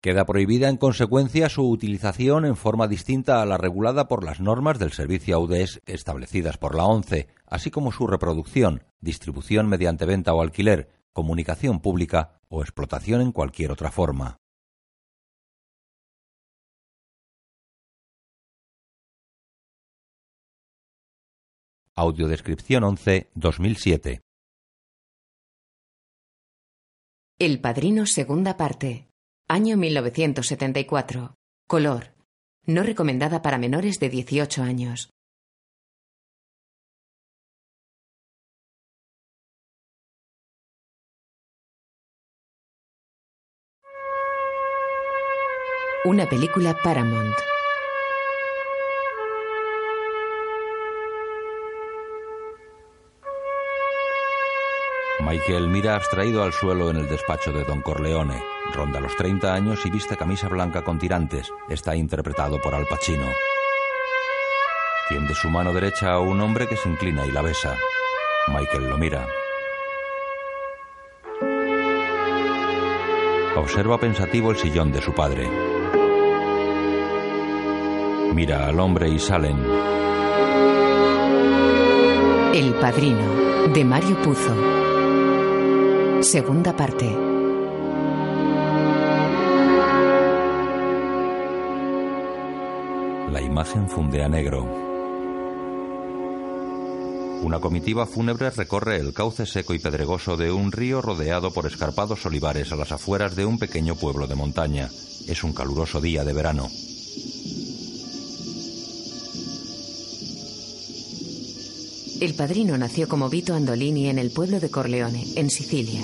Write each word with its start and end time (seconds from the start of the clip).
Queda 0.00 0.24
prohibida 0.26 0.68
en 0.68 0.76
consecuencia 0.76 1.48
su 1.48 1.68
utilización 1.68 2.44
en 2.44 2.54
forma 2.54 2.86
distinta 2.86 3.42
a 3.42 3.46
la 3.46 3.58
regulada 3.58 4.06
por 4.06 4.22
las 4.22 4.38
normas 4.38 4.78
del 4.78 4.92
servicio 4.92 5.34
AUDES 5.34 5.82
establecidas 5.86 6.56
por 6.56 6.76
la 6.76 6.84
ONCE, 6.84 7.26
así 7.46 7.72
como 7.72 7.90
su 7.90 8.06
reproducción, 8.06 8.84
distribución 9.00 9.66
mediante 9.68 10.06
venta 10.06 10.32
o 10.34 10.40
alquiler, 10.40 10.88
comunicación 11.12 11.80
pública 11.80 12.40
o 12.48 12.62
explotación 12.62 13.22
en 13.22 13.32
cualquier 13.32 13.72
otra 13.72 13.90
forma. 13.90 14.36
Audiodescripción 21.96 22.84
11 22.84 23.30
2007 23.34 24.20
El 27.40 27.60
Padrino 27.60 28.06
segunda 28.06 28.56
parte. 28.56 29.07
Año 29.50 29.78
1974. 29.78 31.34
Color. 31.66 32.12
No 32.66 32.82
recomendada 32.82 33.40
para 33.40 33.56
menores 33.56 33.98
de 33.98 34.10
18 34.10 34.62
años. 34.62 35.08
Una 46.04 46.28
película 46.28 46.76
Paramount. 46.84 47.57
Michael 55.28 55.68
mira 55.68 55.94
abstraído 55.94 56.42
al 56.42 56.54
suelo 56.54 56.88
en 56.88 56.96
el 56.96 57.06
despacho 57.06 57.52
de 57.52 57.62
Don 57.62 57.82
Corleone. 57.82 58.42
Ronda 58.72 58.98
los 58.98 59.14
30 59.14 59.52
años 59.52 59.84
y 59.84 59.90
viste 59.90 60.16
camisa 60.16 60.48
blanca 60.48 60.80
con 60.80 60.98
tirantes. 60.98 61.52
Está 61.68 61.94
interpretado 61.94 62.58
por 62.62 62.74
Al 62.74 62.86
Pacino. 62.86 63.26
Tiende 65.10 65.34
su 65.34 65.50
mano 65.50 65.74
derecha 65.74 66.12
a 66.12 66.20
un 66.20 66.40
hombre 66.40 66.66
que 66.66 66.78
se 66.78 66.88
inclina 66.88 67.26
y 67.26 67.30
la 67.30 67.42
besa. 67.42 67.76
Michael 68.48 68.88
lo 68.88 68.96
mira. 68.96 69.26
Observa 73.54 74.00
pensativo 74.00 74.50
el 74.50 74.56
sillón 74.56 74.92
de 74.92 75.02
su 75.02 75.12
padre. 75.12 75.46
Mira 78.32 78.66
al 78.66 78.80
hombre 78.80 79.10
y 79.10 79.18
salen. 79.18 79.58
El 82.54 82.72
Padrino, 82.80 83.68
de 83.74 83.84
Mario 83.84 84.16
Puzo. 84.22 84.87
Segunda 86.20 86.74
parte. 86.74 87.06
La 93.30 93.40
imagen 93.40 93.88
funde 93.88 94.24
a 94.24 94.28
negro. 94.28 94.64
Una 97.40 97.60
comitiva 97.60 98.04
fúnebre 98.04 98.50
recorre 98.50 98.96
el 98.96 99.14
cauce 99.14 99.46
seco 99.46 99.74
y 99.74 99.78
pedregoso 99.78 100.36
de 100.36 100.50
un 100.50 100.72
río 100.72 101.00
rodeado 101.00 101.52
por 101.52 101.66
escarpados 101.66 102.26
olivares 102.26 102.72
a 102.72 102.76
las 102.76 102.90
afueras 102.90 103.36
de 103.36 103.46
un 103.46 103.60
pequeño 103.60 103.94
pueblo 103.94 104.26
de 104.26 104.34
montaña. 104.34 104.88
Es 105.28 105.44
un 105.44 105.52
caluroso 105.52 106.00
día 106.00 106.24
de 106.24 106.32
verano. 106.32 106.68
El 112.20 112.34
padrino 112.34 112.76
nació 112.76 113.08
como 113.08 113.28
Vito 113.28 113.54
Andolini 113.54 114.08
en 114.08 114.18
el 114.18 114.32
pueblo 114.32 114.58
de 114.58 114.70
Corleone, 114.70 115.24
en 115.36 115.50
Sicilia. 115.50 116.00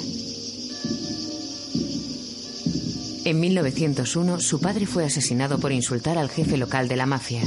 En 3.25 3.41
1901, 3.41 4.39
su 4.39 4.61
padre 4.61 4.87
fue 4.87 5.05
asesinado 5.05 5.59
por 5.59 5.73
insultar 5.73 6.17
al 6.17 6.31
jefe 6.31 6.57
local 6.57 6.87
de 6.87 6.97
la 6.97 7.07
mafia. 7.07 7.43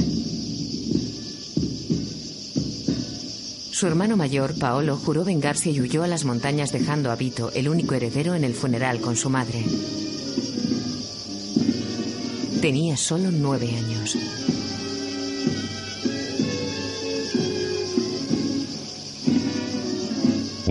Su 3.70 3.86
hermano 3.86 4.18
mayor, 4.18 4.58
Paolo, 4.58 4.96
juró 4.96 5.24
vengarse 5.24 5.70
y 5.70 5.80
huyó 5.80 6.02
a 6.02 6.08
las 6.08 6.26
montañas 6.26 6.70
dejando 6.70 7.10
a 7.10 7.16
Vito, 7.16 7.50
el 7.54 7.70
único 7.70 7.94
heredero, 7.94 8.34
en 8.34 8.44
el 8.44 8.52
funeral 8.52 9.00
con 9.00 9.16
su 9.16 9.30
madre. 9.30 9.64
Tenía 12.60 12.98
solo 12.98 13.30
nueve 13.30 13.68
años. 13.68 14.18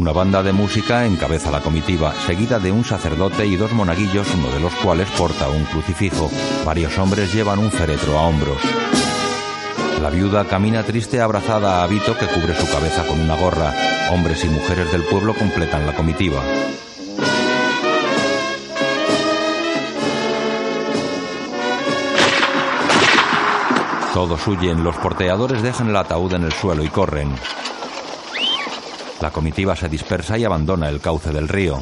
Una 0.07 0.13
banda 0.13 0.41
de 0.41 0.53
música 0.53 1.05
encabeza 1.05 1.51
la 1.51 1.59
comitiva, 1.59 2.13
seguida 2.13 2.59
de 2.59 2.71
un 2.71 2.85
sacerdote 2.85 3.45
y 3.45 3.57
dos 3.57 3.73
monaguillos, 3.73 4.33
uno 4.35 4.47
de 4.51 4.61
los 4.61 4.73
cuales 4.75 5.09
porta 5.09 5.49
un 5.49 5.65
crucifijo. 5.65 6.31
Varios 6.63 6.97
hombres 6.97 7.33
llevan 7.33 7.59
un 7.59 7.69
féretro 7.69 8.17
a 8.17 8.21
hombros. 8.21 8.57
La 10.01 10.09
viuda 10.09 10.45
camina 10.45 10.83
triste 10.83 11.19
abrazada 11.19 11.83
a 11.83 11.87
Vito 11.87 12.17
que 12.17 12.25
cubre 12.25 12.55
su 12.55 12.71
cabeza 12.71 13.05
con 13.05 13.19
una 13.19 13.35
gorra. 13.35 13.73
Hombres 14.13 14.45
y 14.45 14.47
mujeres 14.47 14.89
del 14.93 15.03
pueblo 15.03 15.33
completan 15.33 15.85
la 15.85 15.93
comitiva. 15.93 16.41
Todos 24.13 24.47
huyen, 24.47 24.85
los 24.85 24.95
porteadores 24.95 25.61
dejan 25.61 25.89
el 25.89 25.97
ataúd 25.97 26.31
en 26.31 26.43
el 26.43 26.53
suelo 26.53 26.81
y 26.85 26.87
corren. 26.87 27.35
La 29.21 29.31
comitiva 29.31 29.75
se 29.75 29.89
dispersa 29.89 30.37
y 30.37 30.45
abandona 30.45 30.89
el 30.89 31.01
cauce 31.01 31.31
del 31.31 31.47
río. 31.47 31.79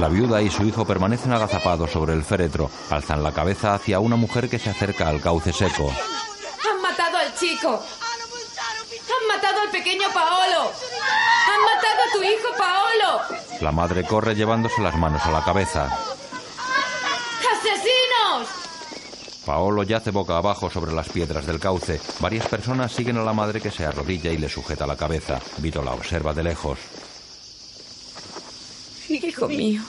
La 0.00 0.08
viuda 0.08 0.40
y 0.40 0.50
su 0.50 0.64
hijo 0.64 0.86
permanecen 0.86 1.32
agazapados 1.32 1.90
sobre 1.90 2.14
el 2.14 2.24
féretro. 2.24 2.70
Alzan 2.88 3.22
la 3.22 3.32
cabeza 3.32 3.74
hacia 3.74 4.00
una 4.00 4.16
mujer 4.16 4.48
que 4.48 4.58
se 4.58 4.70
acerca 4.70 5.08
al 5.08 5.20
cauce 5.20 5.52
seco. 5.52 5.92
¡Han 6.68 6.80
matado 6.80 7.18
al 7.18 7.34
chico! 7.34 7.68
¡Han 7.68 9.28
matado 9.28 9.60
al 9.60 9.70
pequeño 9.70 10.08
Paolo! 10.12 10.72
¡Han 11.46 11.64
matado 11.64 12.00
a 12.08 12.12
tu 12.12 12.22
hijo 12.22 12.48
Paolo! 12.56 13.20
La 13.60 13.72
madre 13.72 14.04
corre 14.04 14.34
llevándose 14.34 14.80
las 14.80 14.96
manos 14.96 15.20
a 15.26 15.30
la 15.30 15.44
cabeza. 15.44 15.90
Paolo 19.44 19.82
yace 19.82 20.10
boca 20.10 20.36
abajo 20.36 20.70
sobre 20.70 20.92
las 20.92 21.08
piedras 21.08 21.46
del 21.46 21.58
cauce. 21.58 22.00
Varias 22.20 22.46
personas 22.46 22.92
siguen 22.92 23.16
a 23.16 23.24
la 23.24 23.32
madre 23.32 23.60
que 23.60 23.70
se 23.70 23.84
arrodilla 23.84 24.30
y 24.30 24.38
le 24.38 24.48
sujeta 24.48 24.86
la 24.86 24.96
cabeza. 24.96 25.40
Vito 25.58 25.82
la 25.82 25.92
observa 25.92 26.34
de 26.34 26.42
lejos. 26.42 26.78
Hijo 29.08 29.48
mío. 29.48 29.82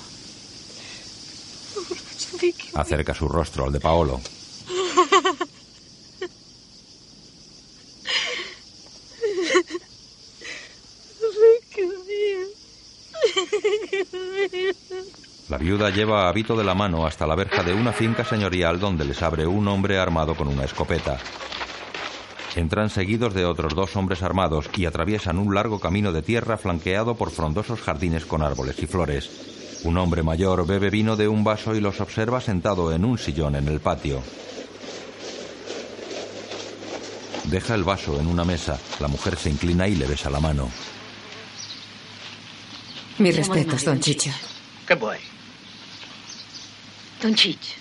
Acerca 2.73 3.13
su 3.13 3.28
rostro 3.28 3.66
al 3.66 3.72
de 3.72 3.79
Paolo. 3.79 4.22
Viuda 15.62 15.92
lleva 15.92 16.28
a 16.28 16.32
Vito 16.32 16.58
de 16.58 16.64
la 16.64 16.74
mano 16.74 17.06
hasta 17.06 17.28
la 17.28 17.36
verja 17.36 17.62
de 17.62 17.74
una 17.74 17.94
finca 17.94 18.26
señorial 18.26 18.80
donde 18.80 19.06
les 19.06 19.22
abre 19.22 19.46
un 19.46 19.68
hombre 19.68 20.00
armado 20.00 20.34
con 20.36 20.48
una 20.48 20.66
escopeta. 20.66 21.20
Entran 22.56 22.90
seguidos 22.90 23.34
de 23.36 23.46
otros 23.46 23.75
dos 23.75 23.96
hombres 23.96 24.24
armados 24.24 24.69
y 24.75 24.86
atraviesan 24.86 25.38
un 25.38 25.54
largo 25.54 25.80
camino 25.80 26.12
de 26.12 26.24
tierra 26.24 26.58
flanqueado 26.58 27.16
por 27.16 27.31
frondosos 27.31 27.80
jardines 27.80 28.25
con 28.25 28.42
árboles 28.42 28.81
y 28.81 28.88
flores. 28.88 29.30
Un 29.84 29.98
hombre 29.98 30.24
mayor 30.24 30.66
bebe 30.66 30.90
vino 30.90 31.16
de 31.16 31.28
un 31.28 31.44
vaso 31.44 31.75
y 31.75 31.80
los 31.80 32.02
observa 32.02 32.42
sentado 32.42 32.92
en 32.92 33.06
un 33.06 33.18
sillón 33.18 33.56
en 33.56 33.68
el 33.68 33.80
patio. 33.80 34.22
Deja 37.46 37.75
el 37.75 37.84
vaso 37.84 38.19
en 38.19 38.28
una 38.28 38.44
mesa. 38.44 38.80
La 39.00 39.07
mujer 39.07 39.38
se 39.38 39.50
inclina 39.50 39.88
y 39.88 39.96
le 39.96 40.07
besa 40.07 40.30
la 40.30 40.40
mano. 40.40 40.69
Mis 43.19 43.36
respetos, 43.36 43.86
don 43.86 44.00
Chicho. 44.00 44.31
Che 44.86 44.96
vuoi? 44.96 45.18
Don 47.21 47.35
Ciccio, 47.38 47.75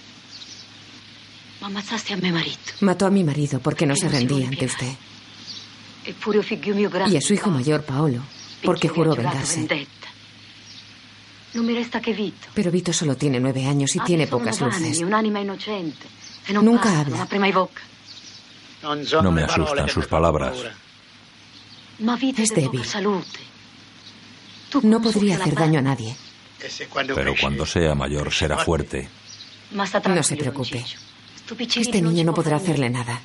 ma 1.60 1.68
ammazzaste 1.68 2.12
a 2.12 2.16
mio 2.16 2.32
marito. 2.32 2.72
Mató 2.80 3.06
a 3.06 3.10
mi 3.10 3.24
marido 3.24 3.58
porque 3.60 3.86
no 3.86 3.96
se 3.96 4.08
rendía 4.08 4.46
ante 4.48 4.66
usted. 4.66 4.92
Y 7.08 7.16
a 7.16 7.20
su 7.20 7.34
hijo 7.34 7.50
mayor, 7.50 7.82
Paolo, 7.84 8.22
porque 8.62 8.88
juró 8.88 9.14
vengarse. 9.14 9.60
mi. 9.60 9.68
Pero 12.54 12.70
Vito 12.70 12.92
solo 12.92 13.16
tiene 13.16 13.40
nueve 13.40 13.66
años 13.66 13.96
y 13.96 14.00
tiene 14.00 14.26
pocas 14.26 14.60
luces. 14.60 15.00
Nunca 16.62 17.00
habla. 17.00 17.26
No 19.22 19.32
me 19.32 19.42
asustan 19.42 19.88
sus 19.88 20.04
mi 20.04 20.10
palabras. 20.10 20.52
paura. 20.52 20.74
Ma 22.00 22.16
Vito 22.16 22.42
Es 22.42 22.54
débil. 22.54 22.82
No 24.82 25.02
podría 25.02 25.36
hacer 25.36 25.54
daño 25.54 25.78
a 25.80 25.82
nadie. 25.82 26.16
Pero 27.14 27.34
cuando 27.40 27.66
sea 27.66 27.94
mayor 27.94 28.32
será 28.32 28.58
fuerte. 28.58 29.08
No 29.72 30.22
se 30.22 30.36
preocupe. 30.36 30.84
Este 31.76 32.02
niño 32.02 32.24
no 32.24 32.34
podrá 32.34 32.56
hacerle 32.56 32.90
nada. 32.90 33.20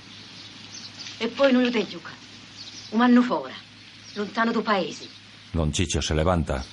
Don 5.53 5.71
Chicho 5.71 6.01
se 6.01 6.13
levanta. 6.15 6.63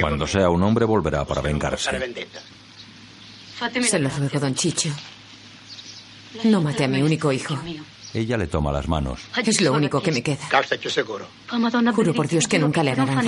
Cuando 0.00 0.26
sea 0.26 0.50
un 0.50 0.62
hombre 0.62 0.84
volverá 0.84 1.24
para 1.24 1.40
vengarse. 1.40 1.90
Se 3.82 3.98
lo 3.98 4.08
ruego, 4.10 4.40
don 4.40 4.54
Chicho. 4.54 4.90
No 6.44 6.60
mate 6.60 6.84
a 6.84 6.88
mi 6.88 7.00
único 7.02 7.32
hijo. 7.32 7.58
Ella 8.12 8.36
le 8.36 8.46
toma 8.46 8.72
las 8.72 8.88
manos. 8.88 9.20
Es 9.36 9.60
lo 9.60 9.72
único 9.72 10.02
que 10.02 10.12
me 10.12 10.22
queda. 10.22 10.46
Juro 11.94 12.12
por 12.14 12.28
Dios 12.28 12.46
que 12.48 12.58
nunca 12.58 12.82
le 12.82 12.90
hará 12.92 13.04
nada. 13.06 13.22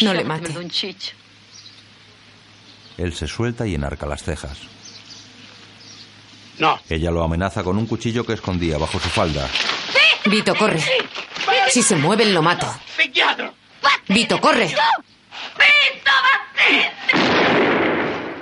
No 0.00 0.14
le 0.14 0.24
mate. 0.24 0.52
Él 2.98 3.14
se 3.14 3.28
suelta 3.28 3.66
y 3.66 3.74
enarca 3.74 4.06
las 4.06 4.22
cejas. 4.22 4.58
No. 6.58 6.80
Ella 6.88 7.10
lo 7.12 7.22
amenaza 7.22 7.62
con 7.62 7.78
un 7.78 7.86
cuchillo 7.86 8.26
que 8.26 8.32
escondía 8.32 8.76
bajo 8.76 8.98
su 8.98 9.08
falda. 9.08 9.48
Vito, 10.26 10.54
corre. 10.56 10.82
Si 11.70 11.82
se 11.82 11.96
mueven, 11.96 12.34
lo 12.34 12.42
mato. 12.42 12.66
Vito, 14.08 14.40
corre. 14.40 14.74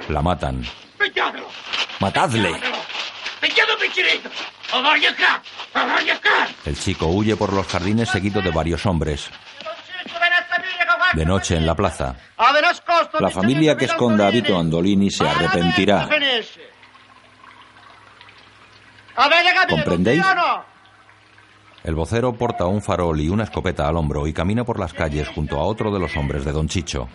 La 0.08 0.22
matan. 0.22 0.64
¡Matadle! 2.00 2.60
El 6.64 6.78
chico 6.78 7.06
huye 7.06 7.36
por 7.36 7.52
los 7.52 7.66
jardines 7.66 8.08
seguido 8.08 8.40
de 8.40 8.50
varios 8.50 8.86
hombres. 8.86 9.28
De 11.16 11.24
noche 11.24 11.56
en 11.56 11.64
la 11.64 11.74
plaza. 11.74 12.14
La 13.18 13.30
familia 13.30 13.74
que 13.74 13.86
esconda 13.86 14.26
a 14.26 14.30
Vito 14.30 14.58
Andolini 14.58 15.10
se 15.10 15.26
arrepentirá. 15.26 16.06
¿Comprendéis? 19.66 20.22
El 21.84 21.94
vocero 21.94 22.34
porta 22.34 22.66
un 22.66 22.82
farol 22.82 23.18
y 23.18 23.30
una 23.30 23.44
escopeta 23.44 23.88
al 23.88 23.96
hombro 23.96 24.26
y 24.26 24.34
camina 24.34 24.64
por 24.64 24.78
las 24.78 24.92
calles 24.92 25.26
junto 25.28 25.58
a 25.58 25.62
otro 25.62 25.90
de 25.90 25.98
los 25.98 26.14
hombres 26.18 26.44
de 26.44 26.52
Don 26.52 26.68
Chicho. 26.68 27.08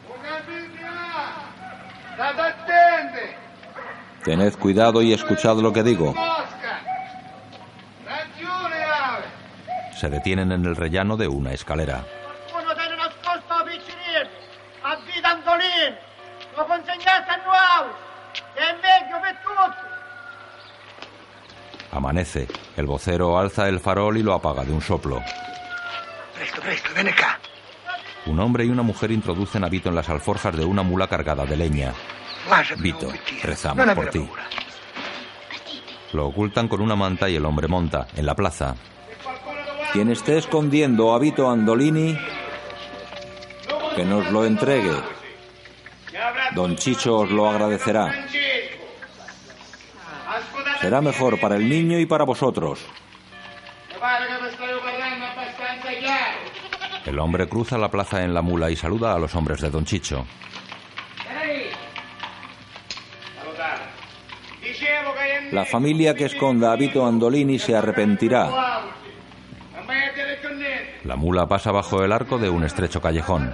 Tened 4.23 4.53
cuidado 4.55 5.03
y 5.03 5.13
escuchad 5.13 5.57
lo 5.57 5.71
que 5.71 5.83
digo. 5.83 6.15
Se 9.95 10.09
detienen 10.09 10.51
en 10.51 10.65
el 10.65 10.75
rellano 10.75 11.17
de 11.17 11.27
una 11.27 11.51
escalera. 11.51 12.03
Amanece. 21.91 22.47
El 22.77 22.85
vocero 22.85 23.37
alza 23.37 23.67
el 23.67 23.79
farol 23.79 24.17
y 24.17 24.23
lo 24.23 24.33
apaga 24.33 24.63
de 24.63 24.71
un 24.71 24.81
soplo. 24.81 25.21
Presto, 26.35 26.61
presto, 26.61 26.89
ven 26.95 27.09
acá. 27.09 27.39
Un 28.25 28.39
hombre 28.39 28.65
y 28.65 28.69
una 28.69 28.83
mujer 28.83 29.11
introducen 29.11 29.63
a 29.63 29.69
Vito 29.69 29.89
en 29.89 29.95
las 29.95 30.09
alforjas 30.09 30.55
de 30.55 30.63
una 30.63 30.83
mula 30.83 31.07
cargada 31.07 31.45
de 31.45 31.57
leña. 31.57 31.93
Vito, 32.77 33.11
rezamos 33.43 33.85
por 33.93 34.09
ti. 34.09 34.27
Lo 36.13 36.27
ocultan 36.27 36.67
con 36.67 36.81
una 36.81 36.95
manta 36.95 37.29
y 37.29 37.35
el 37.35 37.45
hombre 37.45 37.67
monta, 37.67 38.07
en 38.15 38.25
la 38.25 38.35
plaza. 38.35 38.75
Quien 39.93 40.09
esté 40.09 40.37
escondiendo 40.37 41.13
a 41.13 41.19
Vito 41.19 41.49
Andolini, 41.49 42.17
que 43.95 44.05
nos 44.05 44.31
lo 44.31 44.45
entregue. 44.45 45.20
Don 46.53 46.75
Chicho 46.75 47.19
os 47.19 47.31
lo 47.31 47.49
agradecerá. 47.49 48.25
Será 50.81 51.01
mejor 51.01 51.39
para 51.39 51.55
el 51.55 51.69
niño 51.69 51.99
y 51.99 52.05
para 52.05 52.23
vosotros. 52.25 52.79
El 57.05 57.19
hombre 57.19 57.47
cruza 57.47 57.77
la 57.77 57.89
plaza 57.89 58.23
en 58.23 58.33
la 58.33 58.41
mula 58.41 58.69
y 58.69 58.75
saluda 58.75 59.13
a 59.13 59.19
los 59.19 59.33
hombres 59.35 59.61
de 59.61 59.69
Don 59.69 59.85
Chicho. 59.85 60.25
La 65.51 65.65
familia 65.65 66.15
que 66.15 66.25
esconda 66.25 66.71
a 66.71 66.75
Vito 66.75 67.05
Andolini 67.05 67.59
se 67.59 67.75
arrepentirá. 67.75 68.49
La 71.03 71.15
mula 71.15 71.47
pasa 71.47 71.71
bajo 71.71 72.03
el 72.03 72.11
arco 72.11 72.37
de 72.37 72.49
un 72.49 72.63
estrecho 72.63 73.01
callejón. 73.01 73.51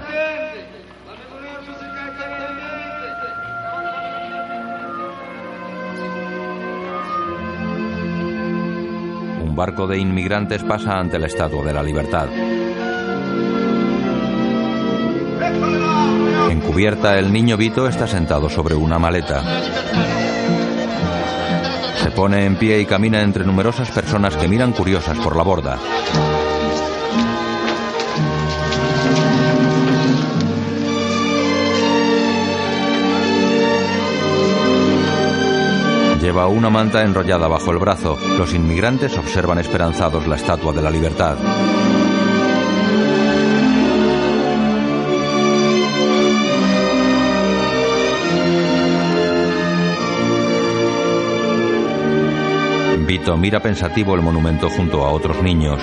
Barco 9.57 9.87
de 9.87 9.97
inmigrantes 9.97 10.63
pasa 10.63 10.99
ante 10.99 11.17
la 11.17 11.25
Estatua 11.25 11.65
de 11.65 11.73
la 11.73 11.81
Libertad. 11.81 12.27
En 16.51 16.61
cubierta, 16.61 17.17
el 17.17 17.33
niño 17.33 17.57
Vito 17.57 17.87
está 17.87 18.05
sentado 18.05 18.49
sobre 18.49 18.75
una 18.75 18.99
maleta. 18.99 19.43
Se 22.03 22.11
pone 22.11 22.45
en 22.45 22.55
pie 22.55 22.79
y 22.79 22.85
camina 22.85 23.21
entre 23.21 23.43
numerosas 23.43 23.89
personas 23.89 24.37
que 24.37 24.47
miran 24.47 24.73
curiosas 24.73 25.17
por 25.17 25.35
la 25.35 25.43
borda. 25.43 25.79
Lleva 36.27 36.47
una 36.47 36.69
manta 36.69 37.03
enrollada 37.03 37.47
bajo 37.47 37.71
el 37.71 37.77
brazo. 37.77 38.17
Los 38.37 38.53
inmigrantes 38.53 39.17
observan 39.17 39.59
esperanzados 39.59 40.27
la 40.27 40.35
Estatua 40.35 40.73
de 40.73 40.81
la 40.81 40.91
Libertad. 40.91 41.37
Vito 53.05 53.37
mira 53.37 53.61
pensativo 53.61 54.13
el 54.13 54.21
monumento 54.21 54.69
junto 54.69 55.05
a 55.05 55.11
otros 55.13 55.41
niños. 55.41 55.81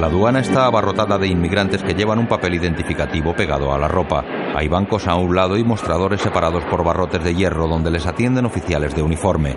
La 0.00 0.06
aduana 0.06 0.38
está 0.38 0.66
abarrotada 0.66 1.18
de 1.18 1.26
inmigrantes 1.26 1.82
que 1.82 1.94
llevan 1.94 2.20
un 2.20 2.28
papel 2.28 2.54
identificativo 2.54 3.34
pegado 3.34 3.74
a 3.74 3.78
la 3.78 3.88
ropa. 3.88 4.37
Hay 4.58 4.66
bancos 4.66 5.06
a 5.06 5.14
un 5.14 5.36
lado 5.36 5.56
y 5.56 5.62
mostradores 5.62 6.20
separados 6.20 6.64
por 6.64 6.82
barrotes 6.82 7.22
de 7.22 7.32
hierro 7.32 7.68
donde 7.68 7.92
les 7.92 8.08
atienden 8.08 8.44
oficiales 8.44 8.92
de 8.92 9.02
uniforme. 9.02 9.54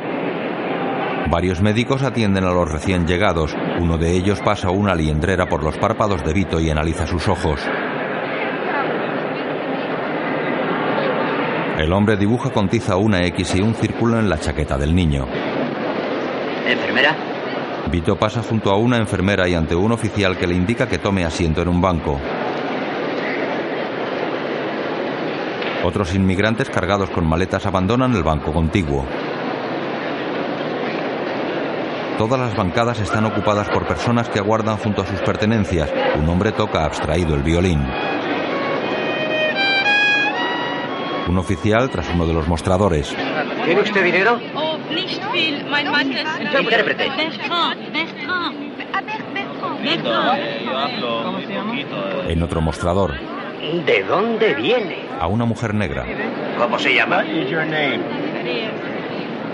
Varios 1.27 1.59
médicos 1.59 2.03
atienden 2.03 2.43
a 2.43 2.51
los 2.51 2.71
recién 2.71 3.07
llegados. 3.07 3.55
Uno 3.79 3.97
de 3.97 4.11
ellos 4.11 4.41
pasa 4.41 4.69
una 4.69 4.93
liendrera 4.93 5.49
por 5.49 5.63
los 5.63 5.75
párpados 5.79 6.23
de 6.23 6.33
Vito 6.33 6.59
y 6.59 6.69
analiza 6.69 7.07
sus 7.07 7.27
ojos. 7.27 7.59
El 11.79 11.91
hombre 11.93 12.15
dibuja 12.15 12.51
con 12.51 12.69
tiza 12.69 12.97
una 12.97 13.25
X 13.25 13.55
y 13.55 13.61
un 13.61 13.73
círculo 13.73 14.19
en 14.19 14.29
la 14.29 14.39
chaqueta 14.39 14.77
del 14.77 14.93
niño. 14.93 15.25
¿Enfermera? 16.67 17.15
Vito 17.91 18.17
pasa 18.17 18.43
junto 18.43 18.69
a 18.69 18.77
una 18.77 18.97
enfermera 18.97 19.49
y 19.49 19.55
ante 19.55 19.73
un 19.73 19.93
oficial 19.93 20.37
que 20.37 20.45
le 20.45 20.53
indica 20.53 20.87
que 20.87 20.99
tome 20.99 21.25
asiento 21.25 21.63
en 21.63 21.69
un 21.69 21.81
banco. 21.81 22.19
Otros 25.83 26.13
inmigrantes 26.13 26.69
cargados 26.69 27.09
con 27.09 27.27
maletas 27.27 27.65
abandonan 27.65 28.15
el 28.15 28.23
banco 28.23 28.53
contiguo. 28.53 29.05
Todas 32.17 32.39
las 32.39 32.55
bancadas 32.55 32.99
están 32.99 33.25
ocupadas 33.25 33.67
por 33.69 33.87
personas 33.87 34.29
que 34.29 34.37
aguardan 34.37 34.77
junto 34.77 35.01
a 35.01 35.07
sus 35.07 35.19
pertenencias. 35.21 35.91
Un 36.19 36.29
hombre 36.29 36.51
toca 36.51 36.85
abstraído 36.85 37.33
el 37.33 37.41
violín. 37.41 37.83
Un 41.27 41.37
oficial 41.37 41.89
tras 41.89 42.09
uno 42.13 42.27
de 42.27 42.33
los 42.33 42.47
mostradores. 42.47 43.15
¿Tiene 43.65 43.81
usted 43.81 44.03
dinero? 44.03 44.39
Intérprete. 46.59 47.09
En 52.27 52.43
otro 52.43 52.61
mostrador, 52.61 53.15
¿De 53.85 54.03
dónde 54.03 54.53
viene? 54.55 55.11
a 55.21 55.27
una 55.27 55.45
mujer 55.45 55.75
negra. 55.75 56.03
¿Cómo 56.57 56.79
se 56.79 56.95
llama? 56.95 57.23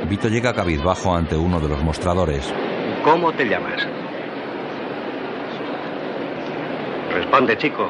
Vito 0.08 0.30
llega 0.30 0.54
cabizbajo 0.54 1.14
ante 1.14 1.36
uno 1.36 1.60
de 1.60 1.68
los 1.68 1.84
mostradores. 1.84 2.54
¿Cómo 3.04 3.34
te 3.34 3.44
llamas? 3.50 3.86
Responde, 7.14 7.58
chico. 7.58 7.90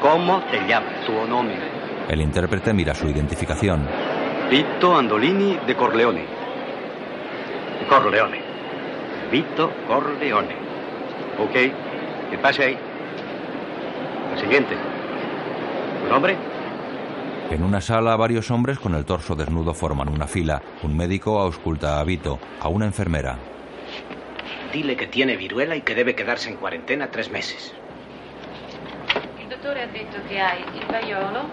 ¿Cómo 0.00 0.40
te 0.52 0.58
llamas? 0.68 1.04
Tu 1.04 1.12
nombre. 1.28 1.56
El 2.08 2.20
intérprete 2.20 2.72
mira 2.72 2.94
su 2.94 3.08
identificación. 3.08 3.88
Vito 4.48 4.96
Andolini 4.96 5.58
de 5.66 5.74
Corleone. 5.74 6.24
Corleone. 7.88 8.40
Vito 9.32 9.72
Corleone. 9.88 10.54
Ok. 11.40 12.30
Que 12.30 12.38
pase 12.38 12.64
ahí. 12.64 12.78
El 14.34 14.40
siguiente. 14.40 14.76
¿Tu 16.10 16.14
nombre? 16.14 16.36
En 17.52 17.62
una 17.62 17.80
sala, 17.80 18.16
varios 18.16 18.50
hombres 18.50 18.80
con 18.80 18.96
el 18.96 19.04
torso 19.04 19.36
desnudo 19.36 19.74
forman 19.74 20.08
una 20.08 20.26
fila. 20.26 20.60
Un 20.82 20.96
médico 20.96 21.38
ausculta 21.38 22.00
a 22.00 22.04
Vito, 22.04 22.40
a 22.58 22.66
una 22.66 22.86
enfermera. 22.86 23.38
Dile 24.72 24.96
que 24.96 25.06
tiene 25.06 25.36
viruela 25.36 25.76
y 25.76 25.82
que 25.82 25.94
debe 25.94 26.16
quedarse 26.16 26.50
en 26.50 26.56
cuarentena 26.56 27.12
tres 27.12 27.30
meses. 27.30 27.72
Il 29.40 29.46
dottore 29.46 29.82
ha 29.82 29.86
detto 29.86 30.18
che 30.28 30.40
hai 30.40 30.58
il 30.74 30.86
vaiolo, 30.90 31.44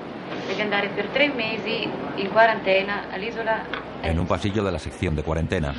devi 0.48 0.60
andare 0.60 0.90
per 0.90 1.06
tre 1.10 1.30
mesi 1.30 1.88
in 2.16 2.30
quarantena 2.32 3.12
all'isola. 3.14 3.64
En 4.02 4.18
un 4.18 4.26
pasillo 4.26 4.64
de 4.64 4.72
la 4.72 4.80
sección 4.80 5.16
de 5.16 5.22
cuarentena. 5.22 5.76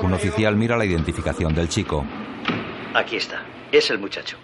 Un 0.00 0.12
oficial 0.12 0.54
mira 0.54 0.76
la 0.76 0.84
identificación 0.84 1.52
del 1.52 1.68
chico. 1.68 2.04
Aquí 2.94 3.16
está. 3.16 3.42
Es 3.72 3.90
el 3.90 3.98
muchacho. 3.98 4.43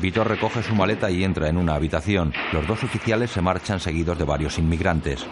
Vito 0.00 0.24
recoge 0.24 0.62
su 0.62 0.74
maleta 0.74 1.10
y 1.10 1.24
entra 1.24 1.48
en 1.48 1.58
una 1.58 1.74
habitación. 1.74 2.32
Los 2.52 2.66
dos 2.66 2.82
oficiales 2.82 3.30
se 3.30 3.42
marchan 3.42 3.80
seguidos 3.80 4.18
de 4.18 4.24
varios 4.24 4.58
inmigrantes. 4.58 5.26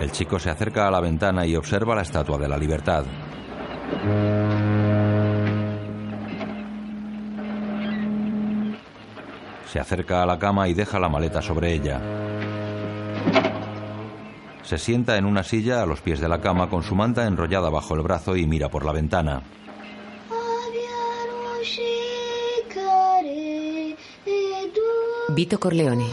El 0.00 0.12
chico 0.12 0.38
se 0.38 0.50
acerca 0.50 0.86
a 0.86 0.90
la 0.90 1.00
ventana 1.00 1.46
y 1.46 1.56
observa 1.56 1.94
la 1.94 2.02
Estatua 2.02 2.36
de 2.36 2.48
la 2.48 2.58
Libertad. 2.58 3.04
Se 9.72 9.80
acerca 9.80 10.22
a 10.22 10.26
la 10.26 10.38
cama 10.38 10.68
y 10.68 10.74
deja 10.74 11.00
la 11.00 11.08
maleta 11.08 11.40
sobre 11.40 11.72
ella. 11.72 12.00
Se 14.62 14.76
sienta 14.76 15.16
en 15.16 15.24
una 15.24 15.42
silla 15.42 15.82
a 15.82 15.86
los 15.86 16.02
pies 16.02 16.20
de 16.20 16.28
la 16.28 16.40
cama 16.40 16.68
con 16.68 16.82
su 16.82 16.94
manta 16.94 17.26
enrollada 17.26 17.70
bajo 17.70 17.94
el 17.94 18.02
brazo 18.02 18.36
y 18.36 18.46
mira 18.46 18.68
por 18.68 18.84
la 18.84 18.92
ventana. 18.92 19.42
Vito 25.36 25.60
Corleone. 25.60 26.10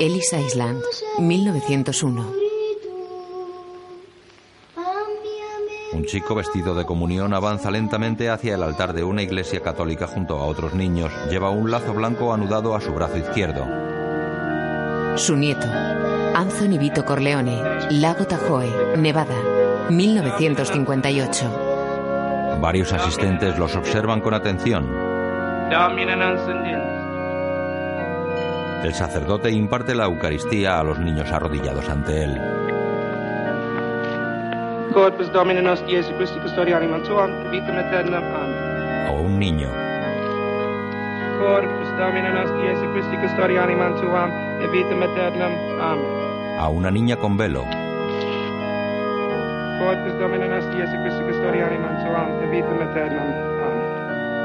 Ellis 0.00 0.32
Island. 0.32 0.82
1901. 1.20 2.32
Un 5.92 6.04
chico 6.04 6.34
vestido 6.34 6.74
de 6.74 6.84
comunión 6.84 7.32
avanza 7.32 7.70
lentamente 7.70 8.28
hacia 8.28 8.56
el 8.56 8.64
altar 8.64 8.92
de 8.92 9.04
una 9.04 9.22
iglesia 9.22 9.60
católica 9.60 10.08
junto 10.08 10.36
a 10.36 10.46
otros 10.46 10.74
niños. 10.74 11.12
Lleva 11.30 11.50
un 11.50 11.70
lazo 11.70 11.94
blanco 11.94 12.34
anudado 12.34 12.74
a 12.74 12.80
su 12.80 12.92
brazo 12.92 13.18
izquierdo. 13.18 13.64
Su 15.16 15.36
nieto. 15.36 15.68
Anthony 16.34 16.76
Vito 16.76 17.04
Corleone. 17.04 17.92
Lago 17.92 18.26
Tahoe, 18.26 18.96
Nevada. 18.96 19.36
1958. 19.90 22.58
Varios 22.60 22.92
asistentes 22.92 23.56
los 23.60 23.76
observan 23.76 24.20
con 24.20 24.34
atención. 24.34 24.90
El 28.86 28.94
sacerdote 28.94 29.50
imparte 29.50 29.96
la 29.96 30.04
Eucaristía 30.04 30.78
a 30.78 30.84
los 30.84 31.00
niños 31.00 31.32
arrodillados 31.32 31.88
ante 31.88 32.22
él. 32.22 32.40
O 39.10 39.22
un 39.22 39.40
niño. 39.40 39.68
A 46.60 46.68
una 46.68 46.92
niña 46.92 47.16
con 47.16 47.36
velo. 47.36 47.64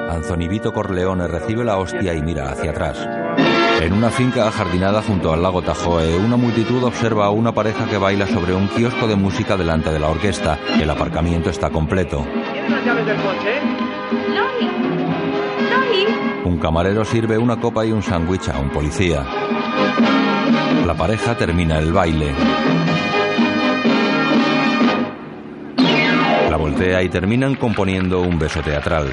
Anthony 0.09 0.49
Vito 0.49 0.73
Corleone 0.73 1.27
recibe 1.27 1.63
la 1.63 1.77
hostia 1.77 2.15
y 2.15 2.23
mira 2.23 2.49
hacia 2.49 2.71
atrás. 2.71 3.20
En 3.81 3.93
una 3.93 4.11
finca 4.11 4.47
ajardinada 4.47 5.01
junto 5.01 5.33
al 5.33 5.41
lago 5.41 5.63
Tahoe, 5.63 6.15
una 6.15 6.37
multitud 6.37 6.83
observa 6.83 7.25
a 7.25 7.31
una 7.31 7.51
pareja 7.51 7.87
que 7.87 7.97
baila 7.97 8.27
sobre 8.27 8.53
un 8.53 8.67
kiosco 8.67 9.07
de 9.07 9.15
música 9.15 9.57
delante 9.57 9.91
de 9.91 9.97
la 9.97 10.09
orquesta. 10.09 10.59
El 10.79 10.87
aparcamiento 10.87 11.49
está 11.49 11.71
completo. 11.71 12.23
¿Tienes 12.53 12.69
las 12.69 12.85
llaves 12.85 13.05
del 13.07 13.17
coche? 13.17 13.59
Un 16.45 16.59
camarero 16.59 17.03
sirve 17.03 17.39
una 17.39 17.59
copa 17.59 17.83
y 17.83 17.91
un 17.91 18.03
sándwich 18.03 18.49
a 18.49 18.59
un 18.59 18.69
policía. 18.69 19.25
La 20.85 20.93
pareja 20.93 21.35
termina 21.35 21.79
el 21.79 21.91
baile. 21.91 22.35
La 26.51 26.57
voltea 26.57 27.01
y 27.01 27.09
terminan 27.09 27.55
componiendo 27.55 28.21
un 28.21 28.37
beso 28.37 28.61
teatral. 28.61 29.11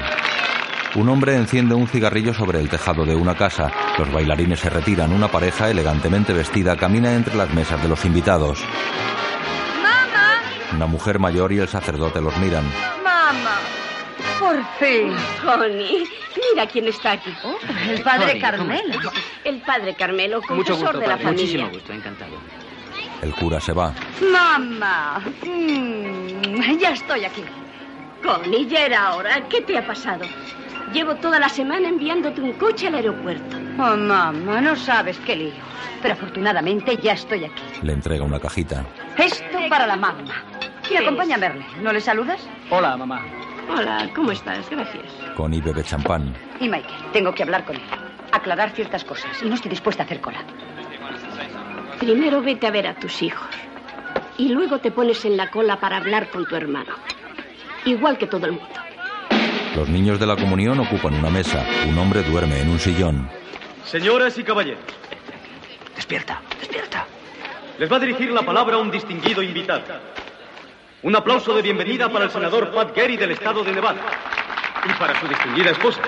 Un 0.95 1.07
hombre 1.09 1.35
enciende 1.35 1.75
un 1.75 1.87
cigarrillo 1.87 2.33
sobre 2.33 2.59
el 2.59 2.67
tejado 2.69 3.05
de 3.05 3.15
una 3.15 3.35
casa. 3.35 3.71
Los 3.97 4.11
bailarines 4.11 4.59
se 4.59 4.69
retiran. 4.69 5.13
Una 5.13 5.27
pareja 5.27 5.69
elegantemente 5.69 6.33
vestida 6.33 6.75
camina 6.75 7.13
entre 7.13 7.35
las 7.35 7.53
mesas 7.53 7.81
de 7.81 7.87
los 7.89 8.03
invitados. 8.05 8.59
¡Mamá! 9.81 10.41
Una 10.75 10.87
mujer 10.87 11.19
mayor 11.19 11.51
y 11.53 11.59
el 11.59 11.67
sacerdote 11.67 12.21
los 12.21 12.35
miran. 12.37 12.63
¡Mamá! 13.03 13.59
Por 14.39 14.55
fin. 14.79 15.13
Tony, 15.43 16.05
mira 16.53 16.65
quién 16.67 16.87
está 16.87 17.11
aquí. 17.11 17.33
El 17.87 18.01
padre 18.01 18.39
Carmelo. 18.39 19.11
El 19.43 19.61
padre 19.61 19.93
Carmelo, 19.95 20.37
Mucho 20.37 20.47
confesor 20.73 20.79
gusto, 20.93 20.99
de 20.99 21.07
la 21.07 21.13
padre. 21.17 21.23
familia. 21.25 21.45
Muchísimo 21.65 21.69
gusto, 21.69 21.93
encantado. 21.93 22.31
El 23.21 23.33
cura 23.35 23.59
se 23.59 23.73
va. 23.73 23.93
Mamá. 24.31 25.21
Mm, 25.45 26.79
ya 26.79 26.91
estoy 26.91 27.25
aquí. 27.25 27.43
Connie, 28.23 28.65
ya 28.67 28.85
era 28.85 29.13
hora. 29.15 29.47
¿Qué 29.49 29.61
te 29.61 29.77
ha 29.77 29.85
pasado? 29.85 30.25
Llevo 30.93 31.15
toda 31.15 31.39
la 31.39 31.49
semana 31.49 31.87
enviándote 31.87 32.41
un 32.41 32.53
coche 32.53 32.87
al 32.87 32.95
aeropuerto. 32.95 33.57
Oh, 33.77 33.95
mamá, 33.95 34.59
no 34.59 34.75
sabes 34.75 35.17
qué 35.19 35.35
lío. 35.35 35.51
Pero 36.01 36.13
afortunadamente 36.15 36.97
ya 36.97 37.13
estoy 37.13 37.45
aquí. 37.45 37.61
Le 37.83 37.93
entrega 37.93 38.23
una 38.23 38.39
cajita. 38.39 38.85
Esto 39.17 39.59
para 39.69 39.85
la 39.85 39.95
mamá. 39.95 40.23
¿Qué 40.87 40.95
Y 40.95 40.97
acompaña 40.97 41.35
a 41.35 41.39
verle. 41.39 41.65
¿No 41.81 41.93
le 41.93 42.01
saludas? 42.01 42.41
Hola, 42.71 42.97
mamá. 42.97 43.23
Hola, 43.69 44.09
¿cómo 44.15 44.31
estás? 44.31 44.67
Gracias. 44.69 45.03
Connie 45.35 45.61
bebe 45.61 45.83
champán. 45.83 46.33
Y 46.59 46.67
Michael, 46.67 47.11
tengo 47.13 47.33
que 47.33 47.43
hablar 47.43 47.65
con 47.65 47.75
él. 47.75 47.81
Aclarar 48.31 48.71
ciertas 48.71 49.03
cosas. 49.03 49.43
Y 49.43 49.49
no 49.49 49.55
estoy 49.55 49.69
dispuesta 49.69 50.03
a 50.03 50.05
hacer 50.05 50.21
cola. 50.21 50.39
Primero 51.99 52.41
vete 52.41 52.65
a 52.65 52.71
ver 52.71 52.87
a 52.87 52.95
tus 52.95 53.21
hijos. 53.21 53.47
Y 54.37 54.49
luego 54.49 54.79
te 54.79 54.89
pones 54.89 55.23
en 55.25 55.37
la 55.37 55.51
cola 55.51 55.79
para 55.79 55.97
hablar 55.97 56.29
con 56.29 56.45
tu 56.47 56.55
hermano. 56.55 56.93
Igual 57.85 58.17
que 58.17 58.25
todo 58.25 58.45
el 58.47 58.53
mundo. 58.53 58.67
Los 59.75 59.87
niños 59.89 60.19
de 60.19 60.25
la 60.25 60.35
comunión 60.35 60.79
ocupan 60.79 61.13
una 61.13 61.29
mesa. 61.29 61.65
Un 61.87 61.97
hombre 61.97 62.23
duerme 62.23 62.61
en 62.61 62.69
un 62.69 62.79
sillón. 62.79 63.29
Señoras 63.85 64.37
y 64.37 64.43
caballeros, 64.43 64.83
Despierta, 65.95 66.41
despierta. 66.59 67.05
les 67.77 67.91
va 67.91 67.97
a 67.97 67.99
dirigir 67.99 68.31
la 68.31 68.41
palabra 68.41 68.77
un 68.77 68.91
distinguido 68.91 69.41
invitado. 69.41 69.83
Un 71.03 71.15
aplauso 71.15 71.53
de 71.55 71.61
bienvenida 71.61 72.09
para 72.09 72.25
el 72.25 72.31
senador 72.31 72.71
Pat 72.73 72.95
Gary 72.95 73.15
del 73.17 73.31
estado 73.31 73.63
de 73.63 73.71
Nevada. 73.71 74.01
Y 74.87 74.93
para 74.99 75.19
su 75.19 75.27
distinguida 75.27 75.71
esposa. 75.71 76.01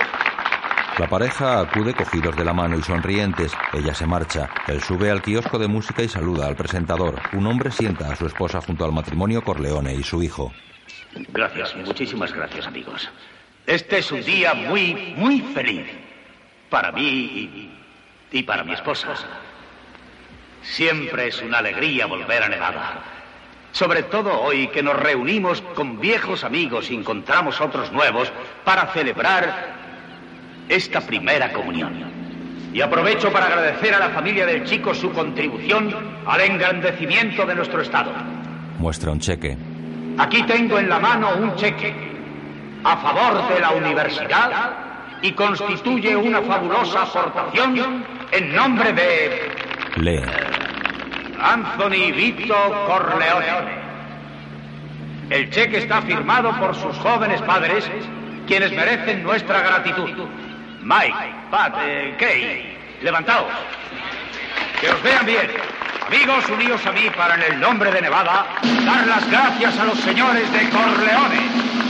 La 0.98 1.08
pareja 1.08 1.62
acude 1.62 1.94
cogidos 1.94 2.36
de 2.36 2.44
la 2.46 2.53
mano 2.53 2.77
y 2.77 2.84
sonrientes. 2.84 3.51
Ella 3.74 3.94
se 3.94 4.06
marcha. 4.06 4.50
Él 4.68 4.82
sube 4.82 5.10
al 5.10 5.22
kiosco 5.22 5.58
de 5.58 5.68
música 5.68 6.03
y 6.03 6.10
saluda 6.10 6.48
al 6.48 6.56
presentador. 6.56 7.20
Un 7.34 7.48
hombre 7.48 7.72
sienta 7.72 8.12
a 8.12 8.15
su 8.15 8.25
esposa 8.27 8.62
junto 8.62 8.84
al 8.86 8.91
matrimonio 8.91 9.41
Corleone 9.44 9.94
y 9.94 10.03
su 10.03 10.22
hijo. 10.22 10.51
Gracias, 11.30 11.75
muchísimas 11.77 12.34
gracias, 12.34 12.68
amigos. 12.68 13.10
Este 13.65 14.00
es 14.00 14.12
un 14.12 14.24
día 14.24 14.53
muy, 14.53 15.13
muy 15.15 15.41
feliz. 15.53 15.86
Para 16.70 16.91
mí 16.91 17.03
y, 17.03 17.72
y 18.32 18.44
para 18.44 18.63
mi 18.63 18.74
esposa. 18.74 19.10
Siempre 20.62 21.27
es 21.27 21.41
una 21.41 21.60
alegría 21.60 22.06
volver 22.06 22.44
a 22.44 22.50
Nevada. 22.50 23.03
Sobre 23.72 24.03
todo 24.03 24.41
hoy 24.41 24.68
que 24.68 24.84
nos 24.84 24.96
reunimos 24.98 25.62
con 25.75 26.00
viejos 26.00 26.44
amigos 26.44 26.91
y 26.91 26.96
encontramos 26.96 27.62
otros 27.62 27.91
nuevos 27.91 28.32
para 28.63 28.88
celebrar 28.88 29.74
esta 30.68 31.01
primera 31.01 31.51
comunión. 31.51 32.12
Y 32.74 32.82
aprovecho 32.82 33.32
para 33.32 33.48
agradecer 33.48 33.94
a 33.94 34.00
la 34.00 34.10
familia 34.10 34.46
del 34.46 34.63
chico 34.65 34.94
su 34.94 35.12
contribución 35.12 35.94
al 36.25 36.41
engrandecimiento 36.41 37.46
de 37.46 37.56
nuestro 37.56 37.82
Estado. 37.82 38.13
Muestra 38.80 39.12
un 39.12 39.20
cheque. 39.20 39.58
Aquí 40.18 40.44
tengo 40.44 40.80
en 40.80 40.89
la 40.89 41.00
mano 41.00 41.36
un 41.36 41.56
cheque 41.56 42.11
a 42.84 42.98
favor 42.98 43.48
de 43.48 43.60
la 43.60 43.72
universidad 43.72 44.74
y 45.22 45.32
constituye 45.34 46.16
una 46.16 46.42
fabulosa 46.42 47.04
aportación 47.04 48.06
en 48.32 48.56
nombre 48.56 48.92
de 48.94 49.52
Lee. 49.98 50.22
Anthony 51.40 52.12
Vito 52.14 52.56
Corleone. 52.88 53.82
El 55.30 55.50
cheque 55.50 55.78
está 55.78 56.02
firmado 56.02 56.52
por 56.60 56.76
sus 56.76 56.98
jóvenes 56.98 57.42
padres, 57.42 57.90
quienes 58.48 58.72
merecen 58.74 59.24
nuestra 59.24 59.62
gratitud. 59.62 60.10
Mike, 60.82 61.36
Pat, 61.50 61.76
eh, 61.82 62.16
Kay, 62.20 62.78
levantaos. 63.02 63.52
Que 64.80 64.90
os 64.90 65.04
vean 65.04 65.26
bien. 65.26 65.52
Amigos, 66.08 66.50
unidos 66.50 66.86
a 66.86 66.92
mí 66.92 67.10
para 67.16 67.36
en 67.36 67.54
el 67.54 67.60
nombre 67.60 67.92
de 67.92 68.02
Nevada 68.02 68.46
dar 68.86 69.08
las 69.08 69.30
gracias 69.32 69.80
a 69.80 69.86
los 69.86 70.00
señores 70.00 70.52
de 70.52 70.70
Corleone. 70.70 71.81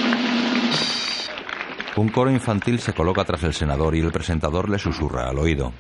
Un 1.96 2.10
coro 2.10 2.32
infantil 2.32 2.80
se 2.80 2.94
coloca 2.94 3.24
tras 3.26 3.44
el 3.44 3.54
senador 3.54 3.96
y 3.96 4.00
el 4.00 4.12
presentador 4.12 4.70
le 4.70 4.80
susurra 4.80 5.30
al 5.30 5.38
oído. 5.38 5.74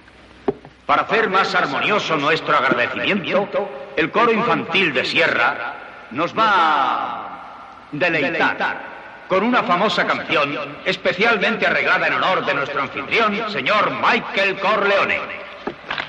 Para 0.86 1.04
hacer 1.04 1.30
más 1.30 1.56
armonioso 1.56 2.18
nuestro 2.18 2.56
agradecimiento, 2.58 3.48
el 3.96 4.12
coro 4.12 4.34
infantil 4.34 4.94
de 4.94 5.06
Sierra 5.06 6.08
nos 6.12 6.38
va 6.38 6.50
a 6.50 7.88
deleitar 7.92 8.92
con 9.28 9.44
una 9.44 9.64
famosa 9.64 10.06
canción 10.06 10.54
especialmente 10.84 11.66
arreglada 11.66 12.08
en 12.08 12.14
honor 12.16 12.46
de 12.46 12.54
nuestro 12.54 12.82
anfitrión, 12.82 13.50
señor 13.50 13.92
Michael 13.92 14.60
Corleone. 14.60 15.20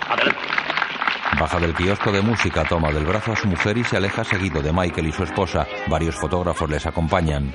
Adelante. 0.08 0.40
Baja 1.38 1.60
del 1.60 1.74
kiosco 1.74 2.10
de 2.10 2.20
música, 2.20 2.64
toma 2.64 2.90
del 2.90 3.06
brazo 3.06 3.32
a 3.32 3.36
su 3.36 3.46
mujer 3.46 3.78
y 3.78 3.84
se 3.84 3.96
aleja 3.96 4.24
seguido 4.24 4.60
de 4.60 4.72
Michael 4.72 5.06
y 5.06 5.12
su 5.12 5.22
esposa. 5.22 5.66
Varios 5.86 6.16
fotógrafos 6.16 6.68
les 6.68 6.84
acompañan. 6.84 7.52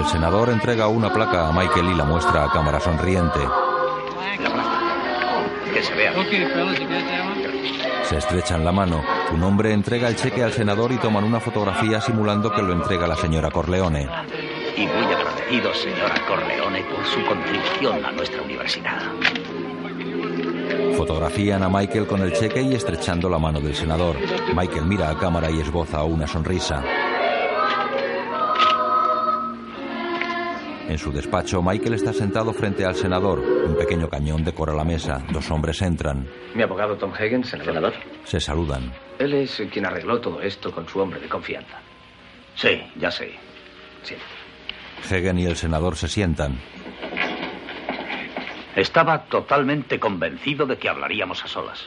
El 0.00 0.06
senador 0.06 0.48
entrega 0.48 0.88
una 0.88 1.12
placa 1.12 1.46
a 1.46 1.52
Michael 1.52 1.90
y 1.90 1.94
la 1.94 2.04
muestra 2.04 2.44
a 2.44 2.50
cámara 2.50 2.80
sonriente. 2.80 3.38
Que 5.74 5.82
se 5.82 5.94
vea. 5.94 6.14
Se 8.04 8.16
estrechan 8.16 8.64
la 8.64 8.72
mano. 8.72 9.04
Un 9.30 9.42
hombre 9.42 9.74
entrega 9.74 10.08
el 10.08 10.16
cheque 10.16 10.42
al 10.42 10.54
senador 10.54 10.90
y 10.92 10.96
toman 10.96 11.22
una 11.22 11.38
fotografía 11.38 12.00
simulando 12.00 12.50
que 12.50 12.62
lo 12.62 12.72
entrega 12.72 13.06
la 13.06 13.14
señora 13.14 13.50
Corleone. 13.50 14.08
Y 14.74 14.86
muy 14.86 15.04
agradecido, 15.04 15.74
señora 15.74 16.14
Corleone, 16.26 16.82
por 16.84 17.04
su 17.04 17.22
contribución 17.26 18.02
a 18.02 18.10
nuestra 18.10 18.40
universidad. 18.40 19.02
Fotografían 20.96 21.62
a 21.62 21.68
Michael 21.68 22.06
con 22.06 22.22
el 22.22 22.32
cheque 22.32 22.62
y 22.62 22.74
estrechando 22.74 23.28
la 23.28 23.38
mano 23.38 23.60
del 23.60 23.74
senador. 23.74 24.16
Michael 24.56 24.86
mira 24.86 25.10
a 25.10 25.18
cámara 25.18 25.50
y 25.50 25.60
esboza 25.60 26.02
una 26.04 26.26
sonrisa. 26.26 26.82
En 30.90 30.98
su 30.98 31.12
despacho, 31.12 31.62
Michael 31.62 31.94
está 31.94 32.12
sentado 32.12 32.52
frente 32.52 32.84
al 32.84 32.96
senador. 32.96 33.38
Un 33.38 33.76
pequeño 33.76 34.08
cañón 34.08 34.42
decora 34.42 34.74
la 34.74 34.82
mesa. 34.82 35.22
Dos 35.30 35.48
hombres 35.52 35.80
entran. 35.82 36.26
Mi 36.52 36.64
abogado 36.64 36.96
Tom 36.96 37.12
Hagen, 37.14 37.44
senador. 37.44 37.92
Se 38.24 38.40
saludan. 38.40 38.92
Él 39.20 39.34
es 39.34 39.62
quien 39.70 39.86
arregló 39.86 40.20
todo 40.20 40.42
esto 40.42 40.72
con 40.72 40.88
su 40.88 40.98
hombre 40.98 41.20
de 41.20 41.28
confianza. 41.28 41.78
Sí, 42.56 42.82
ya 42.96 43.12
sé. 43.12 43.34
Sí. 44.02 44.16
Hagen 45.08 45.38
y 45.38 45.46
el 45.46 45.54
senador 45.54 45.94
se 45.94 46.08
sientan. 46.08 46.58
Estaba 48.74 49.26
totalmente 49.26 50.00
convencido 50.00 50.66
de 50.66 50.76
que 50.76 50.88
hablaríamos 50.88 51.44
a 51.44 51.46
solas. 51.46 51.86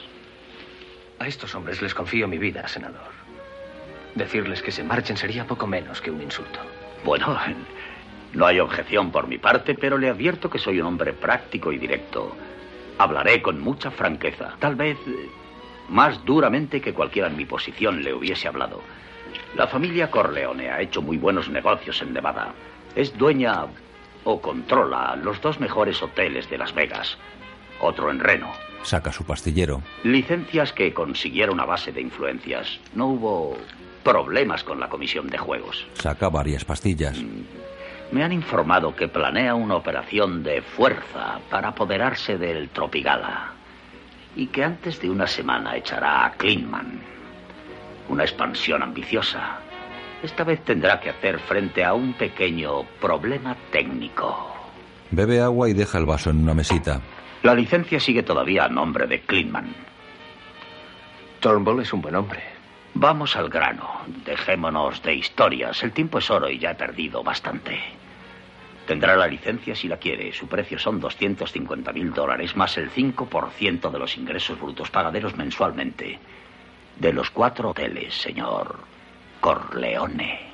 A 1.18 1.26
estos 1.26 1.54
hombres 1.54 1.82
les 1.82 1.92
confío 1.92 2.26
mi 2.26 2.38
vida, 2.38 2.66
senador. 2.68 3.12
Decirles 4.14 4.62
que 4.62 4.72
se 4.72 4.82
marchen 4.82 5.18
sería 5.18 5.46
poco 5.46 5.66
menos 5.66 6.00
que 6.00 6.10
un 6.10 6.22
insulto. 6.22 6.60
Bueno, 7.04 7.38
no 8.34 8.46
hay 8.46 8.60
objeción 8.60 9.10
por 9.10 9.28
mi 9.28 9.38
parte, 9.38 9.74
pero 9.74 9.96
le 9.96 10.08
advierto 10.08 10.50
que 10.50 10.58
soy 10.58 10.80
un 10.80 10.86
hombre 10.86 11.12
práctico 11.12 11.72
y 11.72 11.78
directo. 11.78 12.36
Hablaré 12.98 13.40
con 13.42 13.60
mucha 13.60 13.90
franqueza, 13.90 14.54
tal 14.58 14.76
vez 14.76 14.98
eh, 15.06 15.28
más 15.88 16.24
duramente 16.24 16.80
que 16.80 16.92
cualquiera 16.92 17.28
en 17.28 17.36
mi 17.36 17.44
posición 17.44 18.02
le 18.02 18.12
hubiese 18.12 18.48
hablado. 18.48 18.80
La 19.56 19.66
familia 19.66 20.10
Corleone 20.10 20.70
ha 20.70 20.80
hecho 20.80 21.00
muy 21.00 21.16
buenos 21.16 21.48
negocios 21.48 22.02
en 22.02 22.12
Nevada. 22.12 22.54
Es 22.94 23.16
dueña 23.16 23.66
o 24.24 24.40
controla 24.40 25.16
los 25.16 25.40
dos 25.40 25.60
mejores 25.60 26.02
hoteles 26.02 26.48
de 26.50 26.58
Las 26.58 26.74
Vegas. 26.74 27.16
Otro 27.80 28.10
en 28.10 28.20
Reno. 28.20 28.52
Saca 28.82 29.12
su 29.12 29.24
pastillero. 29.24 29.82
Licencias 30.02 30.72
que 30.72 30.92
consiguieron 30.92 31.60
a 31.60 31.64
base 31.64 31.92
de 31.92 32.00
influencias. 32.00 32.80
No 32.94 33.08
hubo 33.08 33.56
problemas 34.02 34.62
con 34.62 34.78
la 34.78 34.88
comisión 34.88 35.28
de 35.28 35.38
juegos. 35.38 35.86
Saca 35.94 36.28
varias 36.28 36.64
pastillas. 36.64 37.16
Me 38.12 38.22
han 38.22 38.32
informado 38.32 38.94
que 38.94 39.08
planea 39.08 39.54
una 39.54 39.76
operación 39.76 40.42
de 40.42 40.62
fuerza 40.62 41.40
para 41.50 41.68
apoderarse 41.68 42.38
del 42.38 42.68
Tropigala 42.68 43.52
y 44.36 44.46
que 44.48 44.64
antes 44.64 45.00
de 45.00 45.10
una 45.10 45.26
semana 45.26 45.76
echará 45.76 46.26
a 46.26 46.32
Kleinman. 46.32 47.00
Una 48.08 48.24
expansión 48.24 48.82
ambiciosa. 48.82 49.58
Esta 50.22 50.44
vez 50.44 50.64
tendrá 50.64 51.00
que 51.00 51.10
hacer 51.10 51.38
frente 51.40 51.84
a 51.84 51.94
un 51.94 52.14
pequeño 52.14 52.84
problema 53.00 53.56
técnico. 53.70 54.52
Bebe 55.10 55.40
agua 55.40 55.68
y 55.68 55.74
deja 55.74 55.98
el 55.98 56.06
vaso 56.06 56.30
en 56.30 56.42
una 56.42 56.54
mesita. 56.54 57.00
La 57.42 57.54
licencia 57.54 58.00
sigue 58.00 58.22
todavía 58.22 58.64
a 58.64 58.68
nombre 58.68 59.06
de 59.06 59.20
Kleinman. 59.20 59.74
Turnbull 61.40 61.82
es 61.82 61.92
un 61.92 62.00
buen 62.00 62.14
hombre. 62.14 62.53
Vamos 62.94 63.34
al 63.34 63.48
grano. 63.48 63.90
Dejémonos 64.24 65.02
de 65.02 65.14
historias. 65.14 65.82
El 65.82 65.92
tiempo 65.92 66.18
es 66.18 66.30
oro 66.30 66.48
y 66.48 66.58
ya 66.58 66.70
he 66.70 66.74
perdido 66.76 67.24
bastante. 67.24 67.80
Tendrá 68.86 69.16
la 69.16 69.26
licencia 69.26 69.74
si 69.74 69.88
la 69.88 69.96
quiere. 69.96 70.32
Su 70.32 70.46
precio 70.46 70.78
son 70.78 71.00
250 71.00 71.92
mil 71.92 72.12
dólares 72.12 72.54
más 72.54 72.76
el 72.78 72.90
5% 72.90 73.90
de 73.90 73.98
los 73.98 74.16
ingresos 74.16 74.60
brutos 74.60 74.90
pagaderos 74.90 75.36
mensualmente. 75.36 76.20
De 76.96 77.12
los 77.12 77.30
cuatro 77.30 77.70
hoteles, 77.70 78.14
señor 78.14 78.78
Corleone. 79.40 80.52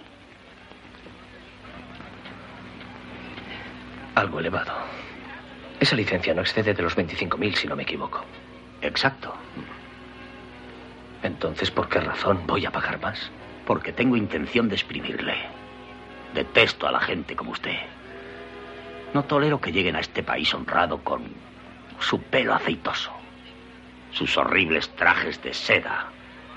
Algo 4.14 4.40
elevado. 4.40 4.72
Esa 5.78 5.94
licencia 5.94 6.32
no 6.32 6.40
excede 6.40 6.72
de 6.72 6.82
los 6.82 6.96
25 6.96 7.36
mil, 7.36 7.54
si 7.54 7.68
no 7.68 7.76
me 7.76 7.82
equivoco. 7.82 8.24
Exacto. 8.80 9.34
Entonces, 11.22 11.70
¿por 11.70 11.88
qué 11.88 12.00
razón 12.00 12.46
voy 12.46 12.66
a 12.66 12.70
pagar 12.70 13.00
más? 13.00 13.30
Porque 13.66 13.92
tengo 13.92 14.16
intención 14.16 14.68
de 14.68 14.76
exprimirle. 14.76 15.34
Detesto 16.34 16.86
a 16.86 16.92
la 16.92 17.00
gente 17.00 17.36
como 17.36 17.52
usted. 17.52 17.76
No 19.12 19.24
tolero 19.24 19.60
que 19.60 19.72
lleguen 19.72 19.96
a 19.96 20.00
este 20.00 20.22
país 20.22 20.54
honrado 20.54 21.02
con 21.02 21.24
su 21.98 22.22
pelo 22.22 22.54
aceitoso, 22.54 23.12
sus 24.12 24.36
horribles 24.36 24.88
trajes 24.96 25.42
de 25.42 25.52
seda, 25.52 26.06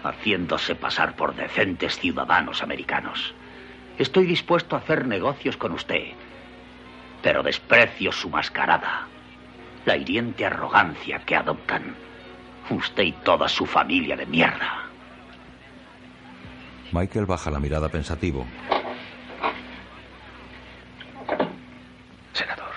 haciéndose 0.04 0.76
pasar 0.76 1.16
por 1.16 1.36
decentes 1.36 1.98
ciudadanos 2.00 2.62
americanos. 2.62 3.34
Estoy 3.98 4.26
dispuesto 4.26 4.76
a 4.76 4.80
hacer 4.80 5.08
negocios 5.08 5.58
con 5.58 5.74
usted, 5.74 6.10
pero 7.22 7.44
desprecio 7.44 8.12
su 8.12 8.30
mascarada, 8.30 9.08
la 9.86 9.98
hiriente 9.98 10.46
arrogancia 10.46 11.20
que 11.20 11.36
adoptan. 11.36 11.96
Usted 12.70 13.04
y 13.04 13.12
toda 13.12 13.48
su 13.48 13.66
familia 13.66 14.16
de 14.16 14.26
mierda. 14.26 14.84
Michael 16.92 17.26
baja 17.26 17.50
la 17.50 17.60
mirada 17.60 17.90
pensativo. 17.90 18.46
Senador, 22.34 22.72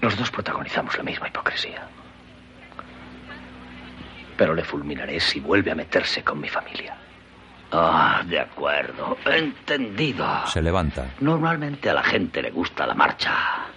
los 0.00 0.16
dos 0.16 0.30
protagonizamos 0.30 0.96
la 0.96 1.02
misma 1.02 1.28
hipocresía. 1.28 1.86
Pero 4.36 4.54
le 4.54 4.64
fulminaré 4.64 5.20
si 5.20 5.40
vuelve 5.40 5.70
a 5.70 5.74
meterse 5.74 6.22
con 6.22 6.40
mi 6.40 6.48
familia. 6.48 6.96
Ah, 7.72 8.22
de 8.26 8.40
acuerdo. 8.40 9.16
Entendido. 9.24 10.26
Se 10.46 10.60
levanta. 10.60 11.06
Normalmente 11.20 11.88
a 11.88 11.94
la 11.94 12.02
gente 12.02 12.42
le 12.42 12.50
gusta 12.50 12.86
la 12.86 12.94
marcha. 12.94 13.69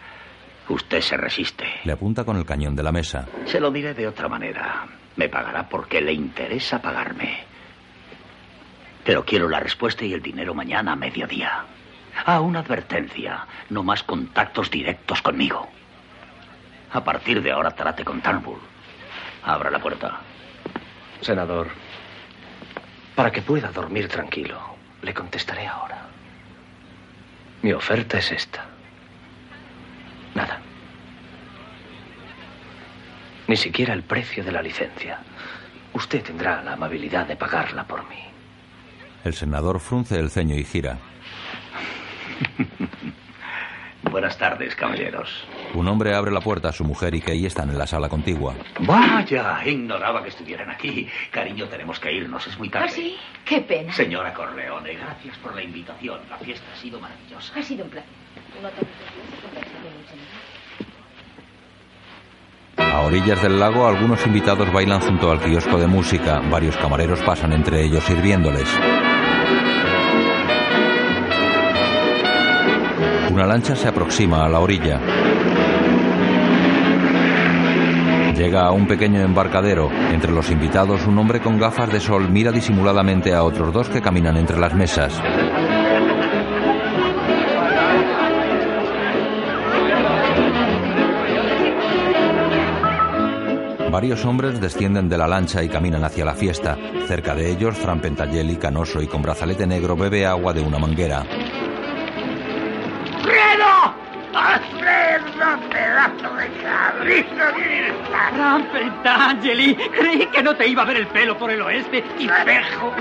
Usted 0.69 1.01
se 1.01 1.17
resiste. 1.17 1.65
Le 1.83 1.91
apunta 1.91 2.23
con 2.23 2.37
el 2.37 2.45
cañón 2.45 2.75
de 2.75 2.83
la 2.83 2.91
mesa. 2.91 3.27
Se 3.45 3.59
lo 3.59 3.69
diré 3.71 3.93
de 3.93 4.07
otra 4.07 4.29
manera. 4.29 4.85
Me 5.15 5.29
pagará 5.29 5.67
porque 5.67 6.01
le 6.01 6.13
interesa 6.13 6.81
pagarme. 6.81 7.43
Pero 9.03 9.25
quiero 9.25 9.49
la 9.49 9.59
respuesta 9.59 10.05
y 10.05 10.13
el 10.13 10.21
dinero 10.21 10.53
mañana 10.53 10.93
a 10.93 10.95
mediodía. 10.95 11.65
Ah, 12.25 12.39
una 12.39 12.59
advertencia. 12.59 13.45
No 13.69 13.83
más 13.83 14.03
contactos 14.03 14.71
directos 14.71 15.21
conmigo. 15.21 15.67
A 16.93 17.03
partir 17.03 17.41
de 17.41 17.51
ahora 17.51 17.71
trate 17.71 18.05
con 18.05 18.21
Turnbull. 18.21 18.59
Abra 19.43 19.69
la 19.69 19.79
puerta. 19.79 20.19
Senador, 21.19 21.67
para 23.15 23.31
que 23.31 23.41
pueda 23.41 23.71
dormir 23.71 24.07
tranquilo, 24.07 24.59
le 25.01 25.13
contestaré 25.13 25.67
ahora. 25.67 26.07
Mi 27.61 27.73
oferta 27.73 28.17
es 28.17 28.31
esta. 28.31 28.65
Nada. 30.35 30.59
Ni 33.47 33.55
siquiera 33.57 33.93
el 33.93 34.03
precio 34.03 34.43
de 34.43 34.51
la 34.51 34.61
licencia. 34.61 35.19
Usted 35.93 36.23
tendrá 36.23 36.63
la 36.63 36.73
amabilidad 36.73 37.27
de 37.27 37.35
pagarla 37.35 37.83
por 37.83 38.07
mí. 38.09 38.23
El 39.23 39.33
senador 39.33 39.79
frunce 39.79 40.19
el 40.19 40.29
ceño 40.29 40.55
y 40.55 40.63
gira. 40.63 40.97
Buenas 44.11 44.37
tardes, 44.37 44.75
caballeros. 44.75 45.29
Un 45.73 45.87
hombre 45.87 46.13
abre 46.13 46.29
la 46.31 46.41
puerta 46.41 46.69
a 46.69 46.71
su 46.71 46.83
mujer 46.83 47.15
y 47.15 47.21
Kay 47.21 47.45
están 47.45 47.69
en 47.69 47.77
la 47.77 47.87
sala 47.87 48.09
contigua. 48.09 48.53
Vaya, 48.81 49.61
ignoraba 49.65 50.21
que 50.21 50.29
estuvieran 50.29 50.69
aquí. 50.69 51.07
Cariño, 51.31 51.67
tenemos 51.67 51.99
que 51.99 52.11
irnos, 52.11 52.45
es 52.45 52.57
muy 52.59 52.69
tarde. 52.69 52.87
¿Ah, 52.89 52.91
sí? 52.91 53.15
Qué 53.45 53.61
pena. 53.61 53.93
Señora 53.93 54.33
Corleone, 54.33 54.93
gracias 54.93 55.37
por 55.37 55.55
la 55.55 55.63
invitación. 55.63 56.19
La 56.29 56.37
fiesta 56.37 56.65
ha 56.73 56.75
sido 56.81 56.99
maravillosa. 56.99 57.53
Ha 57.57 57.63
sido 57.63 57.85
un 57.85 57.89
placer. 57.91 58.09
Orillas 63.13 63.41
del 63.41 63.59
lago, 63.59 63.85
algunos 63.85 64.25
invitados 64.25 64.71
bailan 64.73 64.99
junto 64.99 65.29
al 65.29 65.39
kiosco 65.39 65.77
de 65.77 65.85
música. 65.87 66.41
Varios 66.49 66.75
camareros 66.77 67.19
pasan 67.21 67.53
entre 67.53 67.83
ellos 67.83 68.03
sirviéndoles. 68.03 68.67
Una 73.31 73.45
lancha 73.45 73.75
se 73.75 73.87
aproxima 73.87 74.45
a 74.45 74.49
la 74.49 74.59
orilla. 74.59 74.99
Llega 78.35 78.65
a 78.65 78.71
un 78.71 78.87
pequeño 78.87 79.21
embarcadero. 79.21 79.91
Entre 80.11 80.31
los 80.31 80.49
invitados, 80.49 81.05
un 81.05 81.17
hombre 81.19 81.39
con 81.39 81.59
gafas 81.59 81.91
de 81.91 81.99
sol 81.99 82.29
mira 82.29 82.51
disimuladamente 82.51 83.33
a 83.33 83.43
otros 83.43 83.71
dos 83.71 83.89
que 83.89 84.01
caminan 84.01 84.37
entre 84.37 84.59
las 84.59 84.73
mesas. 84.73 85.21
Varios 93.93 94.25
hombres 94.25 94.59
descienden 94.59 95.07
de 95.07 95.19
la 95.19 95.27
lancha 95.27 95.61
y 95.61 95.69
caminan 95.69 96.03
hacia 96.03 96.25
la 96.25 96.33
fiesta. 96.33 96.75
Cerca 97.05 97.35
de 97.35 97.51
ellos, 97.51 97.77
Fran 97.77 97.99
Pentageli, 97.99 98.55
canoso 98.55 98.99
y 99.03 99.05
con 99.05 99.21
brazalete 99.21 99.67
negro, 99.67 99.95
bebe 99.95 100.25
agua 100.25 100.51
de 100.51 100.61
una 100.61 100.79
manguera. 100.79 101.21
¡Fredo! 103.21 103.93
¡Alfredo, 104.33 105.69
pedazo 105.69 106.35
de 106.35 106.49
cabrito! 106.63 107.43
Fran 108.33 108.67
Pentangeli, 108.71 109.75
creí 109.75 110.25
que 110.25 110.41
no 110.41 110.55
te 110.55 110.67
iba 110.69 110.81
a 110.81 110.85
ver 110.85 110.97
el 110.97 111.05
pelo 111.09 111.37
por 111.37 111.51
el 111.51 111.61
oeste, 111.61 111.99
espejo. 111.99 112.91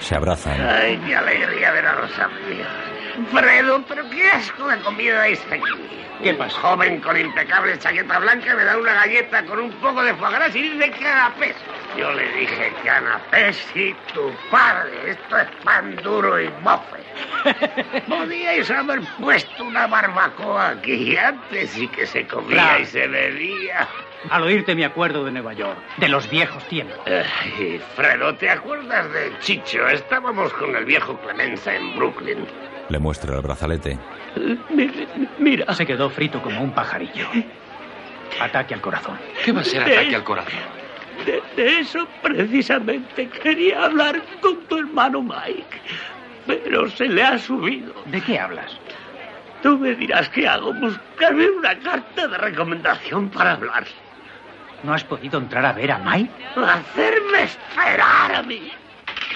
Se 0.00 0.14
abrazan. 0.14 0.58
Ay, 0.62 0.98
qué 1.06 1.14
alegría 1.14 1.72
ver 1.72 1.86
a 1.88 2.00
los 2.00 2.18
amigos. 2.18 2.97
Fredo, 3.26 3.84
pero 3.88 4.08
qué 4.10 4.30
asco 4.30 4.68
de 4.68 4.78
comida 4.80 5.26
es 5.28 5.40
aquí. 5.50 5.62
¿Qué 6.22 6.34
pasó? 6.34 6.58
Joven 6.58 7.00
con 7.00 7.16
impecable 7.16 7.78
chaqueta 7.78 8.18
blanca 8.18 8.54
me 8.54 8.64
da 8.64 8.76
una 8.76 8.92
galleta 8.92 9.44
con 9.44 9.60
un 9.60 9.70
poco 9.74 10.02
de 10.02 10.12
foie 10.14 10.32
gras 10.32 10.54
y 10.56 10.62
dice 10.62 10.90
canapés. 10.90 11.54
Yo 11.96 12.12
le 12.12 12.28
dije 12.32 12.72
canapés 12.84 13.64
y 13.76 13.92
tu 14.12 14.32
padre. 14.50 15.10
Esto 15.12 15.38
es 15.38 15.48
pan 15.64 15.94
duro 16.02 16.40
y 16.40 16.48
bofe. 16.62 16.98
Podíais 18.08 18.68
haber 18.70 19.00
puesto 19.20 19.62
una 19.64 19.86
barbacoa 19.86 20.70
aquí 20.70 21.16
antes 21.16 21.76
y 21.78 21.86
que 21.88 22.04
se 22.06 22.26
comía 22.26 22.48
Claro. 22.62 22.80
y 22.82 22.86
se 22.86 23.06
bebía. 23.06 23.88
Al 24.30 24.42
oírte 24.42 24.74
me 24.74 24.84
acuerdo 24.84 25.24
de 25.24 25.30
Nueva 25.30 25.52
York, 25.52 25.78
de 25.98 26.08
los 26.08 26.28
viejos 26.28 26.66
tiempos. 26.66 26.98
Ay, 27.06 27.80
Fredo, 27.94 28.34
¿te 28.34 28.50
acuerdas 28.50 29.12
de 29.12 29.32
Chicho? 29.38 29.86
Estábamos 29.86 30.52
con 30.54 30.74
el 30.74 30.84
viejo 30.84 31.16
Clemenza 31.20 31.72
en 31.76 31.94
Brooklyn. 31.96 32.44
Le 32.88 32.98
muestra 32.98 33.36
el 33.36 33.42
brazalete. 33.42 33.98
Mira. 35.38 35.72
Se 35.74 35.86
quedó 35.86 36.08
frito 36.10 36.40
como 36.40 36.62
un 36.62 36.72
pajarillo. 36.72 37.26
Ataque 38.40 38.74
al 38.74 38.80
corazón. 38.80 39.18
¿Qué 39.44 39.52
va 39.52 39.60
a 39.60 39.64
ser 39.64 39.82
ataque 39.82 40.14
al 40.14 40.24
corazón? 40.24 40.60
De, 41.26 41.42
de 41.56 41.80
eso 41.80 42.06
precisamente 42.22 43.28
quería 43.28 43.84
hablar 43.86 44.22
con 44.40 44.56
tu 44.66 44.78
hermano 44.78 45.20
Mike. 45.22 45.80
Pero 46.46 46.88
se 46.90 47.06
le 47.08 47.22
ha 47.22 47.38
subido. 47.38 47.92
¿De 48.06 48.20
qué 48.20 48.38
hablas? 48.38 48.76
Tú 49.62 49.76
me 49.78 49.94
dirás 49.94 50.28
qué 50.30 50.46
hago. 50.48 50.72
Buscarme 50.74 51.50
una 51.50 51.78
carta 51.80 52.28
de 52.28 52.38
recomendación 52.38 53.28
para 53.28 53.52
hablar. 53.52 53.84
¿No 54.84 54.94
has 54.94 55.02
podido 55.04 55.38
entrar 55.40 55.66
a 55.66 55.72
ver 55.72 55.90
a 55.90 55.98
Mike? 55.98 56.30
Hacerme 56.56 57.42
esperar 57.42 58.34
a 58.36 58.42
mí. 58.44 58.70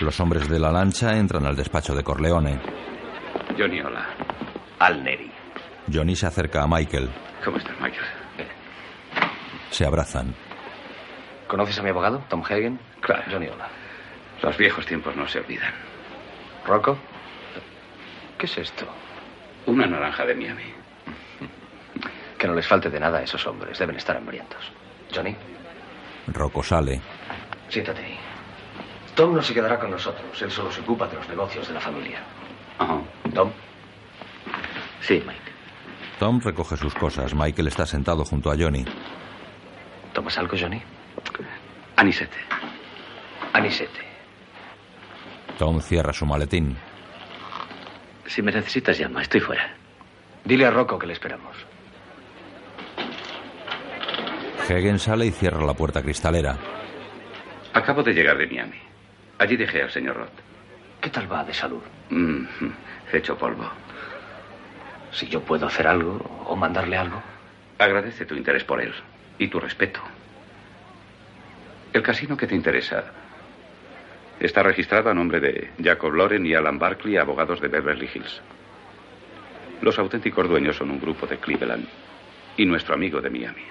Los 0.00 0.18
hombres 0.20 0.48
de 0.48 0.58
la 0.60 0.70
lancha 0.70 1.16
entran 1.16 1.44
al 1.44 1.56
despacho 1.56 1.94
de 1.94 2.04
Corleone. 2.04 2.58
Johnny, 3.58 3.80
hola. 3.80 4.06
Al 4.78 5.02
Neri. 5.04 5.30
Johnny 5.92 6.16
se 6.16 6.26
acerca 6.26 6.62
a 6.62 6.66
Michael. 6.66 7.10
¿Cómo 7.44 7.58
estás, 7.58 7.74
Michael? 7.80 8.06
Se 9.70 9.84
abrazan. 9.86 10.34
¿Conoces 11.46 11.78
a 11.78 11.82
mi 11.82 11.90
abogado, 11.90 12.22
Tom 12.28 12.42
Hagen? 12.42 12.78
Claro. 13.00 13.22
Johnny, 13.30 13.46
hola. 13.48 13.68
Los 14.42 14.56
viejos 14.56 14.86
tiempos 14.86 15.14
no 15.16 15.26
se 15.28 15.38
olvidan. 15.40 15.72
¿Rocco? 16.66 16.98
¿Qué 18.38 18.46
es 18.46 18.58
esto? 18.58 18.86
Una 19.66 19.86
naranja 19.86 20.24
de 20.24 20.34
Miami. 20.34 20.62
Que 22.38 22.48
no 22.48 22.54
les 22.54 22.66
falte 22.66 22.90
de 22.90 22.98
nada 22.98 23.18
a 23.18 23.22
esos 23.22 23.46
hombres. 23.46 23.78
Deben 23.78 23.94
estar 23.96 24.16
hambrientos. 24.16 24.58
Johnny, 25.14 25.36
Rocco 26.26 26.60
sale. 26.62 27.00
siéntate 27.68 28.02
ahí. 28.04 28.18
Tom 29.14 29.34
no 29.36 29.42
se 29.42 29.54
quedará 29.54 29.78
con 29.78 29.92
nosotros. 29.92 30.42
Él 30.42 30.50
solo 30.50 30.72
se 30.72 30.80
ocupa 30.80 31.06
de 31.06 31.14
los 31.16 31.28
negocios 31.28 31.68
de 31.68 31.74
la 31.74 31.80
familia. 31.80 32.18
Tom. 33.34 33.50
Sí, 35.00 35.22
Mike. 35.26 35.40
Tom 36.18 36.40
recoge 36.40 36.76
sus 36.76 36.94
cosas. 36.94 37.34
Michael 37.34 37.68
está 37.68 37.86
sentado 37.86 38.24
junto 38.24 38.50
a 38.50 38.56
Johnny. 38.56 38.84
¿Tomas 40.12 40.36
algo, 40.38 40.56
Johnny? 40.58 40.80
Anisete. 41.96 42.36
Anisete. 43.52 44.00
Tom 45.58 45.80
cierra 45.80 46.12
su 46.12 46.26
maletín. 46.26 46.76
Si 48.26 48.42
me 48.42 48.52
necesitas, 48.52 48.98
llama. 48.98 49.22
Estoy 49.22 49.40
fuera. 49.40 49.74
Dile 50.44 50.66
a 50.66 50.70
Rocco 50.70 50.98
que 50.98 51.06
le 51.06 51.12
esperamos. 51.12 51.56
Hagen 54.72 54.98
sale 54.98 55.26
y 55.26 55.30
cierra 55.30 55.64
la 55.66 55.74
puerta 55.74 56.02
cristalera. 56.02 56.56
Acabo 57.74 58.02
de 58.02 58.12
llegar 58.14 58.38
de 58.38 58.46
Miami. 58.46 58.78
Allí 59.38 59.56
dejé 59.56 59.82
al 59.82 59.90
señor 59.90 60.16
Roth. 60.16 60.51
¿Qué 61.02 61.10
tal 61.10 61.30
va 61.30 61.42
de 61.42 61.52
salud? 61.52 61.82
Mm, 62.10 62.44
hecho 63.12 63.36
polvo. 63.36 63.68
Si 65.10 65.26
yo 65.26 65.40
puedo 65.40 65.66
hacer 65.66 65.88
algo 65.88 66.44
o 66.46 66.54
mandarle 66.54 66.96
algo. 66.96 67.20
Agradece 67.76 68.24
tu 68.24 68.36
interés 68.36 68.62
por 68.62 68.80
él 68.80 68.94
y 69.36 69.48
tu 69.48 69.58
respeto. 69.58 70.00
El 71.92 72.02
casino 72.02 72.36
que 72.36 72.46
te 72.46 72.54
interesa 72.54 73.04
está 74.38 74.62
registrado 74.62 75.10
a 75.10 75.14
nombre 75.14 75.40
de 75.40 75.72
Jacob 75.82 76.12
Loren 76.12 76.46
y 76.46 76.54
Alan 76.54 76.78
Barkley, 76.78 77.16
abogados 77.16 77.60
de 77.60 77.66
Beverly 77.66 78.08
Hills. 78.14 78.40
Los 79.80 79.98
auténticos 79.98 80.48
dueños 80.48 80.76
son 80.76 80.92
un 80.92 81.00
grupo 81.00 81.26
de 81.26 81.38
Cleveland 81.38 81.88
y 82.56 82.64
nuestro 82.64 82.94
amigo 82.94 83.20
de 83.20 83.28
Miami. 83.28 83.62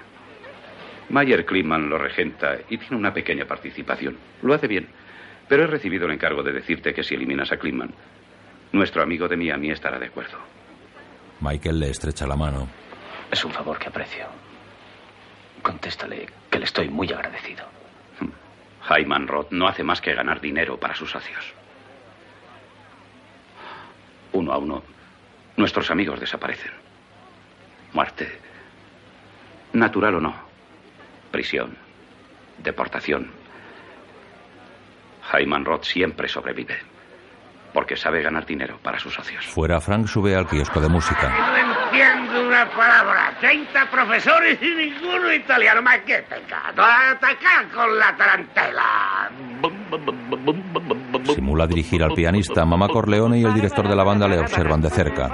Mayer 1.08 1.46
Kliman 1.46 1.88
lo 1.88 1.96
regenta 1.96 2.58
y 2.68 2.76
tiene 2.76 2.96
una 2.96 3.14
pequeña 3.14 3.46
participación. 3.46 4.18
Lo 4.42 4.52
hace 4.52 4.66
bien, 4.66 4.86
pero 5.52 5.64
he 5.64 5.66
recibido 5.66 6.06
el 6.06 6.12
encargo 6.12 6.42
de 6.42 6.50
decirte 6.50 6.94
que 6.94 7.04
si 7.04 7.14
eliminas 7.14 7.52
a 7.52 7.58
Kliman, 7.58 7.90
nuestro 8.72 9.02
amigo 9.02 9.28
de 9.28 9.36
Miami 9.36 9.70
estará 9.70 9.98
de 9.98 10.06
acuerdo. 10.06 10.38
Michael 11.40 11.78
le 11.78 11.90
estrecha 11.90 12.26
la 12.26 12.36
mano. 12.36 12.70
Es 13.30 13.44
un 13.44 13.52
favor 13.52 13.78
que 13.78 13.88
aprecio. 13.88 14.24
Contéstale 15.60 16.26
que 16.48 16.58
le 16.58 16.64
estoy 16.64 16.88
muy 16.88 17.12
agradecido. 17.12 17.66
Hyman 18.88 19.28
Roth 19.28 19.50
no 19.50 19.68
hace 19.68 19.84
más 19.84 20.00
que 20.00 20.14
ganar 20.14 20.40
dinero 20.40 20.80
para 20.80 20.94
sus 20.94 21.10
socios. 21.10 21.44
Uno 24.32 24.54
a 24.54 24.56
uno, 24.56 24.82
nuestros 25.58 25.90
amigos 25.90 26.18
desaparecen. 26.18 26.72
Muerte. 27.92 28.40
Natural 29.74 30.14
o 30.14 30.20
no. 30.22 30.34
Prisión. 31.30 31.76
Deportación. 32.56 33.41
Hyman 35.32 35.64
Roth 35.64 35.84
siempre 35.84 36.28
sobrevive. 36.28 36.76
Porque 37.72 37.96
sabe 37.96 38.20
ganar 38.22 38.44
dinero 38.44 38.78
para 38.82 38.98
sus 38.98 39.14
socios. 39.14 39.46
Fuera, 39.46 39.80
Frank 39.80 40.06
sube 40.06 40.36
al 40.36 40.46
kiosco 40.46 40.78
de 40.78 40.88
música. 40.90 41.30
No 41.30 41.56
entiendo 41.86 42.46
una 42.46 42.68
palabra. 42.70 43.34
30 43.40 43.90
profesores 43.90 44.58
y 44.60 44.74
ninguno 44.74 45.32
italiano. 45.32 45.80
Más 45.80 46.00
que 46.00 46.18
pecado. 46.18 46.82
Atacar 46.82 47.68
con 47.70 47.98
la 47.98 48.14
tarantela. 48.14 49.30
Simula 51.34 51.66
dirigir 51.66 52.02
al 52.02 52.12
pianista. 52.12 52.66
Mamá 52.66 52.88
Corleone 52.88 53.38
y 53.38 53.44
el 53.44 53.54
director 53.54 53.88
de 53.88 53.96
la 53.96 54.04
banda 54.04 54.28
le 54.28 54.38
observan 54.38 54.82
de 54.82 54.90
cerca. 54.90 55.30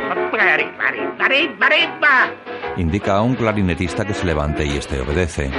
Indica 2.76 3.16
a 3.16 3.22
un 3.22 3.34
clarinetista 3.34 4.04
que 4.04 4.14
se 4.14 4.24
levante 4.24 4.64
y 4.64 4.76
este 4.76 5.00
obedece. 5.00 5.50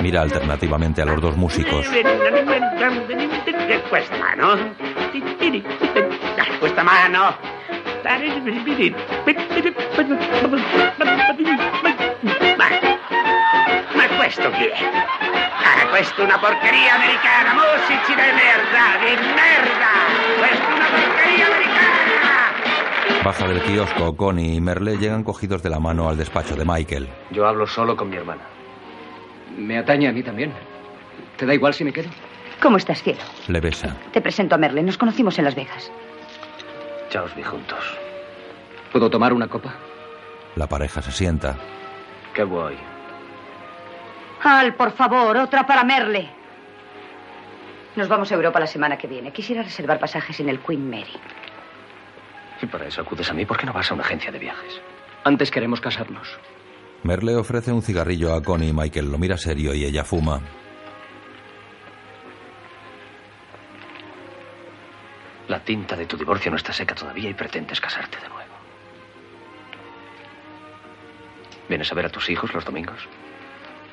Mira 0.00 0.22
alternativamente 0.22 1.02
a 1.02 1.04
los 1.04 1.20
dos 1.20 1.36
músicos. 1.36 1.86
Questa 3.88 4.16
mano. 4.16 4.58
Questa 6.58 6.82
mano. 6.82 7.34
Ma 13.94 14.06
questo 14.16 14.50
chi 14.50 14.64
è? 14.64 14.72
Ah, 15.62 15.86
questa 15.88 16.22
è 16.22 16.24
una 16.24 16.38
porcheria 16.38 16.94
americana, 16.94 17.54
musici 17.54 18.14
di 18.14 18.32
merda, 18.32 18.96
di 19.00 19.14
merda! 19.34 19.92
Questa 20.38 20.68
è 20.68 20.72
una 20.74 20.86
porcheria 20.86 21.46
americana! 21.46 23.22
Baja 23.22 23.46
del 23.46 23.62
kiosco. 23.62 24.14
Connie 24.14 24.54
y 24.54 24.60
Merle 24.60 24.96
llegan 24.98 25.22
cogidos 25.24 25.62
de 25.62 25.70
la 25.70 25.78
mano 25.80 26.08
al 26.08 26.16
despacho 26.16 26.54
de 26.54 26.64
Michael. 26.64 27.08
Yo 27.30 27.46
hablo 27.46 27.66
solo 27.66 27.96
con 27.96 28.08
mi 28.08 28.16
hermana. 28.16 28.55
Me 29.56 29.78
atañe 29.78 30.08
a 30.08 30.12
mí 30.12 30.22
también. 30.22 30.52
¿Te 31.36 31.46
da 31.46 31.54
igual 31.54 31.74
si 31.74 31.84
me 31.84 31.92
quedo? 31.92 32.08
¿Cómo 32.60 32.76
estás, 32.76 33.02
cielo? 33.02 33.20
Le 33.48 33.60
besa. 33.60 33.96
Te 34.12 34.20
presento 34.20 34.54
a 34.54 34.58
Merle. 34.58 34.82
Nos 34.82 34.98
conocimos 34.98 35.38
en 35.38 35.44
Las 35.44 35.54
Vegas. 35.54 35.90
Ya 37.10 37.22
os 37.22 37.34
vi 37.34 37.42
juntos. 37.42 37.78
¿Puedo 38.92 39.10
tomar 39.10 39.32
una 39.32 39.48
copa? 39.48 39.74
La 40.56 40.66
pareja 40.66 41.02
se 41.02 41.12
sienta. 41.12 41.56
Qué 42.34 42.44
guay. 42.44 42.76
Al, 44.42 44.74
por 44.74 44.92
favor, 44.92 45.36
otra 45.36 45.66
para 45.66 45.84
Merle. 45.84 46.28
Nos 47.96 48.08
vamos 48.08 48.30
a 48.30 48.34
Europa 48.34 48.60
la 48.60 48.66
semana 48.66 48.96
que 48.96 49.06
viene. 49.06 49.32
Quisiera 49.32 49.62
reservar 49.62 49.98
pasajes 49.98 50.38
en 50.40 50.48
el 50.48 50.60
Queen 50.60 50.88
Mary. 50.88 51.16
Y 52.62 52.66
para 52.66 52.86
eso 52.86 53.02
acudes 53.02 53.30
a 53.30 53.34
mí, 53.34 53.44
¿por 53.44 53.58
qué 53.58 53.66
no 53.66 53.72
vas 53.72 53.90
a 53.90 53.94
una 53.94 54.02
agencia 54.04 54.30
de 54.30 54.38
viajes? 54.38 54.80
Antes 55.24 55.50
queremos 55.50 55.80
casarnos. 55.80 56.38
Merle 57.06 57.36
ofrece 57.36 57.70
un 57.70 57.82
cigarrillo 57.82 58.34
a 58.34 58.42
Connie. 58.42 58.72
Michael 58.72 59.12
lo 59.12 59.16
mira 59.16 59.36
serio 59.38 59.72
y 59.72 59.84
ella 59.84 60.02
fuma. 60.04 60.40
La 65.46 65.60
tinta 65.60 65.94
de 65.94 66.06
tu 66.06 66.16
divorcio 66.16 66.50
no 66.50 66.56
está 66.56 66.72
seca 66.72 66.96
todavía 66.96 67.30
y 67.30 67.34
pretendes 67.34 67.80
casarte 67.80 68.18
de 68.20 68.28
nuevo. 68.28 68.50
¿Vienes 71.68 71.92
a 71.92 71.94
ver 71.94 72.06
a 72.06 72.08
tus 72.08 72.28
hijos 72.28 72.52
los 72.52 72.64
domingos? 72.64 72.98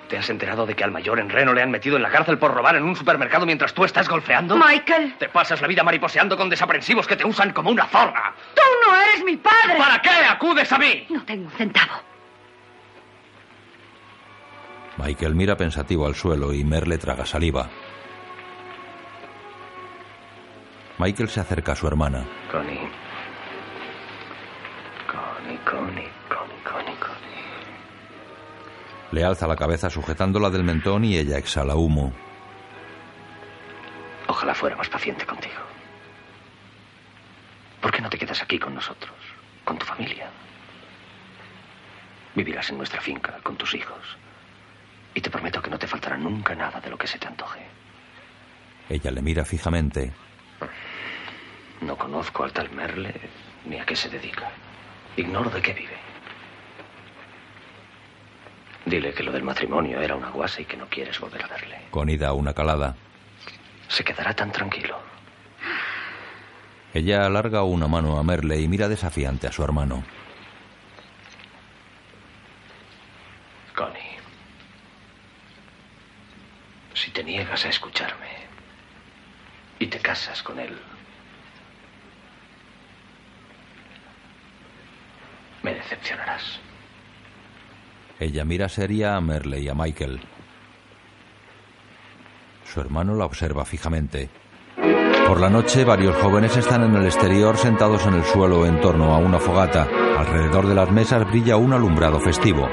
¿Te 0.10 0.17
has 0.17 0.30
enterado 0.32 0.65
de 0.65 0.76
que 0.76 0.84
al 0.84 0.91
mayor 0.91 1.19
en 1.19 1.30
Reno 1.30 1.54
le 1.54 1.62
han 1.62 1.69
metido 1.69 1.95
en 1.95 2.02
la 2.02 2.10
cárcel 2.10 2.39
por 2.39 2.52
robar 2.52 2.76
en 2.76 2.84
un 2.84 2.95
supermercado 2.95 3.45
mientras 3.45 3.76
tú 3.76 3.86
estás 3.86 4.10
golfeando? 4.10 4.58
Michael. 4.58 5.15
Te 5.19 5.30
pasas 5.30 5.62
la 5.62 5.67
vida 5.67 5.84
mariposeando 5.84 6.36
con 6.36 6.49
desaprensivos 6.49 7.06
que 7.06 7.15
te 7.15 7.26
usan 7.26 7.54
como 7.54 7.69
una 7.69 7.86
zorra. 7.86 8.34
Tú 8.56 8.62
no 8.88 8.99
eres 8.99 9.23
mi 9.23 9.38
padre. 9.38 9.78
¿Para 9.78 10.02
qué 10.02 10.10
acudes 10.10 10.71
a 10.71 10.80
mí? 10.80 11.06
No 11.10 11.23
tengo 11.23 11.45
un 11.45 11.52
centavo. 11.52 12.12
Michael 14.97 15.36
mira 15.36 15.58
pensativo 15.58 16.06
al 16.06 16.15
suelo 16.15 16.53
y 16.53 16.63
Merle 16.63 16.97
traga 16.97 17.25
saliva. 17.25 17.69
Michael 20.99 21.29
se 21.29 21.39
acerca 21.39 21.71
a 21.71 21.75
su 21.75 21.88
hermana. 21.88 22.25
Connie. 22.51 22.79
Connie, 25.08 25.60
Connie, 25.65 26.10
Connie, 26.29 26.63
Connie, 26.63 26.95
Connie. 26.99 27.43
Le 29.12 29.23
alza 29.23 29.47
la 29.47 29.56
cabeza 29.56 29.89
sujetándola 29.89 30.49
del 30.51 30.63
mentón 30.63 31.03
y 31.03 31.17
ella 31.17 31.38
exhala 31.38 31.75
humo. 31.75 32.13
Ojalá 34.27 34.53
fuera 34.53 34.75
más 34.75 34.89
paciente 34.89 35.25
contigo. 35.25 35.62
¿Por 37.82 37.91
qué 37.91 38.01
no 38.01 38.10
te 38.10 38.17
quedas 38.17 38.41
aquí 38.41 38.60
con 38.60 38.75
nosotros? 38.75 39.12
Con 39.65 39.77
tu 39.79 39.86
familia. 39.86 40.29
Vivirás 42.36 42.69
en 42.69 42.77
nuestra 42.77 43.01
finca 43.01 43.39
con 43.43 43.58
tus 43.58 43.73
hijos. 43.75 44.17
Y 45.13 45.21
te 45.21 45.30
prometo 45.30 45.62
que 45.62 45.69
no 45.69 45.78
te 45.78 45.88
faltará 45.88 46.17
nunca 46.17 46.56
nada 46.56 46.80
de 46.80 46.89
lo 46.89 46.97
que 46.97 47.08
se 47.08 47.19
te 47.19 47.28
antoje. 47.28 47.62
Ella 48.89 49.12
le 49.12 49.21
mira 49.21 49.45
fijamente. 49.45 50.12
No 51.82 51.95
conozco 51.97 52.43
al 52.43 52.54
tal 52.54 52.71
Merle 52.71 53.13
ni 53.65 53.80
a 53.80 53.86
qué 53.86 53.95
se 53.95 54.10
dedica. 54.10 54.49
Ignoro 55.15 55.49
de 55.49 55.62
qué 55.62 55.73
vive. 55.73 55.97
Dile 58.86 59.13
que 59.13 59.23
lo 59.23 59.32
del 59.32 59.43
matrimonio 59.43 60.02
era 60.02 60.15
una 60.15 60.30
guasa 60.30 60.62
y 60.62 60.65
que 60.65 60.76
no 60.76 60.88
quieres 60.88 61.19
volver 61.19 61.43
a 61.43 61.47
verle. 61.47 61.78
Connie 61.91 62.17
da 62.17 62.34
una 62.34 62.54
calada. 62.54 62.95
Se 63.88 64.04
quedará 64.04 64.34
tan 64.34 64.52
tranquilo. 64.52 64.99
Ella 66.93 67.26
alarga 67.26 67.63
una 67.63 67.88
mano 67.88 68.19
a 68.19 68.23
Merle 68.23 68.60
y 68.60 68.67
mira 68.67 68.88
desafiante 68.88 69.47
a 69.47 69.52
su 69.52 69.63
hermano. 69.63 70.04
Connie. 73.73 74.17
Si 77.03 77.11
te 77.11 77.21
niegas 77.21 77.65
a 77.65 77.67
escucharme 77.67 78.29
y 79.77 79.87
te 79.87 79.99
casas 79.99 80.41
con 80.41 80.57
él, 80.57 80.73
me 85.63 85.73
decepcionarás. 85.73 86.61
Ella 88.21 88.45
mira 88.45 88.69
seria 88.69 89.17
a 89.17 89.21
Merle 89.21 89.59
y 89.59 89.67
a 89.67 89.73
Michael. 89.73 90.21
Su 92.63 92.79
hermano 92.79 93.15
la 93.15 93.25
observa 93.25 93.65
fijamente. 93.65 94.29
Por 95.27 95.41
la 95.41 95.49
noche, 95.49 95.83
varios 95.83 96.15
jóvenes 96.21 96.55
están 96.55 96.83
en 96.83 96.95
el 96.95 97.05
exterior 97.05 97.57
sentados 97.57 98.05
en 98.05 98.13
el 98.13 98.23
suelo 98.23 98.65
en 98.65 98.79
torno 98.79 99.13
a 99.13 99.17
una 99.17 99.39
fogata. 99.39 99.89
Alrededor 100.17 100.67
de 100.67 100.75
las 100.75 100.89
mesas 100.89 101.27
brilla 101.27 101.57
un 101.57 101.73
alumbrado 101.73 102.21
festivo. 102.21 102.69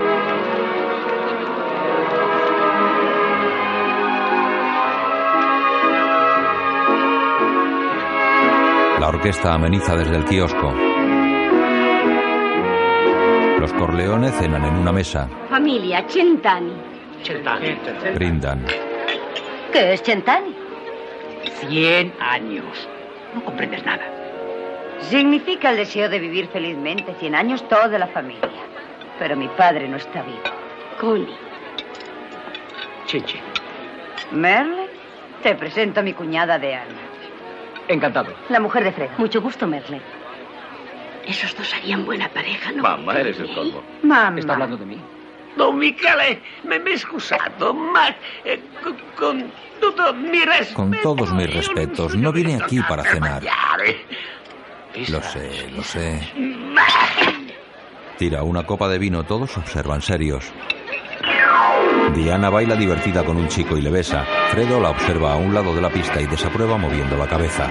Orquesta 9.20 9.52
ameniza 9.52 9.94
desde 9.96 10.16
el 10.16 10.24
kiosco. 10.24 10.72
Los 13.60 13.70
Corleones 13.74 14.34
cenan 14.36 14.64
en 14.64 14.76
una 14.76 14.92
mesa. 14.92 15.28
Familia 15.50 16.02
Centani. 16.08 16.72
Centani. 17.22 17.76
Brindan. 18.14 18.64
¿Qué 19.74 19.92
es 19.92 20.02
Centani? 20.02 20.56
Cien 21.68 22.14
años. 22.18 22.88
No 23.34 23.44
comprendes 23.44 23.84
nada. 23.84 24.04
Significa 25.00 25.68
el 25.68 25.76
deseo 25.76 26.08
de 26.08 26.18
vivir 26.18 26.48
felizmente 26.48 27.14
cien 27.20 27.34
años 27.34 27.62
toda 27.68 27.98
la 27.98 28.06
familia. 28.06 28.48
Pero 29.18 29.36
mi 29.36 29.48
padre 29.48 29.86
no 29.86 29.98
está 29.98 30.22
vivo. 30.22 30.38
Connie. 30.98 31.36
Chichi. 33.04 33.38
Merle, 34.32 34.86
te 35.42 35.54
presento 35.56 36.00
a 36.00 36.02
mi 36.02 36.14
cuñada 36.14 36.58
de 36.58 36.74
Ana. 36.74 37.09
Encantado. 37.90 38.32
La 38.48 38.60
mujer 38.60 38.84
de 38.84 38.92
Fred. 38.92 39.10
Mucho 39.18 39.40
gusto, 39.42 39.66
Merle. 39.66 40.00
Esos 41.26 41.56
dos 41.56 41.72
harían 41.74 42.04
buena 42.06 42.28
pareja, 42.28 42.72
¿no? 42.72 42.82
Mamma, 42.82 43.14
eres 43.18 43.38
il 43.38 43.52
colmo. 43.54 43.82
Mamma. 44.02 44.38
Está 44.40 44.52
hablando 44.54 44.76
de 44.76 44.86
mí. 44.86 44.98
Don 45.56 45.76
Michele, 45.78 46.40
me, 46.64 46.78
me 46.78 46.96
scusato, 46.96 47.74
ma 47.74 48.08
eh, 48.44 48.60
co- 48.82 48.94
con 49.18 49.50
tutto 49.80 50.14
mi 50.14 50.44
respeto... 50.44 50.74
Con 50.76 50.92
todos 51.02 51.32
mis 51.32 51.52
respetos, 51.52 52.16
no 52.16 52.32
vine 52.32 52.56
aquí 52.62 52.80
para 52.88 53.02
cenar. 53.02 53.42
mangiare. 53.42 53.96
Lo 55.08 55.20
sé, 55.22 55.68
lo 55.74 55.82
sé. 55.82 56.20
Tira 58.16 58.42
una 58.44 58.64
copa 58.64 58.88
de 58.88 58.98
vino, 58.98 59.24
todos 59.24 59.56
observan 59.58 60.02
serios. 60.02 60.44
Diana 62.14 62.50
baila 62.50 62.74
divertida 62.74 63.24
con 63.24 63.36
un 63.36 63.48
chico 63.48 63.76
y 63.76 63.82
le 63.82 63.90
besa. 63.90 64.24
Fredo 64.50 64.80
la 64.80 64.90
observa 64.90 65.32
a 65.32 65.36
un 65.36 65.54
lado 65.54 65.74
de 65.74 65.80
la 65.80 65.90
pista 65.90 66.20
y 66.20 66.26
desaprueba 66.26 66.76
moviendo 66.76 67.16
la 67.16 67.26
cabeza. 67.26 67.70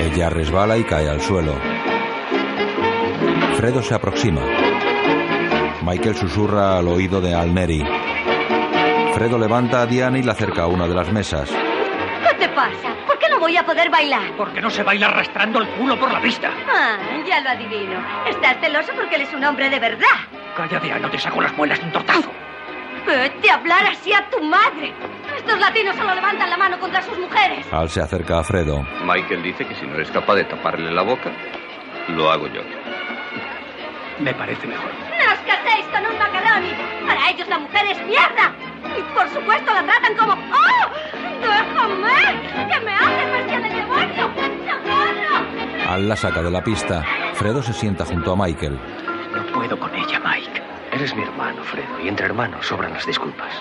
Ella 0.00 0.30
resbala 0.30 0.78
y 0.78 0.84
cae 0.84 1.08
al 1.08 1.20
suelo. 1.20 1.54
Fredo 3.56 3.82
se 3.82 3.94
aproxima. 3.94 4.42
Michael 5.84 6.16
susurra 6.16 6.78
al 6.78 6.88
oído 6.88 7.20
de 7.20 7.34
Alneri. 7.34 7.84
Fredo 9.14 9.38
levanta 9.38 9.82
a 9.82 9.86
Diana 9.86 10.18
y 10.18 10.22
la 10.22 10.32
acerca 10.32 10.62
a 10.62 10.66
una 10.66 10.88
de 10.88 10.94
las 10.94 11.12
mesas. 11.12 11.50
¿Qué 12.52 12.60
te 12.60 12.70
pasa? 12.70 12.94
¿Por 13.06 13.18
qué 13.18 13.28
no 13.30 13.38
voy 13.38 13.56
a 13.56 13.64
poder 13.64 13.88
bailar? 13.90 14.32
Porque 14.36 14.60
no 14.60 14.68
se 14.68 14.82
baila 14.82 15.06
arrastrando 15.06 15.60
el 15.60 15.68
culo 15.68 15.98
por 15.98 16.12
la 16.12 16.20
pista. 16.20 16.50
Ah, 16.68 16.98
ya 17.26 17.40
lo 17.40 17.50
adivino. 17.50 17.98
Estás 18.26 18.58
celoso 18.60 18.92
porque 18.94 19.16
él 19.16 19.22
es 19.22 19.32
un 19.32 19.42
hombre 19.44 19.70
de 19.70 19.78
verdad. 19.78 20.06
Cállate, 20.56 20.88
no 21.00 21.10
te 21.10 21.18
saco 21.18 21.40
las 21.40 21.56
muelas 21.56 21.78
de 21.78 21.86
un 21.86 21.92
tortazo. 21.92 22.30
Vete 23.06 23.50
a 23.50 23.54
hablar 23.54 23.86
así 23.86 24.12
a 24.12 24.28
tu 24.28 24.42
madre. 24.42 24.92
Estos 25.36 25.58
latinos 25.58 25.96
solo 25.96 26.14
levantan 26.14 26.50
la 26.50 26.56
mano 26.56 26.78
contra 26.78 27.02
sus 27.02 27.18
mujeres. 27.18 27.66
Al 27.72 27.88
se 27.88 28.00
acerca 28.00 28.38
a 28.38 28.44
Fredo. 28.44 28.86
Michael 29.04 29.42
dice 29.42 29.66
que 29.66 29.74
si 29.74 29.86
no 29.86 29.94
eres 29.94 30.10
capaz 30.10 30.34
de 30.34 30.44
taparle 30.44 30.90
la 30.92 31.02
boca, 31.02 31.30
lo 32.08 32.30
hago 32.30 32.46
yo. 32.48 32.60
Me 34.20 34.32
parece 34.34 34.66
mejor. 34.66 34.90
No 34.92 35.32
os 35.32 35.40
caséis 35.40 35.86
con 35.86 36.06
un 36.06 36.18
macaroni. 36.18 36.72
Para 37.06 37.30
ellos 37.30 37.48
la 37.48 37.58
mujer 37.58 37.86
es 37.90 38.06
mierda. 38.06 38.52
Y 38.84 39.02
por 39.14 39.28
supuesto 39.28 39.72
la 39.72 39.82
tratan 39.84 40.16
como... 40.16 40.32
¡Oh! 40.32 40.90
¡Déjame! 41.40 42.72
¡Que 42.72 42.80
me 42.80 42.92
haces 42.92 43.32
bestia 43.32 43.60
del 43.60 43.72
demonio! 43.74 44.30
¡Socorro! 44.66 45.90
Al 45.90 46.08
la 46.08 46.16
saca 46.16 46.42
de 46.42 46.50
la 46.50 46.62
pista. 46.62 47.04
Fredo 47.34 47.62
se 47.62 47.72
sienta 47.72 48.04
junto 48.04 48.32
a 48.32 48.36
Michael. 48.36 48.78
No 49.34 49.46
puedo 49.52 49.78
con 49.78 49.94
ella, 49.94 50.20
Mike. 50.20 50.62
Eres 50.92 51.14
mi 51.14 51.22
hermano, 51.22 51.62
Fredo, 51.64 52.00
y 52.02 52.08
entre 52.08 52.26
hermanos 52.26 52.66
sobran 52.66 52.92
las 52.92 53.06
disculpas. 53.06 53.52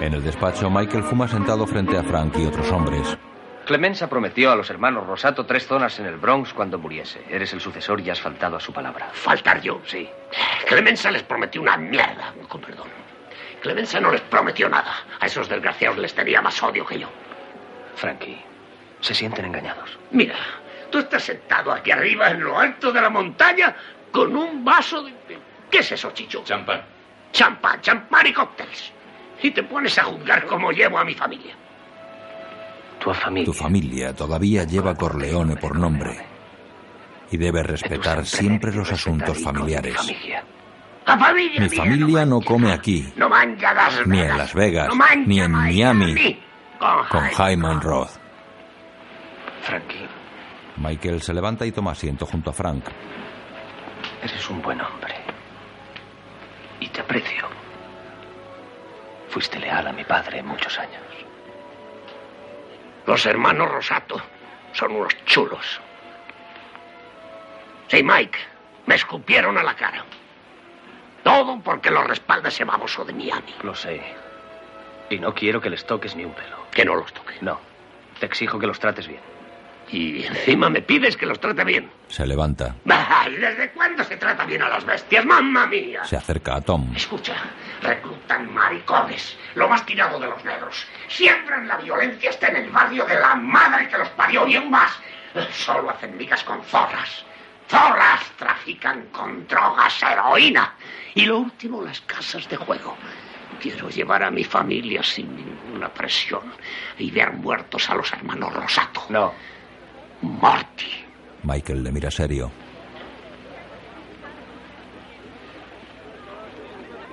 En 0.00 0.12
el 0.12 0.22
despacho, 0.22 0.68
Michael 0.68 1.04
fuma 1.04 1.28
sentado 1.28 1.66
frente 1.66 1.96
a 1.96 2.02
Frank 2.02 2.36
y 2.36 2.46
otros 2.46 2.70
hombres. 2.72 3.16
Clemenza 3.64 4.08
prometió 4.10 4.52
a 4.52 4.56
los 4.56 4.68
hermanos 4.68 5.06
Rosato 5.06 5.46
tres 5.46 5.66
zonas 5.66 5.98
en 5.98 6.06
el 6.06 6.16
Bronx 6.16 6.52
cuando 6.52 6.78
muriese. 6.78 7.24
Eres 7.30 7.52
el 7.54 7.60
sucesor 7.60 8.00
y 8.00 8.10
has 8.10 8.20
faltado 8.20 8.56
a 8.56 8.60
su 8.60 8.72
palabra. 8.72 9.08
¿Faltar 9.12 9.62
yo? 9.62 9.80
Sí. 9.86 10.06
Clemenza 10.68 11.10
les 11.10 11.22
prometió 11.22 11.62
una 11.62 11.76
mierda, 11.78 12.34
con 12.48 12.60
perdón. 12.60 12.88
Clemenza 13.64 13.98
no 13.98 14.12
les 14.12 14.20
prometió 14.20 14.68
nada. 14.68 14.94
A 15.18 15.24
esos 15.24 15.48
desgraciados 15.48 15.96
les 15.96 16.14
tenía 16.14 16.42
más 16.42 16.62
odio 16.62 16.84
que 16.84 16.98
yo. 16.98 17.08
Frankie, 17.96 18.38
se 19.00 19.14
sienten 19.14 19.46
engañados. 19.46 19.98
Mira, 20.10 20.34
tú 20.90 20.98
estás 20.98 21.22
sentado 21.22 21.72
aquí 21.72 21.90
arriba 21.90 22.28
en 22.30 22.44
lo 22.44 22.58
alto 22.58 22.92
de 22.92 23.00
la 23.00 23.08
montaña 23.08 23.74
con 24.12 24.36
un 24.36 24.62
vaso 24.62 25.02
de... 25.02 25.14
¿Qué 25.70 25.78
es 25.78 25.92
eso, 25.92 26.10
Chicho? 26.10 26.42
Champán. 26.44 26.82
Champán, 27.32 27.80
champán 27.80 28.26
y 28.26 28.34
cócteles. 28.34 28.92
Y 29.42 29.50
te 29.50 29.62
pones 29.62 29.96
a 29.96 30.04
juzgar 30.04 30.44
cómo 30.44 30.70
llevo 30.70 30.98
a 30.98 31.04
mi 31.06 31.14
familia. 31.14 31.54
Tu 33.00 33.14
familia. 33.14 33.46
Tu 33.46 33.52
familia 33.54 34.14
todavía 34.14 34.64
lleva 34.64 34.94
Corleone 34.94 35.56
por 35.56 35.74
nombre. 35.74 36.18
Y 37.30 37.38
debe 37.38 37.62
respetar 37.62 38.26
siempre 38.26 38.74
los 38.74 38.92
asuntos 38.92 39.42
familiares. 39.42 39.96
Mi 41.06 41.68
familia 41.68 42.24
no 42.24 42.40
come 42.40 42.72
aquí, 42.72 43.12
ni 44.06 44.20
en. 44.20 44.38
Las 44.38 44.54
Vegas, 44.54 44.90
ni 45.26 45.40
en 45.40 45.52
Miami, 45.52 46.42
con 47.10 47.28
Hyman 47.28 47.80
Roth. 47.80 48.10
Frankie, 49.62 50.08
Michael 50.76 51.22
se 51.22 51.34
levanta 51.34 51.66
y 51.66 51.72
toma 51.72 51.92
asiento 51.92 52.26
junto 52.26 52.50
a 52.50 52.52
Frank. 52.52 52.84
eres 54.22 54.50
un 54.50 54.62
buen 54.62 54.80
hombre. 54.80 55.14
Y 56.80 56.88
te 56.88 57.00
aprecio. 57.00 57.48
Fuiste 59.28 59.58
leal 59.58 59.86
a 59.86 59.92
mi 59.92 60.04
padre 60.04 60.42
muchos 60.42 60.78
años. 60.78 61.02
Los 63.06 63.26
hermanos 63.26 63.70
Rosato 63.70 64.20
son 64.72 64.92
unos 64.92 65.14
chulos. 65.26 65.80
Sí, 67.88 68.02
Mike, 68.02 68.38
me 68.86 68.94
escupieron 68.94 69.58
a 69.58 69.62
la 69.62 69.74
cara. 69.74 70.04
Todo 71.34 71.58
porque 71.58 71.90
lo 71.90 72.04
respalda 72.04 72.48
ese 72.48 72.64
baboso 72.64 73.04
de 73.04 73.12
Miami. 73.12 73.52
Lo 73.64 73.74
sé. 73.74 74.00
Y 75.10 75.18
no 75.18 75.34
quiero 75.34 75.60
que 75.60 75.68
les 75.68 75.84
toques 75.84 76.14
ni 76.14 76.24
un 76.24 76.32
pelo. 76.32 76.58
Que 76.70 76.84
no 76.84 76.94
los 76.94 77.12
toque. 77.12 77.34
No. 77.40 77.58
Te 78.20 78.26
exijo 78.26 78.56
que 78.60 78.68
los 78.68 78.78
trates 78.78 79.08
bien. 79.08 79.20
Y 79.90 80.24
encima 80.24 80.70
me 80.70 80.80
pides 80.80 81.16
que 81.16 81.26
los 81.26 81.40
trate 81.40 81.64
bien. 81.64 81.90
Se 82.06 82.24
levanta. 82.24 82.76
Ay, 82.88 83.34
¿desde 83.34 83.70
cuándo 83.72 84.04
se 84.04 84.16
trata 84.16 84.44
bien 84.44 84.62
a 84.62 84.68
las 84.68 84.84
bestias? 84.84 85.24
¡Mamma 85.24 85.66
mía! 85.66 86.04
Se 86.04 86.16
acerca 86.16 86.54
a 86.54 86.60
Tom. 86.60 86.94
Escucha, 86.94 87.34
reclutan 87.82 88.54
maricones, 88.54 89.36
lo 89.56 89.68
más 89.68 89.84
tirado 89.84 90.20
de 90.20 90.28
los 90.28 90.44
negros. 90.44 90.86
Siembran 91.08 91.66
la 91.66 91.78
violencia 91.78 92.30
está 92.30 92.46
en 92.46 92.56
el 92.56 92.70
barrio 92.70 93.04
de 93.06 93.18
la 93.18 93.34
madre 93.34 93.88
que 93.88 93.98
los 93.98 94.08
parió 94.10 94.46
y 94.46 94.54
aún 94.54 94.70
más. 94.70 94.92
Solo 95.52 95.90
hacen 95.90 96.16
migas 96.16 96.44
con 96.44 96.62
zorras. 96.62 97.24
Zorras 97.68 98.30
trafican 98.38 99.06
con 99.06 99.46
drogas, 99.46 100.02
heroína. 100.02 100.74
Y 101.14 101.24
lo 101.26 101.38
último, 101.38 101.82
las 101.82 102.00
casas 102.02 102.48
de 102.48 102.56
juego. 102.56 102.96
Quiero 103.60 103.88
llevar 103.88 104.22
a 104.22 104.30
mi 104.30 104.44
familia 104.44 105.02
sin 105.02 105.34
ninguna 105.36 105.88
presión 105.88 106.42
y 106.98 107.10
ver 107.10 107.32
muertos 107.32 107.88
a 107.88 107.94
los 107.94 108.12
hermanos 108.12 108.52
Rosato. 108.52 109.04
No. 109.08 109.32
Morty. 110.22 111.04
Michael 111.42 111.84
le 111.84 111.92
mira 111.92 112.10
serio. 112.10 112.50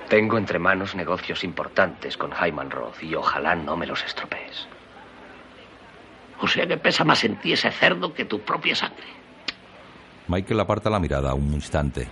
Tengo 0.08 0.36
entre 0.36 0.58
manos 0.58 0.94
negocios 0.94 1.42
importantes 1.42 2.18
con 2.18 2.32
Hyman 2.32 2.70
Roth 2.70 3.02
y 3.02 3.14
ojalá 3.14 3.54
no 3.54 3.76
me 3.76 3.86
los 3.86 4.04
estropees. 4.04 4.68
O 6.40 6.48
sea 6.48 6.66
que 6.66 6.76
pesa 6.76 7.04
más 7.04 7.24
en 7.24 7.36
ti 7.36 7.54
ese 7.54 7.70
cerdo 7.70 8.12
que 8.12 8.26
tu 8.26 8.40
propia 8.40 8.74
sangre. 8.74 9.21
Michael 10.28 10.60
aparta 10.60 10.90
la 10.90 10.98
mirada 10.98 11.34
un 11.34 11.52
instante. 11.52 12.08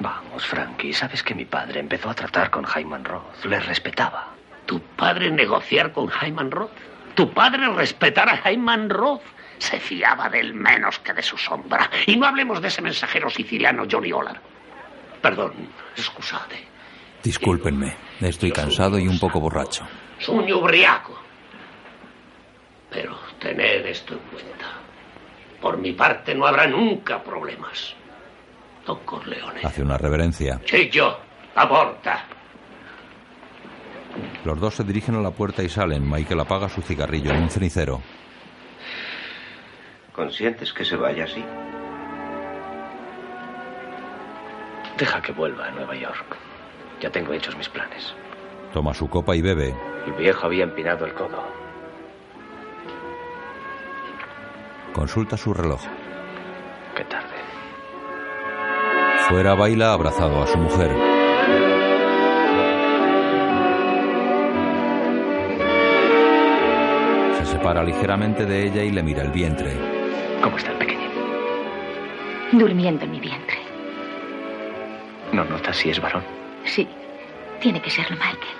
Vamos, 0.00 0.44
Frankie, 0.44 0.92
sabes 0.92 1.22
que 1.22 1.34
mi 1.34 1.44
padre 1.44 1.80
empezó 1.80 2.10
a 2.10 2.14
tratar 2.14 2.50
con 2.50 2.64
Hyman 2.66 3.04
Roth. 3.04 3.44
Le 3.44 3.60
respetaba. 3.60 4.28
¿Tu 4.66 4.80
padre 4.80 5.30
negociar 5.30 5.92
con 5.92 6.10
Hyman 6.10 6.50
Roth? 6.50 6.72
¿Tu 7.14 7.30
padre 7.32 7.68
respetar 7.72 8.28
a 8.28 8.50
Hyman 8.50 8.90
Roth? 8.90 9.22
Se 9.58 9.78
fiaba 9.78 10.28
del 10.28 10.54
menos 10.54 10.98
que 10.98 11.12
de 11.12 11.22
su 11.22 11.36
sombra. 11.36 11.88
Y 12.06 12.16
no 12.16 12.26
hablemos 12.26 12.60
de 12.60 12.68
ese 12.68 12.82
mensajero 12.82 13.30
siciliano 13.30 13.84
Johnny 13.88 14.12
Olar. 14.12 14.40
Perdón, 15.20 15.52
excusate. 15.96 16.66
Discúlpenme, 17.22 17.94
estoy 18.20 18.50
cansado 18.50 18.98
y 18.98 19.06
un 19.06 19.20
poco 19.20 19.38
borracho. 19.38 19.86
Es 20.18 20.28
un 20.28 20.50
ubriaco. 20.52 21.16
Pero 22.90 23.16
tened 23.38 23.86
esto 23.86 24.14
en 24.14 24.20
cuenta. 24.20 24.81
Por 25.62 25.78
mi 25.78 25.92
parte 25.92 26.34
no 26.34 26.44
habrá 26.44 26.66
nunca 26.66 27.22
problemas. 27.22 27.94
Don 28.84 28.98
Corleone. 29.04 29.60
Hace 29.62 29.80
una 29.80 29.96
reverencia. 29.96 30.60
Chillo, 30.64 31.16
aborta. 31.54 32.24
Los 34.44 34.60
dos 34.60 34.74
se 34.74 34.82
dirigen 34.82 35.14
a 35.14 35.20
la 35.20 35.30
puerta 35.30 35.62
y 35.62 35.68
salen. 35.68 36.10
Michael 36.10 36.40
apaga 36.40 36.68
su 36.68 36.82
cigarrillo 36.82 37.30
en 37.30 37.44
un 37.44 37.48
cenicero. 37.48 38.02
¿Consientes 40.12 40.72
que 40.72 40.84
se 40.84 40.96
vaya 40.96 41.24
así? 41.24 41.44
Deja 44.98 45.22
que 45.22 45.32
vuelva 45.32 45.68
a 45.68 45.70
Nueva 45.70 45.94
York. 45.94 46.36
Ya 47.00 47.10
tengo 47.10 47.32
hechos 47.32 47.56
mis 47.56 47.68
planes. 47.68 48.12
Toma 48.74 48.92
su 48.92 49.08
copa 49.08 49.36
y 49.36 49.42
bebe. 49.42 49.74
El 50.06 50.12
viejo 50.14 50.46
había 50.46 50.64
empinado 50.64 51.06
el 51.06 51.14
codo. 51.14 51.61
Consulta 54.92 55.36
su 55.36 55.54
reloj. 55.54 55.80
Qué 56.94 57.04
tarde. 57.04 57.34
Fuera 59.28 59.54
baila 59.54 59.92
abrazado 59.92 60.42
a 60.42 60.46
su 60.46 60.58
mujer. 60.58 60.90
Se 67.38 67.46
separa 67.46 67.82
ligeramente 67.82 68.44
de 68.44 68.66
ella 68.66 68.82
y 68.82 68.90
le 68.90 69.02
mira 69.02 69.22
el 69.22 69.30
vientre. 69.30 69.72
¿Cómo 70.42 70.58
está 70.58 70.72
el 70.72 70.78
pequeño? 70.78 71.08
Durmiendo 72.52 73.04
en 73.04 73.10
mi 73.10 73.20
vientre. 73.20 73.56
¿No 75.32 75.44
notas 75.44 75.76
si 75.76 75.88
es 75.88 76.00
varón? 76.00 76.22
Sí, 76.64 76.86
tiene 77.60 77.80
que 77.80 77.88
serlo, 77.88 78.16
Michael. 78.16 78.56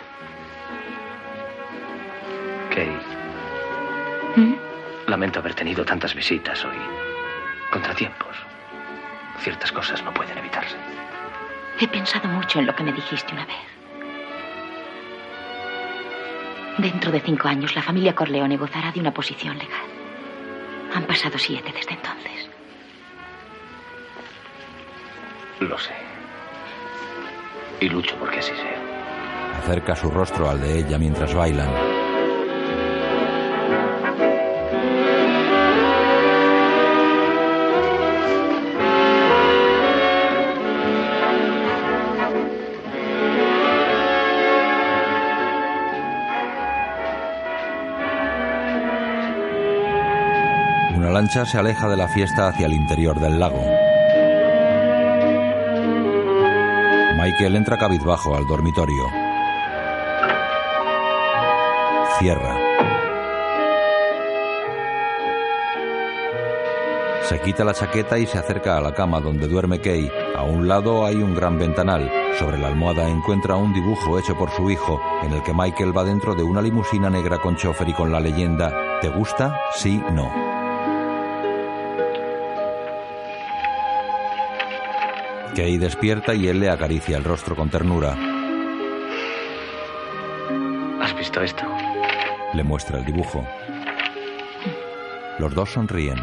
Kate. 2.70 4.40
¿Mm? 4.40 4.71
Lamento 5.06 5.40
haber 5.40 5.54
tenido 5.54 5.84
tantas 5.84 6.14
visitas 6.14 6.64
hoy. 6.64 6.76
Contratiempos. 7.70 8.36
Ciertas 9.38 9.72
cosas 9.72 10.02
no 10.04 10.12
pueden 10.14 10.38
evitarse. 10.38 10.76
He 11.80 11.88
pensado 11.88 12.28
mucho 12.28 12.58
en 12.58 12.66
lo 12.66 12.74
que 12.74 12.84
me 12.84 12.92
dijiste 12.92 13.32
una 13.32 13.46
vez. 13.46 13.56
Dentro 16.78 17.10
de 17.10 17.20
cinco 17.20 17.48
años, 17.48 17.74
la 17.74 17.82
familia 17.82 18.14
Corleone 18.14 18.56
gozará 18.56 18.92
de 18.92 19.00
una 19.00 19.12
posición 19.12 19.58
legal. 19.58 19.86
Han 20.94 21.04
pasado 21.04 21.38
siete 21.38 21.72
desde 21.72 21.94
entonces. 21.94 22.48
Lo 25.60 25.78
sé. 25.78 25.92
Y 27.80 27.88
lucho 27.88 28.16
porque 28.16 28.38
así 28.38 28.52
sea. 28.54 29.58
Acerca 29.58 29.94
su 29.96 30.10
rostro 30.10 30.48
al 30.48 30.60
de 30.60 30.78
ella 30.78 30.98
mientras 30.98 31.34
bailan. 31.34 32.01
Lancha 51.22 51.46
se 51.46 51.56
aleja 51.56 51.88
de 51.88 51.96
la 51.96 52.08
fiesta 52.08 52.48
hacia 52.48 52.66
el 52.66 52.72
interior 52.72 53.20
del 53.20 53.38
lago. 53.38 53.62
Michael 57.16 57.54
entra 57.54 57.78
cabizbajo 57.78 58.34
al 58.34 58.44
dormitorio. 58.48 59.04
Cierra. 62.18 62.56
Se 67.28 67.40
quita 67.40 67.62
la 67.62 67.72
chaqueta 67.72 68.18
y 68.18 68.26
se 68.26 68.38
acerca 68.38 68.76
a 68.76 68.80
la 68.80 68.92
cama 68.92 69.20
donde 69.20 69.46
duerme 69.46 69.80
Kay. 69.80 70.10
A 70.36 70.42
un 70.42 70.66
lado 70.66 71.06
hay 71.06 71.22
un 71.22 71.36
gran 71.36 71.56
ventanal. 71.56 72.10
Sobre 72.36 72.58
la 72.58 72.66
almohada 72.66 73.08
encuentra 73.08 73.54
un 73.54 73.72
dibujo 73.72 74.18
hecho 74.18 74.36
por 74.36 74.50
su 74.50 74.68
hijo, 74.72 75.00
en 75.22 75.32
el 75.32 75.42
que 75.44 75.54
Michael 75.54 75.96
va 75.96 76.02
dentro 76.02 76.34
de 76.34 76.42
una 76.42 76.60
limusina 76.60 77.08
negra 77.08 77.38
con 77.38 77.54
chofer 77.54 77.88
y 77.88 77.92
con 77.92 78.10
la 78.10 78.18
leyenda 78.18 78.72
¿Te 79.02 79.08
gusta? 79.08 79.60
Sí, 79.74 80.00
no. 80.12 80.51
Kay 85.54 85.76
despierta 85.76 86.34
y 86.34 86.48
él 86.48 86.60
le 86.60 86.70
acaricia 86.70 87.18
el 87.18 87.24
rostro 87.24 87.54
con 87.54 87.68
ternura. 87.68 88.16
¿Has 91.02 91.14
visto 91.14 91.42
esto? 91.42 91.64
Le 92.54 92.64
muestra 92.64 92.98
el 92.98 93.04
dibujo. 93.04 93.44
Los 95.38 95.54
dos 95.54 95.70
sonríen. 95.70 96.18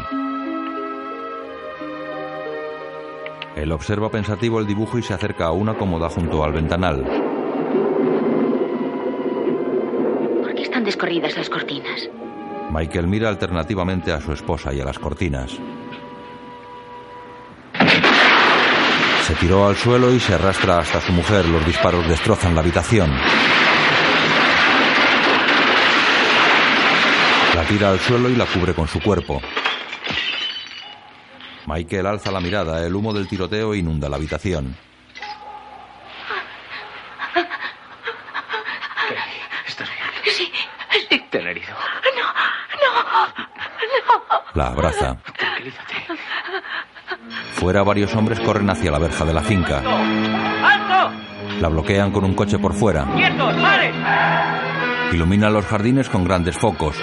Él 3.54 3.70
observa 3.70 4.10
pensativo 4.10 4.58
el 4.58 4.66
dibujo 4.66 4.98
y 4.98 5.02
se 5.02 5.14
acerca 5.14 5.46
a 5.46 5.52
una 5.52 5.74
cómoda 5.74 6.08
junto 6.08 6.42
al 6.42 6.52
ventanal. 6.52 7.04
¿Por 10.42 10.54
qué 10.54 10.62
están 10.62 10.82
descorridas 10.82 11.36
las 11.36 11.48
cortinas? 11.48 12.08
Michael 12.72 13.06
mira 13.06 13.28
alternativamente 13.28 14.12
a 14.12 14.20
su 14.20 14.32
esposa 14.32 14.74
y 14.74 14.80
a 14.80 14.84
las 14.84 14.98
cortinas. 14.98 15.56
Se 19.30 19.36
tiró 19.36 19.68
al 19.68 19.76
suelo 19.76 20.12
y 20.12 20.18
se 20.18 20.34
arrastra 20.34 20.80
hasta 20.80 21.00
su 21.00 21.12
mujer. 21.12 21.46
Los 21.46 21.64
disparos 21.64 22.04
destrozan 22.08 22.52
la 22.52 22.62
habitación. 22.62 23.08
La 27.54 27.62
tira 27.68 27.90
al 27.90 28.00
suelo 28.00 28.28
y 28.28 28.34
la 28.34 28.44
cubre 28.46 28.74
con 28.74 28.88
su 28.88 29.00
cuerpo. 29.00 29.40
Michael 31.66 32.06
alza 32.06 32.32
la 32.32 32.40
mirada. 32.40 32.84
El 32.84 32.92
humo 32.92 33.12
del 33.12 33.28
tiroteo 33.28 33.72
inunda 33.72 34.08
la 34.08 34.16
habitación. 34.16 34.76
¿Estás 39.64 39.88
bien? 39.88 40.34
Sí, 40.34 40.52
sí. 41.08 41.24
¿Te 41.30 41.38
han 41.38 41.46
herido? 41.46 41.76
No, 42.16 42.24
no, 42.82 43.26
no. 44.26 44.42
La 44.54 44.66
abraza. 44.66 45.18
Fuera 47.60 47.82
varios 47.82 48.14
hombres 48.16 48.40
corren 48.40 48.70
hacia 48.70 48.90
la 48.90 48.98
verja 48.98 49.26
de 49.26 49.34
la 49.34 49.42
finca. 49.42 49.82
¡Alto! 49.84 51.14
La 51.60 51.68
bloquean 51.68 52.10
con 52.10 52.24
un 52.24 52.32
coche 52.32 52.58
por 52.58 52.72
fuera. 52.72 53.04
¡Quietos! 53.14 53.54
¡Pare! 53.54 53.92
Iluminan 55.12 55.52
los 55.52 55.66
jardines 55.66 56.08
con 56.08 56.24
grandes 56.24 56.56
focos. 56.56 56.96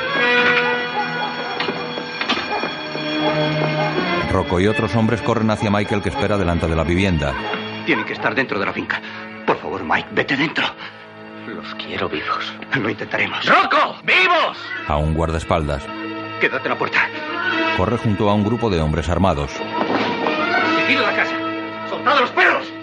Rocco 4.32 4.60
y 4.60 4.66
otros 4.66 4.96
hombres 4.96 5.22
corren 5.22 5.52
hacia 5.52 5.70
Michael 5.70 6.02
que 6.02 6.10
espera 6.10 6.40
delante 6.40 6.68
de 6.68 6.76
la 6.76 6.84
vivienda. 6.84 7.36
Tienen 7.86 8.06
que 8.06 8.14
estar 8.14 8.34
dentro 8.34 8.58
de 8.58 8.66
la 8.66 8.74
finca. 8.74 9.00
Por 9.46 9.58
favor, 9.60 9.84
Mike, 9.84 10.10
vete 10.12 10.36
dentro. 10.36 10.66
Los 11.48 11.76
quiero 11.76 12.10
vivos. 12.10 12.52
Lo 12.74 12.90
intentaremos. 12.90 13.46
¡Rocco! 13.46 13.98
¡Vivos! 14.04 14.58
A 14.88 14.98
un 14.98 15.14
guardaespaldas. 15.14 15.86
Quédate 16.42 16.64
en 16.64 16.74
la 16.74 16.78
puerta. 16.80 17.08
Corre 17.78 17.98
junto 17.98 18.28
a 18.28 18.34
un 18.34 18.44
grupo 18.44 18.72
de 18.72 18.82
hombres 18.82 19.08
armados. 19.08 19.52
¡Vigila 22.08 22.16
la 22.16 22.16
casa! 22.16 22.16
¡Soltad 22.16 22.18
a 22.18 22.22
los 22.22 22.32
perros! 22.32 22.74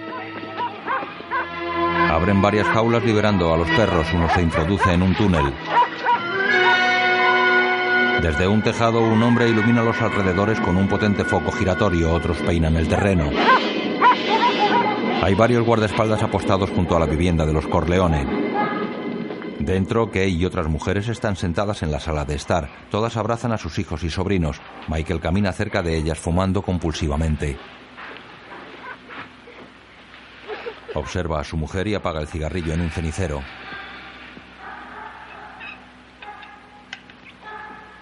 Abren 2.11 2.43
varias 2.43 2.67
jaulas 2.69 3.05
liberando 3.05 3.53
a 3.53 3.57
los 3.57 3.69
perros. 3.71 4.07
Uno 4.15 4.29
se 4.31 4.43
introduce 4.43 4.93
en 4.93 5.03
un 5.03 5.15
túnel. 5.15 5.53
Desde 8.23 8.49
un 8.49 8.63
tejado, 8.63 9.01
un 9.01 9.23
hombre 9.23 9.49
ilumina 9.49 9.83
los 9.83 10.01
alrededores 10.01 10.61
con 10.61 10.77
un 10.77 10.89
potente 10.89 11.25
foco 11.25 11.53
giratorio. 11.53 12.13
Otros 12.13 12.39
peinan 12.39 12.77
el 12.77 12.89
terreno. 12.89 13.31
Hay 15.23 15.35
varios 15.35 15.65
guardaespaldas 15.65 16.23
apostados 16.23 16.71
junto 16.71 16.97
a 16.97 17.01
la 17.01 17.07
vivienda 17.07 17.47
de 17.47 17.53
los 17.53 17.67
Corleone. 17.67 18.45
Dentro, 19.59 20.11
Kay 20.11 20.37
y 20.37 20.45
otras 20.45 20.69
mujeres 20.69 21.09
están 21.09 21.37
sentadas 21.37 21.83
en 21.83 21.91
la 21.91 22.01
sala 22.01 22.25
de 22.25 22.35
estar. 22.35 22.69
Todas 22.91 23.17
abrazan 23.17 23.53
a 23.53 23.59
sus 23.59 23.79
hijos 23.79 24.05
y 24.05 24.11
sobrinos. 24.11 24.61
Michael 24.89 25.21
camina 25.21 25.53
cerca 25.53 25.83
de 25.83 25.97
ellas 25.97 26.19
fumando 26.19 26.61
compulsivamente. 26.61 27.57
Observa 30.95 31.41
a 31.41 31.45
su 31.45 31.57
mujer 31.57 31.89
y 31.89 31.95
apaga 31.95 32.21
el 32.21 32.29
cigarrillo 32.29 32.73
en 32.73 32.81
un 32.81 32.91
cenicero. 32.91 33.43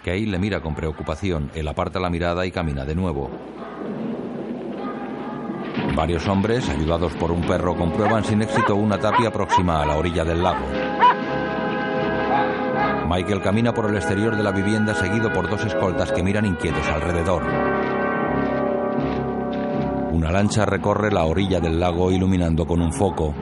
Kay 0.04 0.26
le 0.26 0.38
mira 0.38 0.60
con 0.60 0.74
preocupación. 0.74 1.50
Él 1.54 1.68
aparta 1.68 2.00
la 2.00 2.10
mirada 2.10 2.44
y 2.44 2.50
camina 2.50 2.84
de 2.84 2.94
nuevo. 2.94 3.30
Varios 5.94 6.26
hombres, 6.26 6.68
ayudados 6.68 7.12
por 7.14 7.30
un 7.30 7.42
perro, 7.42 7.76
comprueban 7.76 8.24
sin 8.24 8.42
éxito 8.42 8.74
una 8.74 8.98
tapia 8.98 9.32
próxima 9.32 9.80
a 9.80 9.86
la 9.86 9.96
orilla 9.96 10.24
del 10.24 10.42
lago. 10.42 10.66
Michael 13.08 13.42
camina 13.42 13.72
por 13.72 13.90
el 13.90 13.96
exterior 13.96 14.36
de 14.36 14.42
la 14.42 14.52
vivienda 14.52 14.94
seguido 14.94 15.32
por 15.32 15.48
dos 15.48 15.64
escoltas 15.64 16.10
que 16.12 16.22
miran 16.22 16.46
inquietos 16.46 16.86
alrededor. 16.88 17.42
Una 20.12 20.30
lancha 20.30 20.66
recorre 20.66 21.10
la 21.10 21.24
orilla 21.24 21.58
del 21.58 21.80
lago 21.80 22.12
iluminando 22.12 22.66
con 22.66 22.82
un 22.82 22.92
foco. 22.92 23.34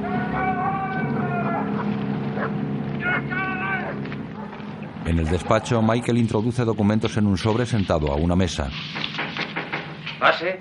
En 5.04 5.18
el 5.18 5.26
despacho, 5.28 5.82
Michael 5.82 6.18
introduce 6.18 6.64
documentos 6.64 7.16
en 7.16 7.26
un 7.26 7.36
sobre 7.36 7.66
sentado 7.66 8.12
a 8.12 8.14
una 8.14 8.36
mesa. 8.36 8.70
Pase. 10.20 10.60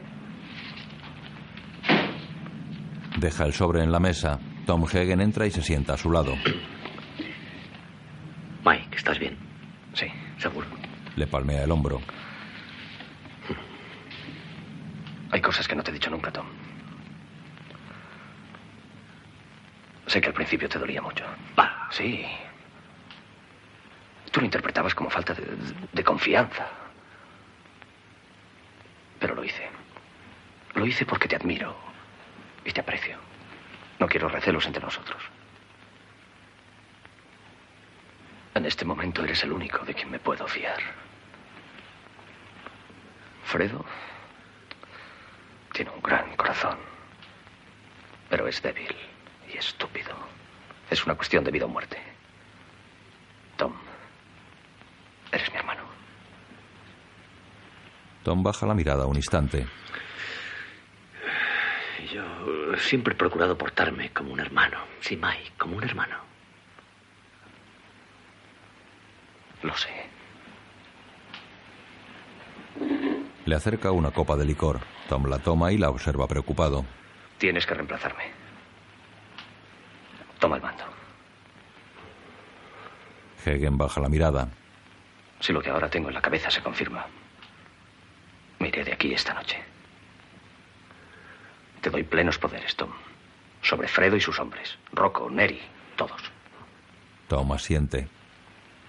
Deja 3.20 3.46
el 3.46 3.54
sobre 3.54 3.84
en 3.84 3.92
la 3.92 4.00
mesa. 4.00 4.40
Tom 4.66 4.86
Hagen 4.86 5.22
entra 5.22 5.46
y 5.46 5.52
se 5.52 5.62
sienta 5.62 5.94
a 5.94 5.98
su 5.98 6.10
lado. 6.10 6.34
Mike, 8.66 8.98
¿estás 8.98 9.20
bien? 9.20 9.38
Sí, 9.94 10.08
seguro. 10.40 10.68
Le 11.16 11.28
palmea 11.28 11.64
el 11.64 11.72
hombro. 11.72 12.00
Hay 15.32 15.42
cosas 15.42 15.68
que 15.68 15.76
no 15.76 15.84
te 15.84 15.92
he 15.92 15.94
dicho 15.94 16.10
nunca, 16.10 16.32
Tom. 16.32 16.48
Sé 20.08 20.20
que 20.22 20.28
al 20.28 20.34
principio 20.34 20.68
te 20.68 20.80
dolía 20.80 21.02
mucho. 21.02 21.24
Bah. 21.56 21.88
Sí. 21.92 22.26
Tú 24.32 24.40
lo 24.40 24.46
interpretabas 24.46 24.96
como 24.96 25.10
falta 25.10 25.34
de, 25.34 25.46
de 25.92 26.04
confianza. 26.04 26.68
Pero 29.20 29.36
lo 29.36 29.44
hice. 29.44 29.70
Lo 30.74 30.86
hice 30.86 31.06
porque 31.06 31.28
te 31.28 31.36
admiro 31.36 31.76
y 32.66 32.72
te 32.72 32.82
aprecio. 32.82 33.18
No 34.00 34.08
quiero 34.08 34.30
recelos 34.30 34.66
entre 34.66 34.82
nosotros. 34.82 35.22
En 38.56 38.66
este 38.66 38.86
momento 38.86 39.24
eres 39.24 39.44
el 39.44 39.52
único 39.52 39.86
de 39.86 39.94
quien 39.94 40.10
me 40.10 40.20
puedo 40.20 40.48
fiar. 40.48 40.80
Fredo 43.44 43.86
tiene 45.80 45.92
un 45.96 46.02
gran 46.02 46.36
corazón, 46.36 46.78
pero 48.30 48.50
es 48.50 48.62
débil 48.62 48.94
y 49.48 49.58
estúpido. 49.58 50.14
Es 50.90 51.06
una 51.06 51.16
cuestión 51.16 51.46
de 51.46 51.52
vida 51.52 51.68
o 51.68 51.70
muerte. 51.70 51.98
Tom, 53.56 53.72
eres 55.32 55.50
mi 55.54 55.58
hermano. 55.58 55.84
Tom 58.24 58.44
baja 58.44 58.66
la 58.66 58.74
mirada 58.74 59.06
un 59.06 59.16
instante. 59.16 59.68
Yo 62.12 62.76
siempre 62.76 63.14
he 63.14 63.18
procurado 63.18 63.58
portarme 63.58 64.12
como 64.12 64.34
un 64.34 64.42
hermano. 64.42 64.80
Sí, 65.00 65.16
Mike, 65.16 65.54
como 65.58 65.78
un 65.78 65.84
hermano. 65.86 66.18
Lo 69.62 69.74
sé. 69.78 70.10
Le 73.50 73.56
acerca 73.56 73.92
una 73.92 74.12
copa 74.12 74.36
de 74.36 74.46
licor. 74.46 74.80
Tom 75.08 75.26
la 75.26 75.40
toma 75.40 75.72
y 75.72 75.80
la 75.80 75.90
observa 75.90 76.28
preocupado. 76.28 76.86
Tienes 77.40 77.66
que 77.66 77.74
reemplazarme. 77.74 78.26
Toma 80.38 80.58
el 80.58 80.62
mando. 80.62 80.84
Hagen 83.40 83.76
baja 83.76 84.02
la 84.02 84.08
mirada. 84.08 84.50
Si 85.40 85.52
lo 85.52 85.64
que 85.64 85.72
ahora 85.72 85.90
tengo 85.90 86.10
en 86.10 86.14
la 86.14 86.22
cabeza 86.22 86.52
se 86.52 86.62
confirma, 86.62 87.08
me 88.60 88.68
iré 88.68 88.84
de 88.84 88.94
aquí 88.94 89.16
esta 89.16 89.34
noche. 89.34 89.58
Te 91.82 91.90
doy 91.90 92.04
plenos 92.04 92.38
poderes, 92.38 92.76
Tom. 92.76 92.92
Sobre 93.64 93.88
Fredo 93.88 94.16
y 94.16 94.22
sus 94.22 94.38
hombres. 94.40 94.78
Rocco, 94.92 95.28
Neri, 95.28 95.60
todos. 95.96 96.22
Tom 97.28 97.52
asiente. 97.52 98.08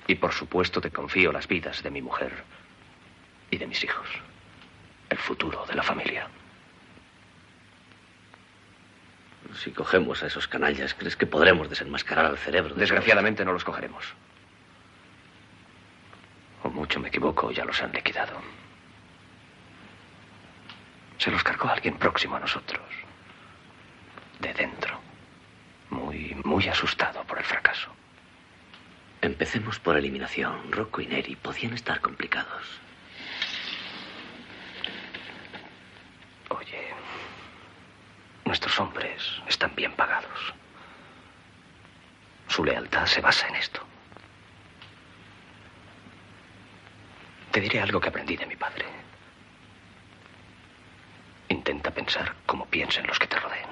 Y 0.07 0.17
por 0.17 0.33
supuesto 0.33 0.83
te 0.83 0.91
confío 0.91 1.33
las 1.33 1.49
vidas 1.49 1.83
de 1.83 1.91
mi 1.91 2.03
mujer 2.03 2.45
y 3.51 3.57
de 3.57 3.67
mis 3.67 3.83
hijos. 3.83 4.07
Futuro 5.21 5.65
de 5.67 5.75
la 5.75 5.83
familia. 5.83 6.27
Si 9.55 9.71
cogemos 9.71 10.23
a 10.23 10.27
esos 10.27 10.49
canallas, 10.49 10.95
¿crees 10.95 11.17
que 11.17 11.27
podremos 11.27 11.69
desenmascarar 11.69 12.27
al 12.27 12.39
cerebro? 12.39 12.75
De 12.75 12.81
Desgraciadamente 12.81 13.45
no 13.45 13.53
los 13.53 13.65
cogeremos. 13.65 14.05
O 16.63 16.71
mucho 16.71 17.01
me 17.01 17.09
equivoco, 17.09 17.51
ya 17.51 17.65
los 17.65 17.81
han 17.83 17.93
liquidado. 17.93 18.41
Se 21.19 21.31
los 21.31 21.43
cargó 21.45 21.69
alguien 21.69 21.97
próximo 21.99 22.37
a 22.37 22.41
nosotros. 22.41 22.83
De 24.41 24.53
dentro. 24.55 25.01
Muy, 25.91 26.35
muy 26.45 26.67
asustado 26.69 27.23
por 27.25 27.39
el 27.39 27.45
fracaso. 27.45 27.91
Empecemos 29.21 29.79
por 29.79 29.97
eliminación. 29.97 30.73
Rocco 30.73 31.03
y 31.03 31.07
Neri 31.07 31.37
podían 31.37 31.75
estar 31.75 32.01
complicados. 32.01 32.81
Oye, 36.49 36.89
nuestros 38.51 38.81
hombres 38.81 39.23
están 39.47 39.73
bien 39.77 39.93
pagados. 39.93 40.53
Su 42.49 42.65
lealtad 42.65 43.07
se 43.07 43.21
basa 43.21 43.47
en 43.47 43.55
esto. 43.55 43.81
Te 47.53 47.61
diré 47.61 47.81
algo 47.81 48.01
que 48.01 48.09
aprendí 48.09 48.37
de 48.37 48.47
mi 48.47 48.57
padre. 48.57 48.87
Intenta 51.49 51.93
pensar 51.93 52.35
como 52.45 52.67
piensen 52.67 53.07
los 53.07 53.21
que 53.21 53.29
te 53.29 53.39
rodeen. 53.39 53.71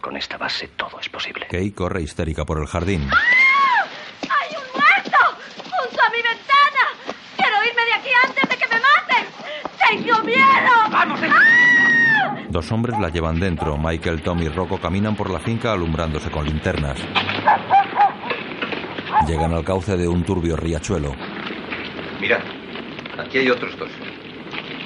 Con 0.00 0.16
esta 0.16 0.36
base 0.36 0.68
todo 0.68 1.00
es 1.00 1.08
posible. 1.08 1.48
Kay 1.48 1.72
corre 1.72 2.02
histérica 2.02 2.44
por 2.44 2.60
el 2.60 2.68
jardín. 2.68 3.10
¡Hay 3.10 4.50
un 4.54 4.80
muerto! 4.80 5.18
¡Junto 5.56 6.02
a 6.04 6.10
mi 6.10 6.22
ventana! 6.22 6.84
¡Quiero 7.36 7.64
irme 7.64 7.84
de 7.84 7.94
aquí 7.94 8.10
antes 8.22 8.48
de 8.48 8.56
que 8.56 8.68
me 8.68 8.80
maten! 8.80 9.26
¡Tengo 9.88 10.22
miedo! 10.22 10.72
¡Vamos! 10.88 11.63
Dos 12.54 12.70
hombres 12.70 12.96
la 13.00 13.08
llevan 13.08 13.40
dentro. 13.40 13.76
Michael, 13.76 14.22
Tom 14.22 14.40
y 14.40 14.48
Rocco 14.48 14.78
caminan 14.78 15.16
por 15.16 15.28
la 15.28 15.40
finca 15.40 15.72
alumbrándose 15.72 16.30
con 16.30 16.44
linternas. 16.44 16.96
Llegan 19.26 19.52
al 19.52 19.64
cauce 19.64 19.96
de 19.96 20.06
un 20.06 20.22
turbio 20.22 20.54
riachuelo. 20.54 21.16
Mira, 22.20 22.40
aquí 23.18 23.38
hay 23.38 23.50
otros 23.50 23.76
dos. 23.76 23.90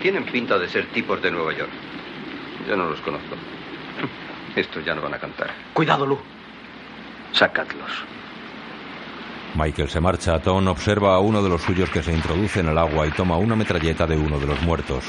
Tienen 0.00 0.24
pinta 0.24 0.58
de 0.58 0.66
ser 0.66 0.86
tipos 0.92 1.20
de 1.20 1.30
Nueva 1.30 1.54
York. 1.54 1.68
Yo 2.66 2.74
no 2.74 2.88
los 2.88 3.02
conozco. 3.02 3.36
Estos 4.56 4.82
ya 4.82 4.94
no 4.94 5.02
van 5.02 5.12
a 5.12 5.18
cantar. 5.18 5.50
Cuidado, 5.74 6.06
Lu. 6.06 6.18
Sacadlos. 7.32 7.92
Michael 9.56 9.90
se 9.90 10.00
marcha. 10.00 10.38
Tom 10.38 10.68
observa 10.68 11.16
a 11.16 11.18
uno 11.18 11.42
de 11.42 11.50
los 11.50 11.60
suyos 11.60 11.90
que 11.90 12.02
se 12.02 12.14
introduce 12.14 12.60
en 12.60 12.68
el 12.68 12.78
agua 12.78 13.06
y 13.06 13.10
toma 13.10 13.36
una 13.36 13.56
metralleta 13.56 14.06
de 14.06 14.16
uno 14.16 14.38
de 14.38 14.46
los 14.46 14.62
muertos. 14.62 15.04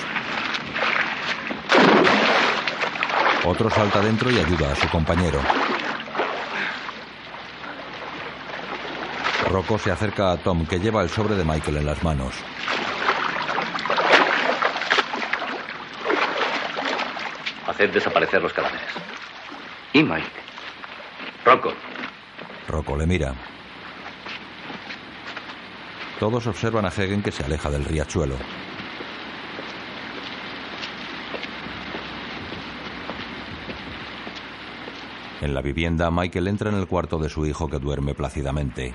Otro 3.46 3.70
salta 3.70 4.02
dentro 4.02 4.30
y 4.30 4.38
ayuda 4.38 4.72
a 4.72 4.76
su 4.76 4.88
compañero. 4.90 5.40
Rocco 9.50 9.80
se 9.80 9.92
acerca 9.92 10.32
a 10.32 10.38
Tom, 10.38 10.66
que 10.66 10.80
lleva 10.80 11.02
el 11.02 11.10
sobre 11.10 11.36
de 11.36 11.44
Michael 11.44 11.78
en 11.78 11.86
las 11.86 12.04
manos. 12.04 12.34
Haced 17.66 17.90
desaparecer 17.92 18.42
los 18.42 18.54
cadáveres. 18.54 18.82
¿Y 19.94 20.04
Mike? 20.04 20.30
Rocco. 21.46 21.74
Rocco 22.68 22.96
le 22.96 23.08
mira. 23.08 23.34
Todos 26.20 26.46
observan 26.46 26.86
a 26.86 26.90
Hagen 26.90 27.24
que 27.24 27.32
se 27.32 27.44
aleja 27.44 27.70
del 27.70 27.86
riachuelo. 27.86 28.36
En 35.42 35.54
la 35.54 35.62
vivienda, 35.62 36.12
Michael 36.12 36.50
entra 36.50 36.70
en 36.70 36.76
el 36.76 36.88
cuarto 36.88 37.18
de 37.18 37.30
su 37.30 37.46
hijo 37.46 37.70
que 37.70 37.80
duerme 37.80 38.14
plácidamente. 38.14 38.94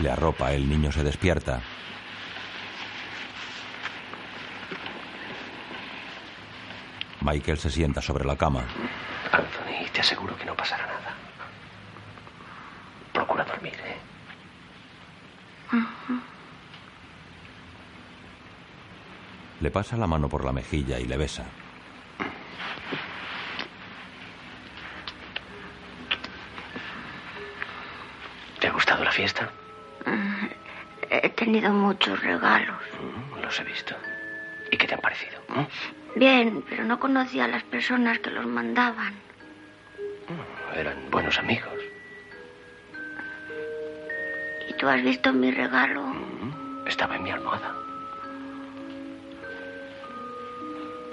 Le 0.00 0.10
arropa, 0.10 0.52
el 0.52 0.68
niño 0.68 0.90
se 0.90 1.04
despierta. 1.04 1.62
Michael 7.20 7.58
se 7.58 7.70
sienta 7.70 8.02
sobre 8.02 8.24
la 8.24 8.36
cama. 8.36 8.64
Anthony, 9.32 9.88
te 9.92 10.00
aseguro 10.00 10.36
que 10.36 10.44
no 10.44 10.54
pasará 10.54 10.86
nada. 10.86 11.14
Procura 13.12 13.44
dormir, 13.44 13.74
¿eh? 13.84 13.96
Le 19.60 19.70
pasa 19.70 19.96
la 19.96 20.06
mano 20.06 20.28
por 20.28 20.44
la 20.44 20.52
mejilla 20.52 20.98
y 21.00 21.06
le 21.06 21.16
besa. 21.16 21.44
¿Te 28.60 28.68
ha 28.68 28.72
gustado 28.72 29.04
la 29.04 29.12
fiesta? 29.12 29.50
Mm, 30.06 30.46
He 31.10 31.28
tenido 31.30 31.70
muchos 31.72 32.20
regalos. 32.22 32.76
Mm, 33.00 33.40
los 33.42 33.60
he 33.60 33.64
visto. 33.64 33.94
¿Y 34.70 34.76
qué 34.76 34.86
te 34.86 34.94
han 34.94 35.00
parecido? 35.00 35.38
¿Mm? 35.48 36.18
Bien, 36.18 36.64
pero 36.68 36.84
no 36.84 36.98
conocía 36.98 37.44
a 37.44 37.48
las 37.48 37.62
personas 37.64 38.18
que 38.18 38.30
los 38.30 38.46
mandaban. 38.46 39.14
Eran 40.74 41.10
buenos 41.10 41.38
amigos. 41.38 41.72
¿Y 44.68 44.74
tú 44.74 44.88
has 44.88 45.02
visto 45.02 45.32
mi 45.32 45.50
regalo? 45.52 46.04
Estaba 46.86 47.16
en 47.16 47.22
mi 47.22 47.30
almohada. 47.30 47.72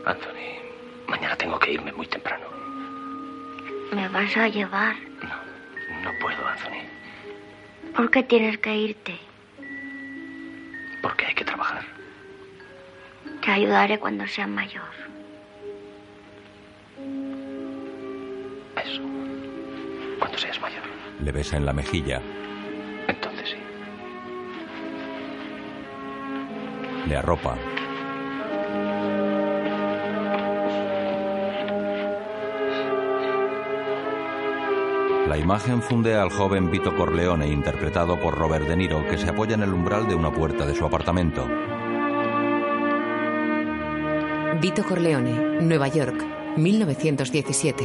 Anthony, 0.05 0.59
mañana 1.07 1.35
tengo 1.37 1.57
que 1.59 1.71
irme 1.73 1.91
muy 1.93 2.07
temprano. 2.07 2.45
¿Me 3.93 4.07
vas 4.09 4.35
a 4.37 4.47
llevar? 4.47 4.95
No 6.03 6.11
puedo, 6.19 6.45
Anthony, 6.47 6.83
¿Por 7.95 8.09
qué 8.11 8.23
tienes 8.23 8.57
que 8.57 8.75
irte? 8.75 9.17
porque 11.01 11.25
hay 11.25 11.33
que 11.35 11.43
trabajar. 11.43 11.83
Te 13.43 13.51
ayudaré 13.51 13.99
cuando 13.99 14.25
sea 14.25 14.47
mayor. 14.47 14.85
Eso. 18.81 19.01
Cuando 20.17 20.37
seas 20.37 20.61
mayor. 20.61 20.81
Le 21.21 21.31
besa 21.33 21.57
en 21.57 21.65
la 21.65 21.73
mejilla. 21.73 22.21
Entonces 23.09 23.49
sí. 23.49 23.57
Le 27.09 27.17
arropa. 27.17 27.57
La 35.34 35.39
imagen 35.39 35.81
funde 35.81 36.13
al 36.13 36.29
joven 36.29 36.69
Vito 36.69 36.95
Corleone, 36.95 37.47
interpretado 37.47 38.19
por 38.19 38.38
Robert 38.38 38.67
De 38.67 38.75
Niro, 38.75 39.03
que 39.07 39.17
se 39.17 39.31
apoya 39.31 39.55
en 39.55 39.63
el 39.63 39.73
umbral 39.73 40.07
de 40.07 40.13
una 40.13 40.31
puerta 40.31 40.63
de 40.63 40.75
su 40.75 40.86
apartamento. 40.86 41.47
Vito 44.61 44.84
Corleone, 44.84 45.59
Nueva 45.59 45.88
York, 45.88 46.23
1917. 46.55 47.84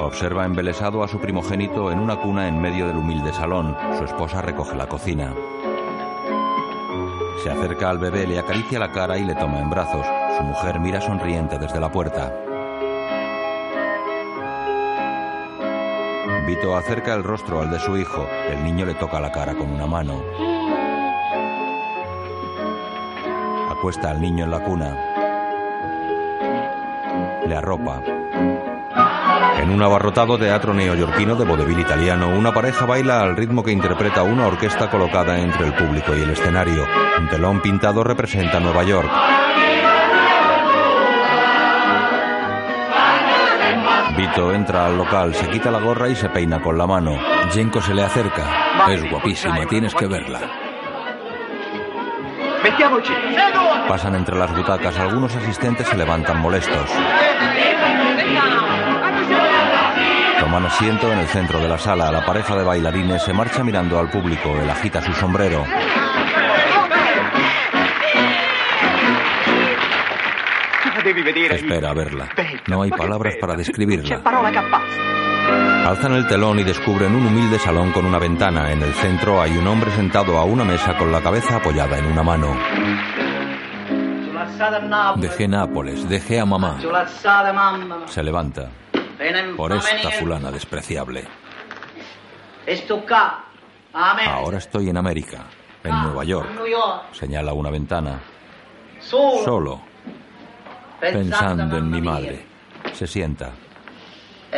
Observa 0.00 0.44
embelesado 0.44 1.04
a 1.04 1.08
su 1.08 1.20
primogénito 1.20 1.92
en 1.92 2.00
una 2.00 2.16
cuna 2.16 2.48
en 2.48 2.60
medio 2.60 2.88
del 2.88 2.96
humilde 2.96 3.32
salón. 3.32 3.76
Su 3.96 4.06
esposa 4.06 4.42
recoge 4.42 4.74
la 4.74 4.88
cocina. 4.88 5.32
Se 7.44 7.48
acerca 7.48 7.90
al 7.90 7.98
bebé, 7.98 8.26
le 8.26 8.40
acaricia 8.40 8.80
la 8.80 8.90
cara 8.90 9.16
y 9.16 9.24
le 9.24 9.36
toma 9.36 9.60
en 9.60 9.70
brazos. 9.70 10.04
Su 10.36 10.42
mujer 10.42 10.80
mira 10.80 11.00
sonriente 11.00 11.60
desde 11.60 11.78
la 11.78 11.92
puerta. 11.92 12.34
Vito 16.48 16.74
acerca 16.74 17.12
el 17.12 17.24
rostro 17.24 17.60
al 17.60 17.70
de 17.70 17.78
su 17.78 17.98
hijo. 17.98 18.26
El 18.48 18.64
niño 18.64 18.86
le 18.86 18.94
toca 18.94 19.20
la 19.20 19.30
cara 19.30 19.54
con 19.54 19.70
una 19.70 19.86
mano. 19.86 20.22
Acuesta 23.70 24.08
al 24.08 24.18
niño 24.18 24.46
en 24.46 24.50
la 24.50 24.60
cuna. 24.60 24.96
Le 27.46 27.54
arropa. 27.54 28.00
En 29.60 29.68
un 29.68 29.82
abarrotado 29.82 30.38
teatro 30.38 30.72
neoyorquino 30.72 31.36
de 31.36 31.44
vodevil 31.44 31.80
italiano, 31.80 32.30
una 32.30 32.54
pareja 32.54 32.86
baila 32.86 33.20
al 33.20 33.36
ritmo 33.36 33.62
que 33.62 33.72
interpreta 33.72 34.22
una 34.22 34.46
orquesta 34.46 34.88
colocada 34.88 35.38
entre 35.38 35.66
el 35.66 35.74
público 35.74 36.16
y 36.16 36.22
el 36.22 36.30
escenario. 36.30 36.86
Un 37.20 37.28
telón 37.28 37.60
pintado 37.60 38.02
representa 38.02 38.58
Nueva 38.58 38.84
York. 38.84 39.10
Vito 44.18 44.52
entra 44.52 44.86
al 44.86 44.98
local, 44.98 45.32
se 45.32 45.48
quita 45.48 45.70
la 45.70 45.78
gorra 45.78 46.08
y 46.08 46.16
se 46.16 46.28
peina 46.28 46.60
con 46.60 46.76
la 46.76 46.88
mano. 46.88 47.16
Jenko 47.52 47.80
se 47.80 47.94
le 47.94 48.02
acerca. 48.02 48.88
Es 48.90 49.08
guapísima, 49.08 49.64
tienes 49.66 49.94
que 49.94 50.08
verla. 50.08 50.40
Pasan 53.86 54.16
entre 54.16 54.36
las 54.36 54.52
butacas, 54.56 54.98
algunos 54.98 55.36
asistentes 55.36 55.86
se 55.86 55.96
levantan 55.96 56.40
molestos. 56.40 56.90
Toman 60.40 60.66
asiento 60.66 61.12
en 61.12 61.18
el 61.20 61.26
centro 61.28 61.60
de 61.60 61.68
la 61.68 61.78
sala. 61.78 62.10
La 62.10 62.26
pareja 62.26 62.56
de 62.56 62.64
bailarines 62.64 63.22
se 63.22 63.32
marcha 63.32 63.62
mirando 63.62 64.00
al 64.00 64.10
público. 64.10 64.50
Él 64.60 64.68
agita 64.68 65.00
su 65.00 65.12
sombrero. 65.12 65.64
Espera 71.54 71.90
a 71.90 71.94
verla. 71.94 72.28
No 72.68 72.82
hay 72.82 72.90
palabras 72.90 73.34
para 73.40 73.54
describirla. 73.56 74.22
Alzan 75.86 76.12
el 76.14 76.26
telón 76.26 76.58
y 76.58 76.64
descubren 76.64 77.14
un 77.14 77.26
humilde 77.26 77.58
salón 77.58 77.92
con 77.92 78.04
una 78.04 78.18
ventana. 78.18 78.70
En 78.72 78.82
el 78.82 78.92
centro 78.92 79.40
hay 79.40 79.56
un 79.56 79.66
hombre 79.66 79.90
sentado 79.92 80.36
a 80.36 80.44
una 80.44 80.64
mesa 80.64 80.96
con 80.98 81.10
la 81.10 81.22
cabeza 81.22 81.56
apoyada 81.56 81.98
en 81.98 82.06
una 82.06 82.22
mano. 82.22 82.54
Dejé 85.16 85.48
Nápoles, 85.48 86.08
dejé 86.08 86.40
a 86.40 86.44
mamá. 86.44 86.78
Se 88.06 88.22
levanta. 88.22 88.70
Por 89.56 89.72
esta 89.72 90.10
fulana 90.10 90.50
despreciable. 90.50 91.24
Ahora 94.28 94.58
estoy 94.58 94.90
en 94.90 94.96
América, 94.98 95.46
en 95.82 95.90
Nueva 96.02 96.24
York. 96.24 96.48
Señala 97.12 97.54
una 97.54 97.70
ventana. 97.70 98.20
Solo. 99.44 99.80
Pensando 101.00 101.78
en 101.78 101.90
mi 101.90 102.00
madre. 102.00 102.44
Se 102.92 103.06
sienta. 103.06 103.52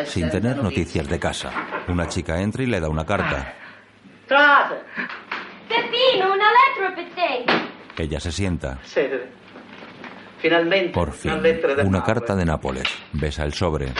Sin 0.04 0.30
tener 0.30 0.56
noticias 0.56 1.08
de 1.08 1.18
casa. 1.18 1.50
Una 1.88 2.06
chica 2.06 2.40
entra 2.40 2.62
y 2.62 2.66
le 2.66 2.80
da 2.80 2.88
una 2.88 3.04
carta. 3.04 3.54
Una 4.30 4.68
te. 7.14 8.02
Ella 8.02 8.20
se 8.20 8.32
sienta. 8.32 8.78
Finalmente. 10.38 10.92
Por 10.92 11.12
fin, 11.12 11.32
una 11.84 12.02
carta 12.02 12.34
de 12.34 12.44
Nápoles. 12.44 12.88
Besa 13.12 13.44
el 13.44 13.52
sobre. 13.52 13.92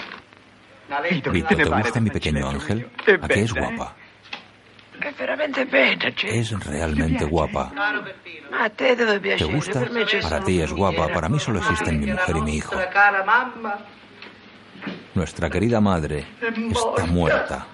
Vito, 1.30 1.55
¿te 1.55 1.64
gusta 1.64 2.01
mi 2.01 2.11
pequeño 2.11 2.49
ángel? 2.49 2.91
¿A 3.20 3.28
qué 3.28 3.43
es 3.43 3.53
guapa? 3.53 3.95
È 5.01 5.12
veramente 5.16 5.64
bella, 5.64 6.11
Jane. 6.11 6.38
Es 6.40 6.53
realmente 6.66 7.24
guapa. 7.24 7.72
A 8.53 8.68
te 8.70 8.94
deve 8.94 9.14
¿Te 9.14 9.20
piacere. 9.20 9.55
gusta? 9.55 9.80
Para 10.22 10.40
ti 10.44 10.61
es 10.61 10.72
guapa, 10.72 11.09
para 11.09 11.28
mí 11.28 11.38
solo 11.38 11.59
existen 11.59 12.01
mi 12.01 12.07
mujer 12.12 12.36
y 12.36 12.40
mi 12.42 12.57
hijo. 12.57 12.74
Nuestra 15.14 15.48
querida 15.51 15.80
madre 15.80 16.26
está 16.40 17.07
muerta. 17.07 17.66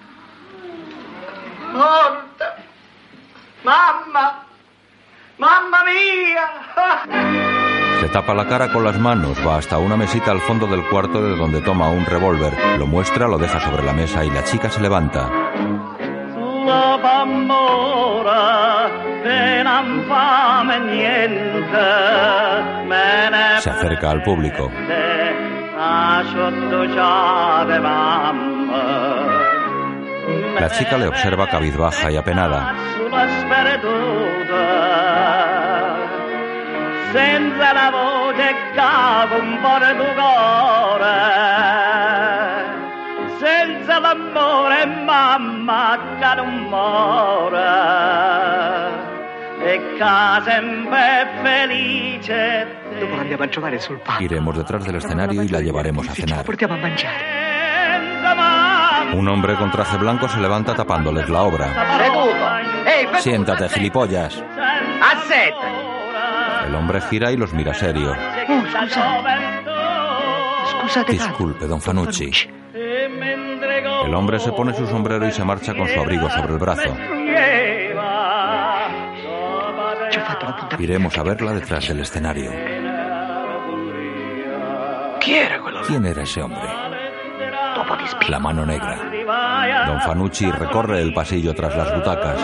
Morta. 1.73 2.55
Mamma! 3.63 4.43
Mamma 5.37 5.83
mia! 5.83 6.47
Se 7.99 8.07
tapa 8.09 8.33
la 8.33 8.47
cara 8.47 8.71
con 8.71 8.83
las 8.83 8.97
manos, 8.97 9.37
va 9.45 9.57
hasta 9.57 9.77
una 9.77 9.97
mesita 9.97 10.31
al 10.31 10.39
fondo 10.39 10.65
del 10.67 10.87
cuarto 10.87 11.21
de 11.21 11.35
donde 11.35 11.61
toma 11.61 11.89
un 11.89 12.05
revólver, 12.05 12.53
lo 12.77 12.85
muestra, 12.87 13.27
lo 13.27 13.37
deja 13.37 13.59
sobre 13.59 13.83
la 13.83 13.91
mesa 13.93 14.23
y 14.23 14.29
la 14.29 14.43
chica 14.43 14.69
se 14.69 14.79
levanta. 14.81 15.29
Bambora, 16.67 18.43
Se 23.59 23.69
acerca 23.69 24.11
al 24.11 24.21
público. 24.23 24.69
La 30.59 30.69
chica 30.71 30.97
le 30.97 31.07
observa 31.07 31.47
cabizbaja 31.47 32.11
y 32.11 32.17
apenada. 32.17 32.75
Senza 37.13 37.73
la 37.73 37.89
voce 37.89 38.55
un 39.39 39.61
po' 39.61 39.79
l'amore 44.07 44.85
mamma 44.85 45.99
che 46.19 46.35
non 46.35 46.67
muore, 46.69 47.59
e 49.59 49.81
che 49.97 50.41
sempre 50.45 51.27
felice 51.41 52.67
Dopo 52.99 53.15
andiamo 53.19 53.43
a 53.43 53.47
giocare 53.47 53.79
sul 53.79 53.99
palco. 53.99 54.23
Iremos 54.23 54.55
detrás 54.55 54.85
del 54.85 54.95
escenario 54.95 55.43
y 55.43 55.49
la 55.49 55.59
llevaremos 55.59 56.07
a 56.09 56.13
cenar. 56.13 56.43
Portiamo 56.45 56.75
a 56.75 56.77
mangiare. 56.77 57.45
Un 59.13 59.27
hombre 59.27 59.55
con 59.55 59.69
traje 59.69 59.97
blanco 59.97 60.27
se 60.27 60.39
levanta 60.39 60.73
tapándoles 60.73 61.29
la 61.29 61.43
obra. 61.43 61.67
Siéntate, 63.19 63.69
gilipollas. 63.69 64.43
El 66.65 66.75
hombre 66.75 67.01
gira 67.01 67.31
y 67.31 67.37
los 67.37 67.53
mira 67.53 67.73
serio. 67.73 68.15
Disculpe, 71.07 71.67
don 71.67 71.79
Fanucci. 71.81 72.31
El 72.77 74.13
hombre 74.13 74.39
se 74.39 74.51
pone 74.51 74.73
su 74.73 74.85
sombrero 74.85 75.27
y 75.27 75.31
se 75.31 75.43
marcha 75.43 75.73
con 75.73 75.87
su 75.87 75.99
abrigo 75.99 76.29
sobre 76.29 76.53
el 76.53 76.59
brazo. 76.59 76.95
Iremos 80.79 81.17
a 81.17 81.23
verla 81.23 81.53
detrás 81.53 81.87
del 81.87 82.01
escenario. 82.01 82.51
¿Quién 85.87 86.05
era 86.05 86.21
ese 86.21 86.41
hombre? 86.41 86.61
La 88.29 88.39
mano 88.39 88.65
negra. 88.65 88.97
Don 89.87 90.01
Fanucci 90.01 90.51
recorre 90.51 91.01
el 91.01 91.13
pasillo 91.13 91.53
tras 91.53 91.75
las 91.75 91.95
butacas. 91.95 92.39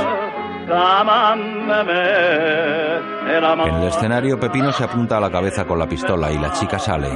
En 3.67 3.75
el 3.75 3.87
escenario, 3.87 4.39
Pepino 4.39 4.71
se 4.71 4.83
apunta 4.83 5.17
a 5.17 5.19
la 5.19 5.29
cabeza 5.29 5.65
con 5.65 5.77
la 5.77 5.87
pistola 5.87 6.31
y 6.31 6.37
la 6.37 6.51
chica 6.53 6.79
sale. 6.79 7.09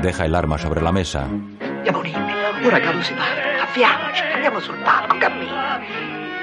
Deja 0.00 0.24
el 0.24 0.34
arma 0.34 0.58
sobre 0.58 0.80
la 0.80 0.92
mesa. 0.92 1.28
Diamonini, 1.82 2.16
ora 2.64 2.80
cado 2.80 3.02
si 3.02 3.14
va. 3.14 3.24
Affiamoci, 3.62 4.22
andiamo 4.34 4.60
sul 4.60 4.76
palco, 4.78 5.18
cammina. 5.18 5.80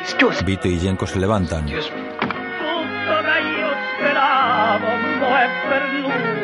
Scusa. 0.03 0.43
Vito 0.43 0.67
y 0.67 0.79
Jenko 0.79 1.05
se 1.05 1.19
levantan. 1.19 1.65
Tutto 1.65 1.75
che 1.75 3.39
io 3.39 3.69
speravo 3.95 4.87
mo 5.19 5.37
è 5.37 5.47
perduto. 5.69 6.39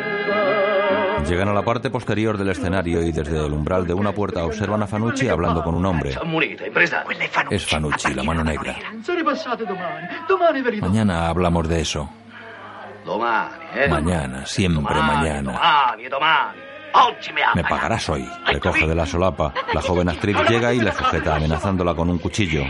Llegan 1.27 1.47
a 1.47 1.53
la 1.53 1.63
parte 1.63 1.89
posterior 1.89 2.37
del 2.37 2.49
escenario 2.49 3.01
y 3.01 3.11
desde 3.11 3.43
el 3.43 3.51
umbral 3.51 3.87
de 3.87 3.95
una 3.95 4.11
puerta 4.11 4.45
observan 4.45 4.83
a 4.83 4.87
Fanucci 4.87 5.27
hablando 5.27 5.63
con 5.63 5.73
un 5.73 5.83
hombre. 5.85 6.11
Es 7.49 7.65
Fanucci, 7.65 8.13
la 8.13 8.23
mano 8.23 8.43
negra. 8.43 8.75
Mañana 10.81 11.27
hablamos 11.27 11.67
de 11.67 11.81
eso. 11.81 12.07
Eh? 13.75 13.87
Mañana, 13.89 14.45
siempre 14.45 14.95
mañana. 14.95 15.59
Me 17.55 17.63
pagarás 17.63 18.09
hoy. 18.09 18.27
Le 18.51 18.59
coge 18.59 18.87
de 18.87 18.95
la 18.95 19.05
solapa. 19.05 19.53
La 19.73 19.81
joven 19.81 20.09
actriz 20.09 20.37
llega 20.49 20.73
y 20.73 20.79
la 20.79 20.91
sujeta 20.91 21.35
amenazándola 21.35 21.93
con 21.93 22.09
un 22.09 22.19
cuchillo. 22.19 22.65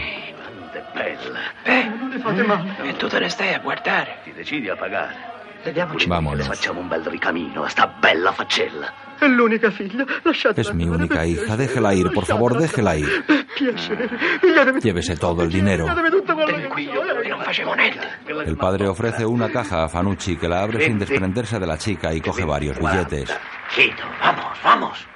Non 1.99 2.09
ne 2.09 2.19
fate 2.19 2.43
male. 2.43 2.89
E 2.89 2.93
tu 2.95 3.07
te 3.07 3.19
ne 3.19 3.29
stai 3.29 3.53
a 3.53 3.59
guardare. 3.59 4.19
Ti 4.23 4.31
decidi 4.33 4.69
a 4.69 4.75
pagare. 4.75 5.15
Vediamoci. 5.63 6.07
Vámonos. 6.07 6.47
Facciamo 6.47 6.79
un 6.79 6.87
bel 6.87 7.03
ricamino 7.03 7.63
a 7.63 7.69
sta 7.69 7.87
bella 7.87 8.31
faccella. 8.31 9.04
L'unica 9.21 9.71
figlia. 9.71 10.05
Es 10.55 10.73
mi 10.73 10.85
única 10.85 11.25
hija. 11.25 11.57
Déjela 11.57 11.93
ir, 11.93 12.11
por 12.11 12.25
favor, 12.25 12.57
déjela 12.57 12.97
ir. 12.97 13.07
Llévese 14.81 15.15
todo 15.15 15.43
el 15.43 15.49
dinero. 15.49 15.85
El 18.45 18.57
padre 18.57 18.87
ofrece 18.87 19.25
una 19.25 19.49
caja 19.51 19.83
a 19.83 19.89
Fanucci 19.89 20.35
que 20.37 20.47
la 20.47 20.61
abre 20.61 20.85
sin 20.85 20.99
desprenderse 20.99 21.59
de 21.59 21.67
la 21.67 21.77
chica 21.77 22.13
y 22.13 22.21
coge 22.21 22.45
varios 22.45 22.77
billetes. 22.77 23.35
Vamos, 24.21 24.57
vamos. 24.63 25.07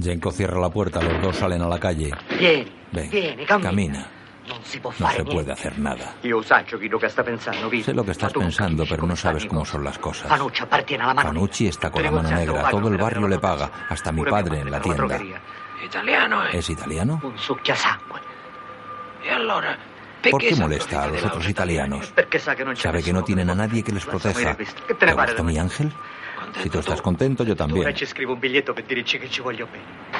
Jenko 0.00 0.30
cierra 0.30 0.60
la 0.60 0.70
puerta, 0.70 1.02
los 1.02 1.20
dos 1.20 1.36
salen 1.36 1.62
a 1.62 1.68
la 1.68 1.78
calle. 1.78 2.10
Ven, 2.92 3.10
vieni, 3.10 3.44
cammina. 3.44 3.70
camina. 3.70 4.19
No 4.98 5.10
se 5.10 5.24
puede 5.24 5.52
hacer 5.52 5.78
nada. 5.78 6.14
Sé 6.20 7.94
lo 7.94 8.04
que 8.04 8.10
estás 8.10 8.32
pensando, 8.32 8.84
pero 8.88 9.06
no 9.06 9.16
sabes 9.16 9.46
cómo 9.46 9.64
son 9.64 9.84
las 9.84 9.98
cosas. 9.98 10.28
Fanucci 10.28 11.66
está 11.66 11.90
con 11.90 12.02
la 12.02 12.10
mano 12.10 12.30
negra. 12.30 12.70
Todo 12.70 12.88
el 12.88 12.96
barrio 12.96 13.28
le 13.28 13.38
paga, 13.38 13.70
hasta 13.88 14.12
mi 14.12 14.24
padre 14.24 14.60
en 14.60 14.70
la 14.70 14.80
tienda. 14.80 15.20
Italiano 15.82 16.42
è 16.44 16.56
¿Es 16.56 16.68
italiano? 16.68 17.20
un 17.22 17.38
succhiasangue. 17.38 18.20
Allora, 19.34 19.78
¿Por 20.30 20.40
qué 20.40 20.54
molesta 20.54 21.04
a 21.04 21.08
los 21.08 21.24
otros 21.24 21.48
italianos? 21.48 22.12
¿Sabe 22.74 23.02
que 23.02 23.12
no 23.12 23.24
tienen 23.24 23.48
a 23.48 23.54
nadie 23.54 23.82
que 23.82 23.92
les 23.92 24.04
proteja? 24.04 24.54
Te 24.54 24.64
ne 24.64 24.70
¿Te 24.94 24.94
pare 25.14 25.32
gustó 25.32 25.44
mi 25.44 25.58
ángel? 25.58 25.92
Si 26.62 26.68
tú 26.68 26.78
estás 26.78 27.00
contento, 27.00 27.44
yo 27.44 27.56
también. 27.56 27.86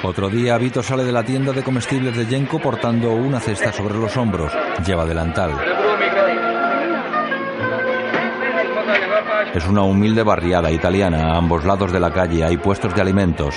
Otro 0.03 0.29
día, 0.29 0.57
Vito 0.57 0.81
sale 0.81 1.03
de 1.03 1.11
la 1.11 1.23
tienda 1.23 1.51
de 1.51 1.63
comestibles 1.63 2.15
de 2.17 2.25
Jenko 2.25 2.59
portando 2.59 3.11
una 3.11 3.39
cesta 3.39 3.71
sobre 3.71 3.95
los 3.95 4.15
hombros. 4.17 4.51
Lleva 4.85 5.05
delantal. 5.05 5.51
Es 9.53 9.67
una 9.67 9.81
humilde 9.83 10.23
barriada 10.23 10.71
italiana. 10.71 11.33
A 11.33 11.37
ambos 11.37 11.65
lados 11.65 11.91
de 11.91 11.99
la 11.99 12.11
calle 12.11 12.43
hay 12.43 12.57
puestos 12.57 12.95
de 12.95 13.01
alimentos. 13.01 13.55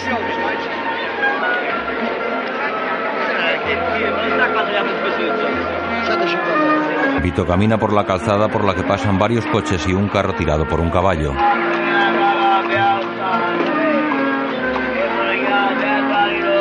Vito 7.23 7.47
camina 7.47 7.79
por 7.79 7.93
la 7.93 8.05
calzada 8.05 8.49
por 8.49 8.65
la 8.65 8.75
que 8.75 8.83
pasan 8.83 9.19
varios 9.19 9.47
coches 9.47 9.87
y 9.89 9.95
un 9.95 10.09
carro 10.09 10.35
tirado 10.35 10.69
por 10.69 10.81
un 10.81 10.91
caballo. 10.91 11.33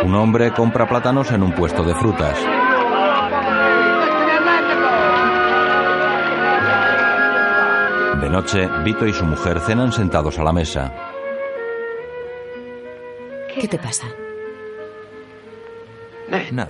Un 0.04 0.16
hombre 0.16 0.51
compra 0.51 0.86
plátanos 0.86 1.32
en 1.32 1.41
un 1.43 1.54
puesto 1.54 1.82
de 1.82 1.95
frutas. 1.95 2.38
De 8.20 8.30
noche, 8.30 8.68
Vito 8.84 9.08
y 9.08 9.14
su 9.14 9.26
mujer 9.26 9.62
cenan 9.62 9.93
sentados 9.93 10.38
a 10.39 10.43
la 10.43 10.51
mesa. 10.51 10.93
¿Qué 13.56 13.66
te 13.66 13.78
pasa? 13.78 14.08
Nada. 16.51 16.70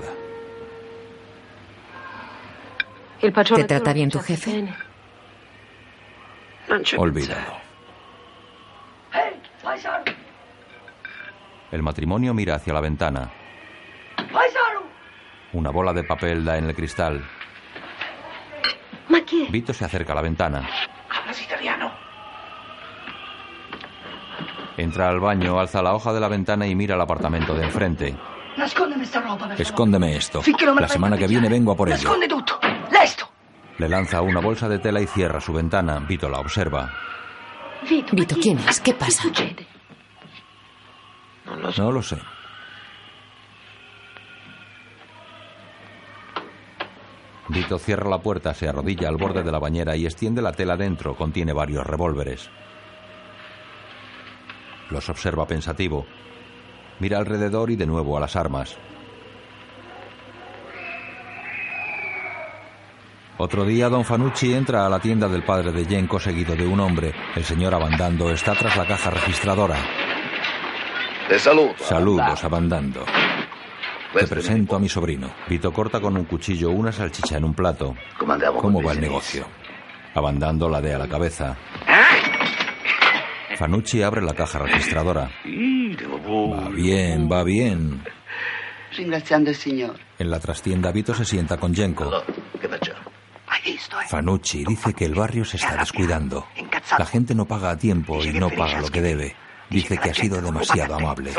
¿Te 3.20 3.64
trata 3.64 3.94
bien 3.94 4.12
tu 4.12 4.20
jefe? 4.20 4.68
Olvídalo. 6.98 7.64
El 11.74 11.82
matrimonio 11.82 12.36
mira 12.36 12.54
hacia 12.54 12.72
la 12.72 12.82
ventana. 12.82 13.32
Una 15.54 15.72
bola 15.72 15.92
de 15.92 16.04
papel 16.04 16.46
da 16.46 16.56
en 16.60 16.66
el 16.66 16.76
cristal. 16.76 17.26
Vito 19.50 19.74
se 19.74 19.84
acerca 19.84 20.14
a 20.14 20.18
la 20.18 20.22
ventana. 20.22 20.70
Hablas 21.10 21.42
italiano. 21.42 21.92
Entra 24.78 25.10
al 25.10 25.20
baño, 25.20 25.60
alza 25.60 25.82
la 25.82 25.96
hoja 25.96 26.14
de 26.14 26.20
la 26.20 26.28
ventana 26.28 26.68
y 26.68 26.76
mira 26.76 26.94
el 26.94 27.02
apartamento 27.02 27.56
de 27.56 27.64
enfrente. 27.64 28.16
Escóndeme 29.58 30.16
esto. 30.16 30.44
La 30.80 30.88
semana 30.88 31.18
que 31.18 31.26
viene 31.26 31.50
vengo 31.50 31.72
a 31.72 31.76
por 31.76 31.90
ello. 31.90 32.12
Le 33.80 33.90
lanza 33.90 34.22
una 34.22 34.42
bolsa 34.42 34.70
de 34.70 34.78
tela 34.78 35.02
y 35.02 35.08
cierra 35.08 35.42
su 35.42 35.52
ventana. 35.52 35.98
Vito 36.08 36.30
la 36.30 36.40
observa. 36.40 36.94
Vito, 38.12 38.36
¿quién 38.40 38.60
es? 38.60 38.80
¿Qué 38.80 38.94
pasa? 38.94 39.24
No 41.78 41.92
lo 41.92 42.02
sé. 42.02 42.18
Vito 47.50 47.78
cierra 47.78 48.10
la 48.10 48.20
puerta, 48.20 48.54
se 48.54 48.68
arrodilla 48.68 49.10
al 49.10 49.18
borde 49.18 49.44
de 49.44 49.52
la 49.52 49.60
bañera 49.60 49.96
y 49.96 50.06
extiende 50.06 50.42
la 50.42 50.54
tela 50.54 50.76
dentro. 50.76 51.16
Contiene 51.16 51.54
varios 51.54 51.86
revólveres. 51.86 52.50
Los 54.90 55.10
observa 55.10 55.46
pensativo. 55.46 56.06
Mira 57.00 57.18
alrededor 57.18 57.70
y 57.72 57.76
de 57.76 57.86
nuevo 57.86 58.18
a 58.18 58.22
las 58.22 58.36
armas. 58.36 58.78
Otro 63.38 63.66
día, 63.66 63.90
don 63.90 64.06
Fanucci 64.06 64.54
entra 64.54 64.86
a 64.86 64.90
la 64.90 65.00
tienda 65.00 65.28
del 65.28 65.44
padre 65.44 65.72
de 65.72 65.86
Yenko 65.86 66.20
seguido 66.20 66.56
de 66.56 66.68
un 66.68 66.80
hombre. 66.80 67.14
El 67.36 67.44
señor 67.44 67.74
Abandando 67.74 68.32
está 68.32 68.54
tras 68.54 68.78
la 68.78 68.86
caja 68.86 69.10
registradora. 69.10 70.03
Te 71.28 71.40
saludo. 71.40 71.74
Saludos, 71.78 72.44
Abandando. 72.44 73.06
Te 74.14 74.28
presento 74.28 74.76
a 74.76 74.80
mi 74.80 74.88
sobrino. 74.90 75.32
Vito 75.48 75.72
corta 75.72 76.00
con 76.00 76.16
un 76.16 76.26
cuchillo 76.26 76.70
una 76.70 76.92
salchicha 76.92 77.38
en 77.38 77.46
un 77.46 77.54
plato. 77.54 77.96
¿Cómo 78.18 78.84
va 78.84 78.92
el 78.92 79.02
negocio? 79.02 79.46
Abandando 80.14 80.70
ladea 80.70 80.98
la 81.00 81.08
cabeza. 81.08 81.58
Fanucci 83.58 84.04
abre 84.04 84.22
la 84.22 84.34
caja 84.34 84.60
registradora. 84.60 85.30
Va 85.46 86.70
bien, 86.70 87.30
va 87.32 87.44
bien. 87.44 88.04
Ringraziando 88.96 89.54
Signore. 89.54 90.00
En 90.20 90.30
la 90.30 90.40
trastienda 90.40 90.92
Vito 90.92 91.16
se 91.16 91.26
sienta 91.26 91.58
con 91.58 91.74
Yenko. 91.74 92.12
Fanucci 94.08 94.64
dice 94.66 94.94
que 94.94 95.06
el 95.06 95.16
barrio 95.16 95.46
se 95.46 95.58
está 95.58 95.78
descuidando. 95.78 96.46
La 97.00 97.06
gente 97.06 97.34
no 97.34 97.46
paga 97.46 97.72
a 97.72 97.78
tiempo 97.78 98.24
y 98.24 98.34
no 98.34 98.50
paga 98.50 98.82
lo 98.82 98.90
que 98.90 99.02
debe. 99.02 99.36
Dice 99.74 99.98
que 99.98 100.12
ha 100.12 100.14
sido 100.14 100.40
demasiado 100.40 100.96
amable. 100.96 101.32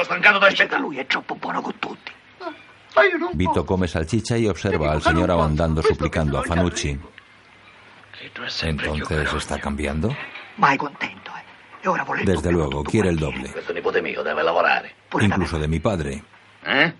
Vito 3.35 3.65
come 3.65 3.87
salchicha 3.87 4.37
y 4.37 4.49
observa 4.49 4.93
al 4.93 5.03
señor 5.03 5.31
Abandando 5.31 5.83
suplicando 5.83 6.39
a 6.39 6.43
Fanucci. 6.43 6.99
Entonces 8.63 9.35
está 9.35 9.61
cambiando. 9.61 10.11
Eh. 10.11 10.17
Desde 12.25 12.51
luego, 12.53 12.83
quiere 12.83 13.11
el 13.11 13.19
doble. 13.19 13.51
Incluso 15.21 15.59
de 15.59 15.69
mi 15.69 15.81
padre. 15.81 16.23
Eh? 16.67 16.93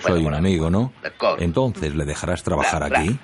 Soy 0.00 0.24
un 0.24 0.34
amigo, 0.34 0.70
¿no? 0.70 0.92
Entonces, 1.38 1.94
¿le 1.96 2.04
dejarás 2.04 2.44
trabajar 2.44 2.84
aquí? 2.84 3.18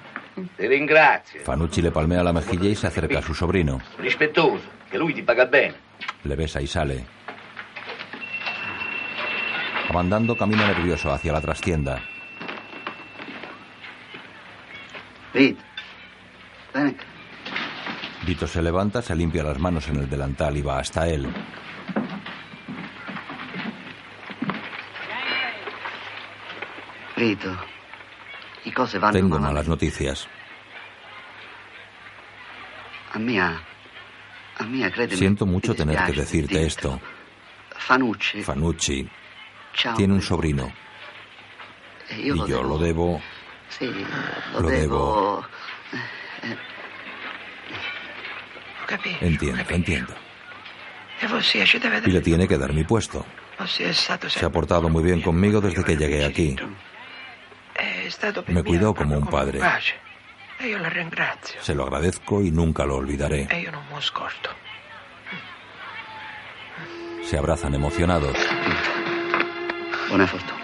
Fanucci 1.44 1.82
le 1.82 1.90
palmea 1.92 2.24
la 2.24 2.32
mejilla 2.32 2.68
y 2.68 2.74
se 2.74 2.86
acerca 2.86 3.18
a 3.18 3.22
su 3.22 3.34
sobrino. 3.34 3.80
Rispettoso, 3.98 4.58
che 4.92 4.98
lui 4.98 5.14
ti 5.14 5.22
paga 5.22 5.46
bene. 5.46 5.74
Le 6.20 6.34
besa 6.34 6.60
y 6.60 6.66
sale. 6.66 7.06
Abandando 9.88 10.36
camina 10.36 10.66
nervioso 10.66 11.10
hacia 11.10 11.32
la 11.32 11.40
trastienda. 11.40 11.98
Vito. 15.32 15.62
Ven 16.74 16.86
acá. 16.88 17.04
Vito 18.26 18.46
se 18.46 18.60
levanta, 18.60 19.00
se 19.00 19.16
limpia 19.16 19.42
las 19.42 19.58
manos 19.58 19.88
en 19.88 19.96
el 19.96 20.10
delantal 20.10 20.58
y 20.58 20.60
va 20.60 20.80
hasta 20.80 21.08
él. 21.08 21.26
Vito. 27.16 27.56
I 28.66 28.72
cose 28.72 28.98
vanno 28.98 29.14
Tengo 29.14 29.38
malas 29.38 29.66
noticias. 29.66 30.28
A 33.14 33.18
mia... 33.18 33.71
Siento 35.16 35.46
mucho 35.46 35.74
tener 35.74 36.04
que 36.04 36.12
decirte 36.12 36.64
esto. 36.64 37.00
Fanucci. 38.42 39.08
Tiene 39.96 40.14
un 40.14 40.22
sobrino 40.22 40.70
E 42.08 42.20
y 42.20 42.48
yo 42.48 42.62
lo 42.62 42.78
debo. 42.78 43.20
Lo, 44.60 44.70
eh, 44.70 44.88
Entiendo, 49.20 49.64
entiendo. 49.70 50.14
Y 52.04 52.10
le 52.10 52.20
tiene 52.20 52.46
que 52.46 52.58
dar 52.58 52.72
mi 52.72 52.84
puesto. 52.84 53.24
Stato 53.92 54.28
Se 54.28 54.44
ha 54.44 54.50
portado 54.50 54.88
muy 54.88 55.02
bien 55.02 55.22
conmigo 55.22 55.60
desde 55.60 55.84
que 55.84 55.96
llegué 55.96 56.24
aquí. 56.24 56.56
Per 58.14 58.50
Me 58.50 58.62
cuidó 58.62 58.94
como 58.94 59.16
un 59.16 59.26
padre. 59.26 59.60
Io 60.66 60.78
la 60.78 60.88
ringrazio. 60.88 61.60
Se 61.62 61.74
lo 61.74 61.84
agradezco 61.84 62.40
y 62.42 62.50
nunca 62.50 62.84
lo 62.84 62.96
olvidaré. 62.96 63.46
E 63.50 63.60
io 63.60 63.70
non 63.70 63.82
mi 63.92 64.00
scordo. 64.00 64.50
Se 67.24 67.36
abrazan 67.38 67.74
emocionados. 67.74 68.36
Buona 70.08 70.26
fortuna. 70.26 70.60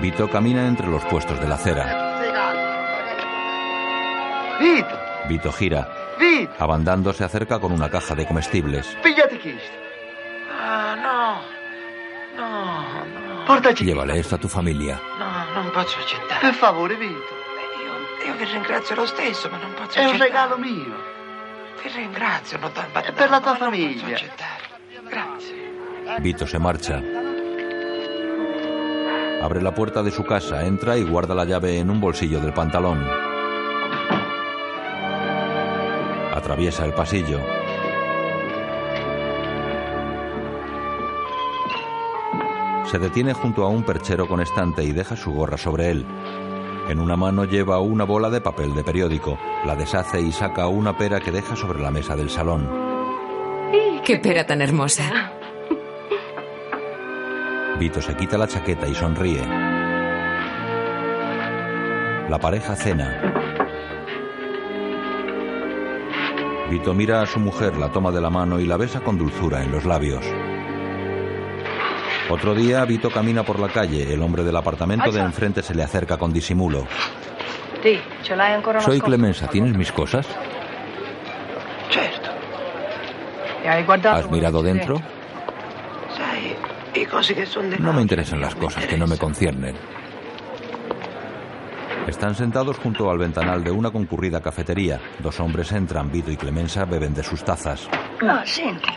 Vito 0.00 0.28
camina 0.28 0.66
entre 0.66 0.86
los 0.88 1.04
puestos 1.04 1.38
de 1.40 1.46
la 1.48 1.54
acera. 1.54 2.10
Vito, 4.58 4.98
Vito 5.28 5.52
gira. 5.52 5.88
Vito, 6.18 6.52
Abandando 6.58 7.12
se 7.12 7.24
acerca 7.24 7.58
con 7.58 7.72
una 7.72 7.88
caja 7.88 8.14
de 8.14 8.26
comestibles. 8.26 8.86
pigliati 9.02 9.38
questo. 9.38 9.76
Ah, 10.60 10.94
no. 10.96 11.62
No, 12.36 13.04
no. 13.44 13.70
Llévale 13.72 14.18
esto 14.18 14.36
a 14.36 14.38
tu 14.38 14.48
familia. 14.48 15.00
No, 15.54 15.62
non 15.62 15.70
posso 15.70 15.98
accettare. 15.98 16.40
Per 16.40 16.54
favore, 16.54 16.96
Vito. 16.96 17.40
Io, 17.84 18.26
io 18.26 18.34
vi 18.36 18.44
ringrazio 18.44 18.94
lo 18.94 19.06
stesso, 19.06 19.48
ma 19.50 19.58
non 19.58 19.72
posso 19.74 19.98
È 19.98 20.04
un 20.04 20.06
accettare. 20.14 20.30
regalo 20.30 20.58
mio. 20.58 21.10
Vi 21.82 21.88
ringrazio, 21.94 22.58
non 22.58 22.70
da, 22.72 22.86
È 23.02 23.12
per 23.12 23.28
la 23.30 23.40
tua 23.40 23.52
ma 23.52 23.58
non 23.58 23.70
posso 23.70 23.80
famiglia. 23.82 24.14
accettare. 24.14 24.60
Grazie. 25.08 25.70
Vito 26.20 26.46
se 26.46 26.58
marcha. 26.58 27.02
Abre 29.42 29.60
la 29.60 29.72
puerta 29.72 30.02
de 30.02 30.10
su 30.12 30.22
casa, 30.22 30.62
entra 30.62 30.96
y 30.96 31.02
guarda 31.02 31.34
la 31.34 31.44
llave 31.44 31.78
en 31.78 31.90
un 31.90 31.98
bolsillo 31.98 32.38
del 32.38 32.52
pantalón. 32.52 33.04
Atraviesa 36.32 36.84
el 36.84 36.92
pasillo. 36.92 37.40
Se 42.90 42.98
detiene 42.98 43.32
junto 43.32 43.64
a 43.64 43.68
un 43.68 43.84
perchero 43.84 44.28
con 44.28 44.40
estante 44.40 44.84
y 44.84 44.92
deja 44.92 45.16
su 45.16 45.32
gorra 45.32 45.56
sobre 45.56 45.90
él. 45.90 46.06
En 46.88 47.00
una 47.00 47.16
mano 47.16 47.44
lleva 47.44 47.78
una 47.78 48.04
bola 48.04 48.28
de 48.28 48.40
papel 48.40 48.74
de 48.74 48.82
periódico. 48.82 49.38
La 49.64 49.76
deshace 49.76 50.20
y 50.20 50.32
saca 50.32 50.66
una 50.66 50.96
pera 50.96 51.20
que 51.20 51.30
deja 51.30 51.56
sobre 51.56 51.80
la 51.80 51.90
mesa 51.90 52.16
del 52.16 52.28
salón. 52.28 52.68
¡Qué 54.04 54.18
pera 54.18 54.44
tan 54.44 54.60
hermosa! 54.60 55.32
Vito 57.78 58.02
se 58.02 58.14
quita 58.16 58.36
la 58.36 58.48
chaqueta 58.48 58.86
y 58.88 58.94
sonríe. 58.94 59.46
La 62.28 62.38
pareja 62.40 62.74
cena. 62.74 63.32
Vito 66.68 66.94
mira 66.94 67.22
a 67.22 67.26
su 67.26 67.38
mujer, 67.38 67.76
la 67.76 67.92
toma 67.92 68.10
de 68.10 68.20
la 68.20 68.30
mano 68.30 68.58
y 68.58 68.66
la 68.66 68.76
besa 68.76 69.00
con 69.00 69.18
dulzura 69.18 69.62
en 69.62 69.70
los 69.70 69.84
labios. 69.84 70.24
Otro 72.30 72.54
día, 72.54 72.84
Vito 72.84 73.10
camina 73.10 73.42
por 73.42 73.58
la 73.58 73.68
calle. 73.68 74.12
El 74.12 74.22
hombre 74.22 74.42
del 74.42 74.56
apartamento 74.56 75.10
de 75.10 75.20
enfrente 75.20 75.62
se 75.62 75.74
le 75.74 75.82
acerca 75.82 76.16
con 76.16 76.32
disimulo. 76.32 76.86
Soy? 78.80 79.00
Clemenza, 79.00 79.48
¿tienes 79.48 79.76
mis 79.76 79.90
cosas? 79.92 80.26
¿Has 84.12 84.30
mirado 84.30 84.62
dentro? 84.62 85.00
No 87.78 87.92
me 87.92 88.02
interesan 88.02 88.40
las 88.40 88.54
cosas 88.54 88.86
que 88.86 88.96
no 88.96 89.06
me 89.06 89.18
conciernen. 89.18 89.76
Están 92.06 92.34
sentados 92.34 92.78
junto 92.78 93.10
al 93.10 93.18
ventanal 93.18 93.62
de 93.62 93.70
una 93.70 93.90
concurrida 93.90 94.40
cafetería. 94.40 95.00
Dos 95.20 95.38
hombres 95.40 95.70
entran, 95.72 96.10
Vito 96.10 96.30
y 96.30 96.36
Clemenza 96.36 96.84
beben 96.84 97.14
de 97.14 97.22
sus 97.22 97.44
tazas. 97.44 97.88
Ah, 98.20 98.42
senti. 98.44 98.90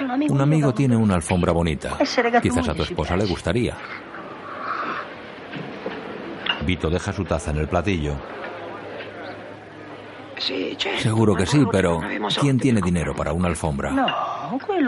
Un 0.00 0.40
amigo 0.40 0.74
tiene 0.74 0.96
una 0.96 1.14
alfombra 1.14 1.52
bonita. 1.52 1.96
Quizás 2.42 2.68
a 2.68 2.74
tu 2.74 2.82
esposa 2.82 3.16
le 3.16 3.26
gustaría. 3.26 3.76
Vito 6.64 6.88
deja 6.90 7.12
su 7.12 7.24
taza 7.24 7.50
en 7.50 7.58
el 7.58 7.68
platillo. 7.68 8.14
Seguro 10.98 11.34
que 11.34 11.46
sí, 11.46 11.64
pero. 11.70 12.00
¿quién 12.40 12.58
tiene 12.58 12.80
dinero 12.80 13.14
para 13.14 13.32
una 13.32 13.48
alfombra? 13.48 13.92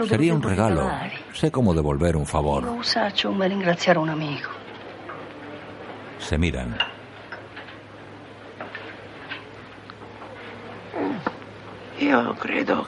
Sería 0.07 0.33
un 0.33 0.41
regalo. 0.41 0.89
Sé 1.33 1.51
cómo 1.51 1.73
devolver 1.73 2.15
un 2.17 2.25
favor. 2.25 2.65
Se 6.19 6.37
miran. 6.37 6.77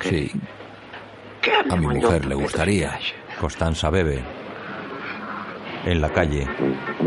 Sí, 0.10 0.32
a 1.70 1.76
mi 1.76 1.88
mujer 1.88 2.26
le 2.26 2.36
gustaría. 2.36 3.00
Costanza 3.40 3.90
bebe. 3.90 4.24
En 5.86 6.02
la 6.02 6.10
calle, 6.10 6.46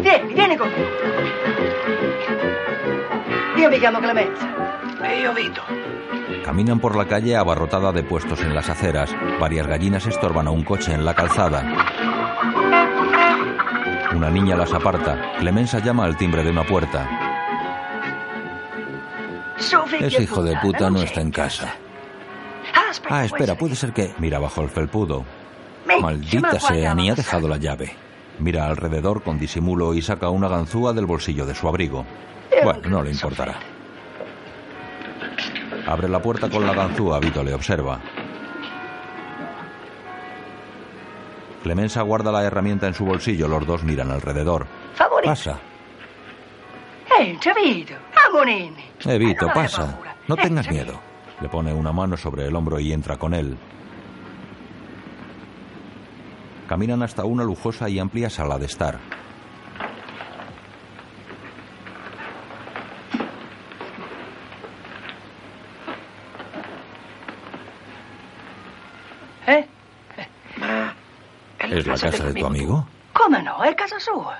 Vieni, 0.03 0.33
vieni 0.35 0.57
con 0.57 0.69
me. 0.69 0.75
Io 3.61 3.69
mi 3.71 3.79
chiamo 3.79 4.01
Clemenza. 4.01 4.49
Io 5.21 5.35
Vito. 5.35 5.63
caminan 6.45 6.81
por 6.81 6.97
la 6.97 7.07
calle 7.07 7.37
abarrotada 7.37 7.93
de 7.93 8.03
puestos 8.03 8.41
en 8.41 8.55
las 8.55 8.69
aceras. 8.71 9.15
Varias 9.39 9.67
gallinas 9.67 10.07
estorban 10.07 10.47
a 10.49 10.51
un 10.51 10.65
coche 10.65 10.93
en 10.93 11.05
la 11.05 11.15
calzada. 11.15 11.63
Una 14.15 14.31
niña 14.31 14.57
las 14.57 14.73
aparta. 14.73 15.33
Clemenza 15.39 15.79
llama 15.81 16.05
al 16.05 16.17
timbre 16.17 16.43
de 16.43 16.51
una 16.51 16.65
puerta. 16.65 17.09
Ese 20.01 20.23
hijo 20.23 20.43
de 20.43 20.57
puta 20.57 20.91
no 20.91 21.03
está 21.03 21.21
en 21.21 21.31
casa. 21.31 21.77
Ah, 23.09 23.25
espera, 23.25 23.57
puede 23.57 23.75
ser 23.77 23.93
que... 23.93 24.15
Mira 24.19 24.39
bajo 24.39 24.63
el 24.63 24.69
felpudo. 24.69 25.25
Maldita 26.01 26.61
sea, 26.61 26.95
ni 26.95 27.11
ha 27.11 27.15
dejado 27.15 27.49
la 27.49 27.57
llave. 27.57 27.95
Mira 28.39 28.67
alrededor 28.67 29.23
con 29.23 29.39
disimulo 29.39 29.95
y 29.95 30.03
saca 30.03 30.31
una 30.31 30.49
ganzúa 30.49 30.93
del 30.93 31.07
bolsillo 31.07 31.47
de 31.47 31.55
su 31.55 31.69
abrigo. 31.69 32.05
Bueno, 32.65 32.89
no 32.89 33.03
le 33.03 33.11
importará. 33.11 33.57
Abre 35.87 36.09
la 36.09 36.21
puerta 36.21 36.49
con 36.49 36.67
la 36.67 36.73
ganzúa, 36.75 37.19
Vito 37.19 37.43
le 37.43 37.55
observa. 37.55 38.01
Clemenza 41.63 42.03
guarda 42.03 42.33
la 42.33 42.45
herramienta 42.45 42.87
en 42.87 42.95
su 42.95 43.05
bolsillo, 43.05 43.49
los 43.49 43.67
dos 43.67 43.85
miran 43.85 44.11
alrededor. 44.11 44.67
Favorito. 44.95 45.31
Pasa. 45.31 45.59
Entra, 47.21 47.55
Vito. 47.55 47.95
Amonene. 48.29 48.91
Eh, 49.05 49.19
Vito, 49.19 49.49
pasa. 49.55 49.99
No 50.27 50.37
tengas 50.37 50.69
miedo. 50.69 51.12
Le 51.43 51.49
pone 51.49 51.73
una 51.73 51.91
mano 51.91 52.17
sobre 52.17 52.47
el 52.47 52.55
hombro 52.55 52.79
y 52.79 52.93
entra 52.93 53.17
con 53.17 53.35
él. 53.35 53.59
Caminan 56.69 57.03
hasta 57.03 57.25
una 57.25 57.43
lujosa 57.43 57.89
y 57.89 57.99
amplia 57.99 58.31
sala 58.31 58.61
de 58.61 58.67
estar. 58.67 59.01
Eh? 69.49 69.67
¿Es 71.59 71.87
la 71.89 71.99
casa 71.99 72.25
de 72.27 72.35
tu 72.35 72.47
amigo? 72.47 72.87
Come 73.13 73.43
no? 73.43 73.65
È 73.65 73.75
casa 73.75 73.99
sua. 73.99 74.39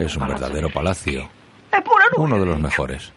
Es 0.00 0.16
un 0.16 0.26
verdadero 0.26 0.68
palacio. 0.70 1.30
Uno 2.16 2.36
de 2.36 2.46
los 2.46 2.58
mejores. 2.58 3.12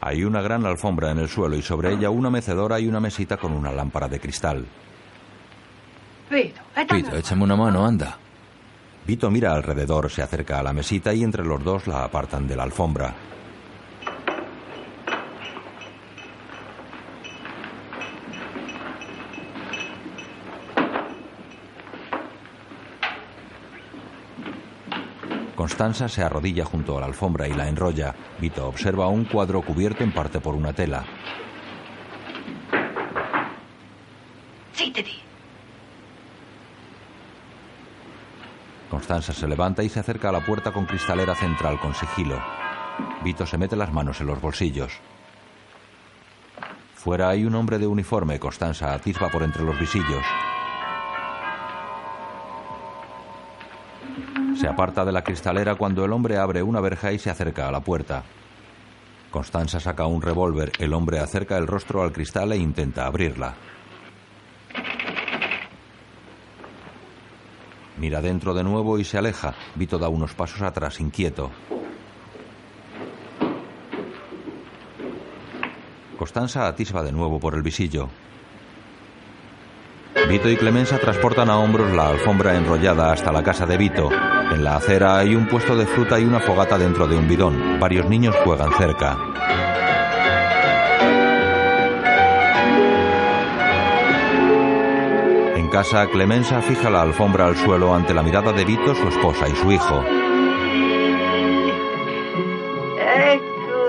Hay 0.00 0.24
una 0.24 0.40
gran 0.40 0.64
alfombra 0.64 1.10
en 1.10 1.18
el 1.18 1.28
suelo 1.28 1.56
y 1.56 1.62
sobre 1.62 1.92
ella 1.92 2.10
una 2.10 2.30
mecedora 2.30 2.80
y 2.80 2.88
una 2.88 3.00
mesita 3.00 3.36
con 3.36 3.52
una 3.52 3.70
lámpara 3.70 4.08
de 4.08 4.18
cristal. 4.18 4.66
Vito, 6.30 6.60
Vito, 6.94 7.16
échame 7.16 7.42
una 7.42 7.56
mano, 7.56 7.84
anda. 7.84 8.16
Vito 9.06 9.30
mira 9.30 9.52
alrededor, 9.52 10.10
se 10.10 10.22
acerca 10.22 10.60
a 10.60 10.62
la 10.62 10.72
mesita 10.72 11.12
y 11.12 11.22
entre 11.22 11.44
los 11.44 11.62
dos 11.62 11.86
la 11.86 12.04
apartan 12.04 12.46
de 12.46 12.56
la 12.56 12.62
alfombra. 12.62 13.14
Constanza 25.60 26.08
se 26.08 26.22
arrodilla 26.22 26.64
junto 26.64 26.96
a 26.96 27.00
la 27.00 27.06
alfombra 27.06 27.46
y 27.46 27.52
la 27.52 27.68
enrolla. 27.68 28.14
Vito 28.40 28.66
observa 28.66 29.08
un 29.08 29.26
cuadro 29.26 29.60
cubierto 29.60 30.02
en 30.02 30.10
parte 30.10 30.40
por 30.40 30.54
una 30.54 30.72
tela. 30.72 31.04
Zittiti. 34.72 35.18
Constanza 38.88 39.34
se 39.34 39.46
levanta 39.46 39.82
y 39.82 39.90
se 39.90 40.00
acerca 40.00 40.30
a 40.30 40.32
la 40.32 40.46
puerta 40.46 40.72
con 40.72 40.86
cristalera 40.86 41.34
central 41.34 41.78
con 41.78 41.94
sigilo. 41.94 42.42
Vito 43.22 43.44
se 43.44 43.58
mete 43.58 43.76
las 43.76 43.92
manos 43.92 44.18
en 44.22 44.28
los 44.28 44.40
bolsillos. 44.40 44.94
Fuera 46.94 47.28
hay 47.28 47.44
un 47.44 47.54
hombre 47.54 47.78
de 47.78 47.86
uniforme. 47.86 48.40
Constanza 48.40 48.94
atisba 48.94 49.28
por 49.28 49.42
entre 49.42 49.62
los 49.62 49.78
visillos. 49.78 50.24
Se 54.60 54.68
aparta 54.68 55.06
de 55.06 55.12
la 55.12 55.24
cristalera 55.24 55.74
cuando 55.74 56.04
el 56.04 56.12
hombre 56.12 56.36
abre 56.36 56.62
una 56.62 56.82
verja 56.82 57.12
y 57.12 57.18
se 57.18 57.30
acerca 57.30 57.66
a 57.66 57.72
la 57.72 57.80
puerta. 57.80 58.24
Constanza 59.30 59.80
saca 59.80 60.04
un 60.04 60.20
revólver. 60.20 60.72
El 60.78 60.92
hombre 60.92 61.18
acerca 61.18 61.56
el 61.56 61.66
rostro 61.66 62.02
al 62.02 62.12
cristal 62.12 62.52
e 62.52 62.58
intenta 62.58 63.06
abrirla. 63.06 63.54
Mira 67.96 68.20
dentro 68.20 68.52
de 68.52 68.62
nuevo 68.62 68.98
y 68.98 69.04
se 69.04 69.16
aleja. 69.16 69.54
Vito 69.76 69.96
da 69.96 70.10
unos 70.10 70.34
pasos 70.34 70.60
atrás, 70.60 71.00
inquieto. 71.00 71.50
Constanza 76.18 76.66
atisba 76.68 77.02
de 77.02 77.12
nuevo 77.12 77.40
por 77.40 77.54
el 77.54 77.62
visillo. 77.62 78.10
Vito 80.28 80.48
y 80.48 80.56
Clemenza 80.56 80.98
transportan 80.98 81.50
a 81.50 81.58
hombros 81.58 81.92
la 81.92 82.08
alfombra 82.08 82.56
enrollada 82.56 83.12
hasta 83.12 83.32
la 83.32 83.42
casa 83.42 83.66
de 83.66 83.76
Vito. 83.76 84.10
En 84.52 84.64
la 84.64 84.76
acera 84.76 85.18
hay 85.18 85.34
un 85.34 85.46
puesto 85.46 85.76
de 85.76 85.86
fruta 85.86 86.18
y 86.18 86.24
una 86.24 86.40
fogata 86.40 86.78
dentro 86.78 87.06
de 87.06 87.16
un 87.16 87.28
bidón. 87.28 87.78
Varios 87.78 88.06
niños 88.08 88.34
juegan 88.44 88.72
cerca. 88.74 89.16
En 95.56 95.68
casa, 95.68 96.06
Clemenza 96.06 96.60
fija 96.60 96.90
la 96.90 97.02
alfombra 97.02 97.46
al 97.46 97.56
suelo 97.56 97.94
ante 97.94 98.14
la 98.14 98.22
mirada 98.22 98.52
de 98.52 98.64
Vito, 98.64 98.94
su 98.94 99.08
esposa 99.08 99.48
y 99.48 99.54
su 99.56 99.70
hijo. 99.70 100.04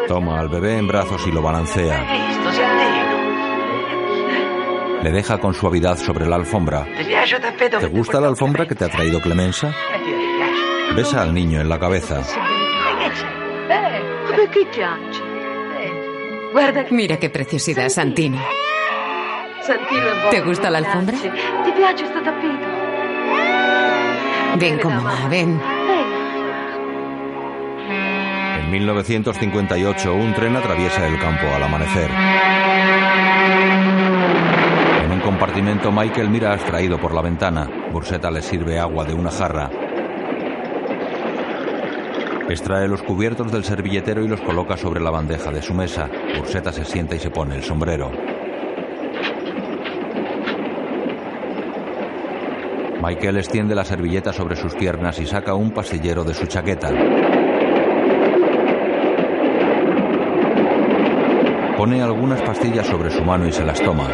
Toma 0.08 0.40
al 0.40 0.50
bebé 0.50 0.78
en 0.78 0.88
brazos 0.88 1.26
y 1.26 1.32
lo 1.32 1.42
balancea. 1.42 2.06
Le 5.04 5.12
deja 5.12 5.40
con 5.40 5.54
suavidad 5.54 5.98
sobre 5.98 6.28
la 6.28 6.36
alfombra. 6.36 6.86
¿Te 7.80 7.88
gusta 7.88 8.22
la 8.22 8.28
alfombra 8.28 8.68
que 8.68 8.76
te 8.76 8.86
ha 8.86 8.90
traído 8.90 9.20
piace. 9.20 9.74
Besa 10.96 11.22
al 11.22 11.34
niño 11.34 11.62
en 11.62 11.70
la 11.70 11.80
cabeza. 11.80 12.22
Mira 16.92 17.18
qué 17.18 17.30
preciosidad, 17.30 17.90
Santino. 17.90 18.40
¿Te 20.30 20.42
gusta 20.42 20.70
la 20.70 20.80
alfombra? 20.80 21.18
Ven 24.60 24.80
con 24.80 24.96
mamá, 24.96 25.28
ven. 25.30 25.60
En 28.60 28.72
1958, 28.72 30.14
un 30.14 30.34
tren 30.34 30.56
atraviesa 30.56 31.08
el 31.08 31.18
campo 31.20 31.48
al 31.48 31.64
amanecer. 31.64 32.12
Compartimento, 35.32 35.94
Michael 35.94 36.30
mira 36.30 36.52
abstraído 36.52 37.00
por 37.00 37.14
la 37.14 37.22
ventana. 37.22 37.66
Burseta 37.90 38.30
le 38.30 38.42
sirve 38.42 38.78
agua 38.78 39.06
de 39.06 39.14
una 39.14 39.32
jarra. 39.32 39.70
Extrae 42.50 42.86
los 42.90 43.02
cubiertos 43.02 43.50
del 43.50 43.64
servilletero 43.64 44.26
y 44.26 44.28
los 44.28 44.42
coloca 44.42 44.76
sobre 44.76 45.00
la 45.00 45.10
bandeja 45.10 45.50
de 45.50 45.62
su 45.62 45.74
mesa. 45.74 46.10
Burseta 46.38 46.74
se 46.74 46.84
sienta 46.84 47.16
y 47.16 47.20
se 47.20 47.30
pone 47.30 47.56
el 47.56 47.64
sombrero. 47.64 48.12
Michael 53.02 53.38
extiende 53.38 53.74
la 53.74 53.86
servilleta 53.86 54.34
sobre 54.34 54.58
sus 54.58 54.76
piernas 54.76 55.18
y 55.22 55.26
saca 55.26 55.56
un 55.56 55.72
pasillero 55.72 56.26
de 56.26 56.34
su 56.34 56.46
chaqueta. 56.46 56.90
Pone 61.78 62.02
algunas 62.02 62.42
pastillas 62.42 62.86
sobre 62.86 63.10
su 63.10 63.24
mano 63.24 63.48
y 63.48 63.54
se 63.54 63.64
las 63.64 63.82
toma. 63.82 64.10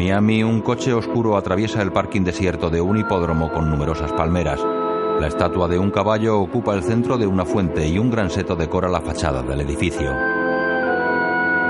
Miami, 0.00 0.42
un 0.42 0.62
coche 0.62 0.94
oscuro 0.94 1.36
atraviesa 1.36 1.82
el 1.82 1.92
parking 1.92 2.22
desierto 2.22 2.70
de 2.70 2.80
un 2.80 2.96
hipódromo 2.96 3.52
con 3.52 3.68
numerosas 3.68 4.10
palmeras. 4.14 4.58
La 5.20 5.26
estatua 5.26 5.68
de 5.68 5.78
un 5.78 5.90
caballo 5.90 6.40
ocupa 6.40 6.74
el 6.74 6.82
centro 6.82 7.18
de 7.18 7.26
una 7.26 7.44
fuente 7.44 7.86
y 7.86 7.98
un 7.98 8.10
gran 8.10 8.30
seto 8.30 8.56
decora 8.56 8.88
la 8.88 9.02
fachada 9.02 9.42
del 9.42 9.60
edificio. 9.60 10.10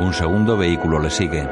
Un 0.00 0.12
segundo 0.14 0.56
vehículo 0.56 1.00
le 1.00 1.10
sigue. 1.10 1.44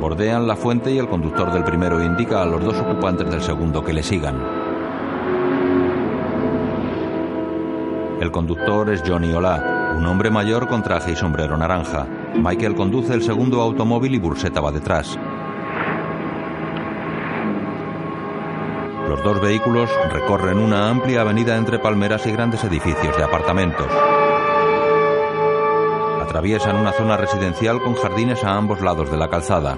Bordean 0.00 0.46
la 0.46 0.54
fuente 0.54 0.92
y 0.92 0.98
el 0.98 1.08
conductor 1.08 1.52
del 1.52 1.64
primero 1.64 2.00
indica 2.00 2.42
a 2.42 2.46
los 2.46 2.64
dos 2.64 2.78
ocupantes 2.78 3.28
del 3.28 3.42
segundo 3.42 3.82
que 3.82 3.92
le 3.92 4.04
sigan. 4.04 4.36
El 8.20 8.30
conductor 8.30 8.88
es 8.90 9.02
Johnny 9.04 9.32
Ola, 9.32 9.94
un 9.98 10.06
hombre 10.06 10.30
mayor 10.30 10.68
con 10.68 10.84
traje 10.84 11.10
y 11.10 11.16
sombrero 11.16 11.56
naranja. 11.56 12.06
Michael 12.34 12.74
conduce 12.74 13.14
el 13.14 13.22
segundo 13.22 13.60
automóvil 13.60 14.14
y 14.14 14.18
Burseta 14.18 14.60
va 14.60 14.72
detrás. 14.72 15.18
Los 19.08 19.22
dos 19.22 19.40
vehículos 19.40 19.90
recorren 20.10 20.58
una 20.58 20.88
amplia 20.88 21.20
avenida 21.20 21.56
entre 21.56 21.78
palmeras 21.78 22.26
y 22.26 22.32
grandes 22.32 22.64
edificios 22.64 23.16
de 23.16 23.22
apartamentos. 23.22 23.86
Atraviesan 26.22 26.76
una 26.76 26.92
zona 26.92 27.16
residencial 27.16 27.82
con 27.82 27.94
jardines 27.94 28.42
a 28.42 28.56
ambos 28.56 28.80
lados 28.80 29.10
de 29.10 29.18
la 29.18 29.28
calzada. 29.28 29.76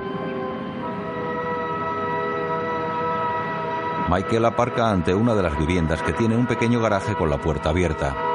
Michael 4.09 4.45
aparca 4.45 4.91
ante 4.91 5.15
una 5.15 5.35
de 5.35 5.43
las 5.43 5.59
viviendas 5.59 6.01
que 6.03 6.13
tiene 6.13 6.37
un 6.37 6.47
pequeño 6.47 6.81
garaje 6.81 7.15
con 7.15 7.29
la 7.29 7.39
puerta 7.39 7.71
abierta. 7.71 8.34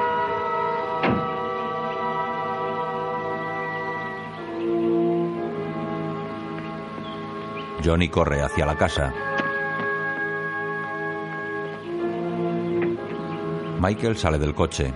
Johnny 7.83 8.09
corre 8.09 8.41
hacia 8.41 8.65
la 8.65 8.75
casa. 8.75 9.13
Michael 13.79 14.17
sale 14.17 14.37
del 14.37 14.53
coche. 14.53 14.93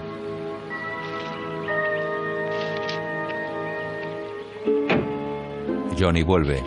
Johnny 5.98 6.24
vuelve. 6.24 6.62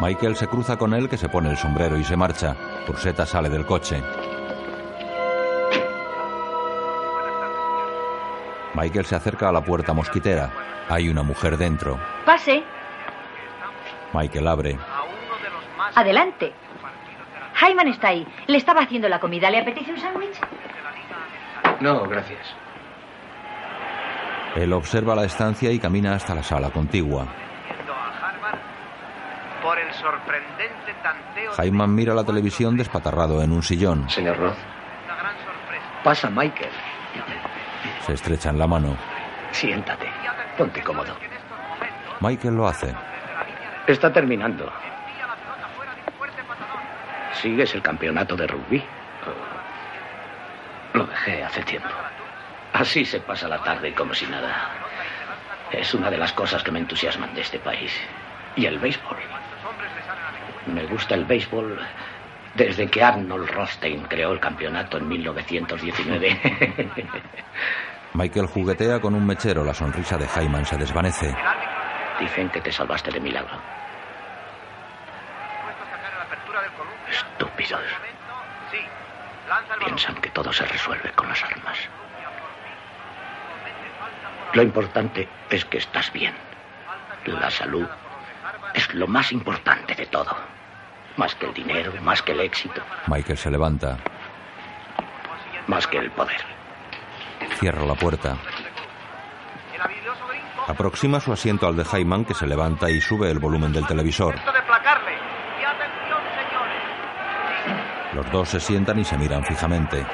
Michael 0.00 0.34
se 0.34 0.48
cruza 0.48 0.76
con 0.76 0.92
él 0.94 1.08
que 1.08 1.16
se 1.16 1.28
pone 1.28 1.50
el 1.50 1.56
sombrero 1.56 1.96
y 1.96 2.02
se 2.02 2.16
marcha. 2.16 2.56
Urseta 2.88 3.24
sale 3.24 3.48
del 3.48 3.64
coche. 3.64 4.02
Michael 8.74 9.04
se 9.04 9.16
acerca 9.16 9.48
a 9.48 9.52
la 9.52 9.62
puerta 9.62 9.92
mosquitera. 9.92 10.50
Hay 10.88 11.08
una 11.08 11.22
mujer 11.22 11.56
dentro. 11.56 11.98
Pase. 12.24 12.62
Michael 14.12 14.46
abre. 14.46 14.78
Adelante. 15.94 16.52
Hyman 17.60 17.88
está 17.88 18.08
ahí. 18.08 18.26
Le 18.46 18.56
estaba 18.56 18.80
haciendo 18.82 19.08
la 19.08 19.20
comida. 19.20 19.50
¿Le 19.50 19.58
apetece 19.58 19.92
un 19.92 19.98
sándwich? 20.00 20.38
No, 21.80 22.02
gracias. 22.04 22.40
Él 24.56 24.72
observa 24.72 25.14
la 25.14 25.24
estancia 25.24 25.70
y 25.70 25.78
camina 25.78 26.14
hasta 26.14 26.34
la 26.34 26.42
sala 26.42 26.70
contigua. 26.70 27.26
Por 29.62 29.78
el 29.78 29.92
sorprendente 29.94 30.94
tanteo. 31.02 31.52
Hyman 31.62 31.94
mira 31.94 32.14
la 32.14 32.24
televisión 32.24 32.76
despatarrado 32.76 33.42
en 33.42 33.52
un 33.52 33.62
sillón. 33.62 34.08
Señor 34.10 34.36
Roth. 34.38 34.56
Pasa, 36.02 36.28
Michael. 36.30 36.70
Se 38.06 38.14
estrechan 38.14 38.58
la 38.58 38.66
mano. 38.66 38.96
Siéntate. 39.50 40.06
Ponte 40.56 40.82
cómodo. 40.82 41.14
Michael 42.20 42.54
lo 42.54 42.68
hace. 42.68 42.94
Está 43.86 44.12
terminando. 44.12 44.70
¿Sigues 47.34 47.74
el 47.74 47.82
campeonato 47.82 48.36
de 48.36 48.46
rugby? 48.46 48.84
Lo 50.92 51.06
dejé 51.06 51.42
hace 51.42 51.62
tiempo. 51.62 51.88
Así 52.72 53.04
se 53.04 53.20
pasa 53.20 53.48
la 53.48 53.62
tarde 53.62 53.92
como 53.94 54.14
si 54.14 54.26
nada. 54.26 54.70
Es 55.70 55.94
una 55.94 56.10
de 56.10 56.18
las 56.18 56.32
cosas 56.32 56.62
que 56.62 56.70
me 56.70 56.78
entusiasman 56.78 57.34
de 57.34 57.40
este 57.40 57.58
país. 57.58 57.92
Y 58.56 58.66
el 58.66 58.78
béisbol. 58.78 59.16
Me 60.66 60.84
gusta 60.86 61.14
el 61.14 61.24
béisbol 61.24 61.80
desde 62.54 62.88
que 62.88 63.02
Arnold 63.02 63.48
Rothstein 63.50 64.02
creó 64.04 64.32
el 64.32 64.40
campeonato 64.40 64.98
en 64.98 65.08
1919. 65.08 66.40
Michael 68.14 68.46
juguetea 68.46 69.00
con 69.00 69.14
un 69.14 69.26
mechero. 69.26 69.64
La 69.64 69.72
sonrisa 69.72 70.18
de 70.18 70.26
Hyman 70.26 70.66
se 70.66 70.76
desvanece. 70.76 71.34
Dicen 72.20 72.50
que 72.50 72.60
te 72.60 72.70
salvaste 72.70 73.10
de 73.10 73.20
milagro. 73.20 73.56
Estúpidos. 77.10 77.80
Piensan 79.84 80.14
que 80.16 80.30
todo 80.30 80.52
se 80.52 80.64
resuelve 80.66 81.10
con 81.12 81.28
las 81.28 81.42
armas. 81.42 81.78
Lo 84.52 84.62
importante 84.62 85.28
es 85.48 85.64
que 85.64 85.78
estás 85.78 86.12
bien. 86.12 86.34
La 87.24 87.50
salud 87.50 87.88
es 88.74 88.92
lo 88.94 89.06
más 89.06 89.32
importante 89.32 89.94
de 89.94 90.06
todo. 90.06 90.36
Más 91.16 91.34
que 91.34 91.46
el 91.46 91.54
dinero, 91.54 91.92
más 92.02 92.22
que 92.22 92.32
el 92.32 92.40
éxito, 92.40 92.80
Michael 93.06 93.38
se 93.38 93.50
levanta. 93.50 93.98
más 95.66 95.86
que 95.86 95.98
el 95.98 96.10
poder. 96.10 96.40
Cierra 97.58 97.84
la 97.84 97.94
puerta. 97.94 98.36
Aproxima 100.66 101.20
su 101.20 101.32
asiento 101.32 101.66
al 101.66 101.76
de 101.76 101.84
Hyman 101.84 102.24
que 102.24 102.34
se 102.34 102.46
levanta 102.46 102.88
y 102.90 103.00
sube 103.00 103.30
el 103.30 103.38
volumen 103.38 103.72
del 103.72 103.86
televisor. 103.86 104.34
Los 108.14 108.30
dos 108.30 108.48
se 108.48 108.60
sientan 108.60 108.98
y 108.98 109.04
se 109.04 109.16
miran 109.18 109.44
fijamente. 109.44 110.04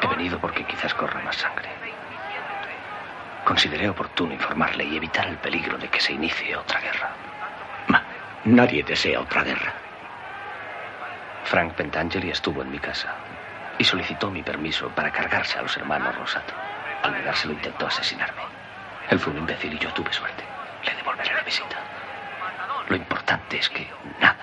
He 0.00 0.06
venido 0.06 0.38
porque 0.38 0.64
quizás 0.64 0.94
corra 0.94 1.20
más 1.22 1.36
sangre. 1.36 1.68
Consideré 3.44 3.88
oportuno 3.88 4.34
informarle 4.34 4.84
y 4.84 4.96
evitar 4.96 5.26
el 5.26 5.38
peligro 5.38 5.78
de 5.78 5.88
que 5.88 6.00
se 6.00 6.12
inicie 6.12 6.56
otra 6.56 6.80
guerra. 6.80 7.10
Nadie 8.44 8.82
desea 8.82 9.20
otra 9.20 9.42
guerra. 9.42 9.74
Frank 11.44 11.74
Pentangeli 11.74 12.30
estuvo 12.30 12.62
en 12.62 12.70
mi 12.70 12.78
casa 12.78 13.14
y 13.78 13.84
solicitó 13.84 14.30
mi 14.30 14.42
permiso 14.42 14.88
para 14.90 15.10
cargarse 15.10 15.58
a 15.58 15.62
los 15.62 15.76
hermanos 15.76 16.14
Rosato. 16.16 16.54
Al 17.02 17.12
negárselo 17.12 17.54
intentó 17.54 17.86
asesinarme. 17.86 18.42
Él 19.10 19.18
fue 19.18 19.32
un 19.32 19.38
imbécil 19.38 19.72
y 19.74 19.78
yo 19.78 19.92
tuve 19.92 20.12
suerte. 20.12 20.44
Le 20.84 20.94
devolveré 20.94 21.34
la 21.34 21.42
visita. 21.42 21.76
Lo 22.88 22.96
importante 22.96 23.58
es 23.58 23.68
que 23.68 23.88
nada 24.20 24.36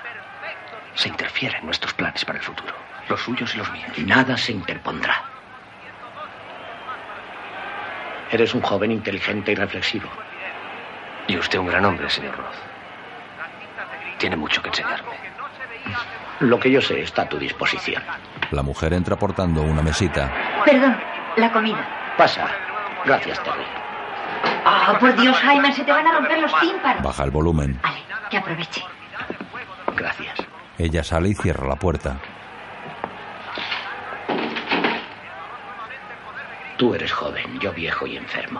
se 0.94 1.10
interfiere 1.10 1.58
en 1.58 1.66
nuestros 1.66 1.94
planes 1.94 2.24
para 2.26 2.40
el 2.40 2.44
futuro. 2.44 2.74
Los 3.08 3.22
suyos 3.22 3.54
y 3.54 3.58
los 3.58 3.72
míos. 3.72 3.98
Nada 4.00 4.38
se 4.38 4.52
interpondrá. 4.52 5.22
Eres 8.32 8.54
un 8.54 8.62
joven 8.62 8.92
inteligente 8.92 9.52
y 9.52 9.56
reflexivo. 9.56 10.10
Y 11.28 11.38
usted 11.38 11.60
un 11.60 11.68
gran 11.68 11.86
hombre, 11.86 12.10
señor 12.10 12.36
Roth. 12.36 12.75
Tiene 14.26 14.38
mucho 14.38 14.60
que 14.60 14.70
enseñarme. 14.70 15.12
Lo 16.40 16.60
que 16.60 16.72
yo 16.72 16.82
sé 16.82 17.00
está 17.00 17.22
a 17.22 17.30
tu 17.30 17.38
disposición. 17.38 18.02
La 18.50 18.64
mujer 18.64 18.92
entra 18.94 19.16
portando 19.18 19.62
una 19.62 19.84
mesita. 19.84 20.34
Perdón, 20.66 20.98
la 21.38 21.52
comida. 21.52 22.16
Pasa. 22.18 22.48
Gracias, 23.06 23.44
Terry. 23.44 23.64
Ah, 24.66 24.98
por 25.00 25.16
Dios, 25.16 25.40
Hyman, 25.44 25.72
se 25.72 25.84
te 25.84 25.92
van 25.92 26.08
a 26.08 26.14
romper 26.14 26.40
los 26.40 26.60
tímpanos. 26.60 27.04
Baja 27.04 27.24
el 27.24 27.30
volumen. 27.30 27.80
Que 28.32 28.38
aproveche. 28.38 28.84
Gracias. 29.96 30.40
Ella 30.80 31.04
sale 31.04 31.30
y 31.30 31.36
cierra 31.36 31.68
la 31.68 31.76
puerta. 31.76 32.18
Tú 36.78 36.96
eres 36.96 37.12
joven, 37.14 37.60
yo 37.60 37.72
viejo 37.74 38.08
y 38.08 38.18
enfermo. 38.18 38.60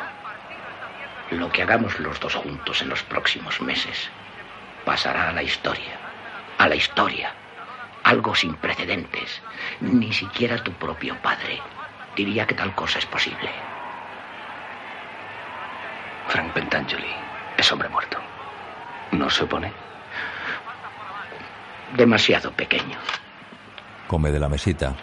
Lo 1.32 1.50
que 1.50 1.64
hagamos 1.64 2.00
los 2.00 2.20
dos 2.20 2.36
juntos 2.36 2.84
en 2.84 2.90
los 2.90 3.02
próximos 3.02 3.60
meses 3.62 4.12
pasará 4.86 5.30
a 5.30 5.34
la 5.34 5.44
historia. 5.44 6.00
A 6.58 6.68
la 6.68 6.76
historia. 6.76 7.34
Algo 8.04 8.36
sin 8.36 8.56
precedentes. 8.56 9.42
Ni 9.82 10.14
siquiera 10.14 10.64
tu 10.64 10.72
propio 10.74 11.16
padre 11.22 11.60
diría 12.16 12.48
que 12.48 12.56
tal 12.56 12.74
cosa 12.74 13.00
es 13.00 13.06
posible. 13.06 13.50
Frank 16.28 16.54
Pentangeli 16.54 17.14
es 17.58 17.72
hombre 17.72 17.90
muerto. 17.90 18.18
¿No 19.12 19.30
se 19.30 19.44
opone? 19.44 19.72
Demasiado 21.96 22.52
pequeño. 22.52 22.98
Come 24.08 24.32
de 24.32 24.40
la 24.40 24.50
mesita. 24.50 24.94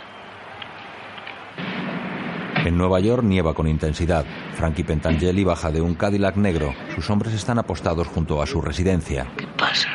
En 2.65 2.79
Nueva 2.79 3.01
York 3.01 3.25
nieva 3.25 3.55
con 3.55 3.67
intensidad. 3.67 4.25
Frankie 4.55 4.85
Pentangeli 4.85 5.43
baja 5.43 5.73
de 5.73 5.81
un 5.81 5.95
Cadillac 5.95 6.37
negro. 6.37 6.73
Sus 6.95 7.11
hombres 7.11 7.35
están 7.35 7.59
apostados 7.59 8.07
junto 8.07 8.41
a 8.41 8.47
su 8.47 8.61
residencia. 8.61 9.27
¿Qué 9.37 9.47
pasa? 9.59 9.89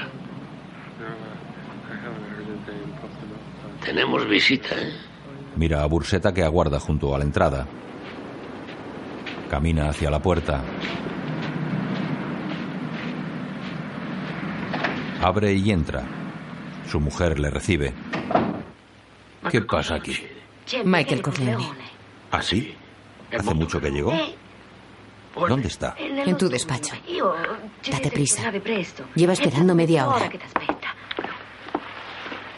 Tenemos 3.85 4.27
visita, 4.27 4.75
¿eh? 4.75 4.91
Mira 5.55 5.81
a 5.81 5.85
Burseta 5.85 6.33
que 6.33 6.43
aguarda 6.43 6.77
junto 6.79 7.15
a 7.15 7.19
la 7.19 7.23
entrada. 7.23 7.65
Camina 9.49 9.89
hacia 9.89 10.11
la 10.11 10.19
puerta. 10.19 10.61
Abre 15.21 15.53
y 15.53 15.71
entra. 15.71 16.03
Su 16.85 16.99
mujer 16.99 17.39
le 17.39 17.49
recibe. 17.49 17.93
¿Qué 19.49 19.61
pasa 19.61 19.95
aquí? 19.95 20.17
Michael 20.83 21.21
Corleone. 21.21 21.96
¿Ah, 22.31 22.41
sí? 22.41 22.75
¿Hace 23.31 23.53
mucho 23.53 23.79
que 23.79 23.89
llegó? 23.89 24.13
¿Dónde 25.35 25.67
está? 25.67 25.95
En 25.97 26.37
tu 26.37 26.49
despacho. 26.49 26.95
Date 27.89 28.11
prisa. 28.11 28.51
Lleva 29.15 29.33
esperando 29.33 29.75
media 29.75 30.07
hora. 30.07 30.29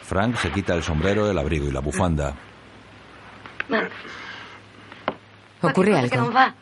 Frank 0.04 0.38
se 0.38 0.52
quita 0.52 0.74
el 0.74 0.82
sombrero, 0.82 1.30
el 1.30 1.38
abrigo 1.38 1.68
y 1.68 1.72
la 1.72 1.82
bufanda. 1.82 2.36
¿Ocurre 5.62 5.98
algo? 5.98 6.32
va? 6.32 6.56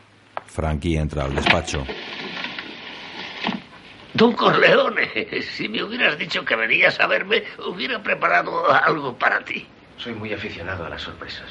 Frankie 0.46 0.96
entra 0.96 1.24
al 1.24 1.34
despacho. 1.34 1.84
Don 4.12 4.32
Corleone, 4.32 5.42
si 5.42 5.68
me 5.68 5.82
hubieras 5.82 6.18
dicho 6.18 6.44
que 6.44 6.56
venías 6.56 6.98
a 6.98 7.06
verme, 7.06 7.44
hubiera 7.66 8.02
preparado 8.02 8.70
algo 8.70 9.16
para 9.16 9.44
ti. 9.44 9.66
Soy 9.96 10.14
muy 10.14 10.32
aficionado 10.32 10.84
a 10.84 10.88
las 10.88 11.02
sorpresas. 11.02 11.46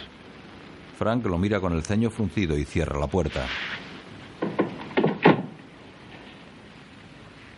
Frank 0.97 1.23
lo 1.27 1.37
mira 1.37 1.59
con 1.59 1.73
el 1.73 1.83
ceño 1.83 2.09
fruncido 2.09 2.57
y 2.57 2.65
cierra 2.65 2.99
la 2.99 3.05
puerta. 3.05 3.45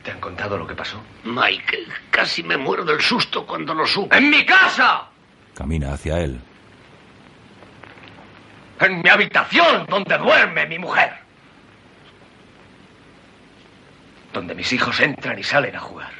¿Te 0.04 0.12
han 0.12 0.20
contado 0.20 0.58
lo 0.58 0.68
que 0.68 0.76
pasó? 0.76 1.02
Mike, 1.24 1.88
casi 2.12 2.44
me 2.44 2.58
muero 2.58 2.84
del 2.84 3.00
susto 3.00 3.46
cuando 3.48 3.74
lo 3.74 3.88
supe. 3.88 4.18
¡En 4.18 4.30
mi 4.30 4.46
casa! 4.46 5.08
Camina 5.54 5.94
hacia 5.94 6.20
él. 6.20 6.42
¡En 8.82 9.02
mi 9.02 9.10
habitación, 9.10 9.86
donde 9.88 10.18
duerme 10.18 10.66
mi 10.68 10.78
mujer! 10.78 11.12
Donde 14.34 14.54
mis 14.54 14.72
hijos 14.74 15.00
entran 15.00 15.40
y 15.40 15.44
salen 15.44 15.78
a 15.78 15.80
jugar. 15.80 16.12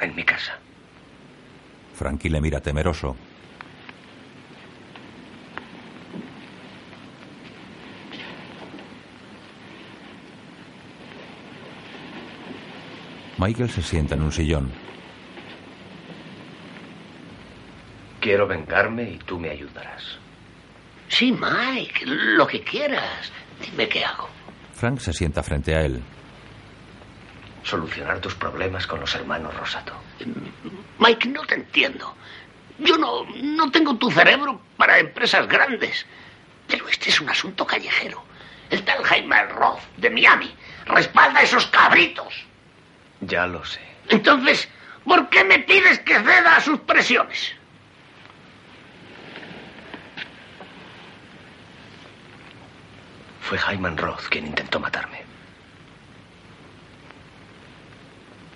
En 0.00 0.16
mi 0.16 0.24
casa. 0.24 0.58
Frankie 1.94 2.28
le 2.28 2.40
mira 2.40 2.60
temeroso. 2.60 3.16
Michael 13.42 13.70
se 13.70 13.82
sienta 13.82 14.14
en 14.14 14.22
un 14.22 14.30
sillón. 14.30 14.70
Quiero 18.20 18.46
vengarme 18.46 19.02
y 19.10 19.18
tú 19.18 19.36
me 19.36 19.50
ayudarás. 19.50 20.16
Sí, 21.08 21.32
Mike, 21.32 22.06
lo 22.06 22.46
que 22.46 22.62
quieras. 22.62 23.32
Dime 23.60 23.88
qué 23.88 24.04
hago. 24.04 24.28
Frank 24.74 25.00
se 25.00 25.12
sienta 25.12 25.42
frente 25.42 25.74
a 25.74 25.80
él. 25.80 26.00
Solucionar 27.64 28.20
tus 28.20 28.36
problemas 28.36 28.86
con 28.86 29.00
los 29.00 29.12
hermanos 29.16 29.52
Rosato. 29.56 29.92
Mike, 31.00 31.28
no 31.28 31.42
te 31.42 31.56
entiendo. 31.56 32.14
Yo 32.78 32.96
no, 32.96 33.24
no 33.42 33.72
tengo 33.72 33.96
tu 33.96 34.08
cerebro 34.12 34.60
para 34.76 35.00
empresas 35.00 35.48
grandes. 35.48 36.06
Pero 36.68 36.88
este 36.88 37.10
es 37.10 37.20
un 37.20 37.28
asunto 37.28 37.66
callejero. 37.66 38.22
El 38.70 38.84
tal 38.84 39.02
Jaime 39.02 39.42
Roth 39.46 39.82
de 39.96 40.10
Miami 40.10 40.54
respalda 40.86 41.40
a 41.40 41.42
esos 41.42 41.66
cabritos. 41.66 42.51
Ya 43.22 43.46
lo 43.46 43.64
sé. 43.64 43.80
Entonces, 44.08 44.68
¿por 45.04 45.28
qué 45.28 45.44
me 45.44 45.60
pides 45.60 46.00
que 46.00 46.14
ceda 46.14 46.56
a 46.56 46.60
sus 46.60 46.78
presiones? 46.80 47.54
Fue 53.40 53.58
Jaime 53.58 53.90
Roth 53.90 54.28
quien 54.28 54.46
intentó 54.46 54.80
matarme. 54.80 55.22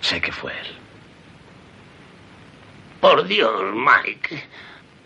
Sé 0.01 0.19
que 0.21 0.31
fue 0.31 0.51
él. 0.51 0.75
Por 2.99 3.25
Dios, 3.25 3.61
Mike. 3.73 4.43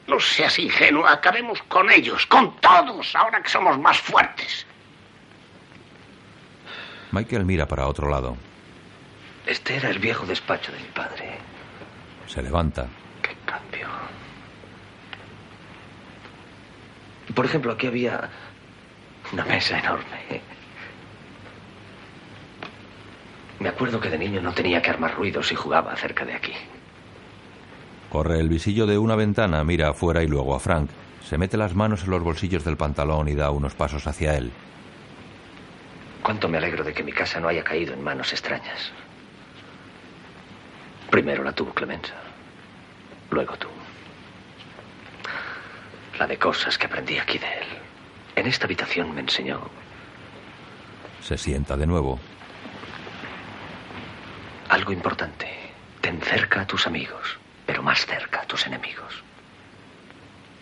No 0.07 0.19
seas 0.19 0.57
ingenuo. 0.59 1.05
Acabemos 1.05 1.61
con 1.63 1.91
ellos, 1.91 2.25
con 2.25 2.55
todos, 2.57 3.15
ahora 3.15 3.41
que 3.41 3.49
somos 3.49 3.77
más 3.77 3.99
fuertes. 3.99 4.65
Michael 7.11 7.45
mira 7.45 7.67
para 7.67 7.87
otro 7.87 8.09
lado. 8.09 8.37
Este 9.45 9.75
era 9.75 9.89
el 9.89 9.99
viejo 9.99 10.25
despacho 10.25 10.71
de 10.71 10.79
mi 10.79 10.87
padre. 10.89 11.37
Se 12.27 12.41
levanta. 12.41 12.87
Qué 13.21 13.35
cambio. 13.45 13.87
Por 17.33 17.45
ejemplo, 17.45 17.71
aquí 17.71 17.87
había 17.87 18.29
una 19.33 19.45
mesa 19.45 19.79
enorme. 19.79 20.41
Me 23.59 23.69
acuerdo 23.69 23.99
que 23.99 24.09
de 24.09 24.17
niño 24.17 24.41
no 24.41 24.53
tenía 24.53 24.81
que 24.81 24.89
armar 24.89 25.15
ruidos 25.15 25.51
y 25.51 25.55
jugaba 25.55 25.95
cerca 25.95 26.25
de 26.25 26.33
aquí. 26.33 26.53
Corre 28.09 28.39
el 28.39 28.49
visillo 28.49 28.85
de 28.87 28.97
una 28.97 29.15
ventana, 29.15 29.63
mira 29.63 29.89
afuera 29.89 30.23
y 30.23 30.27
luego 30.27 30.55
a 30.55 30.59
Frank. 30.59 30.89
Se 31.23 31.37
mete 31.37 31.57
las 31.57 31.75
manos 31.75 32.03
en 32.03 32.09
los 32.09 32.23
bolsillos 32.23 32.65
del 32.65 32.75
pantalón 32.75 33.27
y 33.27 33.35
da 33.35 33.51
unos 33.51 33.75
pasos 33.75 34.07
hacia 34.07 34.35
él. 34.35 34.51
Cuánto 36.23 36.49
me 36.49 36.57
alegro 36.57 36.83
de 36.83 36.93
que 36.93 37.03
mi 37.03 37.11
casa 37.11 37.39
no 37.39 37.47
haya 37.47 37.63
caído 37.63 37.93
en 37.93 38.03
manos 38.03 38.33
extrañas. 38.33 38.91
Primero 41.11 41.43
la 41.43 41.51
tuvo 41.51 41.73
Clemenza, 41.73 42.13
luego 43.29 43.57
tú. 43.57 43.67
La 46.17 46.25
de 46.25 46.37
cosas 46.37 46.77
que 46.77 46.85
aprendí 46.85 47.17
aquí 47.17 47.37
de 47.37 47.47
él. 47.47 47.67
En 48.37 48.47
esta 48.47 48.65
habitación 48.65 49.13
me 49.13 49.19
enseñó. 49.19 49.59
Se 51.21 51.37
sienta 51.37 51.75
de 51.75 51.85
nuevo. 51.85 52.17
Algo 54.69 54.93
importante. 54.93 55.47
Ten 55.99 56.21
cerca 56.21 56.61
a 56.61 56.65
tus 56.65 56.87
amigos, 56.87 57.37
pero 57.65 57.83
más 57.83 58.05
cerca 58.05 58.41
a 58.41 58.47
tus 58.47 58.65
enemigos. 58.65 59.21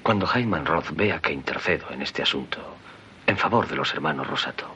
Cuando 0.01 0.25
Hyman 0.25 0.65
Roth 0.65 0.89
vea 0.93 1.19
que 1.19 1.31
intercedo 1.31 1.91
en 1.91 2.01
este 2.01 2.23
asunto 2.23 2.75
en 3.27 3.37
favor 3.37 3.67
de 3.67 3.75
los 3.75 3.93
hermanos 3.93 4.25
Rosato, 4.25 4.75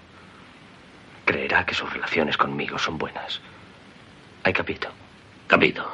creerá 1.26 1.66
que 1.66 1.74
sus 1.74 1.92
relaciones 1.92 2.38
conmigo 2.38 2.78
son 2.78 3.00
buenas. 3.00 3.42
¿Hay 4.44 4.54
capito? 4.54 4.90
Capito. 5.54 5.86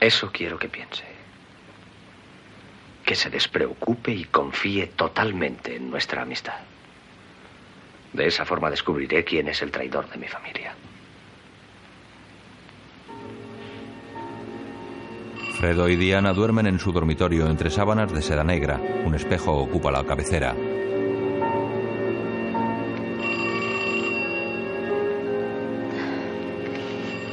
Eso 0.00 0.28
quiero 0.32 0.58
que 0.58 0.68
piense. 0.68 1.04
Que 3.04 3.14
se 3.14 3.30
despreocupe 3.30 4.10
y 4.10 4.24
confíe 4.24 4.88
totalmente 4.88 5.76
en 5.76 5.88
nuestra 5.88 6.22
amistad. 6.22 6.58
De 8.12 8.26
esa 8.26 8.44
forma 8.44 8.70
descubriré 8.70 9.22
quién 9.22 9.46
es 9.46 9.62
el 9.62 9.70
traidor 9.70 10.10
de 10.10 10.16
mi 10.16 10.26
familia. 10.26 10.74
Fredo 15.60 15.88
y 15.88 15.94
Diana 15.94 16.32
duermen 16.32 16.66
en 16.66 16.80
su 16.80 16.90
dormitorio 16.90 17.46
entre 17.46 17.70
sábanas 17.70 18.12
de 18.12 18.20
seda 18.20 18.42
negra. 18.42 18.80
Un 19.04 19.14
espejo 19.14 19.52
ocupa 19.52 19.92
la 19.92 20.02
cabecera. 20.02 20.56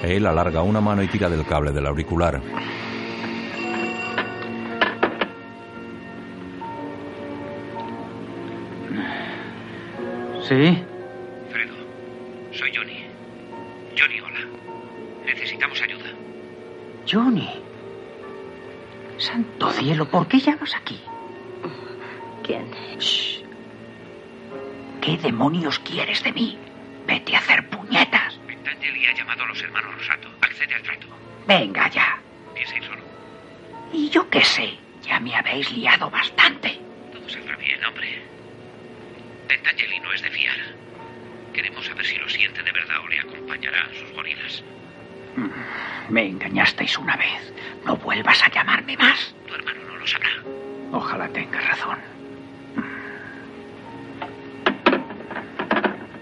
Él 0.06 0.26
alarga 0.26 0.62
una 0.62 0.82
mano 0.82 1.02
y 1.04 1.08
tira 1.08 1.30
del 1.30 1.46
cable 1.46 1.72
del 1.72 1.86
auricular. 1.86 2.42
¿Sí? 10.48 10.84
Fredo, 11.50 11.74
soy 12.52 12.72
Johnny. 12.76 13.04
Johnny, 13.98 14.20
hola. 14.22 14.46
Necesitamos 15.26 15.82
ayuda. 15.82 16.06
Johnny. 17.12 17.50
Santo 19.18 19.72
cielo, 19.72 20.06
¿por 20.06 20.28
qué 20.28 20.40
llamas 20.40 20.76
aquí? 20.76 21.02
¿Quién? 22.44 22.68
Shh. 23.00 23.44
¿Qué 25.02 25.18
demonios 25.18 25.80
quieres 25.80 26.24
de 26.24 26.32
mí? 26.32 26.58
Vete 27.08 27.36
a 27.36 27.40
hacer 27.40 27.68
puñetas. 27.70 28.35
Pentangeli 28.66 29.06
ha 29.06 29.14
llamado 29.14 29.44
a 29.44 29.48
los 29.48 29.62
hermanos 29.62 29.96
Rosato. 29.96 30.28
Accede 30.42 30.74
al 30.74 30.82
trato. 30.82 31.08
Venga 31.48 31.88
ya. 31.90 32.18
Piensa 32.54 32.76
ir 32.78 32.84
solo. 32.84 33.02
Y 33.94 34.10
yo 34.10 34.28
qué 34.30 34.44
sé, 34.44 34.78
ya 35.04 35.20
me 35.20 35.36
habéis 35.36 35.72
liado 35.72 36.10
bastante. 36.10 36.80
Todo 37.14 37.30
saldrá 37.30 37.56
bien, 37.58 37.84
hombre. 37.86 38.22
Pentangeli 39.48 40.00
no 40.00 40.12
es 40.14 40.22
de 40.24 40.30
fiar. 40.32 40.58
Queremos 41.54 41.86
saber 41.86 42.06
si 42.06 42.18
lo 42.18 42.28
siente 42.28 42.64
de 42.64 42.72
verdad 42.72 42.98
o 43.04 43.08
le 43.08 43.20
acompañará 43.20 43.84
a 43.84 43.94
sus 43.94 44.12
gorilas. 44.14 44.64
Mm, 45.36 46.14
Me 46.14 46.26
engañasteis 46.28 46.98
una 46.98 47.16
vez. 47.16 47.54
No 47.86 47.96
vuelvas 47.98 48.42
a 48.44 48.50
llamarme 48.50 48.98
más. 48.98 49.36
Tu 49.48 49.54
hermano 49.54 49.80
no 49.88 49.96
lo 49.98 50.08
sabrá. 50.08 50.30
Ojalá 50.92 51.28
tengas 51.30 51.66
razón. 51.68 51.98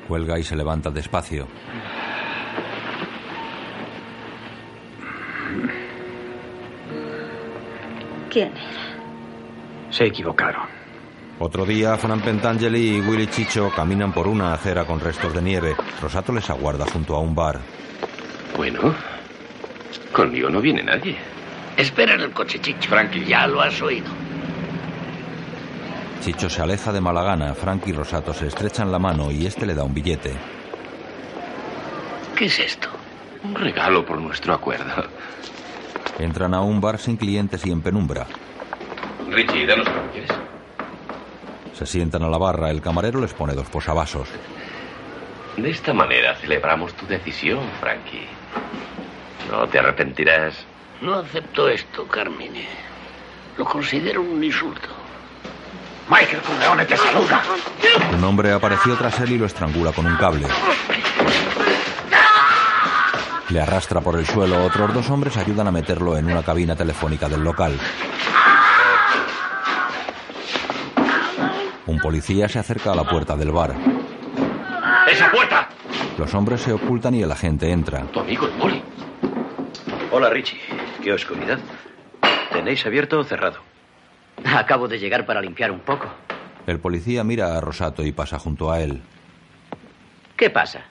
Cuelga 0.07 0.38
y 0.38 0.44
se 0.44 0.56
levanta 0.56 0.91
despacio. 0.91 1.48
¿Quién 8.34 8.51
era? 8.51 9.91
Se 9.91 10.05
equivocaron. 10.05 10.64
Otro 11.39 11.65
día, 11.65 11.95
Fran 11.97 12.19
Pentangeli 12.19 12.97
y 12.97 13.01
Willy 13.01 13.27
Chicho 13.27 13.69
caminan 13.76 14.11
por 14.11 14.27
una 14.27 14.53
acera 14.53 14.85
con 14.85 14.99
restos 14.99 15.34
de 15.34 15.41
nieve. 15.41 15.76
Rosato 16.01 16.31
les 16.34 16.49
aguarda 16.49 16.85
junto 16.91 17.15
a 17.15 17.19
un 17.19 17.35
bar. 17.35 17.60
Bueno, 18.57 18.93
conmigo 20.11 20.49
no 20.49 20.61
viene 20.61 20.81
nadie. 20.84 21.15
Espera 21.77 22.15
en 22.15 22.22
el 22.22 22.31
coche, 22.31 22.60
Chicho. 22.60 22.89
Frankie. 22.89 23.26
Ya 23.26 23.45
lo 23.45 23.61
has 23.61 23.80
oído. 23.81 24.07
Chicho 26.22 26.49
se 26.49 26.61
aleja 26.61 26.91
de 26.91 27.01
mala 27.01 27.23
gana. 27.23 27.53
Frank 27.53 27.85
y 27.88 27.93
Rosato 27.93 28.34
se 28.34 28.47
estrechan 28.47 28.91
la 28.91 28.99
mano 28.99 29.30
y 29.31 29.45
este 29.45 29.65
le 29.65 29.76
da 29.76 29.84
un 29.84 29.93
billete. 29.93 30.34
¿Qué 32.35 32.45
es 32.45 32.60
esto? 32.60 32.89
Un 33.43 33.55
regalo 33.55 34.05
por 34.05 34.19
nuestro 34.19 34.53
acuerdo. 34.53 35.03
Entran 36.19 36.53
a 36.53 36.61
un 36.61 36.80
bar 36.80 36.99
sin 36.99 37.18
clientes 37.18 37.65
y 37.65 37.72
en 37.72 37.81
penumbra. 37.81 38.26
Richie, 39.30 39.65
danos 39.65 39.88
lo 39.88 40.03
que 40.03 40.10
quieres. 40.11 40.31
Se 41.73 41.85
sientan 41.85 42.23
a 42.23 42.30
la 42.30 42.38
barra. 42.38 42.69
El 42.69 42.81
camarero 42.81 43.19
les 43.19 43.34
pone 43.34 43.53
dos 43.53 43.68
posavasos. 43.68 44.30
De 45.57 45.69
esta 45.69 45.94
manera 45.94 46.35
celebramos 46.35 46.94
tu 46.94 47.06
decisión, 47.07 47.60
Frankie. 47.80 48.27
No 49.49 49.68
te 49.68 49.80
arrepentirás. 49.80 50.56
No 51.02 51.15
acepto 51.15 51.68
esto, 51.68 52.07
Carmine. 52.07 52.68
Lo 53.57 53.65
considero 53.65 54.22
un 54.22 54.44
insulto. 54.44 54.88
Michael 56.10 56.41
Corleone 56.41 56.85
te 56.85 56.98
saluda. 56.98 57.44
Un 58.15 58.23
hombre 58.23 58.52
apareció 58.52 58.95
tras 58.95 59.19
él 59.19 59.31
y 59.31 59.38
lo 59.38 59.45
estrangula 59.45 59.91
con 59.91 60.06
un 60.06 60.15
cable. 60.18 60.48
Le 63.53 63.61
arrastra 63.61 64.01
por 64.01 64.17
el 64.17 64.25
suelo. 64.25 64.65
Otros 64.65 64.91
dos 64.95 65.11
hombres 65.11 65.38
ayudan 65.38 65.67
a 65.67 65.71
meterlo 65.71 66.17
en 66.17 66.25
una 66.25 66.41
cabina 66.41 66.75
telefónica 66.75 67.30
del 67.30 67.43
local. 67.43 67.77
Un 71.85 71.99
policía 71.99 72.49
se 72.49 72.57
acerca 72.57 72.93
a 72.93 72.95
la 72.95 73.03
puerta 73.03 73.38
del 73.38 73.51
bar. 73.51 73.75
¡Esa 75.07 75.30
puerta! 75.30 75.69
Los 76.17 76.34
hombres 76.34 76.61
se 76.61 76.73
ocultan 76.73 77.13
y 77.13 77.21
el 77.21 77.31
agente 77.31 77.69
entra. 77.69 78.01
Tu 78.07 78.21
amigo 78.21 78.47
el 78.47 78.53
poli. 78.53 78.81
Hola, 80.11 80.31
Richie. 80.31 80.57
Qué 81.03 81.13
oscuridad. 81.13 81.59
¿Tenéis 82.51 82.84
abierto 82.88 83.19
o 83.19 83.23
cerrado? 83.23 83.59
Acabo 84.45 84.88
de 84.88 84.97
llegar 84.97 85.27
para 85.27 85.41
limpiar 85.41 85.69
un 85.69 85.81
poco. 85.81 86.07
El 86.65 86.80
policía 86.80 87.23
mira 87.23 87.55
a 87.55 87.61
Rosato 87.61 88.01
y 88.01 88.13
pasa 88.13 88.39
junto 88.39 88.71
a 88.71 88.81
él. 88.81 89.03
¿Qué 90.35 90.49
pasa? 90.49 90.85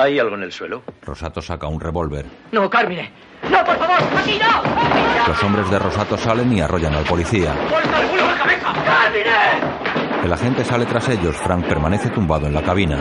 ¿Hay 0.00 0.18
algo 0.18 0.34
en 0.34 0.44
el 0.44 0.52
suelo? 0.52 0.82
Rosato 1.02 1.42
saca 1.42 1.66
un 1.66 1.78
revólver. 1.78 2.24
No, 2.52 2.70
Carmine. 2.70 3.10
No, 3.50 3.62
por 3.64 3.76
favor, 3.76 3.98
aquí 4.18 4.38
no. 4.38 5.28
Los 5.28 5.42
hombres 5.42 5.70
de 5.70 5.78
Rosato 5.78 6.16
salen 6.16 6.50
y 6.52 6.60
arrollan 6.62 6.94
al 6.94 7.04
policía. 7.04 7.54
¡Suelta 7.68 8.00
el 8.00 8.08
culo 8.08 8.26
la 8.26 8.34
cabeza! 8.38 8.72
¡Carmine! 8.72 10.24
El 10.24 10.32
agente 10.32 10.64
sale 10.64 10.86
tras 10.86 11.08
ellos. 11.10 11.36
Frank 11.36 11.66
permanece 11.66 12.08
tumbado 12.08 12.46
en 12.46 12.54
la 12.54 12.62
cabina. 12.62 12.98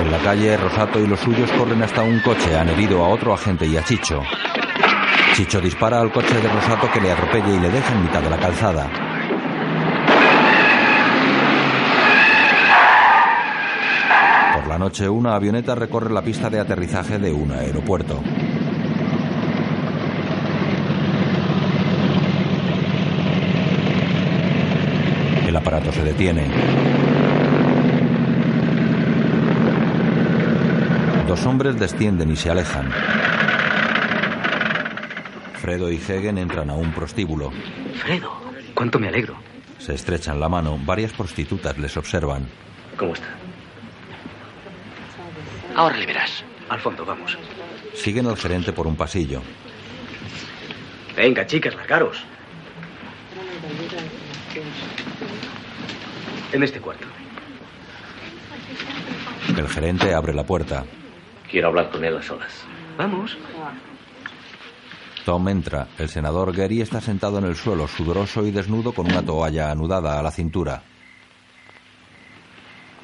En 0.00 0.10
la 0.12 0.18
calle, 0.18 0.56
Rosato 0.58 1.00
y 1.00 1.06
los 1.06 1.20
suyos 1.20 1.50
corren 1.52 1.82
hasta 1.82 2.02
un 2.02 2.20
coche. 2.20 2.54
Han 2.56 2.68
herido 2.68 3.02
a 3.02 3.08
otro 3.08 3.32
agente 3.32 3.66
y 3.66 3.76
a 3.78 3.82
Chicho. 3.82 4.22
Chicho 5.34 5.60
dispara 5.60 6.00
al 6.00 6.12
coche 6.12 6.34
de 6.34 6.48
Rosato 6.48 6.90
que 6.92 7.00
le 7.00 7.12
atropella 7.12 7.48
y 7.48 7.60
le 7.60 7.70
deja 7.70 7.92
en 7.92 8.02
mitad 8.02 8.22
de 8.22 8.30
la 8.30 8.36
calzada. 8.38 9.05
La 14.76 14.84
noche, 14.84 15.08
una 15.08 15.34
avioneta 15.34 15.74
recorre 15.74 16.12
la 16.12 16.20
pista 16.20 16.50
de 16.50 16.60
aterrizaje 16.60 17.18
de 17.18 17.32
un 17.32 17.50
aeropuerto. 17.50 18.22
El 25.46 25.56
aparato 25.56 25.90
se 25.92 26.04
detiene. 26.04 26.46
Dos 31.26 31.46
hombres 31.46 31.80
descienden 31.80 32.30
y 32.30 32.36
se 32.36 32.50
alejan. 32.50 32.90
Fredo 35.54 35.90
y 35.90 35.96
Hegen 35.96 36.36
entran 36.36 36.68
a 36.68 36.74
un 36.74 36.92
prostíbulo. 36.92 37.50
Fredo, 37.94 38.30
cuánto 38.74 38.98
me 38.98 39.08
alegro. 39.08 39.36
Se 39.78 39.94
estrechan 39.94 40.38
la 40.38 40.50
mano. 40.50 40.78
Varias 40.84 41.14
prostitutas 41.14 41.78
les 41.78 41.96
observan. 41.96 42.46
¿Cómo 42.98 43.14
está? 43.14 43.45
Ahora 45.76 45.98
le 45.98 46.06
verás. 46.06 46.42
Al 46.70 46.80
fondo, 46.80 47.04
vamos. 47.04 47.36
Siguen 47.94 48.26
al 48.26 48.36
gerente 48.38 48.72
por 48.72 48.86
un 48.86 48.96
pasillo. 48.96 49.42
Venga, 51.14 51.46
chicas, 51.46 51.74
largaros. 51.76 52.24
En 56.52 56.62
este 56.62 56.80
cuarto. 56.80 57.06
El 59.56 59.68
gerente 59.68 60.14
abre 60.14 60.32
la 60.32 60.44
puerta. 60.44 60.84
Quiero 61.50 61.68
hablar 61.68 61.90
con 61.90 62.02
él 62.04 62.16
a 62.16 62.22
solas. 62.22 62.64
Vamos. 62.96 63.36
Tom 65.26 65.46
entra. 65.48 65.88
El 65.98 66.08
senador 66.08 66.56
Gary 66.56 66.80
está 66.80 67.02
sentado 67.02 67.38
en 67.38 67.44
el 67.44 67.54
suelo, 67.54 67.86
sudoroso 67.86 68.46
y 68.46 68.50
desnudo, 68.50 68.92
con 68.92 69.06
una 69.06 69.22
toalla 69.22 69.70
anudada 69.70 70.18
a 70.18 70.22
la 70.22 70.30
cintura. 70.30 70.82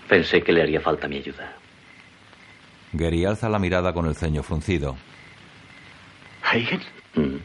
Pensé 0.08 0.42
que 0.42 0.52
le 0.52 0.62
haría 0.62 0.80
falta 0.80 1.06
mi 1.06 1.16
ayuda. 1.18 1.61
Gary 2.92 3.24
alza 3.24 3.48
la 3.48 3.58
mirada 3.58 3.92
con 3.92 4.06
el 4.06 4.14
ceño 4.14 4.42
fruncido. 4.42 4.96
¿Hagen? 6.42 6.82
Mm. 7.14 7.36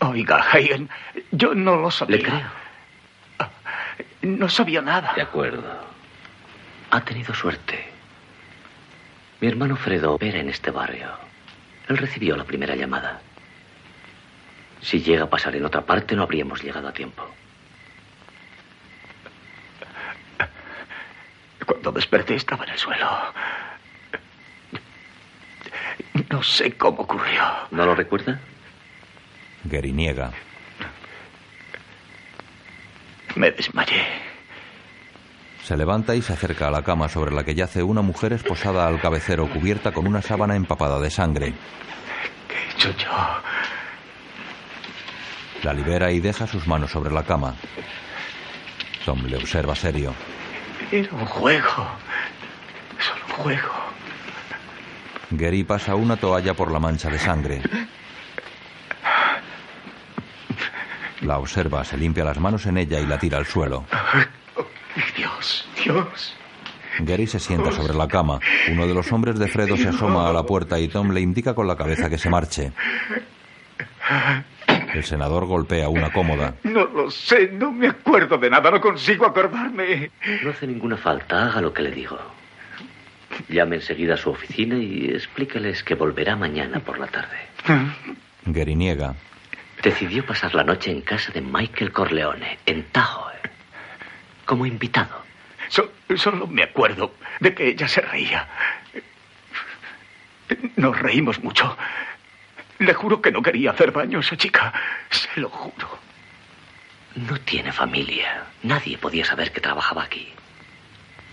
Oiga, 0.00 0.36
Hagen, 0.36 0.88
yo 1.32 1.54
no 1.54 1.76
lo 1.76 1.90
sabía. 1.90 2.16
Le 2.16 2.22
creo. 2.22 2.64
No 4.22 4.48
sabía 4.48 4.80
nada. 4.80 5.12
De 5.14 5.22
acuerdo. 5.22 5.62
Ha 6.90 7.00
tenido 7.04 7.34
suerte. 7.34 7.84
Mi 9.40 9.48
hermano 9.48 9.76
Fredo 9.76 10.14
opera 10.14 10.38
en 10.38 10.48
este 10.48 10.70
barrio. 10.70 11.08
Él 11.88 11.98
recibió 11.98 12.36
la 12.36 12.44
primera 12.44 12.74
llamada. 12.74 13.20
Si 14.80 15.00
llega 15.02 15.24
a 15.24 15.30
pasar 15.30 15.56
en 15.56 15.64
otra 15.64 15.82
parte, 15.82 16.14
no 16.14 16.22
habríamos 16.22 16.62
llegado 16.62 16.88
a 16.88 16.92
tiempo. 16.92 17.28
Cuando 21.66 21.92
desperté 21.92 22.34
estaba 22.34 22.64
en 22.64 22.70
el 22.70 22.78
suelo. 22.78 23.08
No 26.30 26.42
sé 26.42 26.72
cómo 26.76 27.02
ocurrió. 27.02 27.42
¿No 27.70 27.84
lo 27.84 27.94
recuerda? 27.94 28.40
Gary 29.64 29.92
niega. 29.92 30.30
Me 33.36 33.50
desmayé. 33.50 34.04
Se 35.62 35.76
levanta 35.76 36.14
y 36.14 36.22
se 36.22 36.34
acerca 36.34 36.68
a 36.68 36.70
la 36.70 36.82
cama 36.82 37.08
sobre 37.08 37.32
la 37.32 37.42
que 37.42 37.54
yace 37.54 37.82
una 37.82 38.02
mujer 38.02 38.34
esposada 38.34 38.86
al 38.86 39.00
cabecero 39.00 39.48
cubierta 39.48 39.92
con 39.92 40.06
una 40.06 40.20
sábana 40.20 40.56
empapada 40.56 41.00
de 41.00 41.10
sangre. 41.10 41.54
¿Qué 42.48 42.54
he 42.54 42.70
hecho 42.72 42.90
yo? 42.98 43.10
La 45.62 45.72
libera 45.72 46.12
y 46.12 46.20
deja 46.20 46.46
sus 46.46 46.66
manos 46.66 46.90
sobre 46.90 47.10
la 47.10 47.22
cama. 47.22 47.54
Tom 49.06 49.24
le 49.24 49.36
observa 49.36 49.74
serio. 49.74 50.14
Era 50.94 51.12
un 51.12 51.26
juego. 51.26 51.88
Solo 53.00 53.24
un 53.26 53.32
juego. 53.32 53.72
Gary 55.30 55.64
pasa 55.64 55.96
una 55.96 56.16
toalla 56.16 56.54
por 56.54 56.70
la 56.70 56.78
mancha 56.78 57.10
de 57.10 57.18
sangre. 57.18 57.62
La 61.22 61.40
observa, 61.40 61.84
se 61.84 61.96
limpia 61.96 62.22
las 62.22 62.38
manos 62.38 62.66
en 62.66 62.78
ella 62.78 63.00
y 63.00 63.06
la 63.08 63.18
tira 63.18 63.38
al 63.38 63.46
suelo. 63.46 63.84
Dios, 65.16 65.66
Dios. 65.82 66.36
Gary 67.00 67.26
se 67.26 67.40
sienta 67.40 67.72
sobre 67.72 67.94
la 67.94 68.06
cama. 68.06 68.38
Uno 68.70 68.86
de 68.86 68.94
los 68.94 69.10
hombres 69.10 69.36
de 69.36 69.48
Fredo 69.48 69.76
se 69.76 69.88
asoma 69.88 70.30
a 70.30 70.32
la 70.32 70.44
puerta 70.44 70.78
y 70.78 70.86
Tom 70.86 71.10
le 71.10 71.20
indica 71.20 71.54
con 71.54 71.66
la 71.66 71.74
cabeza 71.74 72.08
que 72.08 72.18
se 72.18 72.30
marche. 72.30 72.70
El 74.94 75.04
senador 75.04 75.44
golpea 75.46 75.88
una 75.88 76.10
cómoda. 76.12 76.54
No 76.62 76.84
lo 76.86 77.10
sé, 77.10 77.48
no 77.52 77.72
me 77.72 77.88
acuerdo 77.88 78.38
de 78.38 78.48
nada, 78.48 78.70
no 78.70 78.80
consigo 78.80 79.26
acordarme. 79.26 80.10
No 80.42 80.50
hace 80.50 80.66
ninguna 80.66 80.96
falta, 80.96 81.46
haga 81.46 81.60
lo 81.60 81.72
que 81.74 81.82
le 81.82 81.90
digo. 81.90 82.18
Llame 83.48 83.76
enseguida 83.76 84.14
a 84.14 84.16
su 84.16 84.30
oficina 84.30 84.76
y 84.76 85.06
explíqueles 85.10 85.82
que 85.82 85.94
volverá 85.96 86.36
mañana 86.36 86.78
por 86.80 86.98
la 86.98 87.08
tarde. 87.08 87.36
Gary 88.46 88.76
niega. 88.76 89.14
Decidió 89.82 90.24
pasar 90.24 90.54
la 90.54 90.62
noche 90.64 90.90
en 90.92 91.00
casa 91.02 91.32
de 91.32 91.40
Michael 91.40 91.92
Corleone, 91.92 92.58
en 92.64 92.84
Tahoe, 92.84 93.34
como 94.46 94.64
invitado. 94.64 95.22
So- 95.68 95.90
solo 96.16 96.46
me 96.46 96.62
acuerdo 96.62 97.12
de 97.40 97.52
que 97.54 97.68
ella 97.68 97.88
se 97.88 98.00
reía. 98.00 98.48
Nos 100.76 100.98
reímos 100.98 101.42
mucho. 101.42 101.76
Le 102.84 102.92
juro 102.92 103.22
que 103.22 103.32
no 103.32 103.40
quería 103.40 103.70
hacer 103.70 103.92
daño 103.94 104.18
a 104.18 104.20
esa 104.20 104.36
chica. 104.36 104.70
Se 105.08 105.40
lo 105.40 105.48
juro. 105.48 105.88
No 107.14 107.40
tiene 107.40 107.72
familia. 107.72 108.44
Nadie 108.62 108.98
podía 108.98 109.24
saber 109.24 109.52
que 109.52 109.62
trabajaba 109.62 110.02
aquí. 110.02 110.28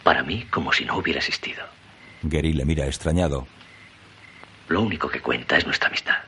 Para 0.01 0.23
mí, 0.23 0.45
como 0.49 0.71
si 0.71 0.85
no 0.85 0.95
hubiera 0.95 1.19
existido. 1.19 1.61
Gary 2.23 2.53
le 2.53 2.63
mira 2.63 2.85
extrañado. 2.85 3.47
Lo 4.69 4.81
único 4.81 5.09
que 5.09 5.19
cuenta 5.19 5.57
es 5.57 5.65
nuestra 5.65 5.89
amistad. 5.89 6.19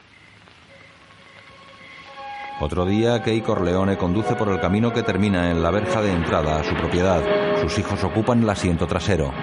Otro 2.59 2.85
día, 2.85 3.21
Kay 3.23 3.41
Corleone 3.41 3.97
conduce 3.97 4.35
por 4.35 4.49
el 4.49 4.59
camino 4.59 4.91
que 4.91 5.03
termina 5.03 5.51
en 5.51 5.63
la 5.63 5.71
verja 5.71 6.01
de 6.01 6.11
entrada 6.11 6.59
a 6.59 6.63
su 6.65 6.75
propiedad. 6.75 7.23
Sus 7.61 7.79
hijos 7.79 8.03
ocupan 8.03 8.43
el 8.43 8.49
asiento 8.49 8.87
trasero. 8.87 9.33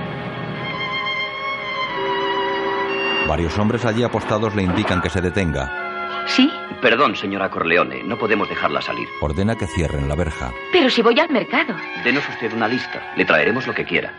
Varios 3.30 3.56
hombres 3.60 3.84
allí 3.84 4.02
apostados 4.02 4.56
le 4.56 4.64
indican 4.64 5.00
que 5.00 5.08
se 5.08 5.20
detenga. 5.20 6.24
¿Sí? 6.26 6.50
Perdón, 6.82 7.14
señora 7.14 7.48
Corleone, 7.48 8.02
no 8.02 8.18
podemos 8.18 8.48
dejarla 8.48 8.82
salir. 8.82 9.06
Ordena 9.20 9.54
que 9.54 9.68
cierren 9.68 10.08
la 10.08 10.16
verja. 10.16 10.52
Pero 10.72 10.90
si 10.90 11.00
voy 11.00 11.20
al 11.20 11.30
mercado. 11.30 11.76
Denos 12.02 12.28
usted 12.28 12.52
una 12.52 12.66
lista. 12.66 13.12
Le 13.16 13.24
traeremos 13.24 13.68
lo 13.68 13.72
que 13.72 13.84
quiera. 13.84 14.12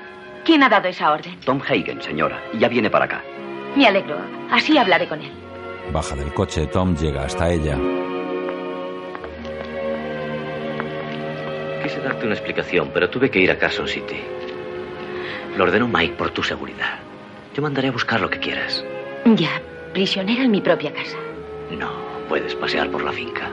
¿Quién 0.46 0.64
ha 0.64 0.70
dado 0.70 0.88
esa 0.88 1.12
orden? 1.12 1.38
Tom 1.42 1.60
Hagen, 1.62 2.02
señora. 2.02 2.42
Ya 2.54 2.70
viene 2.70 2.90
para 2.90 3.04
acá. 3.04 3.22
Me 3.76 3.86
alegro. 3.86 4.16
Así 4.50 4.78
hablaré 4.78 5.10
con 5.10 5.22
él. 5.22 5.32
Baja 5.92 6.16
del 6.16 6.34
coche, 6.34 6.68
Tom 6.68 6.96
llega 6.96 7.26
hasta 7.26 7.50
ella. 7.50 7.78
Quise 11.84 12.00
darte 12.00 12.26
una 12.26 12.36
explicación, 12.36 12.92
pero 12.94 13.10
tuve 13.10 13.30
que 13.30 13.40
ir 13.40 13.52
a 13.52 13.58
Carson 13.58 13.90
City. 13.90 14.22
Lo 15.58 15.66
ordenó 15.66 15.90
Mike 15.90 16.14
por 16.14 16.30
tu 16.30 16.42
seguridad. 16.42 17.00
Yo 17.54 17.62
mandaré 17.62 17.90
a 17.90 17.92
buscar 17.92 18.22
lo 18.22 18.30
que 18.30 18.40
quieras. 18.40 18.86
Ya, 19.26 19.62
prisionera 19.94 20.44
en 20.44 20.52
mi 20.52 20.62
propia 20.62 20.94
casa. 20.94 21.18
No, 21.72 21.90
puedes 22.28 22.56
pasear 22.56 22.90
por 22.90 23.04
la 23.04 23.12
finca. 23.12 23.50